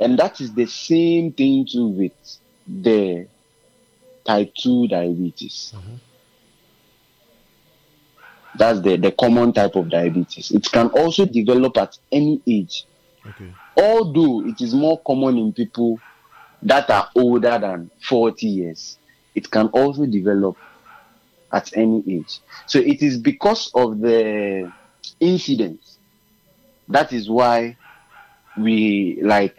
And 0.00 0.18
that 0.18 0.40
is 0.40 0.52
the 0.52 0.66
same 0.66 1.32
thing 1.32 1.66
too 1.70 1.86
with 1.86 2.12
the 2.66 3.28
type 4.24 4.52
2 4.56 4.88
diabetes. 4.88 5.72
Mm-hmm. 5.76 5.94
That's 8.56 8.80
the, 8.80 8.96
the 8.96 9.12
common 9.12 9.52
type 9.52 9.76
of 9.76 9.90
diabetes. 9.90 10.50
It 10.50 10.70
can 10.70 10.88
also 10.88 11.24
develop 11.24 11.76
at 11.76 11.98
any 12.10 12.40
age. 12.46 12.84
Okay. 13.26 13.52
Although 13.76 14.46
it 14.46 14.60
is 14.60 14.74
more 14.74 15.00
common 15.00 15.38
in 15.38 15.52
people 15.52 15.98
that 16.62 16.88
are 16.90 17.08
older 17.16 17.58
than 17.58 17.90
40 18.08 18.46
years, 18.46 18.98
it 19.34 19.50
can 19.50 19.68
also 19.68 20.06
develop 20.06 20.56
at 21.54 21.74
any 21.76 22.02
age. 22.08 22.40
So 22.66 22.80
it 22.80 23.00
is 23.00 23.16
because 23.16 23.70
of 23.74 24.00
the 24.00 24.70
incidents. 25.20 25.98
That 26.88 27.12
is 27.12 27.30
why 27.30 27.76
we 28.58 29.20
like 29.22 29.56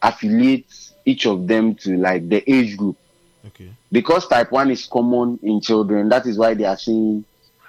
affiliate 0.00 0.72
each 1.04 1.26
of 1.26 1.48
them 1.48 1.74
to 1.76 1.96
like 1.96 2.28
the 2.28 2.48
age 2.50 2.76
group. 2.76 2.96
Okay. 3.48 3.72
Because 3.90 4.26
type 4.28 4.52
1 4.52 4.70
is 4.70 4.86
common 4.86 5.38
in 5.42 5.60
children, 5.60 6.08
that 6.08 6.26
is 6.26 6.38
why 6.38 6.54
they 6.54 6.64
are 6.64 6.78
saying 6.78 7.24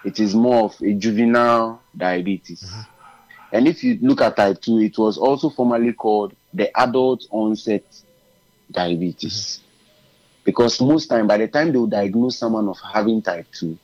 it 0.06 0.20
is 0.20 0.36
more 0.36 0.66
of 0.66 0.80
a 0.82 0.94
juvenile 0.94 1.82
diabetes. 1.98 2.62
Mm-hmm. 2.62 2.82
And 3.54 3.68
if 3.68 3.84
you 3.84 3.98
look 4.02 4.22
at 4.22 4.36
type 4.36 4.62
2, 4.62 4.80
it 4.82 4.98
was 4.98 5.18
also 5.18 5.50
formerly 5.50 5.94
called 5.94 6.36
the 6.54 6.70
adult 6.80 7.26
onset 7.32 7.84
diabetes. 8.72 9.34
Mm-hmm. 9.34 9.63
Because 10.44 10.82
most 10.82 11.08
time, 11.08 11.28
by 11.28 11.38
the 11.38 11.48
time 11.48 11.72
they 11.72 11.78
will 11.78 11.88
diagnose 11.88 12.38
someone 12.38 12.68
of 12.68 12.78
having 12.94 13.22
type 13.22 13.48
2, 13.54 13.78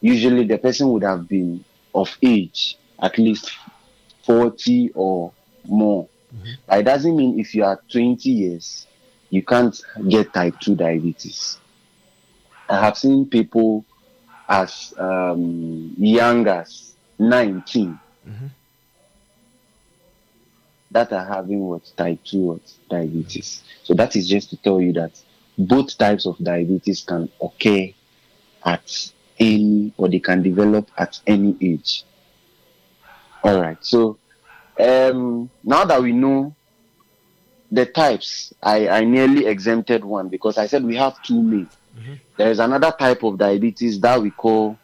usually 0.00 0.44
the 0.46 0.58
person 0.58 0.88
would 0.90 1.02
have 1.02 1.28
been 1.28 1.64
of 1.94 2.16
age, 2.22 2.76
at 3.00 3.18
least 3.18 3.52
40 4.24 4.92
or 4.94 5.32
more. 5.66 6.08
But 6.66 6.80
it 6.80 6.82
doesn't 6.84 7.16
mean 7.16 7.38
if 7.38 7.54
you 7.54 7.64
are 7.64 7.80
20 7.90 8.28
years, 8.30 8.86
you 9.30 9.42
can't 9.42 9.78
get 10.08 10.32
type 10.32 10.58
2 10.60 10.74
diabetes. 10.74 11.58
I 12.68 12.80
have 12.80 12.96
seen 12.98 13.28
people 13.28 13.84
as 14.48 14.94
um, 14.98 15.94
young 15.98 16.46
as 16.46 16.94
19 17.18 17.98
that 20.90 21.12
are 21.12 21.24
having 21.24 21.60
what 21.60 21.90
type 21.96 22.18
2 22.24 22.38
what 22.38 22.60
diabetes. 22.88 23.62
So 23.82 23.94
that 23.94 24.16
is 24.16 24.28
just 24.28 24.50
to 24.50 24.56
tell 24.56 24.80
you 24.80 24.92
that 24.94 25.20
both 25.58 25.96
types 25.96 26.26
of 26.26 26.38
diabetes 26.38 27.02
can 27.02 27.30
occur 27.40 27.88
at 28.64 29.12
any 29.38 29.92
or 29.96 30.08
they 30.08 30.18
can 30.18 30.42
develop 30.42 30.90
at 30.96 31.20
any 31.26 31.56
age. 31.60 32.04
All 33.42 33.60
right. 33.60 33.78
So 33.84 34.18
um, 34.78 35.50
now 35.62 35.84
that 35.84 36.02
we 36.02 36.12
know 36.12 36.54
the 37.70 37.86
types, 37.86 38.52
I, 38.62 38.88
I 38.88 39.04
nearly 39.04 39.46
exempted 39.46 40.04
one 40.04 40.28
because 40.28 40.58
I 40.58 40.66
said 40.66 40.84
we 40.84 40.96
have 40.96 41.22
two 41.22 41.42
main. 41.42 41.68
There 42.36 42.50
is 42.50 42.58
another 42.58 42.92
type 42.92 43.22
of 43.22 43.38
diabetes 43.38 43.98
that 44.00 44.20
we 44.20 44.30
call 44.30 44.78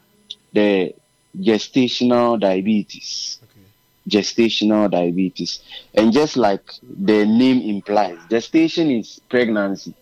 the 0.52 0.94
gestational 1.38 2.40
diabetes. 2.40 3.38
Okay. 3.42 3.60
Gestational 4.08 4.90
diabetes. 4.90 5.62
And 5.94 6.12
just 6.12 6.36
like 6.36 6.72
the 6.82 7.26
name 7.26 7.60
implies, 7.60 8.18
gestation 8.30 8.90
is 8.90 9.20
pregnancy. 9.28 9.94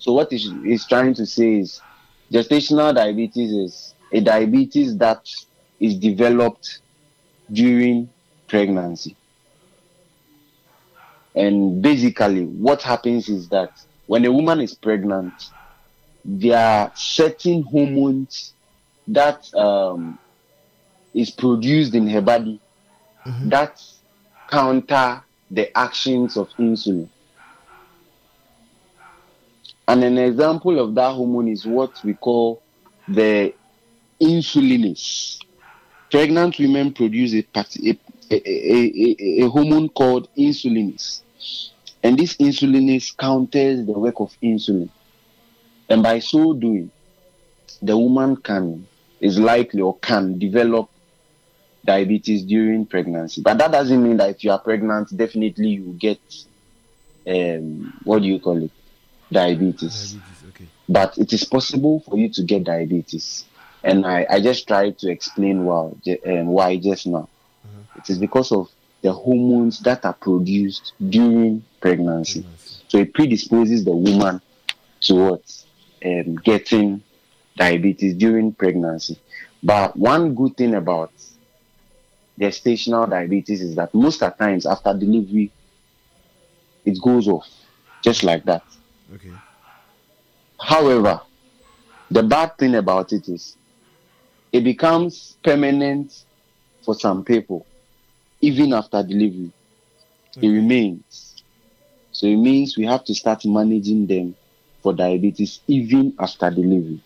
So 0.00 0.14
what 0.14 0.32
is 0.32 0.46
is 0.64 0.86
trying 0.86 1.12
to 1.14 1.26
say 1.26 1.58
is 1.58 1.80
gestational 2.32 2.94
diabetes 2.94 3.52
is 3.52 3.94
a 4.12 4.20
diabetes 4.20 4.96
that 4.96 5.28
is 5.78 5.96
developed 5.96 6.80
during 7.52 8.08
pregnancy. 8.48 9.14
And 11.34 11.82
basically, 11.82 12.44
what 12.46 12.82
happens 12.82 13.28
is 13.28 13.48
that 13.50 13.72
when 14.06 14.24
a 14.24 14.32
woman 14.32 14.60
is 14.60 14.74
pregnant, 14.74 15.32
there 16.24 16.58
are 16.58 16.92
certain 16.94 17.62
hormones 17.62 18.54
that 19.06 19.52
um, 19.54 20.18
is 21.12 21.30
produced 21.30 21.94
in 21.94 22.08
her 22.08 22.22
body 22.22 22.58
that 23.44 23.82
counter 24.48 25.22
the 25.50 25.76
actions 25.76 26.36
of 26.38 26.48
insulin. 26.58 27.08
And 29.90 30.04
an 30.04 30.18
example 30.18 30.78
of 30.78 30.94
that 30.94 31.14
hormone 31.14 31.48
is 31.48 31.66
what 31.66 31.90
we 32.04 32.14
call 32.14 32.62
the 33.08 33.52
insulinase. 34.22 35.40
Pregnant 36.12 36.56
women 36.60 36.92
produce 36.92 37.34
a, 37.34 37.44
a, 37.56 37.98
a, 38.30 39.42
a, 39.42 39.48
hormone 39.48 39.88
called 39.88 40.28
insulinase. 40.38 41.22
And 42.04 42.16
this 42.16 42.36
insulinase 42.36 43.16
counters 43.16 43.84
the 43.84 43.90
work 43.90 44.20
of 44.20 44.32
insulin. 44.40 44.90
And 45.88 46.04
by 46.04 46.20
so 46.20 46.52
doing, 46.52 46.92
the 47.82 47.98
woman 47.98 48.36
can 48.36 48.86
is 49.18 49.40
likely 49.40 49.80
or 49.80 49.98
can 49.98 50.38
develop 50.38 50.88
diabetes 51.84 52.44
during 52.44 52.86
pregnancy. 52.86 53.42
But 53.42 53.58
that 53.58 53.72
doesn't 53.72 54.00
mean 54.00 54.18
that 54.18 54.30
if 54.30 54.44
you 54.44 54.52
are 54.52 54.60
pregnant, 54.60 55.16
definitely 55.16 55.70
you 55.70 55.96
get 55.98 56.20
um, 57.26 58.00
what 58.04 58.22
do 58.22 58.28
you 58.28 58.38
call 58.38 58.62
it? 58.62 58.70
Diabetes. 59.32 60.16
okay. 60.48 60.66
But 60.88 61.16
it 61.18 61.32
is 61.32 61.44
possible 61.44 62.00
for 62.00 62.16
you 62.16 62.28
to 62.30 62.42
get 62.42 62.64
diabetes. 62.64 63.44
And 63.82 64.04
I, 64.04 64.26
I 64.28 64.40
just 64.40 64.66
tried 64.66 64.98
to 64.98 65.10
explain 65.10 65.64
why, 65.64 65.92
um, 66.26 66.46
why 66.46 66.76
just 66.76 67.06
now. 67.06 67.28
It 67.96 68.10
is 68.10 68.18
because 68.18 68.52
of 68.52 68.68
the 69.02 69.12
hormones 69.12 69.80
that 69.80 70.04
are 70.04 70.12
produced 70.14 70.92
during 71.08 71.64
pregnancy. 71.80 72.44
So 72.88 72.98
it 72.98 73.14
predisposes 73.14 73.84
the 73.84 73.92
woman 73.92 74.40
towards 75.00 75.66
um, 76.04 76.36
getting 76.36 77.02
diabetes 77.56 78.14
during 78.14 78.52
pregnancy. 78.52 79.18
But 79.62 79.96
one 79.96 80.34
good 80.34 80.56
thing 80.56 80.74
about 80.74 81.12
gestational 82.38 83.08
diabetes 83.08 83.60
is 83.60 83.74
that 83.76 83.94
most 83.94 84.22
of 84.22 84.32
the 84.32 84.44
times 84.44 84.66
after 84.66 84.94
delivery, 84.94 85.50
it 86.84 87.00
goes 87.02 87.28
off 87.28 87.46
just 88.02 88.22
like 88.24 88.44
that. 88.44 88.62
Okay. 89.12 89.40
However, 90.60 91.22
the 92.10 92.22
bad 92.22 92.56
thing 92.58 92.74
about 92.76 93.12
it 93.12 93.28
is 93.28 93.56
it 94.52 94.64
becomes 94.64 95.38
permanent 95.44 96.24
for 96.84 96.94
some 96.94 97.24
people, 97.24 97.66
even 98.40 98.72
after 98.74 99.02
delivery. 99.02 99.52
It 100.40 100.48
remains. 100.48 101.42
So 102.12 102.26
it 102.26 102.36
means 102.36 102.76
we 102.76 102.86
have 102.86 103.04
to 103.04 103.14
start 103.14 103.44
managing 103.46 104.06
them 104.06 104.36
for 104.82 104.92
diabetes 104.94 105.60
even 105.68 106.14
after 106.18 106.50
delivery. 106.50 107.02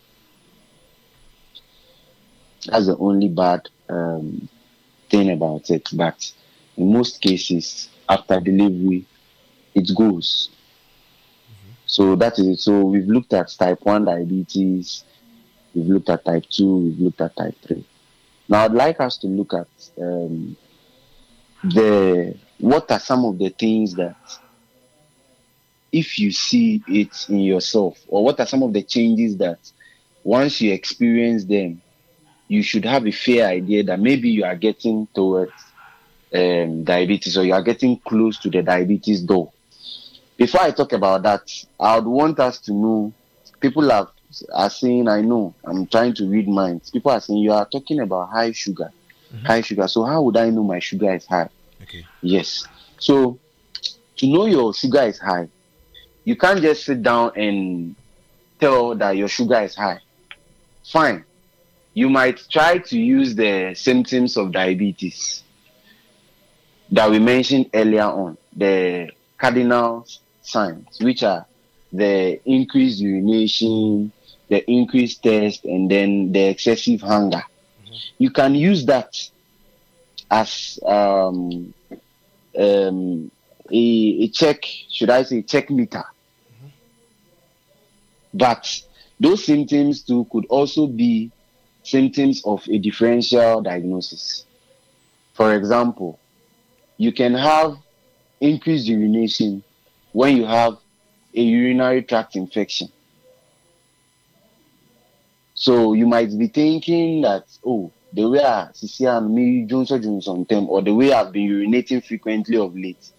That's 2.67 2.87
the 2.87 2.97
only 2.97 3.29
bad 3.29 3.69
um, 3.89 4.49
thing 5.09 5.31
about 5.31 5.69
it. 5.71 5.89
But 5.93 6.33
in 6.77 6.93
most 6.93 7.21
cases, 7.21 7.89
after 8.09 8.39
delivery, 8.39 9.05
it 9.75 9.89
goes. 9.95 10.49
So 11.95 12.17
that 12.17 12.37
is 12.39 12.47
it. 12.47 12.59
So 12.59 12.81
we've 12.81 13.07
looked 13.07 13.31
at 13.31 13.47
type 13.57 13.79
1 13.83 14.03
diabetes, 14.03 15.05
we've 15.73 15.85
looked 15.85 16.09
at 16.09 16.25
type 16.25 16.43
2, 16.49 16.77
we've 16.77 16.99
looked 16.99 17.21
at 17.21 17.33
type 17.37 17.55
3. 17.65 17.85
Now 18.49 18.65
I'd 18.65 18.73
like 18.73 18.99
us 18.99 19.15
to 19.19 19.27
look 19.27 19.53
at 19.53 19.67
um, 19.97 20.57
the 21.63 22.35
what 22.57 22.91
are 22.91 22.99
some 22.99 23.23
of 23.23 23.37
the 23.37 23.47
things 23.47 23.93
that 23.93 24.17
if 25.89 26.19
you 26.19 26.33
see 26.33 26.83
it 26.85 27.29
in 27.29 27.39
yourself, 27.39 27.97
or 28.09 28.25
what 28.25 28.41
are 28.41 28.45
some 28.45 28.63
of 28.63 28.73
the 28.73 28.83
changes 28.83 29.37
that 29.37 29.59
once 30.25 30.59
you 30.59 30.73
experience 30.73 31.45
them, 31.45 31.81
you 32.49 32.61
should 32.61 32.83
have 32.83 33.07
a 33.07 33.11
fair 33.11 33.47
idea 33.47 33.83
that 33.83 34.01
maybe 34.01 34.29
you 34.29 34.43
are 34.43 34.57
getting 34.57 35.07
towards 35.15 35.53
um, 36.33 36.83
diabetes 36.83 37.37
or 37.37 37.45
you 37.45 37.53
are 37.53 37.63
getting 37.63 37.97
close 37.99 38.37
to 38.39 38.49
the 38.49 38.61
diabetes 38.61 39.21
door. 39.21 39.53
Before 40.37 40.61
I 40.61 40.71
talk 40.71 40.93
about 40.93 41.23
that, 41.23 41.49
I 41.79 41.95
would 41.95 42.07
want 42.07 42.39
us 42.39 42.59
to 42.59 42.73
know 42.73 43.13
people 43.59 43.89
have 43.89 44.09
are 44.53 44.69
saying, 44.69 45.07
I 45.07 45.21
know, 45.21 45.53
I'm 45.63 45.87
trying 45.87 46.13
to 46.15 46.27
read 46.27 46.47
minds. 46.47 46.89
People 46.89 47.11
are 47.11 47.21
saying 47.21 47.39
you 47.39 47.53
are 47.53 47.65
talking 47.65 47.99
about 47.99 48.29
high 48.29 48.51
sugar. 48.51 48.91
Mm-hmm. 49.33 49.45
High 49.45 49.61
sugar. 49.61 49.87
So 49.87 50.03
how 50.03 50.21
would 50.23 50.37
I 50.37 50.49
know 50.49 50.63
my 50.63 50.79
sugar 50.79 51.13
is 51.13 51.25
high? 51.25 51.49
Okay. 51.83 52.05
Yes. 52.21 52.67
So 52.99 53.39
to 54.17 54.27
know 54.27 54.45
your 54.45 54.73
sugar 54.73 55.03
is 55.03 55.19
high, 55.19 55.47
you 56.23 56.35
can't 56.35 56.61
just 56.61 56.85
sit 56.85 57.01
down 57.01 57.31
and 57.35 57.95
tell 58.59 58.95
that 58.95 59.15
your 59.15 59.27
sugar 59.27 59.61
is 59.61 59.75
high. 59.75 59.99
Fine. 60.83 61.23
You 61.93 62.09
might 62.09 62.41
try 62.49 62.79
to 62.79 62.99
use 62.99 63.35
the 63.35 63.73
symptoms 63.75 64.35
of 64.37 64.51
diabetes 64.51 65.43
that 66.91 67.09
we 67.09 67.19
mentioned 67.19 67.69
earlier 67.73 68.03
on, 68.03 68.37
the 68.55 69.09
cardinal 69.37 70.05
signs, 70.47 70.99
which 71.01 71.23
are 71.23 71.45
the 71.91 72.39
increased 72.45 72.99
urination, 72.99 74.11
the 74.49 74.69
increased 74.69 75.23
thirst, 75.23 75.65
and 75.65 75.89
then 75.89 76.31
the 76.31 76.49
excessive 76.49 77.01
hunger. 77.01 77.43
You 78.17 78.29
can 78.29 78.55
use 78.55 78.85
that 78.85 79.15
as 80.29 80.79
um, 80.85 81.73
um, 82.57 83.31
a, 83.71 83.77
a 83.77 84.27
check, 84.29 84.63
should 84.89 85.09
I 85.09 85.23
say, 85.23 85.41
check 85.41 85.69
meter. 85.69 86.03
But 88.33 88.81
those 89.19 89.45
symptoms 89.45 90.03
too 90.03 90.27
could 90.31 90.45
also 90.47 90.87
be 90.87 91.31
symptoms 91.83 92.43
of 92.45 92.67
a 92.67 92.77
differential 92.77 93.61
diagnosis. 93.61 94.45
For 95.33 95.53
example, 95.53 96.19
you 96.97 97.11
can 97.11 97.33
have 97.33 97.77
increased 98.41 98.87
urination 98.87 99.63
when 100.15 100.37
you 100.37 100.45
have 100.45 100.77
a 101.33 101.41
urinary 101.41 102.01
tract 102.01 102.37
infection. 102.37 102.87
So 105.53 105.91
you 105.91 106.07
might 106.07 106.29
be 106.39 106.47
thinking 106.47 107.23
that, 107.23 107.43
oh, 107.65 107.91
the 108.13 108.29
way 108.29 108.39
I 108.39 108.69
see 108.71 109.05
me 109.19 109.65
Johnson 109.65 110.01
Johnson 110.21 110.67
or 110.69 110.81
the 110.81 110.93
way 110.93 111.11
I've 111.11 111.33
been 111.33 111.49
urinating 111.49 112.01
frequently 112.05 112.55
of 112.55 112.77
late, 112.77 113.11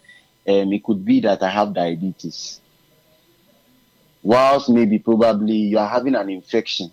um, 0.48 0.72
it 0.72 0.82
could 0.84 1.04
be 1.04 1.20
that 1.20 1.42
I 1.42 1.50
have 1.50 1.74
diabetes. 1.74 2.62
Whilst 4.22 4.70
maybe 4.70 4.98
probably 4.98 5.54
you 5.54 5.78
are 5.78 5.90
having 5.90 6.14
an 6.14 6.30
infection 6.30 6.90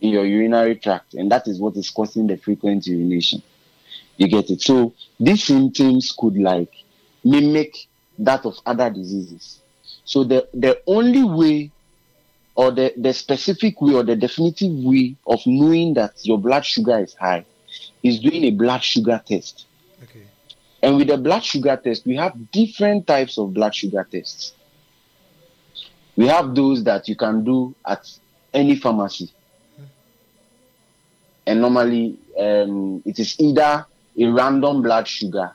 in 0.00 0.10
your 0.10 0.26
urinary 0.26 0.74
tract, 0.74 1.14
and 1.14 1.30
that 1.30 1.46
is 1.46 1.60
what 1.60 1.76
is 1.76 1.90
causing 1.90 2.26
the 2.26 2.38
frequent 2.38 2.88
urination. 2.88 3.40
You 4.16 4.26
get 4.26 4.50
it? 4.50 4.62
So 4.62 4.94
these 5.20 5.44
symptoms 5.44 6.12
could 6.18 6.36
like 6.36 6.72
mimic 7.22 7.86
that 8.18 8.44
of 8.44 8.56
other 8.66 8.90
diseases. 8.90 9.60
So 10.04 10.24
the, 10.24 10.48
the 10.52 10.80
only 10.86 11.24
way 11.24 11.70
or 12.54 12.70
the, 12.70 12.92
the 12.96 13.12
specific 13.12 13.80
way 13.80 13.94
or 13.94 14.02
the 14.02 14.16
definitive 14.16 14.72
way 14.72 15.16
of 15.26 15.40
knowing 15.46 15.94
that 15.94 16.14
your 16.22 16.38
blood 16.38 16.64
sugar 16.66 16.98
is 16.98 17.14
high 17.14 17.44
is 18.02 18.20
doing 18.20 18.44
a 18.44 18.50
blood 18.50 18.82
sugar 18.82 19.22
test. 19.26 19.66
Okay. 20.02 20.26
And 20.82 20.96
with 20.96 21.08
the 21.08 21.16
blood 21.16 21.44
sugar 21.44 21.80
test, 21.82 22.04
we 22.04 22.16
have 22.16 22.50
different 22.50 23.06
types 23.06 23.38
of 23.38 23.54
blood 23.54 23.74
sugar 23.74 24.06
tests. 24.10 24.52
We 26.16 26.26
have 26.26 26.54
those 26.54 26.84
that 26.84 27.08
you 27.08 27.16
can 27.16 27.44
do 27.44 27.74
at 27.86 28.06
any 28.52 28.76
pharmacy. 28.76 29.30
And 31.46 31.60
normally, 31.60 32.18
um, 32.38 33.02
it 33.04 33.18
is 33.18 33.40
either 33.40 33.86
a 34.18 34.26
random 34.26 34.82
blood 34.82 35.08
sugar 35.08 35.52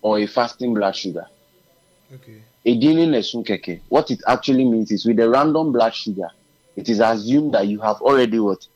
or 0.00 0.18
a 0.18 0.26
fasting 0.26 0.72
blood 0.72 0.94
sugar. 0.94 1.26
Okay. 2.14 2.42
Edini. 2.64 3.80
What 3.88 4.10
it 4.10 4.20
actually 4.26 4.64
means 4.64 4.90
is 4.90 5.04
with 5.06 5.20
a 5.20 5.28
random 5.28 5.72
blood 5.72 5.94
sugar, 5.94 6.28
it 6.76 6.88
is 6.88 7.00
assumed 7.00 7.54
that 7.54 7.66
you 7.66 7.80
have 7.80 8.00
already 8.02 8.38
what? 8.38 8.66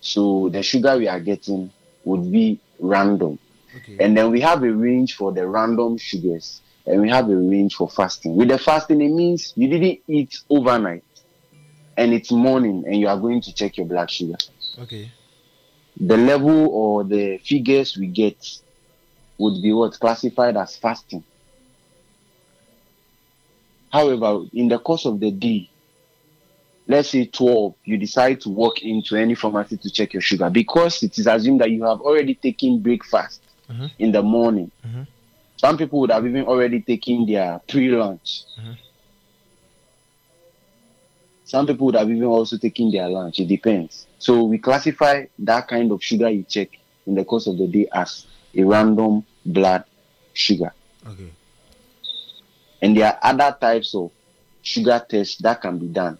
So 0.00 0.48
the 0.48 0.62
sugar 0.62 0.96
we 0.96 1.08
are 1.08 1.20
getting 1.20 1.70
would 2.04 2.30
be 2.30 2.60
random. 2.78 3.38
And 3.98 4.16
then 4.16 4.30
we 4.30 4.40
have 4.40 4.62
a 4.62 4.72
range 4.72 5.14
for 5.14 5.32
the 5.32 5.46
random 5.46 5.96
sugars 5.98 6.60
and 6.86 7.00
we 7.00 7.08
have 7.08 7.28
a 7.30 7.36
range 7.36 7.76
for 7.76 7.88
fasting. 7.88 8.34
With 8.34 8.48
the 8.48 8.58
fasting, 8.58 9.00
it 9.00 9.10
means 9.10 9.52
you 9.56 9.68
didn't 9.68 10.00
eat 10.08 10.36
overnight 10.48 11.04
and 11.96 12.12
it's 12.12 12.32
morning 12.32 12.84
and 12.86 12.96
you 12.96 13.08
are 13.08 13.18
going 13.18 13.40
to 13.42 13.54
check 13.54 13.76
your 13.76 13.86
blood 13.86 14.10
sugar. 14.10 14.36
Okay. 14.80 15.12
The 16.00 16.16
level 16.16 16.68
or 16.68 17.04
the 17.04 17.38
figures 17.38 17.96
we 17.96 18.06
get 18.08 18.44
would 19.40 19.62
be 19.62 19.72
what 19.72 19.98
classified 19.98 20.56
as 20.56 20.76
fasting. 20.76 21.24
However, 23.90 24.44
in 24.52 24.68
the 24.68 24.78
course 24.78 25.06
of 25.06 25.18
the 25.18 25.30
day, 25.30 25.68
let's 26.86 27.08
say 27.08 27.26
12, 27.26 27.74
you 27.84 27.96
decide 27.96 28.40
to 28.42 28.50
walk 28.50 28.82
into 28.82 29.16
any 29.16 29.34
pharmacy 29.34 29.78
to 29.78 29.90
check 29.90 30.12
your 30.12 30.20
sugar 30.20 30.50
because 30.50 31.02
it 31.02 31.18
is 31.18 31.26
assumed 31.26 31.60
that 31.60 31.70
you 31.70 31.82
have 31.84 32.00
already 32.00 32.34
taken 32.34 32.80
breakfast 32.80 33.40
mm-hmm. 33.68 33.86
in 33.98 34.12
the 34.12 34.22
morning. 34.22 34.70
Mm-hmm. 34.86 35.02
Some 35.56 35.76
people 35.76 36.00
would 36.00 36.10
have 36.10 36.24
even 36.26 36.44
already 36.44 36.80
taken 36.80 37.26
their 37.26 37.60
pre 37.66 37.88
lunch. 37.90 38.42
Mm-hmm. 38.58 38.72
Some 41.44 41.66
people 41.66 41.86
would 41.86 41.96
have 41.96 42.08
even 42.08 42.24
also 42.24 42.58
taken 42.58 42.92
their 42.92 43.08
lunch. 43.08 43.40
It 43.40 43.48
depends. 43.48 44.06
So 44.18 44.44
we 44.44 44.58
classify 44.58 45.24
that 45.40 45.66
kind 45.66 45.90
of 45.90 46.02
sugar 46.04 46.30
you 46.30 46.44
check 46.44 46.68
in 47.06 47.14
the 47.16 47.24
course 47.24 47.48
of 47.48 47.58
the 47.58 47.66
day 47.66 47.88
as 47.92 48.26
a 48.54 48.62
random 48.62 49.24
blood 49.44 49.84
sugar. 50.32 50.72
Okay. 51.06 51.30
And 52.82 52.96
there 52.96 53.06
are 53.06 53.18
other 53.22 53.56
types 53.60 53.94
of 53.94 54.10
sugar 54.62 55.04
tests 55.08 55.36
that 55.38 55.60
can 55.60 55.78
be 55.78 55.86
done. 55.86 56.18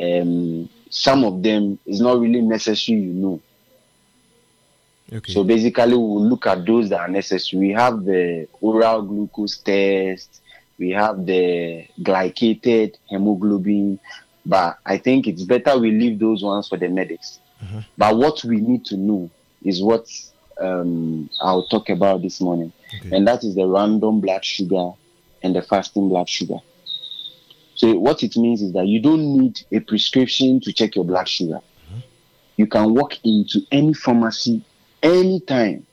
Um, 0.00 0.68
some 0.90 1.24
of 1.24 1.42
them 1.42 1.78
is 1.86 2.00
not 2.00 2.18
really 2.20 2.40
necessary, 2.40 3.00
you 3.00 3.12
know. 3.12 3.40
Okay. 5.12 5.32
So 5.32 5.42
basically, 5.42 5.94
we'll 5.96 6.26
look 6.26 6.46
at 6.46 6.66
those 6.66 6.88
that 6.90 7.00
are 7.00 7.08
necessary. 7.08 7.68
We 7.68 7.72
have 7.72 8.04
the 8.04 8.46
oral 8.60 9.02
glucose 9.02 9.56
test, 9.58 10.40
we 10.78 10.90
have 10.90 11.24
the 11.26 11.86
glycated 12.00 12.94
hemoglobin, 13.08 13.98
But 14.46 14.78
I 14.86 14.98
think 14.98 15.26
it's 15.26 15.42
better 15.42 15.78
we 15.78 15.90
leave 15.90 16.18
those 16.18 16.42
ones 16.42 16.68
for 16.68 16.78
the 16.78 16.88
medics. 16.88 17.40
But 17.96 18.16
what 18.16 18.44
we 18.44 18.60
need 18.60 18.84
to 18.86 18.96
know 18.96 19.30
is 19.62 19.82
what 19.82 20.06
um, 20.60 21.30
I'll 21.40 21.66
talk 21.66 21.88
about 21.88 22.22
this 22.22 22.40
morning, 22.40 22.72
and 23.12 23.26
that 23.26 23.44
is 23.44 23.54
the 23.54 23.66
random 23.66 24.20
blood 24.20 24.44
sugar 24.44 24.92
and 25.42 25.54
the 25.54 25.62
fasting 25.62 26.08
blood 26.08 26.28
sugar. 26.28 26.58
So 27.74 27.96
what 27.96 28.22
it 28.24 28.36
means 28.36 28.60
is 28.60 28.72
that 28.72 28.86
you 28.86 29.00
don't 29.00 29.38
need 29.38 29.60
a 29.70 29.78
prescription 29.80 30.60
to 30.60 30.72
check 30.72 30.96
your 30.96 31.04
blood 31.04 31.28
sugar. 31.28 31.60
You 32.56 32.66
can 32.66 32.92
walk 32.92 33.24
into 33.24 33.60
any 33.70 33.94
pharmacy 33.94 34.64
anytime 35.00 35.86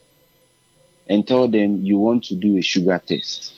and 1.08 1.26
tell 1.26 1.46
them 1.46 1.84
you 1.84 1.96
want 1.98 2.24
to 2.24 2.34
do 2.34 2.58
a 2.58 2.60
sugar 2.60 3.00
test. 3.06 3.54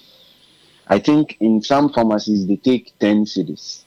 I 0.87 0.99
think 0.99 1.39
in 1.41 1.63
some 1.63 1.91
pharmacies 1.91 2.47
they 2.47 2.57
take 2.57 2.93
10 2.99 3.25
cedis. 3.25 3.85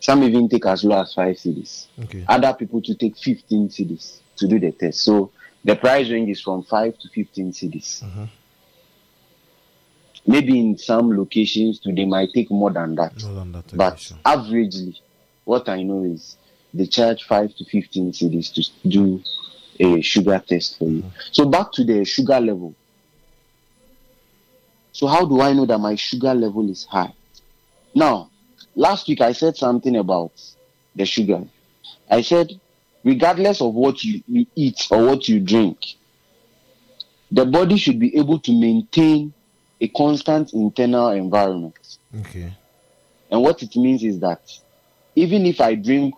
Some 0.00 0.22
even 0.24 0.48
take 0.48 0.66
as 0.66 0.84
low 0.84 1.00
as 1.00 1.14
5 1.14 1.36
cedis. 1.36 1.86
Okay. 2.02 2.24
Other 2.26 2.52
people 2.54 2.80
to 2.82 2.94
take 2.94 3.16
15 3.16 3.68
cedis 3.68 4.20
to 4.36 4.48
do 4.48 4.58
the 4.58 4.72
test. 4.72 5.00
So 5.00 5.30
the 5.68 5.76
price 5.76 6.08
range 6.08 6.30
is 6.30 6.40
from 6.40 6.62
5 6.62 6.98
to 6.98 7.08
15 7.10 7.52
cedis. 7.52 8.02
Mm-hmm. 8.02 8.24
Maybe 10.26 10.58
in 10.58 10.78
some 10.78 11.14
locations 11.14 11.80
they 11.84 12.06
might 12.06 12.30
take 12.34 12.50
more 12.50 12.70
than 12.70 12.94
that. 12.94 13.22
More 13.22 13.34
than 13.34 13.52
that. 13.52 13.76
But 13.76 14.00
sure. 14.00 14.16
averagely, 14.24 14.98
what 15.44 15.68
I 15.68 15.82
know 15.82 16.04
is 16.04 16.38
they 16.72 16.86
charge 16.86 17.24
5 17.24 17.54
to 17.56 17.64
15 17.66 18.12
cedis 18.12 18.54
to 18.54 18.88
do 18.88 19.22
a 19.78 20.00
sugar 20.00 20.42
test 20.48 20.78
for 20.78 20.84
you. 20.88 21.02
Mm-hmm. 21.02 21.32
So 21.32 21.44
back 21.44 21.70
to 21.72 21.84
the 21.84 22.02
sugar 22.06 22.40
level. 22.40 22.74
So 24.92 25.06
how 25.06 25.26
do 25.26 25.42
I 25.42 25.52
know 25.52 25.66
that 25.66 25.78
my 25.78 25.96
sugar 25.96 26.32
level 26.32 26.70
is 26.70 26.86
high? 26.86 27.12
Now, 27.94 28.30
last 28.74 29.06
week 29.06 29.20
I 29.20 29.32
said 29.32 29.54
something 29.56 29.96
about 29.96 30.32
the 30.96 31.04
sugar. 31.04 31.44
I 32.10 32.22
said, 32.22 32.58
regardless 33.08 33.62
of 33.62 33.72
what 33.72 34.04
you, 34.04 34.22
you 34.28 34.46
eat 34.54 34.86
or 34.90 35.06
what 35.06 35.26
you 35.28 35.40
drink, 35.40 35.78
the 37.30 37.46
body 37.46 37.78
should 37.78 37.98
be 37.98 38.14
able 38.18 38.38
to 38.38 38.52
maintain 38.52 39.32
a 39.80 39.88
constant 39.88 40.52
internal 40.52 41.08
environment. 41.10 41.98
Okay. 42.20 42.52
And 43.30 43.42
what 43.42 43.62
it 43.62 43.74
means 43.76 44.04
is 44.04 44.20
that 44.20 44.42
even 45.16 45.46
if 45.46 45.58
I 45.58 45.74
drink 45.74 46.14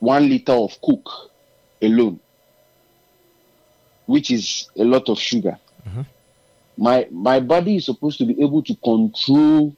one 0.00 0.28
liter 0.28 0.52
of 0.52 0.76
Coke 0.80 1.30
alone, 1.80 2.18
which 4.06 4.32
is 4.32 4.68
a 4.76 4.82
lot 4.82 5.08
of 5.08 5.20
sugar, 5.20 5.56
mm-hmm. 5.88 6.02
my 6.76 7.06
my 7.12 7.38
body 7.38 7.76
is 7.76 7.86
supposed 7.86 8.18
to 8.18 8.24
be 8.24 8.42
able 8.42 8.62
to 8.64 8.74
control 8.76 9.72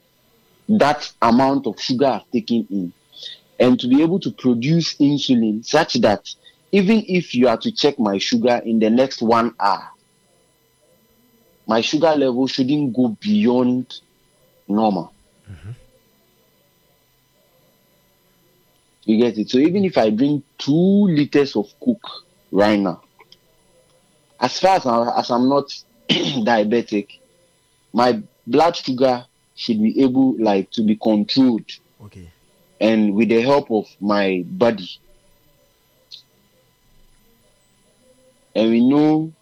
that 0.71 1.13
amount 1.21 1.67
of 1.67 1.79
sugar 1.79 2.07
I've 2.07 2.31
taken 2.31 2.67
in 2.71 2.93
and 3.61 3.79
to 3.79 3.87
be 3.87 4.03
able 4.03 4.19
to 4.19 4.31
produce 4.33 4.95
insulin 4.97 5.65
such 5.65 5.95
that 5.95 6.29
even 6.73 7.05
if 7.07 7.35
you 7.35 7.47
are 7.47 7.59
to 7.59 7.71
check 7.71 7.99
my 7.99 8.17
sugar 8.17 8.61
in 8.65 8.79
the 8.79 8.89
next 8.89 9.21
one 9.21 9.55
hour, 9.61 9.91
my 11.67 11.83
sugar 11.83 12.15
level 12.17 12.47
shouldn't 12.47 12.95
go 12.97 13.17
beyond 13.21 14.01
normal. 14.67 15.13
You 19.05 19.19
get 19.19 19.39
it? 19.39 19.51
So 19.51 19.59
even 19.59 19.85
if 19.85 19.99
I 19.99 20.11
drink 20.11 20.45
two 20.59 20.73
liters 20.73 21.57
of 21.57 21.67
Coke 21.85 22.25
right 22.51 22.79
now, 22.79 23.03
as 24.39 24.59
far 24.59 24.77
as, 24.77 24.87
I, 24.87 25.19
as 25.19 25.31
I'm 25.31 25.49
not 25.49 25.67
diabetic, 26.09 27.19
my 27.93 28.23
blood 28.47 28.77
sugar 28.77 29.27
should 29.55 29.83
be 29.83 30.03
able 30.03 30.37
like 30.39 30.71
to 30.71 30.83
be 30.83 30.97
controlled 30.97 31.71
Okay. 32.05 32.31
And 32.81 33.15
with 33.15 33.29
the 33.29 33.41
help 33.43 33.71
of 33.71 33.87
my 34.01 34.43
body. 34.47 34.89
And 38.55 38.71
we 38.71 38.81
know 38.81 39.33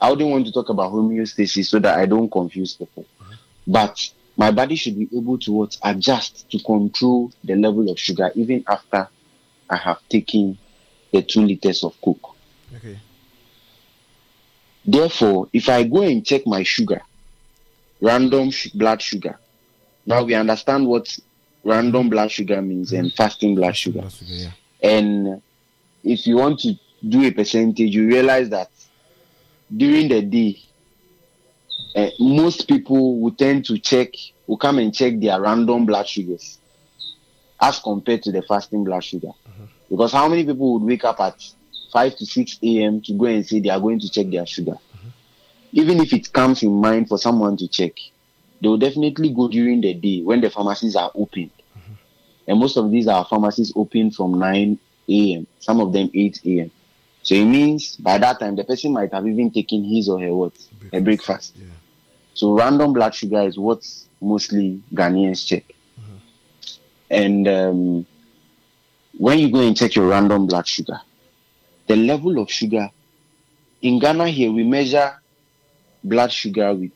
I 0.00 0.10
wouldn't 0.10 0.30
want 0.30 0.46
to 0.46 0.52
talk 0.52 0.68
about 0.68 0.92
homeostasis 0.92 1.66
so 1.66 1.78
that 1.78 1.98
I 1.98 2.06
don't 2.06 2.30
confuse 2.30 2.74
people. 2.74 3.06
Mm-hmm. 3.20 3.32
But 3.66 4.10
my 4.36 4.50
body 4.50 4.76
should 4.76 4.98
be 4.98 5.08
able 5.16 5.38
to 5.38 5.52
what 5.52 5.76
adjust 5.82 6.48
to 6.50 6.58
control 6.60 7.32
the 7.42 7.56
level 7.56 7.90
of 7.90 7.98
sugar 7.98 8.30
even 8.34 8.62
after 8.68 9.08
I 9.70 9.76
have 9.76 10.06
taken 10.08 10.58
the 11.12 11.22
two 11.22 11.40
liters 11.40 11.82
of 11.82 11.98
Coke. 12.02 12.36
Okay. 12.76 12.98
Therefore, 14.84 15.48
if 15.52 15.68
I 15.68 15.82
go 15.84 16.02
and 16.02 16.24
check 16.24 16.46
my 16.46 16.62
sugar, 16.62 17.00
random 18.00 18.50
sh- 18.50 18.68
blood 18.68 19.02
sugar, 19.02 19.38
now 20.04 20.22
we 20.22 20.34
understand 20.34 20.86
what 20.86 21.18
random 21.66 22.08
blood 22.08 22.30
sugar 22.30 22.62
means 22.62 22.92
and 22.92 23.12
fasting 23.12 23.56
blood 23.56 23.76
sugar. 23.76 24.02
That's 24.02 24.22
okay, 24.22 24.32
yeah. 24.32 24.50
And 24.82 25.42
if 26.04 26.26
you 26.26 26.36
want 26.36 26.60
to 26.60 26.74
do 27.06 27.24
a 27.24 27.32
percentage, 27.32 27.94
you 27.94 28.06
realize 28.06 28.48
that 28.50 28.70
during 29.76 30.08
the 30.08 30.22
day, 30.22 30.58
uh, 31.96 32.10
most 32.20 32.68
people 32.68 33.18
will 33.20 33.34
tend 33.34 33.64
to 33.66 33.78
check, 33.78 34.10
will 34.46 34.56
come 34.56 34.78
and 34.78 34.94
check 34.94 35.18
their 35.18 35.40
random 35.40 35.84
blood 35.86 36.06
sugars 36.06 36.58
as 37.60 37.80
compared 37.80 38.22
to 38.22 38.30
the 38.30 38.42
fasting 38.42 38.84
blood 38.84 39.02
sugar. 39.02 39.32
Because 39.90 40.12
how 40.12 40.28
many 40.28 40.44
people 40.44 40.74
would 40.74 40.82
wake 40.82 41.04
up 41.04 41.18
at 41.20 41.42
5 41.92 42.16
to 42.16 42.26
6 42.26 42.58
a.m. 42.62 43.00
to 43.02 43.12
go 43.14 43.24
and 43.26 43.44
say 43.46 43.60
they 43.60 43.70
are 43.70 43.80
going 43.80 43.98
to 44.00 44.08
check 44.10 44.30
their 44.30 44.46
sugar? 44.46 44.76
Even 45.72 46.00
if 46.00 46.12
it 46.12 46.32
comes 46.32 46.62
in 46.62 46.72
mind 46.72 47.08
for 47.08 47.18
someone 47.18 47.56
to 47.56 47.66
check, 47.66 47.92
they 48.60 48.68
will 48.68 48.78
definitely 48.78 49.32
go 49.32 49.48
during 49.48 49.80
the 49.80 49.94
day 49.94 50.22
when 50.22 50.40
the 50.40 50.50
pharmacies 50.50 50.96
are 50.96 51.10
open. 51.14 51.50
And 52.48 52.58
most 52.60 52.76
of 52.76 52.90
these 52.90 53.08
are 53.08 53.24
pharmacies 53.24 53.72
open 53.76 54.10
from 54.10 54.38
9 54.38 54.78
a.m., 55.08 55.46
some 55.58 55.80
of 55.80 55.92
them 55.92 56.10
8 56.14 56.40
a.m. 56.46 56.70
So 57.22 57.34
it 57.34 57.44
means 57.44 57.96
by 57.96 58.18
that 58.18 58.38
time 58.38 58.54
the 58.56 58.64
person 58.64 58.92
might 58.92 59.12
have 59.12 59.26
even 59.26 59.50
taken 59.50 59.82
his 59.84 60.08
or 60.08 60.20
her 60.20 60.34
what? 60.34 60.52
A 60.92 61.00
breakfast. 61.00 61.56
So 62.34 62.52
random 62.52 62.92
blood 62.92 63.14
sugar 63.14 63.42
is 63.42 63.58
what 63.58 63.82
mostly 64.20 64.82
Ghanaians 64.94 65.44
check. 65.46 65.64
And 67.10 67.48
um, 67.48 68.06
when 69.18 69.38
you 69.38 69.50
go 69.50 69.60
and 69.66 69.76
check 69.76 69.94
your 69.96 70.08
random 70.08 70.46
blood 70.46 70.66
sugar, 70.68 71.00
the 71.88 71.96
level 71.96 72.38
of 72.38 72.50
sugar 72.50 72.90
in 73.82 73.98
Ghana 73.98 74.28
here 74.28 74.50
we 74.52 74.64
measure 74.64 75.14
blood 76.02 76.32
sugar 76.32 76.74
with 76.74 76.92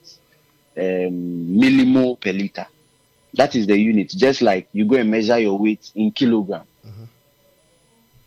um, 0.81 1.59
millimole 1.61 2.17
per 2.21 2.33
liter. 2.33 2.67
That 3.35 3.55
is 3.55 3.67
the 3.67 3.77
unit. 3.79 4.11
Just 4.11 4.43
like 4.43 4.69
you 4.73 4.85
go 4.87 4.97
and 4.97 5.11
measure 5.11 5.39
your 5.39 5.59
weight 5.59 5.91
in 5.95 6.11
kilogram. 6.11 6.65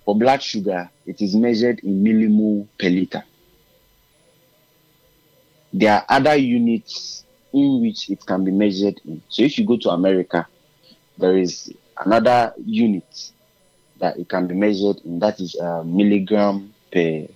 For 0.06 0.16
blood 0.16 0.44
sugar, 0.44 0.90
it 1.06 1.22
is 1.22 1.36
measured 1.36 1.80
in 1.80 2.04
millimole 2.04 2.68
per 2.78 2.90
liter. 2.90 3.24
There 5.72 5.92
are 5.94 6.06
other 6.10 6.36
units 6.36 7.26
in 7.54 7.82
which 7.82 8.10
it 8.10 8.26
can 8.26 8.44
be 8.44 8.52
measured 8.52 9.00
in. 9.06 9.22
So 9.30 9.44
if 9.44 9.58
you 9.58 9.66
go 9.66 9.78
to 9.78 9.90
America, 9.90 10.48
there 11.18 11.38
is 11.38 11.74
another 11.98 12.54
unit 12.64 13.32
that 14.00 14.18
it 14.18 14.28
can 14.30 14.48
be 14.48 14.56
measured 14.56 14.98
in. 15.06 15.20
That 15.20 15.40
is 15.40 15.56
uh, 15.56 15.84
milligram 15.84 16.74
per 16.92 17.28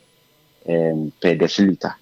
um, 0.68 1.11
per 1.22 1.35
deciliter. 1.35 1.95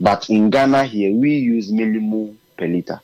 But 0.00 0.30
in 0.30 0.50
Ghana 0.50 0.84
here, 0.84 1.12
we 1.12 1.34
use 1.36 1.70
millimole 1.70 2.34
per 2.56 2.66
liter. 2.66 3.00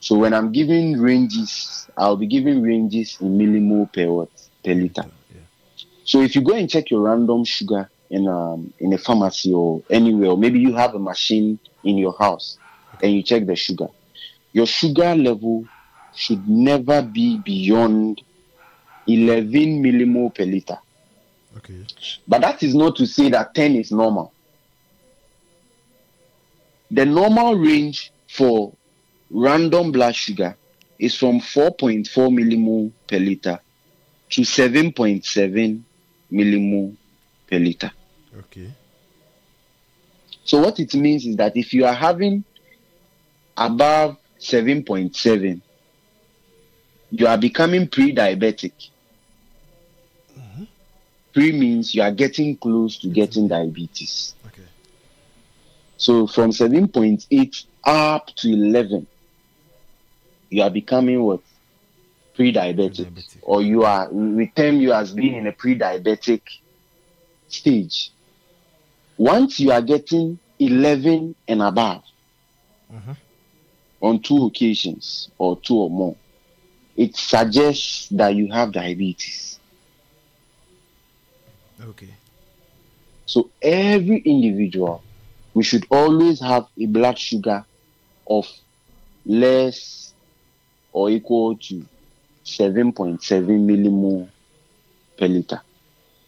So 0.00 0.18
when 0.18 0.32
I'm 0.32 0.50
giving 0.52 0.98
ranges, 0.98 1.86
I'll 1.96 2.16
be 2.16 2.26
giving 2.26 2.62
ranges 2.62 3.18
in 3.20 3.38
millimole 3.38 3.92
per 3.92 4.10
what 4.10 4.30
per 4.64 4.74
liter. 4.74 5.04
So 6.04 6.22
if 6.22 6.34
you 6.34 6.40
go 6.40 6.54
and 6.54 6.68
check 6.68 6.90
your 6.90 7.02
random 7.02 7.44
sugar 7.44 7.88
in 8.08 8.26
um 8.26 8.72
in 8.80 8.92
a 8.92 8.98
pharmacy 8.98 9.52
or 9.52 9.82
anywhere, 9.90 10.30
or 10.30 10.38
maybe 10.38 10.58
you 10.58 10.74
have 10.74 10.94
a 10.94 10.98
machine 10.98 11.58
in 11.84 11.98
your 11.98 12.16
house 12.18 12.58
and 13.02 13.12
you 13.12 13.22
check 13.22 13.46
the 13.46 13.54
sugar, 13.54 13.88
your 14.52 14.66
sugar 14.66 15.14
level 15.14 15.66
should 16.14 16.48
never 16.48 17.02
be 17.02 17.38
beyond 17.38 18.20
11 19.06 19.82
millimole 19.82 20.34
per 20.34 20.44
liter. 20.44 20.78
Okay. 21.56 21.86
But 22.26 22.40
that 22.40 22.62
is 22.62 22.74
not 22.74 22.96
to 22.96 23.06
say 23.06 23.28
that 23.30 23.54
10 23.54 23.76
is 23.76 23.92
normal. 23.92 24.32
The 26.90 27.06
normal 27.06 27.54
range 27.54 28.12
for 28.28 28.72
random 29.30 29.92
blood 29.92 30.14
sugar 30.14 30.56
is 30.98 31.14
from 31.16 31.40
4.4 31.40 32.04
millimole 32.30 32.92
per 33.06 33.18
liter 33.18 33.60
to 34.30 34.42
7.7 34.42 35.82
millimole 36.32 36.96
per 37.48 37.58
liter. 37.58 37.92
Okay. 38.36 38.70
So 40.44 40.58
what 40.60 40.80
it 40.80 40.94
means 40.94 41.26
is 41.26 41.36
that 41.36 41.56
if 41.56 41.72
you 41.72 41.84
are 41.84 41.94
having 41.94 42.44
above 43.56 44.16
7.7, 44.40 45.60
you 47.10 47.26
are 47.26 47.38
becoming 47.38 47.88
pre-diabetic. 47.88 48.72
Mm-hmm. 50.38 50.64
Pre 51.32 51.52
means 51.52 51.94
you 51.94 52.02
are 52.02 52.12
getting 52.12 52.56
close 52.56 52.98
to 52.98 53.08
getting 53.08 53.48
diabetes. 53.48 54.34
Okay. 54.46 54.59
So 56.00 56.26
from 56.26 56.50
7.8 56.50 57.66
up 57.84 58.26
to 58.36 58.48
11, 58.48 59.06
you 60.48 60.62
are 60.62 60.70
becoming 60.70 61.22
what? 61.22 61.40
pre-diabetic, 62.40 63.36
or 63.42 63.60
you 63.60 63.82
are 63.82 64.08
we 64.10 64.46
term 64.46 64.80
you 64.80 64.94
as 64.94 65.12
being 65.12 65.34
in 65.36 65.46
a 65.46 65.52
pre-diabetic 65.52 66.40
stage. 67.48 68.12
Once 69.18 69.60
you 69.60 69.70
are 69.70 69.82
getting 69.82 70.38
11 70.58 71.34
and 71.46 71.60
above 71.60 72.02
mm-hmm. 72.90 73.12
on 74.00 74.20
two 74.20 74.46
occasions 74.46 75.30
or 75.36 75.60
two 75.60 75.76
or 75.76 75.90
more, 75.90 76.16
it 76.96 77.14
suggests 77.14 78.08
that 78.08 78.34
you 78.34 78.50
have 78.50 78.72
diabetes. 78.72 79.60
Okay. 81.82 82.14
So 83.26 83.50
every 83.60 84.20
individual, 84.20 85.02
we 85.54 85.62
should 85.62 85.86
always 85.90 86.40
have 86.40 86.66
a 86.78 86.86
blood 86.86 87.18
sugar 87.18 87.64
of 88.28 88.46
less 89.26 90.14
or 90.92 91.10
equal 91.10 91.56
to 91.56 91.84
7.7 92.44 93.20
millimole 93.20 94.28
per 95.18 95.26
liter. 95.26 95.60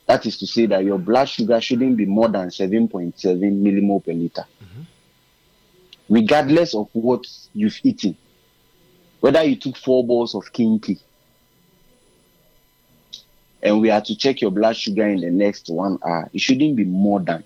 That 0.06 0.26
is 0.26 0.38
to 0.38 0.46
say 0.46 0.66
that 0.66 0.84
your 0.84 0.98
blood 0.98 1.28
sugar 1.28 1.60
shouldn't 1.60 1.96
be 1.96 2.06
more 2.06 2.28
than 2.28 2.48
7.7 2.48 3.14
millimole 3.14 4.04
per 4.04 4.12
liter. 4.12 4.44
Mm-hmm. 4.62 4.82
Regardless 6.08 6.74
of 6.74 6.88
what 6.92 7.24
you've 7.54 7.78
eaten, 7.82 8.16
whether 9.20 9.42
you 9.44 9.56
took 9.56 9.76
four 9.76 10.04
balls 10.04 10.34
of 10.34 10.52
kenkey 10.52 11.00
and 13.62 13.80
we 13.80 13.90
are 13.90 14.00
to 14.00 14.16
check 14.16 14.40
your 14.40 14.50
blood 14.50 14.76
sugar 14.76 15.06
in 15.06 15.20
the 15.20 15.30
next 15.30 15.70
one 15.70 15.98
hour, 16.04 16.28
it 16.32 16.40
shouldn't 16.40 16.76
be 16.76 16.84
more 16.84 17.20
than 17.20 17.44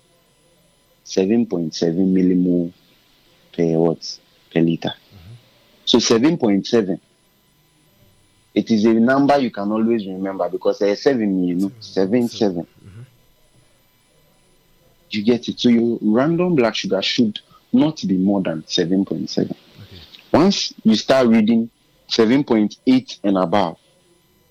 7.7 1.07 2.13
millimole 2.13 2.73
per 3.55 3.77
what 3.79 4.19
per 4.53 4.59
liter. 4.61 4.93
So 5.85 5.99
7.7. 5.99 6.99
It 8.53 8.71
is 8.71 8.85
a 8.85 8.93
number 8.93 9.37
you 9.37 9.51
can 9.51 9.71
always 9.71 10.05
remember 10.05 10.49
because 10.49 10.79
there's 10.79 11.01
seven, 11.01 11.43
you 11.43 11.55
know, 11.55 11.71
seven, 11.79 12.27
seven. 12.27 12.67
Mm-hmm. 12.85 13.01
You 15.11 15.23
get 15.23 15.47
it. 15.47 15.59
So 15.59 15.69
your 15.69 15.97
random 16.01 16.55
blood 16.55 16.75
sugar 16.75 17.01
should 17.01 17.39
not 17.71 18.01
be 18.05 18.17
more 18.17 18.41
than 18.41 18.63
7.7. 18.63 19.55
Once 20.33 20.73
you 20.83 20.95
start 20.95 21.27
reading 21.27 21.69
7.8 22.09 23.19
and 23.23 23.37
above, 23.37 23.77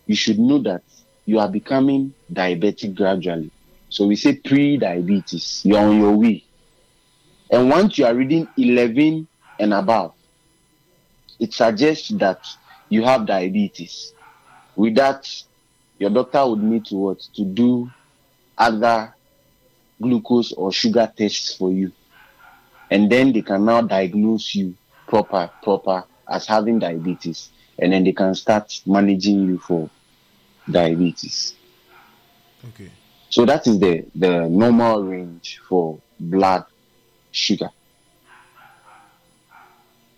you 0.06 0.16
should 0.16 0.38
know 0.38 0.58
that 0.60 0.82
you 1.26 1.38
are 1.38 1.48
becoming 1.48 2.14
diabetic 2.32 2.94
gradually. 2.94 3.50
So 3.90 4.06
we 4.06 4.16
say 4.16 4.36
pre-diabetes. 4.36 5.62
You're 5.64 5.80
on 5.80 5.98
your 5.98 6.12
way. 6.12 6.45
And 7.50 7.70
once 7.70 7.98
you 7.98 8.06
are 8.06 8.14
reading 8.14 8.48
11 8.56 9.26
and 9.58 9.74
above, 9.74 10.14
it 11.38 11.52
suggests 11.52 12.08
that 12.08 12.46
you 12.88 13.02
have 13.04 13.26
diabetes. 13.26 14.12
With 14.74 14.94
that, 14.96 15.30
your 15.98 16.10
doctor 16.10 16.46
would 16.46 16.62
need 16.62 16.86
to 16.86 16.96
what? 16.96 17.20
To 17.36 17.44
do 17.44 17.90
other 18.58 19.14
glucose 20.00 20.52
or 20.52 20.72
sugar 20.72 21.10
tests 21.16 21.54
for 21.54 21.70
you. 21.70 21.92
And 22.90 23.10
then 23.10 23.32
they 23.32 23.42
can 23.42 23.64
now 23.64 23.80
diagnose 23.82 24.54
you 24.54 24.74
proper, 25.06 25.50
proper 25.62 26.04
as 26.28 26.46
having 26.46 26.78
diabetes. 26.78 27.50
And 27.78 27.92
then 27.92 28.04
they 28.04 28.12
can 28.12 28.34
start 28.34 28.80
managing 28.86 29.46
you 29.46 29.58
for 29.58 29.90
diabetes. 30.70 31.54
Okay. 32.68 32.90
So 33.28 33.44
that 33.44 33.66
is 33.66 33.78
the, 33.78 34.06
the 34.14 34.48
normal 34.48 35.04
range 35.04 35.60
for 35.68 35.98
blood 36.18 36.64
sugar. 37.36 37.70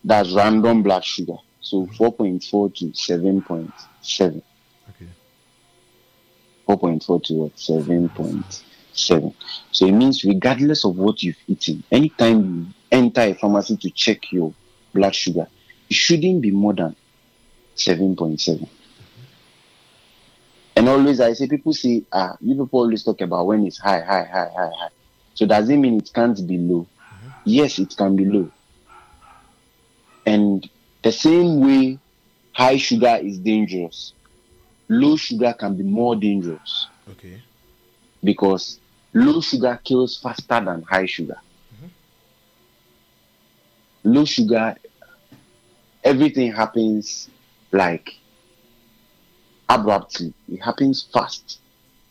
That's 0.04 0.32
random 0.32 0.82
blood 0.82 1.04
sugar. 1.04 1.36
So 1.60 1.86
4.4 1.98 2.74
to 2.76 2.84
7.7. 2.86 4.42
Okay. 4.90 5.08
4.4 6.68 7.24
to 7.24 7.34
what? 7.34 7.56
7.7. 7.56 9.34
So 9.72 9.86
it 9.86 9.92
means 9.92 10.24
regardless 10.24 10.84
of 10.84 10.96
what 10.96 11.22
you've 11.22 11.36
eaten, 11.46 11.82
anytime 11.90 12.42
you 12.42 12.66
enter 12.90 13.22
a 13.22 13.34
pharmacy 13.34 13.76
to 13.76 13.90
check 13.90 14.32
your 14.32 14.54
blood 14.94 15.14
sugar, 15.14 15.46
it 15.90 15.94
shouldn't 15.94 16.40
be 16.40 16.50
more 16.50 16.74
than 16.74 16.94
7.7. 17.76 18.68
And 20.76 20.88
always 20.88 21.20
I 21.20 21.32
say 21.32 21.48
people 21.48 21.72
say, 21.72 22.04
ah, 22.12 22.36
you 22.40 22.54
people 22.54 22.80
always 22.80 23.02
talk 23.02 23.20
about 23.20 23.46
when 23.46 23.66
it's 23.66 23.78
high, 23.78 24.00
high, 24.00 24.24
high, 24.24 24.48
high, 24.56 24.70
high. 24.78 24.90
So 25.34 25.44
does 25.44 25.68
it 25.68 25.76
mean 25.76 25.98
it 25.98 26.10
can't 26.14 26.38
be 26.46 26.56
low? 26.56 26.86
Yes, 27.48 27.78
it 27.78 27.96
can 27.96 28.14
be 28.14 28.26
low. 28.26 28.50
And 30.26 30.68
the 31.02 31.10
same 31.12 31.60
way 31.60 31.98
high 32.52 32.76
sugar 32.76 33.18
is 33.22 33.38
dangerous, 33.38 34.12
low 34.90 35.16
sugar 35.16 35.54
can 35.58 35.74
be 35.74 35.82
more 35.82 36.14
dangerous 36.14 36.88
Okay. 37.10 37.40
because 38.22 38.78
low 39.14 39.40
sugar 39.40 39.80
kills 39.82 40.18
faster 40.18 40.60
than 40.62 40.82
high 40.82 41.06
sugar. 41.06 41.38
Mm-hmm. 41.74 41.86
Low 44.12 44.24
sugar, 44.26 44.76
everything 46.04 46.52
happens 46.52 47.30
like 47.72 48.10
abruptly. 49.70 50.34
It 50.48 50.58
happens 50.62 51.08
fast, 51.14 51.60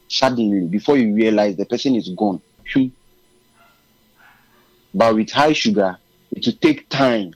suddenly. 0.08 0.66
Before 0.68 0.98
you 0.98 1.14
realize 1.14 1.56
the 1.58 1.66
person 1.66 1.94
is 1.96 2.10
gone. 2.10 2.42
But 4.98 5.14
with 5.14 5.30
high 5.30 5.54
sugar, 5.54 5.96
it 6.32 6.44
will 6.44 6.54
take 6.54 6.90
time 6.90 7.36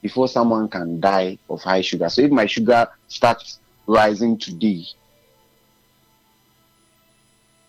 before 0.00 0.26
someone 0.26 0.66
can 0.70 1.00
die 1.00 1.36
of 1.50 1.60
high 1.60 1.82
sugar. 1.82 2.08
So 2.08 2.22
if 2.22 2.30
my 2.30 2.46
sugar 2.46 2.88
starts 3.08 3.58
rising 3.86 4.38
today, 4.38 4.86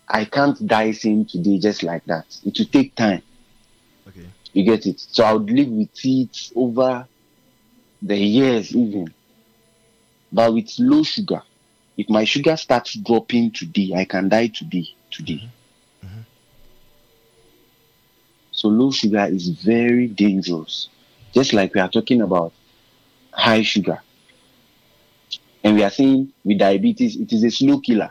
I 0.08 0.24
can't 0.24 0.66
die 0.66 0.92
same 0.92 1.26
today 1.26 1.58
just 1.58 1.82
like 1.82 2.02
that. 2.06 2.34
It 2.42 2.58
will 2.58 2.64
take 2.64 2.94
time. 2.94 3.20
Okay. 4.08 4.26
You 4.54 4.64
get 4.64 4.86
it? 4.86 5.00
So 5.00 5.22
I 5.22 5.34
would 5.34 5.50
live 5.50 5.68
with 5.68 5.90
it 6.02 6.50
over 6.56 7.06
the 8.00 8.16
years 8.16 8.74
even. 8.74 9.12
But 10.32 10.54
with 10.54 10.70
low 10.78 11.02
sugar, 11.02 11.42
if 11.98 12.08
my 12.08 12.24
sugar 12.24 12.56
starts 12.56 12.94
dropping 12.94 13.50
today, 13.50 13.92
I 13.94 14.06
can 14.06 14.30
die 14.30 14.46
today. 14.46 14.88
Today. 15.10 15.34
Mm-hmm. 15.34 15.59
So 18.60 18.68
low 18.68 18.90
sugar 18.90 19.24
is 19.24 19.48
very 19.48 20.06
dangerous. 20.06 20.90
Just 21.32 21.54
like 21.54 21.72
we 21.72 21.80
are 21.80 21.88
talking 21.88 22.20
about 22.20 22.52
high 23.32 23.62
sugar. 23.62 24.02
And 25.64 25.76
we 25.76 25.82
are 25.82 25.88
saying 25.88 26.34
with 26.44 26.58
diabetes, 26.58 27.16
it 27.16 27.32
is 27.32 27.42
a 27.42 27.50
slow 27.50 27.80
killer. 27.80 28.10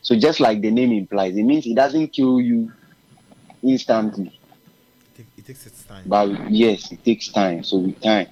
So 0.00 0.18
just 0.18 0.40
like 0.40 0.62
the 0.62 0.70
name 0.70 0.92
implies, 0.92 1.36
it 1.36 1.42
means 1.42 1.66
it 1.66 1.74
doesn't 1.74 2.08
kill 2.08 2.40
you 2.40 2.72
instantly. 3.62 4.40
It, 5.18 5.26
it 5.36 5.44
takes 5.44 5.66
its 5.66 5.84
time. 5.84 6.04
But 6.06 6.50
yes, 6.50 6.90
it 6.90 7.04
takes 7.04 7.28
time. 7.28 7.62
So 7.62 7.76
with 7.76 8.00
time. 8.00 8.28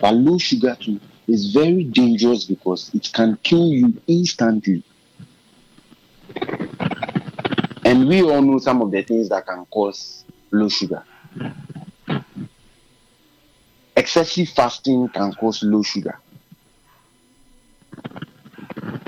But 0.00 0.14
low 0.14 0.38
sugar 0.38 0.76
too 0.78 1.00
is 1.26 1.52
very 1.52 1.82
dangerous 1.82 2.44
because 2.44 2.94
it 2.94 3.10
can 3.12 3.36
kill 3.42 3.66
you 3.70 4.00
instantly. 4.06 4.84
And 7.84 8.06
we 8.06 8.22
all 8.22 8.40
know 8.40 8.58
some 8.58 8.82
of 8.82 8.92
the 8.92 9.02
things 9.02 9.28
that 9.30 9.46
can 9.46 9.66
cause 9.66 10.25
low 10.58 10.68
sugar. 10.68 11.04
Excessive 13.96 14.48
fasting 14.50 15.08
can 15.08 15.32
cause 15.32 15.62
low 15.62 15.82
sugar. 15.82 16.20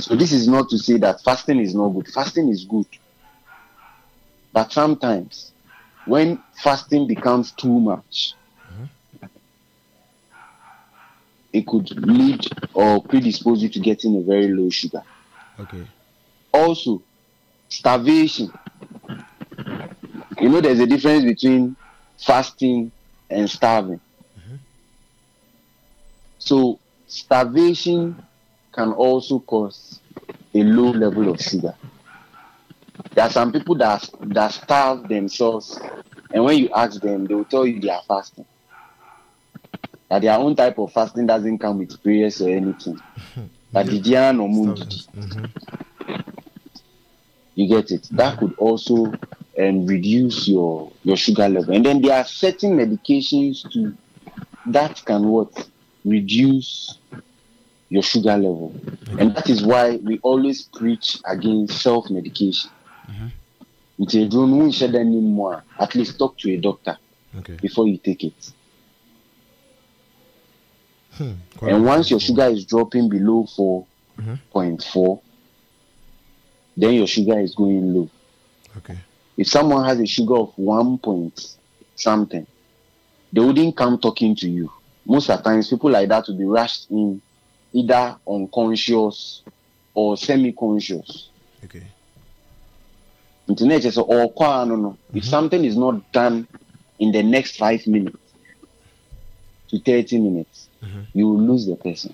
So 0.00 0.16
this 0.16 0.32
is 0.32 0.48
not 0.48 0.68
to 0.70 0.78
say 0.78 0.96
that 0.98 1.20
fasting 1.24 1.60
is 1.60 1.74
not 1.74 1.90
good. 1.90 2.08
Fasting 2.08 2.48
is 2.48 2.64
good. 2.64 2.86
But 4.52 4.72
sometimes 4.72 5.52
when 6.04 6.42
fasting 6.62 7.06
becomes 7.06 7.52
too 7.52 7.78
much, 7.80 8.34
it 11.52 11.66
could 11.66 11.90
lead 12.06 12.40
or 12.74 13.02
predispose 13.02 13.62
you 13.62 13.68
to 13.68 13.80
getting 13.80 14.16
a 14.16 14.22
very 14.22 14.48
low 14.48 14.70
sugar. 14.70 15.02
Okay. 15.58 15.86
Also, 16.52 17.02
starvation. 17.68 18.52
You 20.40 20.48
know, 20.48 20.60
there's 20.60 20.78
a 20.78 20.86
difference 20.86 21.24
between 21.24 21.76
fasting 22.16 22.92
and 23.28 23.50
starving. 23.50 24.00
Mm-hmm. 24.38 24.56
So, 26.38 26.78
starvation 27.06 28.22
can 28.72 28.92
also 28.92 29.40
cause 29.40 30.00
a 30.54 30.62
low 30.62 30.90
level 30.90 31.28
of 31.30 31.40
sugar. 31.40 31.74
There 33.14 33.24
are 33.24 33.30
some 33.30 33.52
people 33.52 33.74
that 33.76 34.08
that 34.20 34.52
starve 34.52 35.08
themselves, 35.08 35.80
and 36.32 36.44
when 36.44 36.58
you 36.58 36.68
ask 36.70 37.00
them, 37.00 37.24
they 37.24 37.34
will 37.34 37.44
tell 37.44 37.66
you 37.66 37.80
they 37.80 37.90
are 37.90 38.02
fasting. 38.06 38.44
That 40.08 40.22
their 40.22 40.38
own 40.38 40.54
type 40.56 40.78
of 40.78 40.92
fasting 40.92 41.26
doesn't 41.26 41.58
come 41.58 41.78
with 41.78 42.02
prayers 42.02 42.40
or 42.40 42.48
anything. 42.48 43.00
But 43.72 43.86
Dian 43.86 44.40
or 44.40 44.48
Mundi. 44.48 44.84
You 47.54 47.68
get 47.68 47.90
it. 47.90 48.08
That 48.12 48.38
could 48.38 48.54
also 48.56 49.12
um, 49.58 49.86
reduce 49.86 50.48
your 50.48 50.92
your 51.02 51.16
sugar 51.16 51.48
level. 51.48 51.74
And 51.74 51.84
then 51.84 52.00
there 52.02 52.16
are 52.16 52.24
certain 52.24 52.76
medications 52.76 53.70
too 53.72 53.96
that 54.66 55.02
can 55.04 55.28
what 55.28 55.68
reduce 56.04 56.98
your 57.88 58.02
sugar 58.02 58.36
level. 58.36 58.74
And 59.18 59.34
that 59.34 59.48
is 59.48 59.64
why 59.64 59.96
we 59.96 60.18
always 60.22 60.62
preach 60.62 61.18
against 61.26 61.80
self 61.80 62.10
medication. 62.10 62.70
Nti 63.98 64.20
eduro 64.22 64.46
no 64.46 64.56
wonhyɛ 64.58 64.92
da 64.92 65.02
nim 65.02 65.62
At 65.78 65.94
least 65.96 66.18
talk 66.18 66.38
to 66.38 66.52
a 66.52 66.56
doctor 66.56 66.96
Okay. 67.36 67.56
before 67.60 67.86
you 67.88 67.98
take 67.98 68.24
it. 68.24 68.52
Hmm. 71.12 71.32
And 71.62 71.84
once 71.84 72.10
your 72.10 72.20
sugar 72.20 72.46
is 72.46 72.64
dropping 72.64 73.08
below 73.08 73.44
4.4, 73.44 75.20
then 76.76 76.94
your 76.94 77.06
sugar 77.08 77.40
is 77.40 77.54
going 77.54 77.92
low. 77.92 78.08
Okay. 78.76 78.96
If 79.38 79.46
someone 79.46 79.84
has 79.84 80.00
a 80.00 80.06
sugar 80.06 80.36
of 80.36 80.52
1 80.56 80.98
point 80.98 81.56
something, 81.94 82.46
they 83.32 83.40
wouldn't 83.40 83.76
come 83.76 83.96
talking 83.98 84.34
to 84.36 84.48
you. 84.50 84.70
Most 85.06 85.30
of 85.30 85.38
the 85.38 85.44
times, 85.44 85.70
people 85.70 85.90
like 85.90 86.08
that 86.08 86.26
will 86.26 86.36
be 86.36 86.44
rushed 86.44 86.90
in 86.90 87.22
either 87.72 88.16
unconscious 88.28 89.42
or 89.94 90.16
semi 90.16 90.52
conscious. 90.52 91.28
Okay. 91.64 91.84
Internet 93.48 93.84
is 93.84 93.96
all 93.96 94.34
no 94.38 94.76
no. 94.76 94.98
If 95.14 95.22
mm-hmm. 95.22 95.30
something 95.30 95.64
is 95.64 95.76
not 95.76 96.12
done 96.12 96.46
in 96.98 97.12
the 97.12 97.22
next 97.22 97.56
five 97.56 97.86
minutes 97.86 98.18
to 99.68 99.78
30 99.78 100.18
minutes, 100.18 100.68
mm-hmm. 100.82 101.02
you 101.14 101.28
will 101.28 101.40
lose 101.40 101.64
the 101.64 101.76
person. 101.76 102.12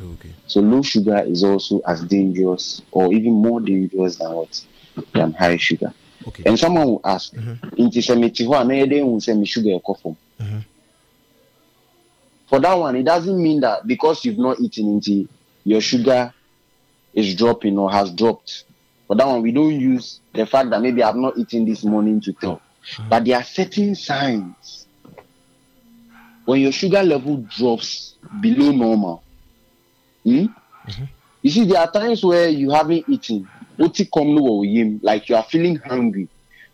Okay. 0.00 0.30
So 0.46 0.60
low 0.60 0.82
sugar 0.82 1.18
is 1.26 1.42
also 1.44 1.80
as 1.86 2.02
dangerous 2.04 2.82
or 2.92 3.12
even 3.12 3.32
more 3.32 3.60
dangerous 3.60 4.16
than 4.16 4.32
what 4.32 4.64
than 5.12 5.32
high 5.32 5.56
sugar. 5.56 5.92
Okay. 6.28 6.42
And 6.46 6.58
someone 6.58 6.86
will 6.86 7.00
ask, 7.04 7.32
mm-hmm. 7.32 7.68
"Nti 7.82 7.98
sɛ 7.98 8.18
mete 8.18 8.44
hɔ 8.44 8.60
a 8.60 8.64
na 8.64 8.74
yɛde 8.74 9.00
hu 9.00 9.16
sɛ 9.18 9.38
me 9.38 9.46
sugar 9.46 9.70
ɛkɔ 9.70 9.98
fam?" 10.00 10.16
Mm-hmm. 10.40 10.58
For 12.46 12.60
that 12.60 12.74
one, 12.74 12.96
it 12.96 13.04
doesn't 13.04 13.42
mean 13.42 13.60
that 13.60 13.86
because 13.86 14.24
you've 14.24 14.38
not 14.38 14.60
eaten 14.60 14.86
into 14.88 15.28
your 15.64 15.80
sugar 15.80 16.34
is 17.14 17.34
dropping 17.34 17.78
or 17.78 17.90
has 17.90 18.10
dropped. 18.10 18.64
For 19.06 19.16
that 19.16 19.26
one, 19.26 19.42
we 19.42 19.52
don't 19.52 19.78
use 19.78 20.20
the 20.34 20.44
fact 20.46 20.70
that 20.70 20.80
maybe 20.82 21.02
I've 21.02 21.16
not 21.16 21.38
eaten 21.38 21.64
this 21.64 21.82
morning 21.84 22.20
to 22.22 22.32
tell. 22.32 22.60
Mm-hmm. 22.96 23.08
But 23.08 23.24
there 23.24 23.36
are 23.36 23.44
certain 23.44 23.94
signs 23.94 24.86
when 26.44 26.60
your 26.60 26.72
sugar 26.72 27.02
level 27.02 27.36
drops 27.38 28.14
below 28.40 28.72
normal. 28.72 29.22
hmm? 30.24 30.46
You 31.42 31.50
see, 31.50 31.64
there 31.64 31.80
are 31.80 31.90
times 31.90 32.24
where 32.24 32.48
you 32.48 32.70
haven't 32.70 33.08
eaten, 33.08 33.48
oti 33.78 34.04
kom 34.06 34.34
no 34.34 34.40
wɔ 34.42 34.50
wo 34.58 34.62
yam, 34.62 35.00
like 35.02 35.28
you 35.28 35.36
are 35.36 35.42
feeling 35.44 35.76
hungry. 35.76 36.28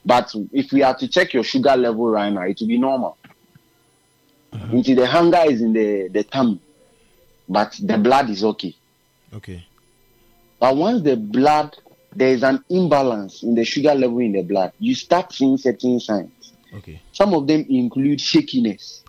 But 0.04 0.34
if 0.52 0.72
we 0.72 0.82
are 0.82 0.96
to 0.96 1.08
check 1.08 1.34
your 1.34 1.44
sugar 1.44 1.76
level 1.76 2.08
right 2.08 2.32
now, 2.32 2.42
it 2.42 2.58
will 2.60 2.68
be 2.68 2.78
normal. 2.78 3.16
Until 4.52 4.96
the 4.96 5.06
hunger 5.06 5.42
is 5.46 5.60
in 5.60 5.72
the, 5.74 6.08
the 6.08 6.24
tummy, 6.24 6.60
but 7.48 7.78
the 7.82 7.98
blood 7.98 8.30
is 8.30 8.42
okay. 8.44 8.74
Okay. 9.34 9.64
But 10.58 10.76
once 10.76 11.02
the 11.02 11.16
blood, 11.16 11.76
there 12.14 12.30
is 12.30 12.42
an 12.42 12.64
imbalance 12.70 13.42
in 13.42 13.54
the 13.54 13.64
sugar 13.64 13.94
level 13.94 14.18
in 14.20 14.32
the 14.32 14.42
blood, 14.42 14.72
you 14.78 14.94
start 14.94 15.32
seeing 15.32 15.58
certain 15.58 16.00
signs. 16.00 16.54
Okay. 16.74 17.00
Some 17.12 17.34
of 17.34 17.46
them 17.46 17.66
include 17.68 18.20
shakiness. 18.20 19.04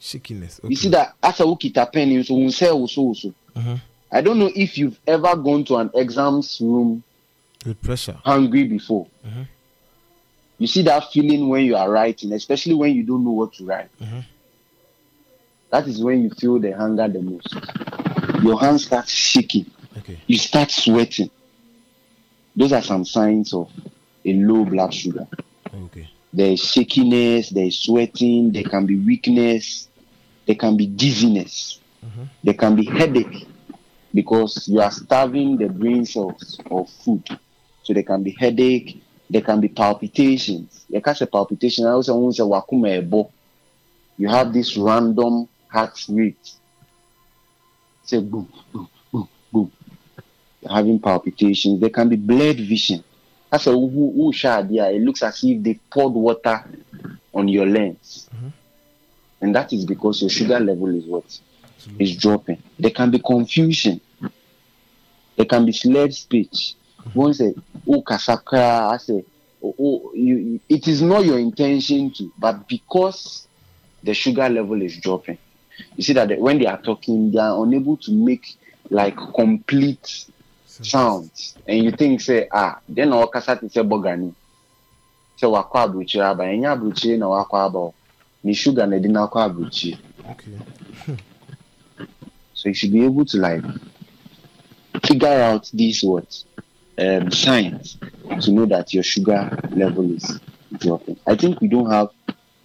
Shakiness. 0.00 0.58
Okay. 0.60 0.68
You 0.70 0.76
see 0.76 0.88
that 0.88 1.14
as 1.22 1.40
a 1.40 1.44
ukita 1.44 1.90
pen, 1.92 2.24
so 2.24 2.34
also 2.34 3.02
also. 3.02 3.34
Mhm. 3.54 3.80
I 4.14 4.20
don't 4.20 4.38
know 4.38 4.50
if 4.54 4.78
you've 4.78 4.98
ever 5.08 5.34
gone 5.34 5.64
to 5.64 5.76
an 5.76 5.90
exams 5.92 6.60
room 6.60 7.02
With 7.66 7.82
pressure. 7.82 8.16
hungry 8.24 8.62
before. 8.62 9.08
Mhm. 9.26 9.48
You 10.60 10.68
see 10.68 10.82
that 10.82 11.10
feeling 11.12 11.48
when 11.48 11.64
you 11.64 11.74
are 11.74 11.90
writing, 11.90 12.32
especially 12.32 12.74
when 12.74 12.94
you 12.94 13.02
don't 13.02 13.24
know 13.24 13.32
what 13.32 13.54
to 13.54 13.64
write. 13.64 13.88
Mhm. 14.00 14.24
That 15.70 15.88
is 15.88 16.00
when 16.00 16.22
you 16.22 16.30
feel 16.30 16.60
the 16.60 16.70
hunger 16.70 17.08
the 17.08 17.20
most. 17.20 17.52
Your 18.44 18.60
hands 18.60 18.84
start 18.84 19.08
shaking. 19.08 19.66
Okay. 19.98 20.18
You 20.28 20.38
start 20.38 20.70
sweating. 20.70 21.30
Those 22.54 22.72
are 22.72 22.82
some 22.82 23.04
signs 23.04 23.52
of 23.52 23.68
a 24.24 24.32
low 24.32 24.64
blood 24.64 24.94
sugar. 24.94 25.26
Okay. 25.86 26.08
There 26.32 26.52
is 26.52 26.60
shakiness, 26.60 27.50
there 27.50 27.66
is 27.66 27.78
sweating, 27.78 28.52
there 28.52 28.62
can 28.62 28.86
be 28.86 28.94
weakness, 28.94 29.88
there 30.46 30.54
can 30.54 30.76
be 30.76 30.86
dizziness, 30.86 31.80
there 32.44 32.54
can 32.54 32.76
be 32.76 32.84
headache 32.84 33.48
because 34.14 34.68
you 34.68 34.80
are 34.80 34.92
starving 34.92 35.58
the 35.58 35.68
brain 35.68 36.06
cells 36.06 36.58
of 36.70 36.88
food. 36.88 37.26
So 37.82 37.92
there 37.92 38.04
can 38.04 38.22
be 38.22 38.30
headache, 38.30 39.02
there 39.28 39.42
can 39.42 39.60
be 39.60 39.68
palpitations. 39.68 40.86
You 40.88 41.00
can 41.00 41.14
say 41.14 41.26
palpitation. 41.26 41.86
I 41.86 41.90
also 41.90 42.16
want 42.16 42.36
to 42.36 42.42
say. 42.42 43.30
You 44.16 44.28
have 44.28 44.52
this 44.52 44.76
random 44.76 45.48
heart 45.68 45.98
rate. 46.08 46.50
Say 48.04 48.20
boom, 48.20 48.48
boom, 48.72 48.88
boom, 49.10 49.28
boom. 49.52 49.72
You're 50.62 50.72
having 50.72 51.00
palpitations. 51.00 51.80
There 51.80 51.90
can 51.90 52.08
be 52.08 52.16
blurred 52.16 52.58
vision. 52.58 53.02
That's 53.50 53.66
a 53.66 53.72
who, 53.72 54.12
who 54.14 54.32
shot 54.32 54.68
there. 54.70 54.90
It 54.92 55.02
looks 55.02 55.22
as 55.22 55.42
if 55.42 55.62
they 55.62 55.74
poured 55.90 56.12
water 56.12 56.64
on 57.32 57.48
your 57.48 57.66
lens. 57.66 58.28
Mm-hmm. 58.34 58.48
And 59.40 59.54
that 59.54 59.72
is 59.72 59.84
because 59.84 60.20
your 60.22 60.30
sugar 60.30 60.60
level 60.60 60.94
is 60.96 61.04
what? 61.04 61.24
Is 61.98 62.16
dropping. 62.16 62.62
There 62.78 62.90
can 62.90 63.10
be 63.10 63.18
confusion. 63.18 64.00
There 65.36 65.46
can 65.46 65.64
be 65.66 65.72
slurred 65.72 66.14
speech. 66.14 66.74
One 67.12 67.34
say, 67.34 67.54
oh 67.88 68.02
kasakra, 68.02 68.92
I 68.92 68.96
say, 68.96 69.24
oh, 69.62 69.74
oh 69.78 70.12
you, 70.14 70.60
it 70.68 70.88
is 70.88 71.02
not 71.02 71.24
your 71.24 71.38
intention 71.38 72.12
to, 72.14 72.32
but 72.38 72.66
because 72.68 73.46
the 74.02 74.14
sugar 74.14 74.48
level 74.48 74.80
is 74.82 74.96
dropping, 74.98 75.38
you 75.96 76.02
see 76.02 76.12
that 76.14 76.38
when 76.40 76.58
they 76.58 76.66
are 76.66 76.80
talking, 76.80 77.30
they 77.30 77.38
are 77.38 77.62
unable 77.64 77.96
to 77.98 78.12
make 78.12 78.46
like 78.90 79.16
complete 79.34 80.26
sounds. 80.66 81.56
And 81.66 81.84
you 81.84 81.90
think, 81.92 82.20
say, 82.20 82.48
ah, 82.52 82.80
then 82.88 83.12
all 83.12 83.30
kasati 83.30 83.70
say 83.70 83.82
bogani. 83.82 84.34
Say 85.36 85.46
wakwa 85.46 85.82
abuchira 85.82 86.30
aba, 86.30 86.44
enya 86.44 86.72
abuchira 86.72 87.18
na 87.18 87.28
wakwa 87.28 87.64
aba. 87.64 87.78
o. 87.78 87.94
Sugar 88.52 88.86
na 88.86 88.98
di 88.98 89.08
na 89.08 89.26
abuchira. 89.26 89.98
So 92.64 92.70
you 92.70 92.74
should 92.74 92.92
be 92.92 93.04
able 93.04 93.26
to 93.26 93.36
like 93.36 93.62
figure 95.04 95.28
out 95.28 95.70
these 95.74 96.02
what 96.02 96.42
um, 96.96 97.30
signs 97.30 97.98
to 98.40 98.50
know 98.50 98.64
that 98.64 98.94
your 98.94 99.02
sugar 99.02 99.54
level 99.70 100.10
is 100.16 100.40
dropping. 100.78 101.18
I 101.26 101.36
think 101.36 101.60
we 101.60 101.68
don't 101.68 101.90
have 101.90 102.08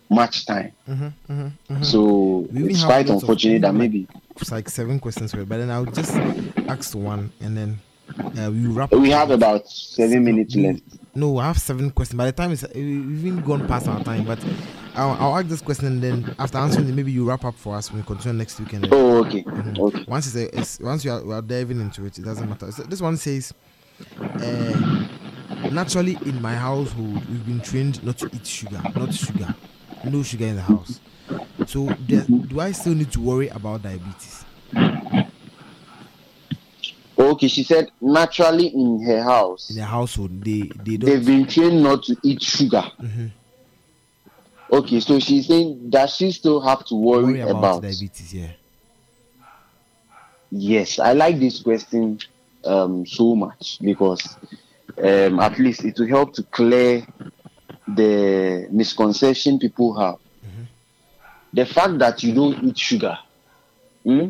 much 0.10 0.46
time, 0.46 0.72
Mhm, 0.88 1.14
mhm, 1.30 1.52
mhm. 1.70 1.86
so 1.86 2.48
it's 2.54 2.84
quite 2.86 3.10
of- 3.10 3.16
unfortunate 3.16 3.62
that 3.64 3.76
maybe 3.76 4.08
It's 4.40 4.52
like 4.54 4.70
seven 4.70 5.00
questions 5.02 5.34
but 5.34 5.50
then 5.50 5.70
I'll 5.70 5.86
just 5.86 6.16
ask 6.70 6.96
one 6.96 7.32
and 7.42 7.58
then 7.58 7.80
uh, 8.18 8.52
we 8.52 8.68
wrap. 8.68 8.92
we 8.92 9.10
have 9.12 9.32
about 9.32 9.68
seven 9.70 10.24
minutes 10.24 10.56
left. 10.56 10.82
No, 11.16 11.38
I 11.38 11.48
have 11.48 11.58
seven 11.60 11.90
questions. 11.92 12.18
By 12.18 12.26
the 12.26 12.32
time 12.32 12.52
it's 12.52 12.64
we've 12.74 13.26
even 13.26 13.42
gone 13.42 13.68
past 13.68 13.88
our 13.88 14.04
time, 14.04 14.26
but 14.26 14.44
I'll, 14.96 15.12
I'll 15.20 15.38
ask 15.38 15.48
this 15.48 15.62
question 15.62 15.88
and 15.88 16.02
then 16.02 16.36
after 16.40 16.58
answering 16.58 16.88
it, 16.88 16.94
maybe 16.94 17.12
you 17.12 17.28
wrap 17.28 17.44
up 17.46 17.56
for 17.56 17.76
us 17.76 17.92
when 17.92 18.02
we 18.02 18.06
continue 18.06 18.38
next 18.38 18.60
weekend. 18.60 18.88
Oh, 18.92 19.26
okay, 19.26 19.44
Mhm. 19.44 19.80
okay. 19.80 20.06
Once 20.08 20.28
it's, 20.28 20.36
a, 20.36 20.58
it's 20.60 20.80
once 20.80 21.04
you 21.04 21.12
are, 21.12 21.24
we 21.24 21.34
are 21.34 21.42
diving 21.42 21.80
into 21.82 22.06
it, 22.06 22.18
it 22.18 22.24
doesn't 22.26 22.48
matter. 22.48 22.72
So 22.72 22.84
this 22.84 23.02
one 23.02 23.18
says, 23.18 23.54
uh, 24.20 25.08
naturally 25.72 26.18
in 26.26 26.42
my 26.42 26.56
household 26.56 27.28
we've 27.30 27.46
been 27.46 27.62
trained 27.62 28.04
not 28.04 28.18
to 28.20 28.30
eat 28.34 28.46
sugar, 28.46 28.82
not 28.96 29.14
sugar, 29.14 29.54
no 30.06 30.24
sugar 30.24 30.46
in 30.46 30.56
the 30.56 30.62
house. 30.62 31.00
So 31.66 31.90
do, 32.08 32.22
do 32.22 32.60
I 32.60 32.72
still 32.72 32.94
need 32.96 33.12
to 33.12 33.20
worry 33.20 33.50
about 33.50 33.82
diabetes? 33.84 34.46
Okay, 37.20 37.50
she 37.50 37.64
said 37.64 37.92
naturally 38.00 38.68
in 38.68 39.04
her 39.04 39.22
house 39.22 39.70
In 39.70 39.76
the 39.76 39.84
household, 39.86 40.42
they 40.42 40.72
they 40.86 40.96
don't. 40.96 41.10
they've 41.10 41.26
been 41.26 41.46
trained 41.46 41.84
not 41.84 42.04
to 42.04 42.16
eat 42.24 42.42
sugar. 42.42 42.84
Mhm. 43.02 43.32
Okay, 44.72 45.00
so 45.02 45.20
she's 45.20 45.48
saying 45.48 45.90
does 45.90 46.16
she 46.16 46.32
still 46.32 46.62
have 46.62 46.86
to 46.86 46.96
worry, 46.96 47.24
worry 47.24 47.40
about, 47.42 47.58
about 47.58 47.82
diabetes. 47.82 48.34
Yeah. 48.34 48.52
Yes, 50.52 50.98
I 51.00 51.14
like 51.14 51.40
this 51.40 51.62
question 51.62 52.20
um, 52.64 53.06
so 53.06 53.36
much 53.36 53.80
because 53.82 54.38
um, 54.98 55.40
at 55.40 55.60
least 55.60 55.84
it 55.84 56.00
will 56.00 56.08
help 56.08 56.34
to 56.36 56.44
clear 56.44 57.06
the 57.88 58.68
misconception 58.72 59.60
people 59.60 59.94
have. 60.00 60.16
The 61.52 61.66
fact 61.66 61.98
that 61.98 62.22
you 62.24 62.34
don't 62.34 62.64
eat 62.64 62.78
sugar, 62.78 63.18
hmm, 64.04 64.30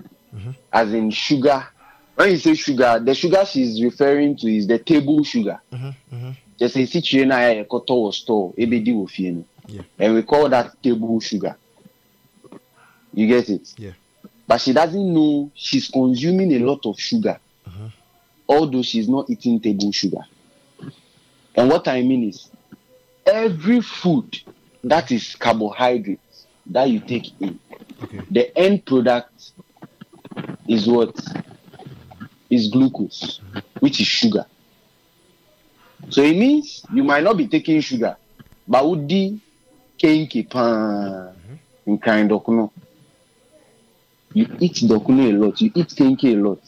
as 0.72 0.94
in 0.94 1.12
sugar, 1.12 1.68
when 2.20 2.32
you 2.32 2.38
say 2.38 2.54
sugar, 2.54 3.00
the 3.02 3.16
sugar 3.16 3.46
she's 3.46 3.82
referring 3.82 4.36
to 4.36 4.54
is 4.54 4.68
the 4.68 4.78
table 4.78 5.24
sugar. 5.24 5.62
Mm-hmm, 5.72 6.16
mm-hmm. 6.16 6.32
Just 6.60 6.76
a 6.76 6.86
situation 6.86 7.32
I 7.32 7.62
or 7.70 8.12
store, 8.12 8.54
ebedi 8.58 8.94
wo 8.94 9.08
fie 9.08 9.32
no. 9.32 9.46
And 9.98 10.16
we 10.16 10.24
call 10.24 10.50
that 10.50 10.84
table 10.84 11.22
sugar. 11.22 11.56
You 13.14 13.26
get 13.26 13.50
it? 13.50 13.74
Yeah. 13.78 13.92
But 14.46 14.60
she 14.60 14.74
doesn't 14.74 15.14
know 15.14 15.50
she's 15.56 15.88
consuming 15.88 16.52
a 16.56 16.60
lot 16.60 16.86
of 16.86 17.00
sugar, 17.00 17.40
mm-hmm. 17.66 17.88
although 18.50 18.84
she's 18.84 19.08
not 19.08 19.30
eating 19.30 19.62
table 19.62 19.94
sugar. 19.94 20.26
And 21.56 21.70
what 21.70 21.88
I 21.88 22.02
mean 22.02 22.28
is, 22.28 22.50
every 23.26 23.80
food 23.80 24.38
that 24.84 25.10
is 25.14 25.36
carbohydrate 25.36 26.20
that 26.66 26.90
you 26.90 27.00
take 27.00 27.32
in, 27.40 27.58
the 28.30 28.58
end 28.58 28.86
product 28.86 29.52
is 30.68 30.86
what 30.86 31.16
is 32.50 32.68
glucose, 32.70 33.42
which 33.80 34.00
is 34.02 34.08
sugar. 34.08 34.46
So 36.10 36.22
it 36.24 36.36
means 36.36 36.84
you 36.94 37.04
might 37.04 37.24
not 37.24 37.38
be 37.38 37.48
taking 37.48 37.82
sugar, 37.82 38.16
but 38.68 38.88
would 38.88 39.08
the 39.08 39.38
kenkey 39.98 40.50
pan 40.50 41.36
in 41.86 41.98
kind 41.98 42.32
of 42.32 42.48
no. 42.48 42.72
You 44.34 44.48
eat 44.60 44.76
dokuno 44.76 45.30
a 45.30 45.34
lot, 45.34 45.60
you 45.62 45.72
eat 45.76 45.90
kenkey 45.90 46.34
a 46.34 46.36
lot. 46.36 46.62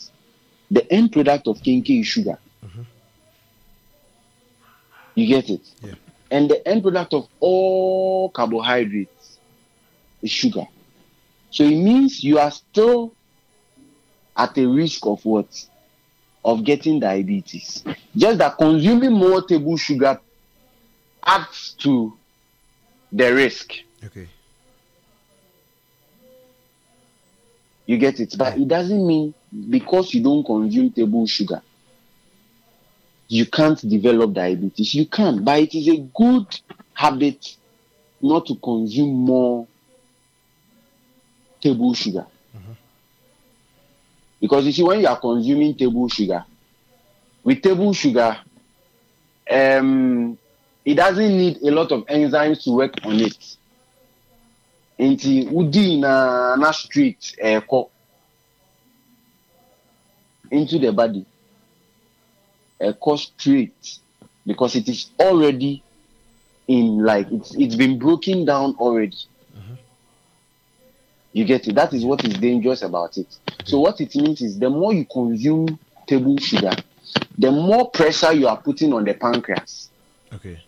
The 0.70 0.92
end 0.92 1.12
product 1.12 1.48
of 1.48 1.58
kenkey 1.58 2.02
is 2.02 2.08
sugar. 2.08 2.38
Mm-hmm. 2.66 2.82
You 5.16 5.28
get 5.28 5.50
it? 5.50 5.62
Yeah. 5.82 5.94
And 6.30 6.50
the 6.50 6.66
end 6.68 6.82
product 6.82 7.14
of 7.14 7.28
all 7.40 8.30
carbohydrates 8.30 9.38
is 10.22 10.32
sugar. 10.32 10.66
So 11.50 11.64
it 11.64 11.76
means 11.76 12.24
you 12.24 12.40
are 12.40 12.52
still 12.52 13.14
at 14.36 14.58
a 14.58 14.66
risk 14.66 15.06
of 15.06 15.24
what? 15.26 15.48
Of 16.44 16.64
getting 16.64 17.00
diabetes. 17.00 17.84
Just 18.16 18.40
that 18.40 18.58
consuming 18.58 19.14
more 19.14 19.44
table 19.44 19.78
sugar 19.78 20.20
adds 21.24 21.76
to 21.80 22.18
the 23.12 23.34
risk. 23.34 23.74
Okay. 24.04 24.28
You 27.86 27.98
get 27.98 28.20
it? 28.20 28.36
But 28.38 28.58
it 28.58 28.68
doesn't 28.68 29.06
mean 29.06 29.34
because 29.70 30.14
you 30.14 30.24
don't 30.24 30.44
consume 30.44 30.92
table 30.92 31.28
sugar, 31.28 31.62
you 33.28 33.46
can't 33.46 33.80
develop 33.88 34.34
diabetes. 34.34 34.96
You 34.96 35.06
can, 35.06 35.44
but 35.44 35.60
it 35.60 35.76
is 35.76 35.88
a 35.90 35.98
good 35.98 36.48
habit 36.94 37.56
not 38.22 38.46
to 38.48 38.56
consume 38.56 39.14
more 39.14 39.68
table 41.62 41.94
sugar. 41.94 42.26
Because 44.42 44.66
you 44.66 44.72
see, 44.72 44.84
when 44.84 45.00
you 45.02 45.08
are 45.08 45.20
consuming 45.20 45.76
table 45.76 46.10
sugar, 46.10 46.44
with 47.44 47.62
table 47.62 47.94
sugar, 47.94 48.38
um, 49.50 50.38
it 50.84 50.96
doesn't 50.96 51.38
need 51.38 51.62
a 51.62 51.70
lot 51.72 51.92
of 51.92 52.06
enzymes 52.08 52.64
to 52.64 52.72
work 52.72 52.96
on 53.04 53.20
it. 53.22 53.56
Ɛkɔ 57.42 57.90
into 60.52 60.78
the 60.78 60.92
body 60.92 61.26
ɛkɔ 62.82 63.18
straight 63.18 64.00
because 64.46 64.76
it 64.76 64.88
is 64.90 65.10
already 65.20 65.82
in 66.68 67.04
like 67.04 67.28
it's 67.32 67.56
it's 67.56 67.76
been 67.76 67.98
broken 67.98 68.46
down 68.46 68.76
already. 68.80 69.18
You 71.34 71.46
get 71.46 71.68
it? 71.68 71.76
That 71.76 71.94
is 71.94 72.04
what 72.04 72.26
is 72.26 72.34
dangerous 72.34 72.82
about 72.82 73.18
it. 73.18 73.38
So 73.64 73.80
what 73.80 74.02
it 74.02 74.16
means 74.16 74.42
is 74.42 74.60
the 74.60 74.70
more 74.70 74.94
you 74.94 75.06
consume 75.06 75.80
table 76.06 76.38
sugar, 76.38 76.76
the 77.38 77.52
more 77.52 77.90
pressure 77.90 78.34
you 78.34 78.48
are 78.48 78.58
putting 78.58 78.94
on 78.94 79.06
the 79.06 79.14
pancreas. 79.14 79.90
Okay. 80.34 80.62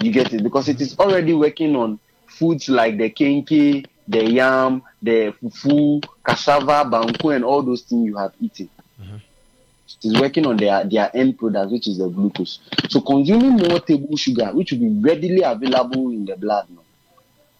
You 0.00 0.12
get 0.12 0.32
it? 0.32 0.42
Because 0.42 0.68
it 0.68 0.80
is 0.80 0.98
already 0.98 1.34
working 1.34 1.76
on 1.76 1.98
foods 2.26 2.68
like 2.68 2.96
the 2.98 3.10
kenkey, 3.10 3.86
the 4.08 4.24
yam, 4.24 4.82
the 5.02 5.34
fufu, 5.42 6.02
cassava, 6.24 6.88
banku, 6.88 7.34
and 7.34 7.44
all 7.44 7.62
those 7.62 7.82
things 7.82 8.06
you 8.06 8.16
have 8.16 8.32
eaten. 8.40 8.68
Mm-hmm. 9.00 9.16
It 9.16 10.04
is 10.04 10.20
working 10.20 10.46
on 10.46 10.56
their, 10.56 10.84
their 10.84 11.10
end 11.16 11.38
product, 11.38 11.72
which 11.72 11.88
is 11.88 11.98
the 11.98 12.08
glucose. 12.08 12.58
So 12.88 13.00
consuming 13.00 13.56
more 13.56 13.80
table 13.80 14.16
sugar, 14.16 14.46
which 14.52 14.72
will 14.72 14.80
be 14.80 14.90
readily 15.00 15.42
available 15.42 16.10
in 16.10 16.24
the 16.26 16.36
blood, 16.36 16.66
no, 16.70 16.82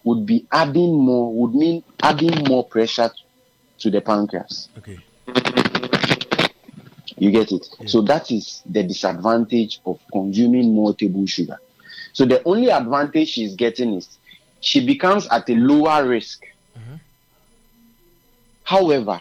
would 0.07 0.25
be 0.25 0.47
adding 0.53 0.95
more, 0.95 1.35
would 1.35 1.53
mean 1.53 1.83
adding 2.01 2.45
more 2.47 2.65
pressure 2.65 3.11
to 3.79 3.91
the 3.91 4.01
pancreas. 4.01 4.69
Okay. 4.79 5.01
You 7.19 7.33
get 7.33 7.51
it? 7.51 7.67
So 7.87 8.03
that 8.03 8.31
is 8.31 8.63
the 8.67 8.85
disadvantage 8.85 9.81
of 9.85 9.99
consuming 10.13 10.73
more 10.73 10.95
table 10.95 11.27
sugar. 11.27 11.59
So 12.13 12.25
the 12.25 12.41
only 12.45 12.71
advantage 12.71 13.31
she's 13.31 13.57
getting 13.57 13.95
is 13.95 14.17
she 14.61 14.87
becomes 14.87 15.27
at 15.27 15.51
a 15.51 15.55
lower 15.55 16.07
risk. 16.07 16.45
Uh-huh. 16.77 16.99
However, 18.63 19.21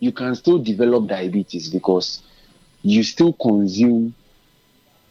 you 0.00 0.10
can 0.10 0.34
still 0.34 0.58
develop 0.58 1.06
diabetes 1.06 1.68
because 1.68 2.24
you 2.82 3.04
still 3.04 3.34
consume 3.34 4.16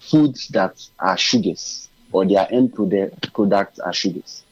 foods 0.01 0.49
that 0.49 0.85
are 0.99 1.17
sugars 1.17 1.87
or 2.11 2.25
their 2.25 2.45
end 2.51 2.75
product, 2.75 3.33
products 3.33 3.79
are 3.79 3.93
sugars. 3.93 4.43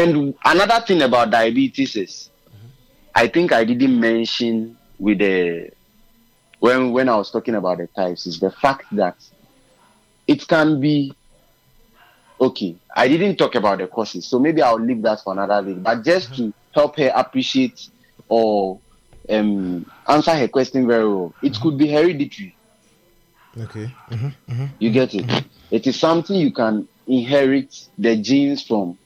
And 0.00 0.34
another 0.46 0.82
thing 0.86 1.02
about 1.02 1.30
diabetes 1.30 1.94
is, 1.94 2.30
I 3.14 3.28
think 3.28 3.52
I 3.52 3.64
didn't 3.64 4.00
mention 4.00 4.78
with 4.98 5.18
the 5.18 5.72
when 6.58 6.92
when 6.92 7.10
I 7.10 7.16
was 7.16 7.30
talking 7.30 7.54
about 7.54 7.78
the 7.78 7.86
types 7.88 8.26
is 8.26 8.40
the 8.40 8.50
fact 8.50 8.86
that 8.92 9.16
it 10.26 10.48
can 10.48 10.80
be 10.80 11.12
okay. 12.40 12.76
I 12.96 13.08
didn't 13.08 13.36
talk 13.36 13.54
about 13.56 13.76
the 13.78 13.88
causes, 13.88 14.26
so 14.26 14.38
maybe 14.38 14.62
I'll 14.62 14.80
leave 14.80 15.02
that 15.02 15.20
for 15.22 15.34
another 15.34 15.62
day. 15.66 15.78
But 15.78 16.02
just 16.02 16.34
to 16.36 16.54
help 16.72 16.96
her 16.96 17.12
appreciate 17.14 17.90
or 18.26 18.80
um, 19.28 19.84
answer 20.08 20.34
her 20.34 20.48
question 20.48 20.86
very 20.86 21.06
well, 21.06 21.34
it 21.42 21.60
could 21.60 21.76
be 21.76 21.88
hereditary. 21.90 22.56
Okay. 23.58 23.94
Mm-hmm. 24.10 24.64
You 24.78 24.92
get 24.92 25.14
it? 25.14 25.44
It 25.70 25.86
is 25.86 26.00
something 26.00 26.36
you 26.36 26.52
can 26.52 26.88
inherit 27.06 27.88
the 27.98 28.16
genes 28.16 28.62
from 28.62 28.96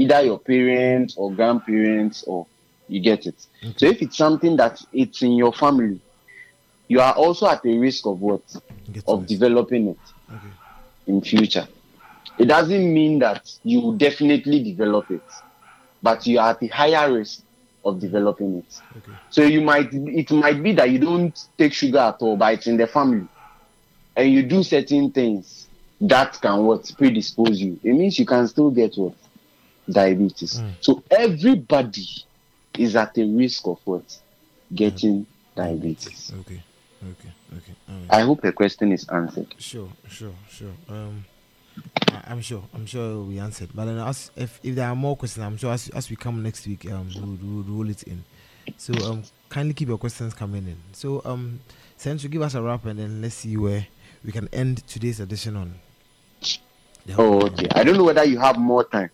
either 0.00 0.22
your 0.22 0.38
parents 0.38 1.14
or 1.18 1.30
grandparents 1.30 2.22
or 2.26 2.46
you 2.88 3.00
get 3.00 3.26
it. 3.26 3.46
So 3.76 3.86
if 3.86 4.00
it's 4.00 4.16
something 4.16 4.56
that 4.56 4.80
it's 4.92 5.20
in 5.22 5.32
your 5.32 5.52
family, 5.52 6.00
you 6.88 7.00
are 7.00 7.12
also 7.12 7.46
at 7.48 7.64
a 7.66 7.78
risk 7.78 8.06
of 8.06 8.20
what? 8.20 8.42
Of 9.06 9.26
developing 9.26 9.88
it 9.88 9.98
in 11.06 11.20
future. 11.20 11.68
It 12.38 12.46
doesn't 12.46 12.94
mean 12.94 13.18
that 13.18 13.50
you 13.62 13.80
will 13.80 13.92
definitely 13.92 14.62
develop 14.64 15.10
it, 15.10 15.22
but 16.02 16.26
you 16.26 16.38
are 16.38 16.50
at 16.50 16.62
a 16.62 16.66
higher 16.68 17.12
risk 17.12 17.42
of 17.84 18.00
developing 18.00 18.58
it. 18.58 18.80
So 19.28 19.42
you 19.42 19.60
might 19.60 19.90
it 19.92 20.30
might 20.30 20.62
be 20.62 20.72
that 20.72 20.90
you 20.90 20.98
don't 20.98 21.38
take 21.58 21.74
sugar 21.74 21.98
at 21.98 22.16
all, 22.20 22.36
but 22.36 22.54
it's 22.54 22.66
in 22.66 22.78
the 22.78 22.86
family. 22.86 23.26
And 24.16 24.32
you 24.32 24.42
do 24.42 24.62
certain 24.62 25.10
things 25.12 25.68
that 26.00 26.40
can 26.40 26.64
what 26.64 26.90
predispose 26.96 27.60
you. 27.60 27.78
It 27.84 27.92
means 27.92 28.18
you 28.18 28.26
can 28.26 28.48
still 28.48 28.70
get 28.70 28.94
what? 28.96 29.14
Diabetes. 29.90 30.62
So 30.80 31.02
everybody 31.10 32.06
is 32.78 32.96
at 32.96 33.16
a 33.18 33.24
risk 33.24 33.66
of 33.66 33.78
what? 33.84 34.18
Getting 34.74 35.26
diabetes. 35.56 36.32
Okay. 36.40 36.62
Okay. 37.02 37.32
Okay. 37.56 37.74
Right. 37.88 38.06
I 38.10 38.20
hope 38.20 38.42
the 38.42 38.52
question 38.52 38.92
is 38.92 39.08
answered. 39.08 39.54
Sure, 39.58 39.88
sure, 40.08 40.34
sure. 40.48 40.72
Um, 40.88 41.24
I, 42.08 42.22
I'm 42.28 42.40
sure, 42.42 42.62
I'm 42.74 42.86
sure 42.86 43.22
we 43.22 43.38
answered. 43.38 43.70
But 43.74 43.86
then, 43.86 43.98
as 43.98 44.30
if, 44.36 44.60
if 44.62 44.74
there 44.74 44.86
are 44.88 44.94
more 44.94 45.16
questions, 45.16 45.44
I'm 45.44 45.56
sure 45.56 45.72
as, 45.72 45.88
as 45.88 46.10
we 46.10 46.16
come 46.16 46.42
next 46.42 46.66
week, 46.66 46.90
um, 46.90 47.08
we'll, 47.16 47.38
we'll 47.42 47.64
roll 47.64 47.88
it 47.88 48.02
in. 48.04 48.22
So 48.76 48.92
um, 49.10 49.22
kindly 49.48 49.74
keep 49.74 49.88
your 49.88 49.98
questions 49.98 50.34
coming 50.34 50.66
in. 50.66 50.76
So 50.92 51.22
um, 51.24 51.60
since 51.96 52.22
you 52.22 52.28
give 52.28 52.42
us 52.42 52.54
a 52.54 52.62
wrap, 52.62 52.84
and 52.84 52.98
then 52.98 53.22
let's 53.22 53.34
see 53.34 53.56
where 53.56 53.86
we 54.24 54.30
can 54.30 54.48
end 54.52 54.86
today's 54.86 55.20
edition 55.20 55.56
on. 55.56 55.74
Oh, 57.16 57.40
okay. 57.46 57.66
I 57.74 57.82
don't 57.82 57.96
know 57.96 58.04
whether 58.04 58.24
you 58.24 58.38
have 58.38 58.58
more 58.58 58.84
time. 58.84 59.10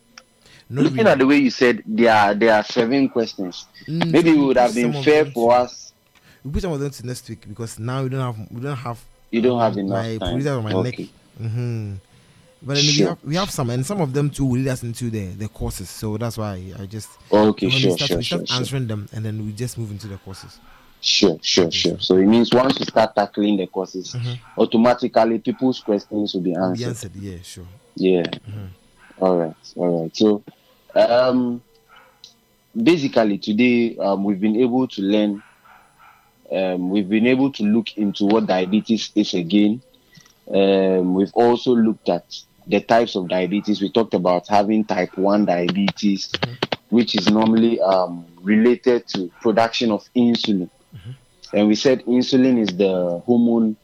No, 0.68 0.82
Looking 0.82 1.04
we- 1.04 1.10
at 1.10 1.18
the 1.18 1.26
way 1.26 1.36
you 1.38 1.50
said 1.50 1.82
there 1.86 2.12
are 2.12 2.34
there 2.34 2.54
are 2.54 2.64
seven 2.64 3.08
questions, 3.08 3.66
Mm, 3.86 4.10
maybe 4.10 4.30
it 4.30 4.38
would 4.38 4.56
have 4.56 4.74
been 4.74 4.92
fair 5.02 5.24
for 5.26 5.52
us. 5.54 5.92
We 6.44 6.50
put 6.50 6.62
some 6.62 6.72
of 6.72 6.80
them 6.80 6.90
to 6.90 7.06
next 7.06 7.28
week 7.28 7.46
because 7.48 7.78
now 7.78 8.02
we 8.02 8.08
don't 8.08 8.20
have 8.20 8.36
we 8.50 8.60
don't 8.60 8.76
have 8.76 8.98
You 9.30 9.40
don't 9.42 9.60
have 9.60 9.76
enough 9.76 10.04
my 10.04 10.16
time. 10.18 10.28
producer 10.32 10.52
on 10.54 10.64
my 10.64 10.72
Okay. 10.72 11.02
neck. 11.02 11.08
hmm 11.38 11.92
But 12.62 12.74
then 12.76 12.84
we 12.86 13.02
have 13.04 13.18
we 13.24 13.34
have 13.36 13.50
some 13.50 13.70
and 13.70 13.86
some 13.86 14.00
of 14.00 14.12
them 14.12 14.28
too 14.30 14.44
will 14.44 14.58
lead 14.58 14.68
us 14.68 14.82
into 14.82 15.08
the 15.10 15.26
the 15.38 15.48
courses. 15.48 15.88
So 15.88 16.16
that's 16.16 16.36
why 16.36 16.54
I 16.78 16.86
just 16.86 17.10
Okay, 17.30 17.66
when 17.66 17.74
we 17.74 17.80
sure, 17.80 17.90
start, 17.92 18.08
sure, 18.08 18.18
we 18.18 18.24
start 18.24 18.40
sure, 18.40 18.46
sure. 18.46 18.56
answering 18.56 18.86
them 18.88 19.08
and 19.12 19.24
then 19.24 19.44
we 19.46 19.52
just 19.52 19.78
move 19.78 19.90
into 19.92 20.08
the 20.08 20.16
courses. 20.18 20.58
Sure, 21.00 21.38
sure, 21.42 21.70
sure. 21.70 22.00
So 22.00 22.16
it 22.16 22.26
means 22.26 22.52
once 22.52 22.78
you 22.80 22.86
start 22.86 23.14
tackling 23.14 23.56
the 23.58 23.66
courses, 23.68 24.16
automatically 24.58 25.38
people's 25.38 25.78
questions 25.80 26.34
will 26.34 26.40
be 26.40 26.52
Will 26.52 26.64
answered. 26.64 26.78
be 26.78 26.84
answered, 26.84 27.12
yeah, 27.16 27.36
sure. 27.42 27.66
Yeah. 27.94 28.24
All 29.18 29.36
right. 29.38 29.54
All 29.76 30.02
right. 30.02 30.16
So, 30.16 30.42
um, 30.96 31.62
basically 32.74 33.38
today 33.38 33.96
um, 33.98 34.24
we've 34.24 34.40
been 34.40 34.56
able 34.56 34.88
to 34.88 35.02
learn. 35.02 35.42
Um, 36.50 36.90
we've 36.90 37.08
been 37.08 37.26
able 37.26 37.50
to 37.52 37.62
look 37.64 37.96
into 37.96 38.24
what 38.24 38.46
diabetes 38.46 39.10
is 39.14 39.34
again. 39.34 39.82
Um, 40.52 41.14
we've 41.14 41.32
also 41.34 41.74
looked 41.74 42.08
at 42.08 42.24
the 42.66 42.80
types 42.80 43.16
of 43.16 43.28
diabetes. 43.28 43.80
We 43.80 43.90
talked 43.90 44.14
about 44.14 44.46
having 44.48 44.84
type 44.84 45.16
one 45.18 45.44
diabetes, 45.44 46.30
which 46.90 47.16
is 47.16 47.28
normally 47.28 47.80
um, 47.80 48.24
related 48.42 49.08
to 49.08 49.28
production 49.40 49.90
of 49.90 50.04
insulin. 50.14 50.70
And 51.52 51.68
we 51.68 51.74
said 51.74 52.04
insulin 52.06 52.58
is 52.60 52.76
the 52.76 53.20
hormone 53.26 53.76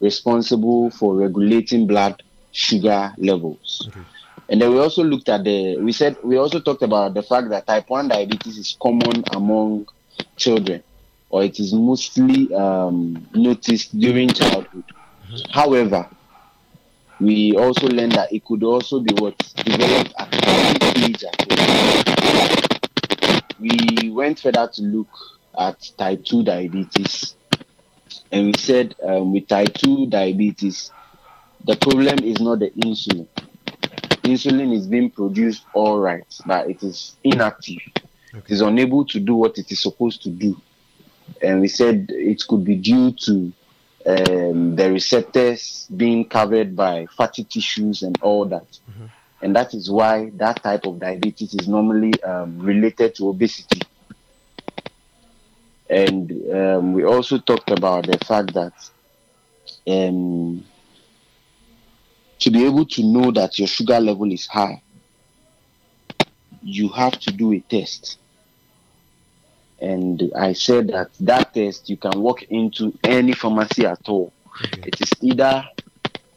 responsible 0.00 0.90
for 0.90 1.14
regulating 1.14 1.86
blood 1.86 2.22
sugar 2.52 3.12
levels. 3.18 3.88
And 4.50 4.60
then 4.60 4.72
we 4.72 4.80
also 4.80 5.02
looked 5.04 5.28
at 5.28 5.44
the, 5.44 5.78
we 5.78 5.92
said, 5.92 6.16
we 6.22 6.36
also 6.36 6.60
talked 6.60 6.82
about 6.82 7.14
the 7.14 7.22
fact 7.22 7.48
that 7.50 7.66
type 7.66 7.88
1 7.88 8.08
diabetes 8.08 8.58
is 8.58 8.76
common 8.82 9.22
among 9.32 9.86
children. 10.36 10.82
or 11.30 11.44
it 11.44 11.58
is 11.60 11.72
mostly 11.72 12.52
um, 12.54 13.26
noticed 13.34 13.98
during 13.98 14.28
childhood. 14.28 14.84
However, 15.52 16.08
we 17.20 17.54
also 17.56 17.86
learned 17.86 18.12
that 18.12 18.32
it 18.32 18.44
could 18.44 18.64
also 18.64 19.00
be 19.00 19.14
what 19.14 19.38
developed 19.56 20.12
at 20.18 20.28
early 20.48 21.04
age 21.04 21.24
well. 21.48 23.40
We 23.60 24.10
went 24.10 24.40
further 24.40 24.68
to 24.74 24.82
look 24.82 25.08
at 25.58 25.92
type 25.96 26.24
2 26.24 26.42
diabetes, 26.42 27.36
and 28.32 28.46
we 28.46 28.52
said 28.58 28.96
um, 29.04 29.32
with 29.32 29.46
type 29.46 29.72
2 29.74 30.06
diabetes, 30.06 30.90
the 31.64 31.76
problem 31.76 32.18
is 32.24 32.40
not 32.40 32.58
the 32.58 32.70
insulin. 32.70 33.28
Insulin 34.22 34.74
is 34.74 34.86
being 34.86 35.10
produced 35.10 35.64
all 35.74 35.98
right, 36.00 36.24
but 36.46 36.68
it 36.70 36.82
is 36.82 37.16
inactive. 37.24 37.78
It 38.34 38.50
is 38.50 38.60
unable 38.60 39.04
to 39.06 39.20
do 39.20 39.34
what 39.34 39.58
it 39.58 39.70
is 39.72 39.80
supposed 39.80 40.22
to 40.22 40.30
do. 40.30 40.60
And 41.42 41.60
we 41.60 41.68
said 41.68 42.06
it 42.10 42.42
could 42.48 42.64
be 42.64 42.76
due 42.76 43.12
to 43.12 43.52
um, 44.06 44.76
the 44.76 44.90
receptors 44.90 45.88
being 45.96 46.28
covered 46.28 46.74
by 46.76 47.06
fatty 47.16 47.44
tissues 47.44 48.02
and 48.02 48.20
all 48.22 48.44
that. 48.46 48.78
And 49.42 49.56
that 49.56 49.74
is 49.74 49.90
why 49.90 50.30
that 50.34 50.62
type 50.62 50.86
of 50.86 50.98
diabetes 50.98 51.54
is 51.54 51.66
normally 51.66 52.12
um, 52.22 52.58
related 52.58 53.14
to 53.16 53.28
obesity. 53.28 53.80
And 55.88 56.30
um, 56.54 56.92
we 56.92 57.04
also 57.04 57.38
talked 57.38 57.70
about 57.70 58.06
the 58.06 58.18
fact 58.18 58.54
that 58.54 58.72
um, 59.88 60.64
to 62.40 62.50
be 62.50 62.64
able 62.66 62.86
to 62.86 63.02
know 63.02 63.30
that 63.30 63.58
your 63.58 63.68
sugar 63.68 64.00
level 64.00 64.30
is 64.32 64.46
high, 64.46 64.82
you 66.62 66.88
have 66.88 67.18
to 67.20 67.30
do 67.30 67.52
a 67.52 67.60
test. 67.60 68.18
And 69.80 70.30
I 70.36 70.52
said 70.52 70.88
that 70.88 71.10
that 71.20 71.54
test 71.54 71.88
you 71.88 71.96
can 71.96 72.20
walk 72.20 72.42
into 72.44 72.92
any 73.04 73.32
pharmacy 73.32 73.86
at 73.86 74.08
all. 74.08 74.32
It 74.84 75.00
is 75.00 75.10
either 75.22 75.64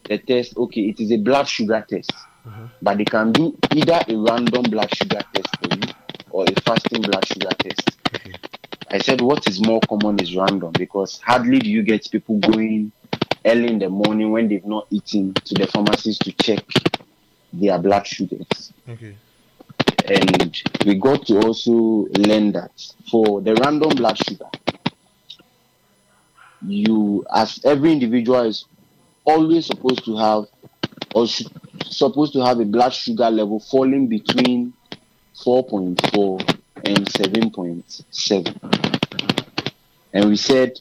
the 0.05 0.17
test, 0.17 0.55
okay, 0.57 0.81
it 0.89 0.99
is 0.99 1.11
a 1.11 1.17
blood 1.17 1.47
sugar 1.47 1.85
test, 1.89 2.11
uh-huh. 2.45 2.67
but 2.81 2.97
they 2.97 3.05
can 3.05 3.31
do 3.31 3.57
either 3.73 3.99
a 4.07 4.15
random 4.15 4.63
blood 4.63 4.93
sugar 4.95 5.21
test 5.33 5.57
for 5.57 5.75
you 5.75 5.93
or 6.29 6.45
a 6.45 6.61
fasting 6.61 7.01
blood 7.01 7.25
sugar 7.27 7.49
test. 7.59 7.97
I 8.89 8.99
said 8.99 9.21
what 9.21 9.47
is 9.47 9.59
more 9.65 9.81
common 9.81 10.19
is 10.21 10.35
random 10.35 10.71
because 10.71 11.19
hardly 11.19 11.59
do 11.59 11.69
you 11.69 11.83
get 11.83 12.09
people 12.11 12.37
going 12.39 12.91
early 13.45 13.67
in 13.67 13.79
the 13.79 13.89
morning 13.89 14.31
when 14.31 14.47
they've 14.47 14.65
not 14.65 14.87
eaten 14.89 15.33
to 15.33 15.53
the 15.55 15.67
pharmacies 15.67 16.17
to 16.19 16.31
check 16.33 16.63
their 17.51 17.77
blood 17.77 18.05
sugars. 18.07 18.73
Okay. 18.87 19.15
And 20.05 20.61
we 20.85 20.95
got 20.95 21.25
to 21.27 21.39
also 21.39 21.71
learn 22.17 22.51
that 22.53 22.71
for 23.09 23.41
the 23.41 23.55
random 23.55 23.95
blood 23.95 24.17
sugar, 24.17 24.49
you 26.65 27.25
as 27.33 27.59
every 27.63 27.91
individual 27.91 28.41
is 28.41 28.65
always 29.25 29.65
supposed 29.65 30.03
to 30.05 30.17
have 30.17 30.45
or 31.13 31.27
should, 31.27 31.51
supposed 31.85 32.33
to 32.33 32.43
have 32.43 32.59
a 32.59 32.65
blood 32.65 32.93
sugar 32.93 33.29
level 33.29 33.59
falling 33.59 34.07
between 34.07 34.73
4.4 35.45 36.59
and 36.85 37.05
7.7 37.07 39.03
and 40.13 40.29
we 40.29 40.35
said 40.35 40.79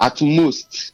at 0.00 0.20
most 0.22 0.92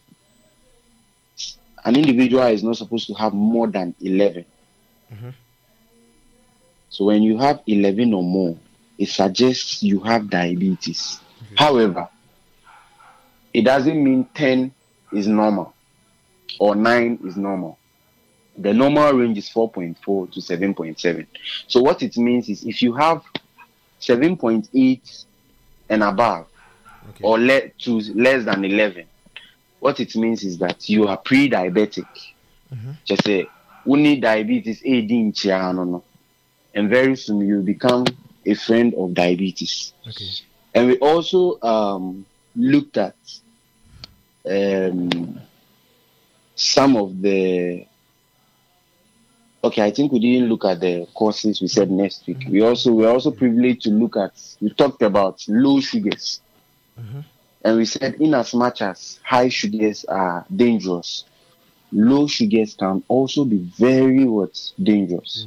an 1.86 1.94
individual 1.94 2.42
is 2.47 2.65
not 2.65 2.76
supposed 2.76 3.06
to 3.06 3.15
have 3.15 3.32
more 3.32 3.68
than 3.68 3.94
11 4.00 4.44
mm-hmm. 5.12 5.31
so 6.90 7.05
when 7.05 7.23
you 7.23 7.39
have 7.39 7.60
11 7.66 8.12
or 8.12 8.23
more 8.23 8.58
it 8.98 9.08
suggests 9.08 9.82
you 9.82 10.00
have 10.00 10.28
diabetes. 10.31 11.20
However 11.56 12.08
it 13.55 13.62
doesn't 13.62 14.02
mean 14.02 14.28
10 14.34 14.73
is 15.12 15.26
normal 15.26 15.74
or 16.58 16.74
9 16.74 17.20
is 17.24 17.36
normal. 17.36 17.78
The 18.58 18.73
normal 18.73 19.12
range 19.12 19.39
is 19.39 19.48
4.4 19.50 20.32
to 20.32 20.40
7.7 20.40 21.26
so 21.68 21.81
what 21.81 22.02
it 22.02 22.16
means 22.16 22.48
is 22.48 22.65
if 22.65 22.82
you 22.82 22.94
have 22.94 23.23
7.8 24.00 25.24
and 25.89 26.02
above 26.02 26.47
or 27.23 27.39
le- 27.39 27.68
to 27.68 28.00
less 28.15 28.44
than 28.44 28.65
11 28.65 29.06
what 29.80 30.00
it 30.00 30.14
means 30.16 30.42
is 30.44 30.58
that 30.58 30.88
you 30.88 31.06
are 31.06 31.16
pre-diabetic. 31.16 32.06
Just 33.05 33.24
say 33.24 33.46
only 33.86 34.16
diabetes 34.16 34.80
AD 34.80 35.10
in 35.10 35.32
no 35.44 36.02
and 36.74 36.90
very 36.90 37.16
soon 37.16 37.40
you 37.40 37.62
become 37.62 38.05
a 38.44 38.55
friend 38.55 38.94
of 38.94 39.14
diabetes. 39.14 39.92
Okay. 40.06 40.28
and 40.74 40.88
we 40.88 40.98
also 40.98 41.60
um, 41.62 42.26
looked 42.55 42.96
at 42.98 43.16
um, 44.48 45.40
some 46.55 46.96
of 46.96 47.20
the 47.20 47.86
okay 49.64 49.82
i 49.82 49.90
think 49.90 50.12
we 50.12 50.20
didn't 50.20 50.48
look 50.48 50.64
at 50.64 50.80
the 50.80 51.06
courses 51.14 51.60
we 51.60 51.66
said 51.68 51.90
next 51.90 52.26
week. 52.26 52.44
We 52.48 52.62
also 52.62 52.92
we're 52.92 53.10
also 53.10 53.30
privileged 53.30 53.82
to 53.82 53.90
look 53.90 54.16
at 54.16 54.32
we 54.60 54.70
talked 54.70 55.02
about 55.02 55.44
low 55.48 55.80
sugars 55.80 56.40
and 57.66 57.78
we 57.78 57.84
said 57.84 58.14
in 58.20 58.32
as 58.32 58.54
much 58.54 58.80
as 58.80 59.18
high 59.24 59.48
sugars 59.48 60.04
are 60.04 60.46
dangerous 60.54 61.24
low 61.90 62.28
sugars 62.28 62.74
can 62.74 63.02
also 63.08 63.44
be 63.44 63.58
very 63.76 64.24
what? 64.24 64.56
Dangerous. 64.82 65.46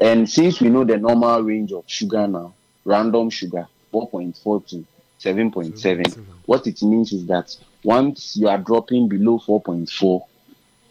And 0.00 0.28
since 0.28 0.60
we 0.60 0.68
know 0.68 0.84
the 0.84 0.98
normal 0.98 1.42
range 1.42 1.72
of 1.72 1.84
sugar 1.86 2.28
now 2.28 2.54
random 2.84 3.28
sugar 3.30 3.66
4.4 3.92 4.68
to 4.68 4.86
7.7 5.20 6.24
what 6.46 6.66
it 6.66 6.80
means 6.82 7.12
is 7.12 7.26
that 7.26 7.56
once 7.82 8.36
you 8.36 8.48
are 8.48 8.58
dropping 8.58 9.08
below 9.08 9.38
4.4 9.38 10.22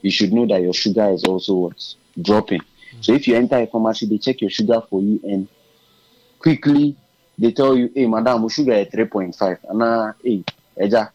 you 0.01 0.11
should 0.11 0.33
know 0.33 0.45
that 0.47 0.61
your 0.61 0.73
sugar 0.73 1.09
is 1.11 1.23
also 1.23 1.53
what? 1.55 1.95
Dropping. 2.21 2.61
So 2.99 3.13
if 3.13 3.25
you 3.27 3.35
enter 3.35 3.57
a 3.57 3.67
pharmacy 3.67 4.05
they 4.05 4.17
check 4.17 4.41
your 4.41 4.49
sugar 4.49 4.81
for 4.89 5.01
you 5.01 5.19
and 5.23 5.47
quickly 6.39 6.97
they 7.37 7.51
tell 7.51 7.75
you 7.75 7.89
hey 7.93 8.07
madam 8.07 8.41
your 8.41 8.49
sugar 8.49 8.73
is 8.73 8.87
3.5 8.87 9.59
and 9.69 9.81
uh, 9.81 10.13
hey 10.23 10.43
eja 10.77 11.11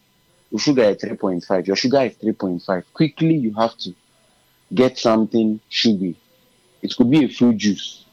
your 0.51 0.61
sugar 0.61 0.85
is 0.85 0.97
3.5 0.99 1.67
your 1.67 1.77
sugar 1.77 2.03
is 2.03 2.15
3.5 2.17 2.85
quickly 2.93 3.35
you 3.35 3.53
have 3.55 3.77
to 3.77 3.95
get 4.75 4.99
something 4.99 5.61
sugary. 5.69 6.17
It 6.83 6.95
could 6.97 7.11
be 7.11 7.25
a 7.25 7.29
fruit 7.29 7.57
juice 7.57 8.05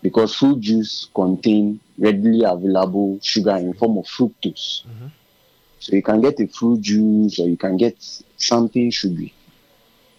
because 0.00 0.34
fruit 0.34 0.60
juice 0.60 1.08
contain 1.14 1.80
readily 1.98 2.44
available 2.44 3.18
sugar 3.22 3.56
in 3.56 3.74
form 3.74 3.98
of 3.98 4.06
fructose. 4.06 4.82
So 5.78 5.96
you 5.96 6.02
can 6.02 6.20
get 6.20 6.40
a 6.40 6.46
fruit 6.46 6.80
juice 6.80 7.38
or 7.38 7.48
you 7.48 7.56
can 7.56 7.76
get 7.76 7.96
something 8.36 8.90
sugary. 8.90 9.34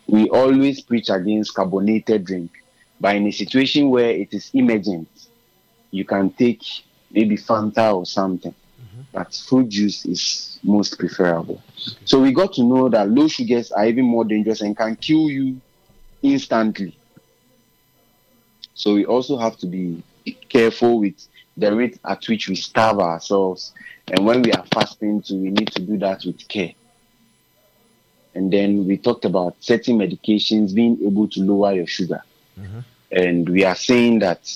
We 0.07 0.29
always 0.29 0.81
preach 0.81 1.09
against 1.09 1.53
carbonated 1.53 2.25
drink 2.25 2.51
but 2.99 3.15
in 3.15 3.27
a 3.27 3.31
situation 3.31 3.89
where 3.89 4.11
it 4.11 4.33
is 4.33 4.51
emergent 4.53 5.07
you 5.93 6.03
can 6.03 6.31
take 6.31 6.63
maybe 7.11 7.37
fanta 7.37 7.93
or 7.95 8.05
something 8.05 8.51
mm-hmm. 8.53 9.01
but 9.13 9.33
fruit 9.33 9.69
juice 9.69 10.05
is 10.05 10.59
most 10.63 10.97
preferable. 10.97 11.61
So 12.05 12.19
we 12.19 12.31
got 12.31 12.53
to 12.53 12.63
know 12.63 12.89
that 12.89 13.09
low 13.09 13.27
sugars 13.27 13.71
are 13.71 13.85
even 13.85 14.05
more 14.05 14.25
dangerous 14.25 14.61
and 14.61 14.75
can 14.75 14.95
kill 14.95 15.29
you 15.29 15.59
instantly. 16.21 16.97
So 18.73 18.95
we 18.95 19.05
also 19.05 19.37
have 19.37 19.57
to 19.57 19.67
be 19.67 20.03
careful 20.49 20.99
with 20.99 21.27
the 21.57 21.75
rate 21.75 21.99
at 22.05 22.27
which 22.27 22.47
we 22.47 22.55
starve 22.55 22.99
ourselves. 22.99 23.73
And 24.07 24.25
when 24.25 24.41
we 24.41 24.51
are 24.53 24.65
fasting 24.73 25.21
too 25.21 25.39
we 25.39 25.51
need 25.51 25.71
to 25.73 25.81
do 25.81 25.97
that 25.99 26.23
with 26.25 26.47
care. 26.47 26.73
And 28.33 28.51
then 28.51 28.87
we 28.87 28.97
talked 28.97 29.25
about 29.25 29.55
certain 29.59 29.99
medications 29.99 30.73
being 30.73 30.97
able 31.05 31.27
to 31.27 31.41
lower 31.41 31.73
your 31.73 31.85
sugar. 31.85 32.23
Mm-hmm. 32.59 32.79
And 33.11 33.47
we 33.47 33.63
are 33.63 33.75
saying 33.75 34.19
that 34.19 34.49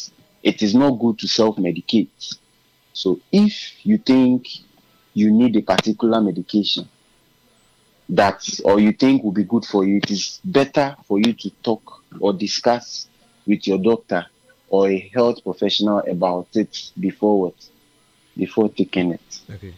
it 0.43 0.61
is 0.61 0.73
not 0.75 0.91
good 0.91 1.19
to 1.19 1.27
self-medicate. 1.27 2.37
So 2.93 3.19
if 3.31 3.85
you 3.85 3.97
think 3.97 4.47
you 5.13 5.31
need 5.31 5.55
a 5.55 5.61
particular 5.61 6.21
medication 6.21 6.87
that 8.09 8.47
or 8.63 8.79
you 8.79 8.93
think 8.93 9.23
will 9.23 9.31
be 9.31 9.43
good 9.43 9.65
for 9.65 9.85
you 9.85 9.97
it 9.97 10.09
is 10.09 10.39
better 10.45 10.95
for 11.05 11.19
you 11.19 11.33
to 11.33 11.49
talk 11.61 12.03
or 12.19 12.31
discuss 12.33 13.07
with 13.45 13.67
your 13.67 13.77
doctor 13.77 14.25
or 14.69 14.89
a 14.89 15.11
health 15.13 15.43
professional 15.43 15.99
about 16.09 16.47
it 16.53 16.91
before 16.99 17.41
what? 17.41 17.69
Before 18.35 18.69
taking 18.69 19.13
it. 19.13 19.39
Okay. 19.49 19.73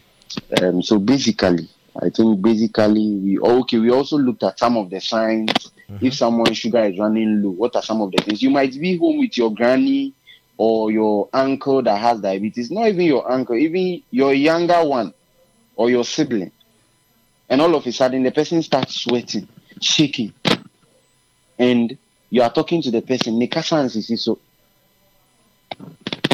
um, 0.62 0.82
so 0.82 0.98
basically 0.98 1.68
i 2.02 2.08
think 2.08 2.40
basically 2.40 3.14
we 3.16 3.38
okay 3.38 3.78
we 3.78 3.90
also 3.90 4.16
looked 4.16 4.42
at 4.44 4.58
some 4.58 4.76
of 4.76 4.90
the 4.90 5.00
signs. 5.00 5.52
If 6.00 6.14
someone's 6.14 6.56
sugar 6.56 6.84
is 6.84 6.98
running 6.98 7.42
low 7.42 7.50
what 7.50 7.74
are 7.74 7.82
some 7.82 8.00
of 8.00 8.12
the 8.12 8.22
things? 8.22 8.40
You 8.40 8.50
might 8.50 8.78
be 8.78 8.96
home 8.96 9.18
with 9.18 9.36
your 9.36 9.52
granny 9.52 10.14
or 10.60 10.90
your 10.90 11.28
uncle 11.32 11.82
that 11.82 11.98
has 11.98 12.20
diabetes 12.20 12.70
not 12.70 12.86
even 12.88 13.06
your 13.06 13.24
uncle 13.30 13.56
even 13.56 14.02
your 14.10 14.34
younger 14.34 14.84
one 14.84 15.12
or 15.76 15.88
your 15.88 16.04
sibling 16.04 16.52
and 17.48 17.60
all 17.62 17.74
of 17.74 17.86
a 17.86 17.92
sudden 17.92 18.22
the 18.22 18.30
person 18.30 18.62
starts 18.62 18.94
sweating 19.00 19.48
shaking 19.80 20.32
and 21.58 21.96
you 22.28 22.42
are 22.42 22.52
talking 22.52 22.82
to 22.82 22.90
the 22.90 23.00
person 23.00 23.38
"Ne 23.38 23.46
kasa 23.46 23.76
nsisi 23.76 24.18
so 24.18 24.38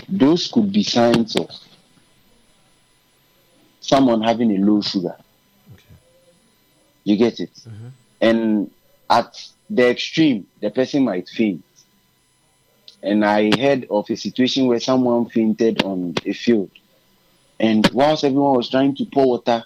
those 0.08 0.48
could 0.48 0.72
be 0.72 0.82
signs 0.82 1.36
of 1.36 1.50
someone 3.86 4.22
having 4.22 4.50
a 4.50 4.58
low 4.58 4.80
sugar. 4.80 5.16
Okay. 5.74 5.94
You 7.04 7.16
get 7.16 7.40
it? 7.40 7.54
Mm-hmm. 7.54 7.88
And 8.20 8.70
at 9.08 9.48
the 9.70 9.90
extreme, 9.90 10.46
the 10.60 10.70
person 10.70 11.04
might 11.04 11.28
faint. 11.28 11.62
And 13.06 13.24
I 13.24 13.56
heard 13.56 13.86
of 13.88 14.10
a 14.10 14.16
situation 14.16 14.66
where 14.66 14.80
someone 14.80 15.26
fainted 15.26 15.82
on 15.82 16.14
a 16.24 16.32
field. 16.32 16.70
And 17.60 17.88
whilst 17.92 18.24
everyone 18.24 18.56
was 18.56 18.68
trying 18.68 18.96
to 18.96 19.04
pour 19.06 19.26
water, 19.26 19.64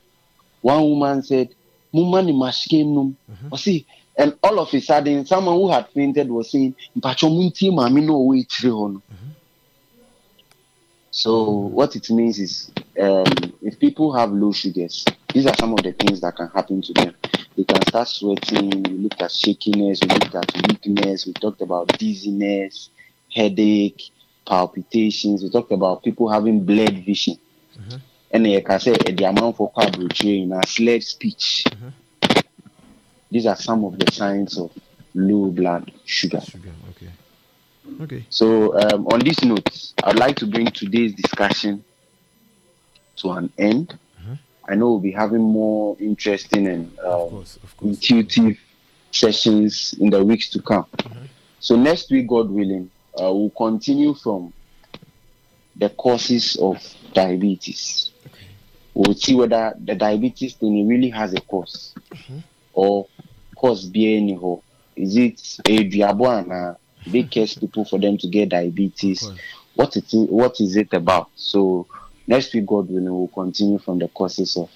one 0.60 0.82
woman 0.82 1.22
said, 1.22 1.54
Muma 1.94 2.24
ni 2.24 2.32
mashike 2.32 2.84
num. 2.86 3.16
Or 3.50 3.58
see, 3.58 3.86
and 4.16 4.36
all 4.42 4.60
of 4.60 4.72
a 4.72 4.80
sudden, 4.80 5.24
someone 5.24 5.54
who 5.54 5.70
had 5.70 5.88
fainted 5.88 6.30
was 6.30 6.50
saying, 6.50 6.74
"Mpacho 6.96 7.30
muntie 7.30 7.70
mami 7.70 8.04
no 8.04 8.18
way 8.20 8.44
hono. 8.44 9.00
So 11.10 11.50
what 11.50 11.96
it 11.96 12.08
means 12.10 12.38
is, 12.38 12.70
um, 13.00 13.24
if 13.62 13.78
people 13.80 14.12
have 14.12 14.30
low 14.30 14.52
sugars, 14.52 15.04
these 15.32 15.46
are 15.46 15.56
some 15.56 15.72
of 15.72 15.82
the 15.82 15.92
things 15.92 16.20
that 16.20 16.36
can 16.36 16.48
happen 16.48 16.82
to 16.82 16.92
them. 16.92 17.14
They 17.56 17.64
can 17.64 17.82
start 17.88 18.08
sweating. 18.08 18.82
We 18.82 18.98
looked 18.98 19.20
at 19.20 19.32
shakiness. 19.32 20.00
We 20.02 20.08
looked 20.08 20.34
at 20.34 20.52
weakness. 20.68 21.26
We 21.26 21.32
talked 21.32 21.62
about 21.62 21.88
dizziness, 21.98 22.90
headache, 23.32 24.10
palpitations. 24.46 25.42
We 25.42 25.50
talked 25.50 25.72
about 25.72 26.02
people 26.02 26.28
having 26.28 26.64
blurred 26.64 27.04
vision. 27.04 27.36
And 28.32 28.46
you 28.46 28.62
can 28.62 28.78
say 28.78 28.92
eh, 28.92 29.12
the 29.12 29.24
amount 29.24 29.56
for 29.56 29.72
carbohydrate 29.72 30.50
and 30.50 30.68
slurred 30.68 31.02
speech. 31.02 31.64
These 33.30 33.46
are 33.46 33.56
some 33.56 33.84
of 33.84 33.98
the 33.98 34.10
signs 34.12 34.58
of 34.58 34.70
low 35.14 35.50
blood 35.50 35.90
sugar. 36.04 36.40
Sugar. 36.40 36.72
Okay. 36.90 37.10
Okay. 38.02 38.26
So, 38.28 38.78
um, 38.78 39.06
on 39.08 39.20
this 39.20 39.42
note, 39.42 39.92
I'd 40.04 40.18
like 40.18 40.36
to 40.36 40.46
bring 40.46 40.66
today's 40.66 41.14
discussion 41.14 41.84
to 43.16 43.30
an 43.32 43.52
end. 43.58 43.98
I 44.68 44.76
know 44.76 44.90
we'll 44.90 45.00
be 45.00 45.10
having 45.10 45.40
more 45.40 45.96
interesting 45.98 46.68
and 46.68 46.96
um, 47.00 47.44
intuitive 47.82 48.56
sessions 49.10 49.94
in 49.98 50.10
the 50.10 50.24
weeks 50.24 50.50
to 50.50 50.62
come. 50.62 50.86
So, 51.58 51.74
next 51.74 52.10
week, 52.10 52.28
God 52.28 52.50
willing, 52.50 52.90
uh, 53.18 53.32
we'll 53.32 53.50
continue 53.50 54.14
from 54.14 54.52
the 55.76 55.88
causes 55.90 56.56
of 56.56 56.82
diabetes. 57.12 58.10
We'll 58.94 59.14
see 59.14 59.34
whether 59.34 59.74
the 59.78 59.94
diabetes 59.94 60.54
thing 60.54 60.86
really 60.86 61.10
has 61.10 61.32
a 61.32 61.40
cause 61.40 61.94
or 62.72 63.06
cause 63.56 63.86
be 63.86 64.16
anyhow. 64.16 64.60
Is 64.96 65.16
it 65.16 65.40
a 65.66 65.88
diabuana? 65.88 66.76
They 67.06 67.22
curse 67.22 67.54
people 67.54 67.84
for 67.84 67.98
them 67.98 68.18
to 68.18 68.28
get 68.28 68.50
diabetes. 68.50 69.26
What 69.74 69.96
it 69.96 70.12
is, 70.12 70.28
what 70.28 70.60
is 70.60 70.76
it 70.76 70.92
about? 70.92 71.30
So 71.36 71.86
next 72.26 72.52
week, 72.52 72.66
God 72.66 72.88
willing, 72.90 73.12
we'll 73.12 73.28
continue 73.28 73.78
from 73.78 73.98
the 73.98 74.08
causes 74.08 74.56
of 74.56 74.70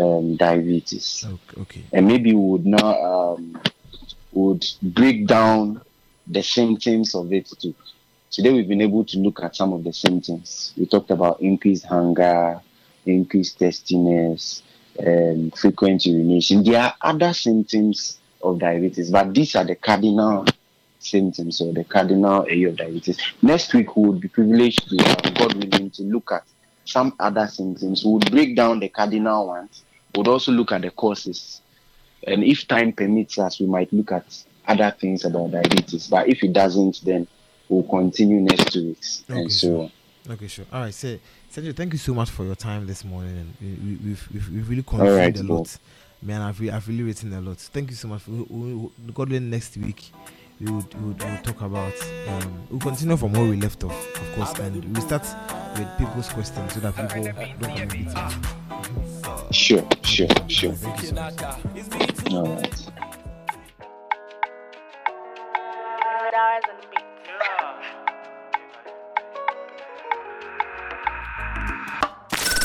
um, 0.00 0.36
diabetes. 0.36 1.26
Okay. 1.58 1.84
And 1.92 2.06
maybe 2.06 2.32
we 2.32 2.40
would 2.40 2.66
now 2.66 3.34
um, 3.34 3.60
would 4.32 4.64
break 4.80 5.26
down 5.26 5.82
the 6.26 6.42
symptoms 6.42 7.14
of 7.14 7.32
it 7.32 7.48
too. 7.60 7.74
Today 8.30 8.52
we've 8.52 8.68
been 8.68 8.80
able 8.80 9.04
to 9.04 9.18
look 9.18 9.42
at 9.42 9.56
some 9.56 9.72
of 9.72 9.84
the 9.84 9.92
symptoms. 9.92 10.72
We 10.76 10.86
talked 10.86 11.10
about 11.10 11.40
increased 11.40 11.84
hunger, 11.84 12.60
increased 13.04 13.58
thirstiness, 13.58 14.62
um, 14.98 15.50
frequent 15.50 16.06
urination. 16.06 16.62
There 16.62 16.80
are 16.80 16.94
other 17.00 17.32
symptoms 17.32 18.18
of 18.42 18.58
diabetes, 18.58 19.10
but 19.10 19.34
these 19.34 19.54
are 19.54 19.64
the 19.64 19.74
cardinal 19.74 20.46
symptoms 20.98 21.60
or 21.60 21.72
the 21.72 21.84
cardinal 21.84 22.44
area 22.44 22.68
of 22.68 22.76
diabetes. 22.76 23.18
Next 23.42 23.74
week 23.74 23.96
we 23.96 24.08
would 24.08 24.20
be 24.20 24.28
privileged 24.28 24.88
to, 24.88 24.96
uh, 25.04 25.30
God 25.30 25.54
willing, 25.54 25.90
to 25.90 26.02
look 26.04 26.32
at 26.32 26.44
some 26.84 27.14
other 27.18 27.46
symptoms. 27.48 28.04
We 28.04 28.12
would 28.12 28.30
break 28.30 28.56
down 28.56 28.80
the 28.80 28.88
cardinal 28.88 29.48
ones. 29.48 29.82
We 30.14 30.20
would 30.20 30.28
also 30.28 30.52
look 30.52 30.72
at 30.72 30.82
the 30.82 30.90
causes. 30.90 31.60
And 32.26 32.44
if 32.44 32.68
time 32.68 32.92
permits 32.92 33.38
us, 33.38 33.60
we 33.60 33.66
might 33.66 33.92
look 33.92 34.12
at 34.12 34.44
other 34.66 34.94
things 34.98 35.24
about 35.24 35.50
diabetes. 35.50 36.06
But 36.08 36.28
if 36.28 36.42
it 36.42 36.52
doesn't, 36.52 37.02
then 37.04 37.26
we'll 37.68 37.82
continue 37.84 38.40
next 38.40 38.72
two 38.72 38.88
weeks 38.88 39.24
Okay, 39.28 39.40
and 39.40 39.52
so 39.52 39.82
on. 39.82 39.92
Okay, 40.30 40.46
sure. 40.46 40.64
All 40.72 40.82
right, 40.82 40.94
so 40.94 41.18
Sergio, 41.52 41.74
thank 41.74 41.92
you 41.92 41.98
so 41.98 42.14
much 42.14 42.30
for 42.30 42.44
your 42.44 42.54
time 42.54 42.86
this 42.86 43.04
morning, 43.04 43.36
and 43.36 43.54
we, 43.60 43.68
we, 43.96 43.96
we've, 44.10 44.28
we've 44.32 44.50
we've 44.50 44.68
really 44.68 44.84
All 44.92 45.16
right, 45.16 45.38
a 45.38 45.42
lot. 45.42 45.76
Man, 46.22 46.40
I've 46.40 46.60
really, 46.60 46.72
I've 46.72 46.86
really 46.86 47.02
written 47.02 47.32
a 47.32 47.40
lot. 47.40 47.58
Thank 47.58 47.90
you 47.90 47.96
so 47.96 48.06
much. 48.08 48.26
We, 48.28 48.42
we, 48.48 48.74
we- 48.74 48.90
God 49.12 49.30
willing, 49.30 49.50
next 49.50 49.76
week 49.76 50.12
we 50.60 50.70
would, 50.70 50.94
we 50.94 51.00
would, 51.08 51.22
we 51.22 51.30
would 51.30 51.44
talk 51.44 51.60
about. 51.62 51.92
Um, 52.28 52.62
we'll 52.70 52.78
continue 52.80 53.16
from 53.16 53.32
where 53.32 53.44
we 53.44 53.56
left 53.56 53.82
off, 53.82 54.16
of 54.16 54.34
course, 54.36 54.58
and 54.60 54.84
we 54.94 55.00
start 55.00 55.26
with 55.76 55.88
people's 55.98 56.28
questions 56.28 56.74
so 56.74 56.80
that 56.80 56.94
people 56.94 57.24
don't 57.24 57.34
come 57.60 57.70
in 57.70 57.88
between. 57.88 59.52
Sure, 59.52 59.86
sure, 60.04 60.28
sure. 60.48 60.72
Thank 60.72 61.02
you 61.02 61.08
so 61.08 61.14
much. 61.14 62.32
All 62.32 62.46
right. 62.54 62.91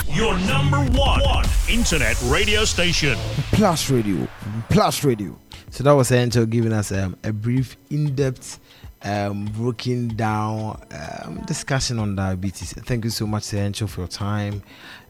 Your 0.09 0.37
number 0.39 0.79
one, 0.97 1.21
one 1.21 1.45
internet 1.69 2.21
radio 2.23 2.65
station. 2.65 3.17
Plus 3.53 3.89
Radio. 3.89 4.27
Plus 4.69 5.05
Radio. 5.05 5.39
So 5.69 5.85
that 5.85 5.91
was 5.91 6.11
Angel 6.11 6.45
giving 6.45 6.73
us 6.73 6.91
um, 6.91 7.15
a 7.23 7.31
brief, 7.31 7.77
in-depth, 7.89 8.59
um, 9.03 9.45
broken 9.45 10.07
down 10.15 10.81
um, 10.91 11.43
discussion 11.45 11.99
on 11.99 12.15
diabetes. 12.15 12.73
Thank 12.73 13.05
you 13.05 13.11
so 13.11 13.27
much, 13.27 13.53
Angel, 13.53 13.87
for 13.87 14.01
your 14.01 14.07
time. 14.07 14.63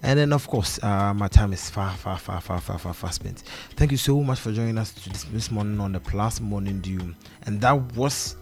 And 0.03 0.19
then, 0.19 0.33
of 0.33 0.47
course, 0.47 0.77
uh, 0.83 1.13
my 1.13 1.27
time 1.27 1.53
is 1.53 1.69
far, 1.69 1.93
far, 1.95 2.17
far, 2.17 2.41
far, 2.41 2.59
far, 2.59 2.77
far, 2.77 2.93
far 2.93 3.11
spent. 3.11 3.43
Thank 3.75 3.91
you 3.91 3.97
so 3.97 4.21
much 4.21 4.39
for 4.39 4.51
joining 4.51 4.77
us 4.77 4.91
this, 4.91 5.23
this 5.23 5.51
morning 5.51 5.79
on 5.79 5.93
the 5.93 5.99
Plus 5.99 6.39
Morning 6.41 6.81
Dew. 6.81 7.15
And 7.43 7.61
that 7.61 7.95
was 7.95 8.35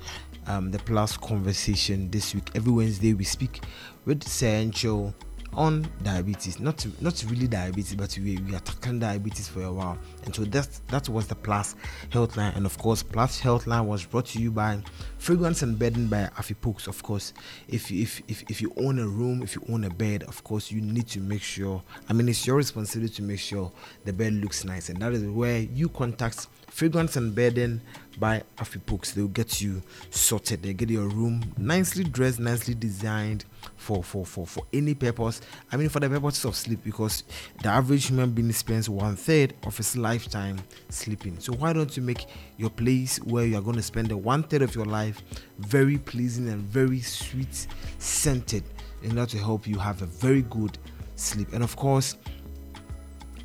um, 0.47 0.71
the 0.71 0.79
Plus 0.79 1.17
conversation 1.17 2.09
this 2.11 2.33
week. 2.33 2.51
Every 2.55 2.71
Wednesday, 2.71 3.13
we 3.13 3.23
speak 3.23 3.63
with 4.05 4.43
Angel 4.43 5.13
on 5.55 5.87
diabetes. 6.03 6.59
Not 6.59 6.85
not 7.01 7.23
really 7.29 7.47
diabetes 7.47 7.95
but 7.95 8.17
we, 8.17 8.37
we 8.37 8.55
are 8.55 8.59
tackling 8.59 8.99
diabetes 8.99 9.47
for 9.47 9.63
a 9.63 9.71
while. 9.71 9.97
And 10.25 10.35
so 10.35 10.43
that 10.45 10.67
that 10.87 11.09
was 11.09 11.27
the 11.27 11.35
plus 11.35 11.75
health 12.09 12.37
line 12.37 12.53
and 12.55 12.65
of 12.65 12.77
course 12.77 13.01
plus 13.03 13.39
health 13.39 13.67
line 13.67 13.87
was 13.87 14.05
brought 14.05 14.25
to 14.27 14.39
you 14.39 14.51
by 14.51 14.79
fragrance 15.17 15.61
and 15.61 15.77
bedding 15.77 16.07
by 16.07 16.29
afipokes 16.37 16.87
of 16.87 17.01
course. 17.03 17.33
If 17.67 17.91
if, 17.91 18.21
if 18.27 18.43
if 18.49 18.61
you 18.61 18.73
own 18.77 18.99
a 18.99 19.07
room 19.07 19.41
if 19.41 19.55
you 19.55 19.63
own 19.69 19.85
a 19.85 19.89
bed 19.89 20.23
of 20.23 20.43
course 20.43 20.71
you 20.71 20.81
need 20.81 21.07
to 21.07 21.19
make 21.19 21.41
sure 21.41 21.81
i 22.09 22.13
mean 22.13 22.29
it's 22.29 22.45
your 22.45 22.57
responsibility 22.57 23.15
to 23.15 23.23
make 23.23 23.39
sure 23.39 23.71
the 24.03 24.13
bed 24.13 24.33
looks 24.33 24.65
nice. 24.65 24.89
And 24.89 25.01
that 25.01 25.13
is 25.13 25.23
where 25.23 25.59
you 25.59 25.89
contact 25.89 26.47
fragrance 26.75 27.15
and 27.15 27.33
bedding 27.33 27.79
by 28.19 28.43
afipokes. 28.57 29.13
They'll 29.13 29.29
get 29.29 29.61
you 29.61 29.81
sorted. 30.09 30.61
They 30.61 30.73
get 30.73 30.89
your 30.89 31.07
room 31.07 31.41
nicely 31.57 32.03
dressed 32.03 32.37
nicely 32.41 32.75
designed 32.75 33.45
for 33.77 34.03
for 34.03 34.25
for 34.25 34.45
for 34.45 34.65
any 34.73 34.93
purpose. 34.93 35.39
I 35.71 35.77
mean 35.77 35.87
for 35.87 36.01
the 36.01 36.09
purposes 36.09 36.43
of 36.43 36.53
sleep 36.53 36.83
because 36.83 37.23
the 37.63 37.69
average 37.69 38.07
human 38.07 38.31
being 38.31 38.51
spends 38.51 38.89
one 38.89 39.15
third 39.15 39.53
of 39.63 39.77
his 39.77 39.95
lifetime 39.95 40.59
sleeping. 40.89 41.39
So 41.39 41.53
why 41.53 41.71
don't 41.71 41.95
you 41.95 42.03
make 42.03 42.25
your 42.57 42.69
place 42.69 43.19
where 43.19 43.45
you 43.45 43.57
are 43.57 43.61
going 43.61 43.77
to 43.77 43.81
spend 43.81 44.09
the 44.09 44.17
one 44.17 44.43
third 44.43 44.61
of 44.61 44.75
your 44.75 44.85
life 44.85 45.23
very 45.59 45.97
pleasing 45.97 46.49
and 46.49 46.61
very 46.61 46.99
sweet 46.99 47.67
scented 47.99 48.65
in 49.01 49.17
order 49.17 49.31
to 49.31 49.37
help 49.37 49.65
you 49.65 49.79
have 49.79 50.01
a 50.01 50.07
very 50.07 50.41
good 50.41 50.77
sleep? 51.15 51.53
And 51.53 51.63
of 51.63 51.77
course 51.77 52.17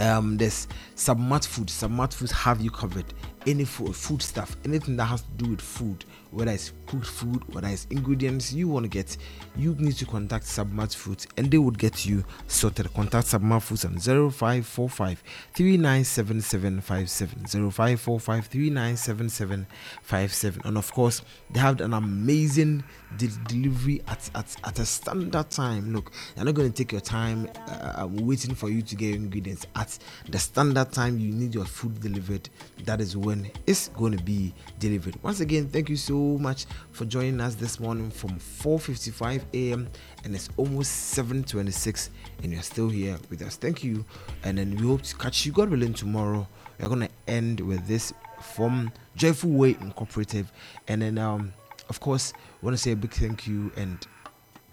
um 0.01 0.37
there's 0.37 0.67
submat 0.97 1.47
food 1.47 1.69
submat 1.69 2.13
foods 2.13 2.33
have 2.33 2.61
you 2.61 2.71
covered. 2.71 3.05
Any 3.47 3.65
food 3.65 3.97
food 3.97 4.21
stuff 4.21 4.55
anything 4.65 4.97
that 4.97 5.07
has 5.07 5.23
to 5.23 5.29
do 5.39 5.51
with 5.51 5.63
food 5.63 6.05
whether 6.31 6.53
it's 6.53 6.73
cooked 6.87 7.07
food 7.07 7.43
whether 7.55 7.69
it's 7.69 7.87
ingredients 7.87 8.53
you 8.53 8.69
want 8.69 8.85
to 8.85 8.89
get 8.89 9.17
you 9.57 9.75
need 9.79 9.95
to 9.95 10.05
contact 10.05 10.45
submat 10.45 10.95
foods 10.95 11.27
and 11.37 11.51
they 11.51 11.59
would 11.59 11.79
get 11.79 12.05
you 12.05 12.25
sorted. 12.49 12.93
Contact 12.93 13.29
submat 13.29 13.63
foods 13.63 13.85
on 13.85 13.99
0545 13.99 15.23
397757 15.55 17.71
0545 17.71 18.47
397757 18.47 20.63
and 20.65 20.77
of 20.77 20.93
course 20.93 21.23
they 21.51 21.61
have 21.61 21.81
an 21.81 21.95
amazing 21.95 22.83
de- 23.17 23.29
delivery 23.49 24.03
at, 24.09 24.31
at 24.35 24.57
at 24.65 24.79
a 24.79 24.87
standard 24.87 25.51
time. 25.51 25.93
Look 25.93 26.13
they're 26.35 26.45
not 26.45 26.55
going 26.55 26.71
to 26.71 26.77
take 26.77 26.93
your 26.93 27.01
time 27.01 27.49
uh, 27.69 28.07
waiting 28.11 28.55
for 28.55 28.69
you 28.71 28.83
to 28.83 28.95
get 28.97 29.15
ingredients. 29.15 29.67
At 29.77 29.99
the 30.29 30.39
standard 30.39 30.93
time 30.93 31.19
you 31.19 31.33
need 31.33 31.55
your 31.55 31.65
food 31.65 32.01
delivered. 32.01 32.49
That 32.85 33.01
is 33.01 33.17
when 33.17 33.51
it's 33.67 33.89
going 33.89 34.17
to 34.17 34.23
be 34.23 34.55
delivered. 34.79 35.23
Once 35.23 35.41
again 35.41 35.69
thank 35.69 35.89
you 35.89 35.97
so 35.97 36.15
much 36.15 36.67
for 36.93 37.05
joining 37.05 37.41
us 37.41 37.55
this 37.55 37.81
morning 37.81 38.11
from 38.11 38.39
4:55 38.39 39.43
a.m. 39.55 39.89
and 40.25 40.35
it's 40.35 40.49
almost 40.57 41.17
7:26 41.17 42.11
and 42.43 42.53
you're 42.53 42.63
still 42.63 42.89
here 42.89 43.19
with 43.29 43.43
us. 43.43 43.57
Thank 43.57 43.85
you 43.85 44.05
and 44.45 44.59
then 44.59 44.77
we 44.77 44.87
hope 44.87 45.03
to 45.03 45.17
catch 45.17 45.45
you 45.47 45.53
God 45.53 45.71
willing 45.71 45.95
tomorrow. 45.95 46.47
We're 46.79 46.89
going 46.89 47.01
to 47.01 47.11
end 47.29 47.61
with 47.61 47.87
this 47.87 48.13
from 48.41 48.91
Joyful 49.17 49.51
Way 49.51 49.77
Incorporated 49.81 50.47
and 50.89 51.03
then 51.03 51.19
um 51.19 51.53
of 51.89 52.01
course 52.01 52.33
I 52.61 52.67
want 52.67 52.77
to 52.77 52.83
say 52.83 52.93
a 52.93 52.97
big 52.97 53.13
thank 53.13 53.47
you, 53.47 53.73
and 53.75 54.07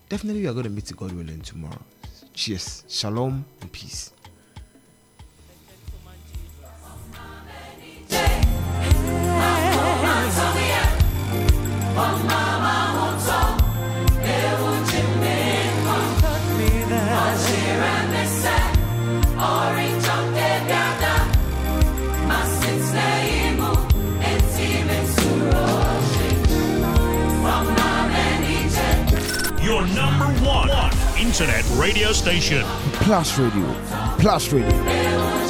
definitely 0.10 0.42
we 0.42 0.48
are 0.48 0.52
going 0.52 0.66
to 0.66 0.70
meet 0.70 0.92
God 0.98 1.14
willing 1.14 1.40
tomorrow. 1.40 1.80
Cheers, 2.34 2.84
shalom, 2.90 3.46
and 3.62 3.72
peace. 3.72 4.12
Orange. 19.40 19.97
Internet 31.40 31.66
radio 31.78 32.12
station. 32.14 32.66
Plus 32.94 33.38
Radio. 33.38 33.68
Plus 34.18 34.52
Radio. 34.52 35.47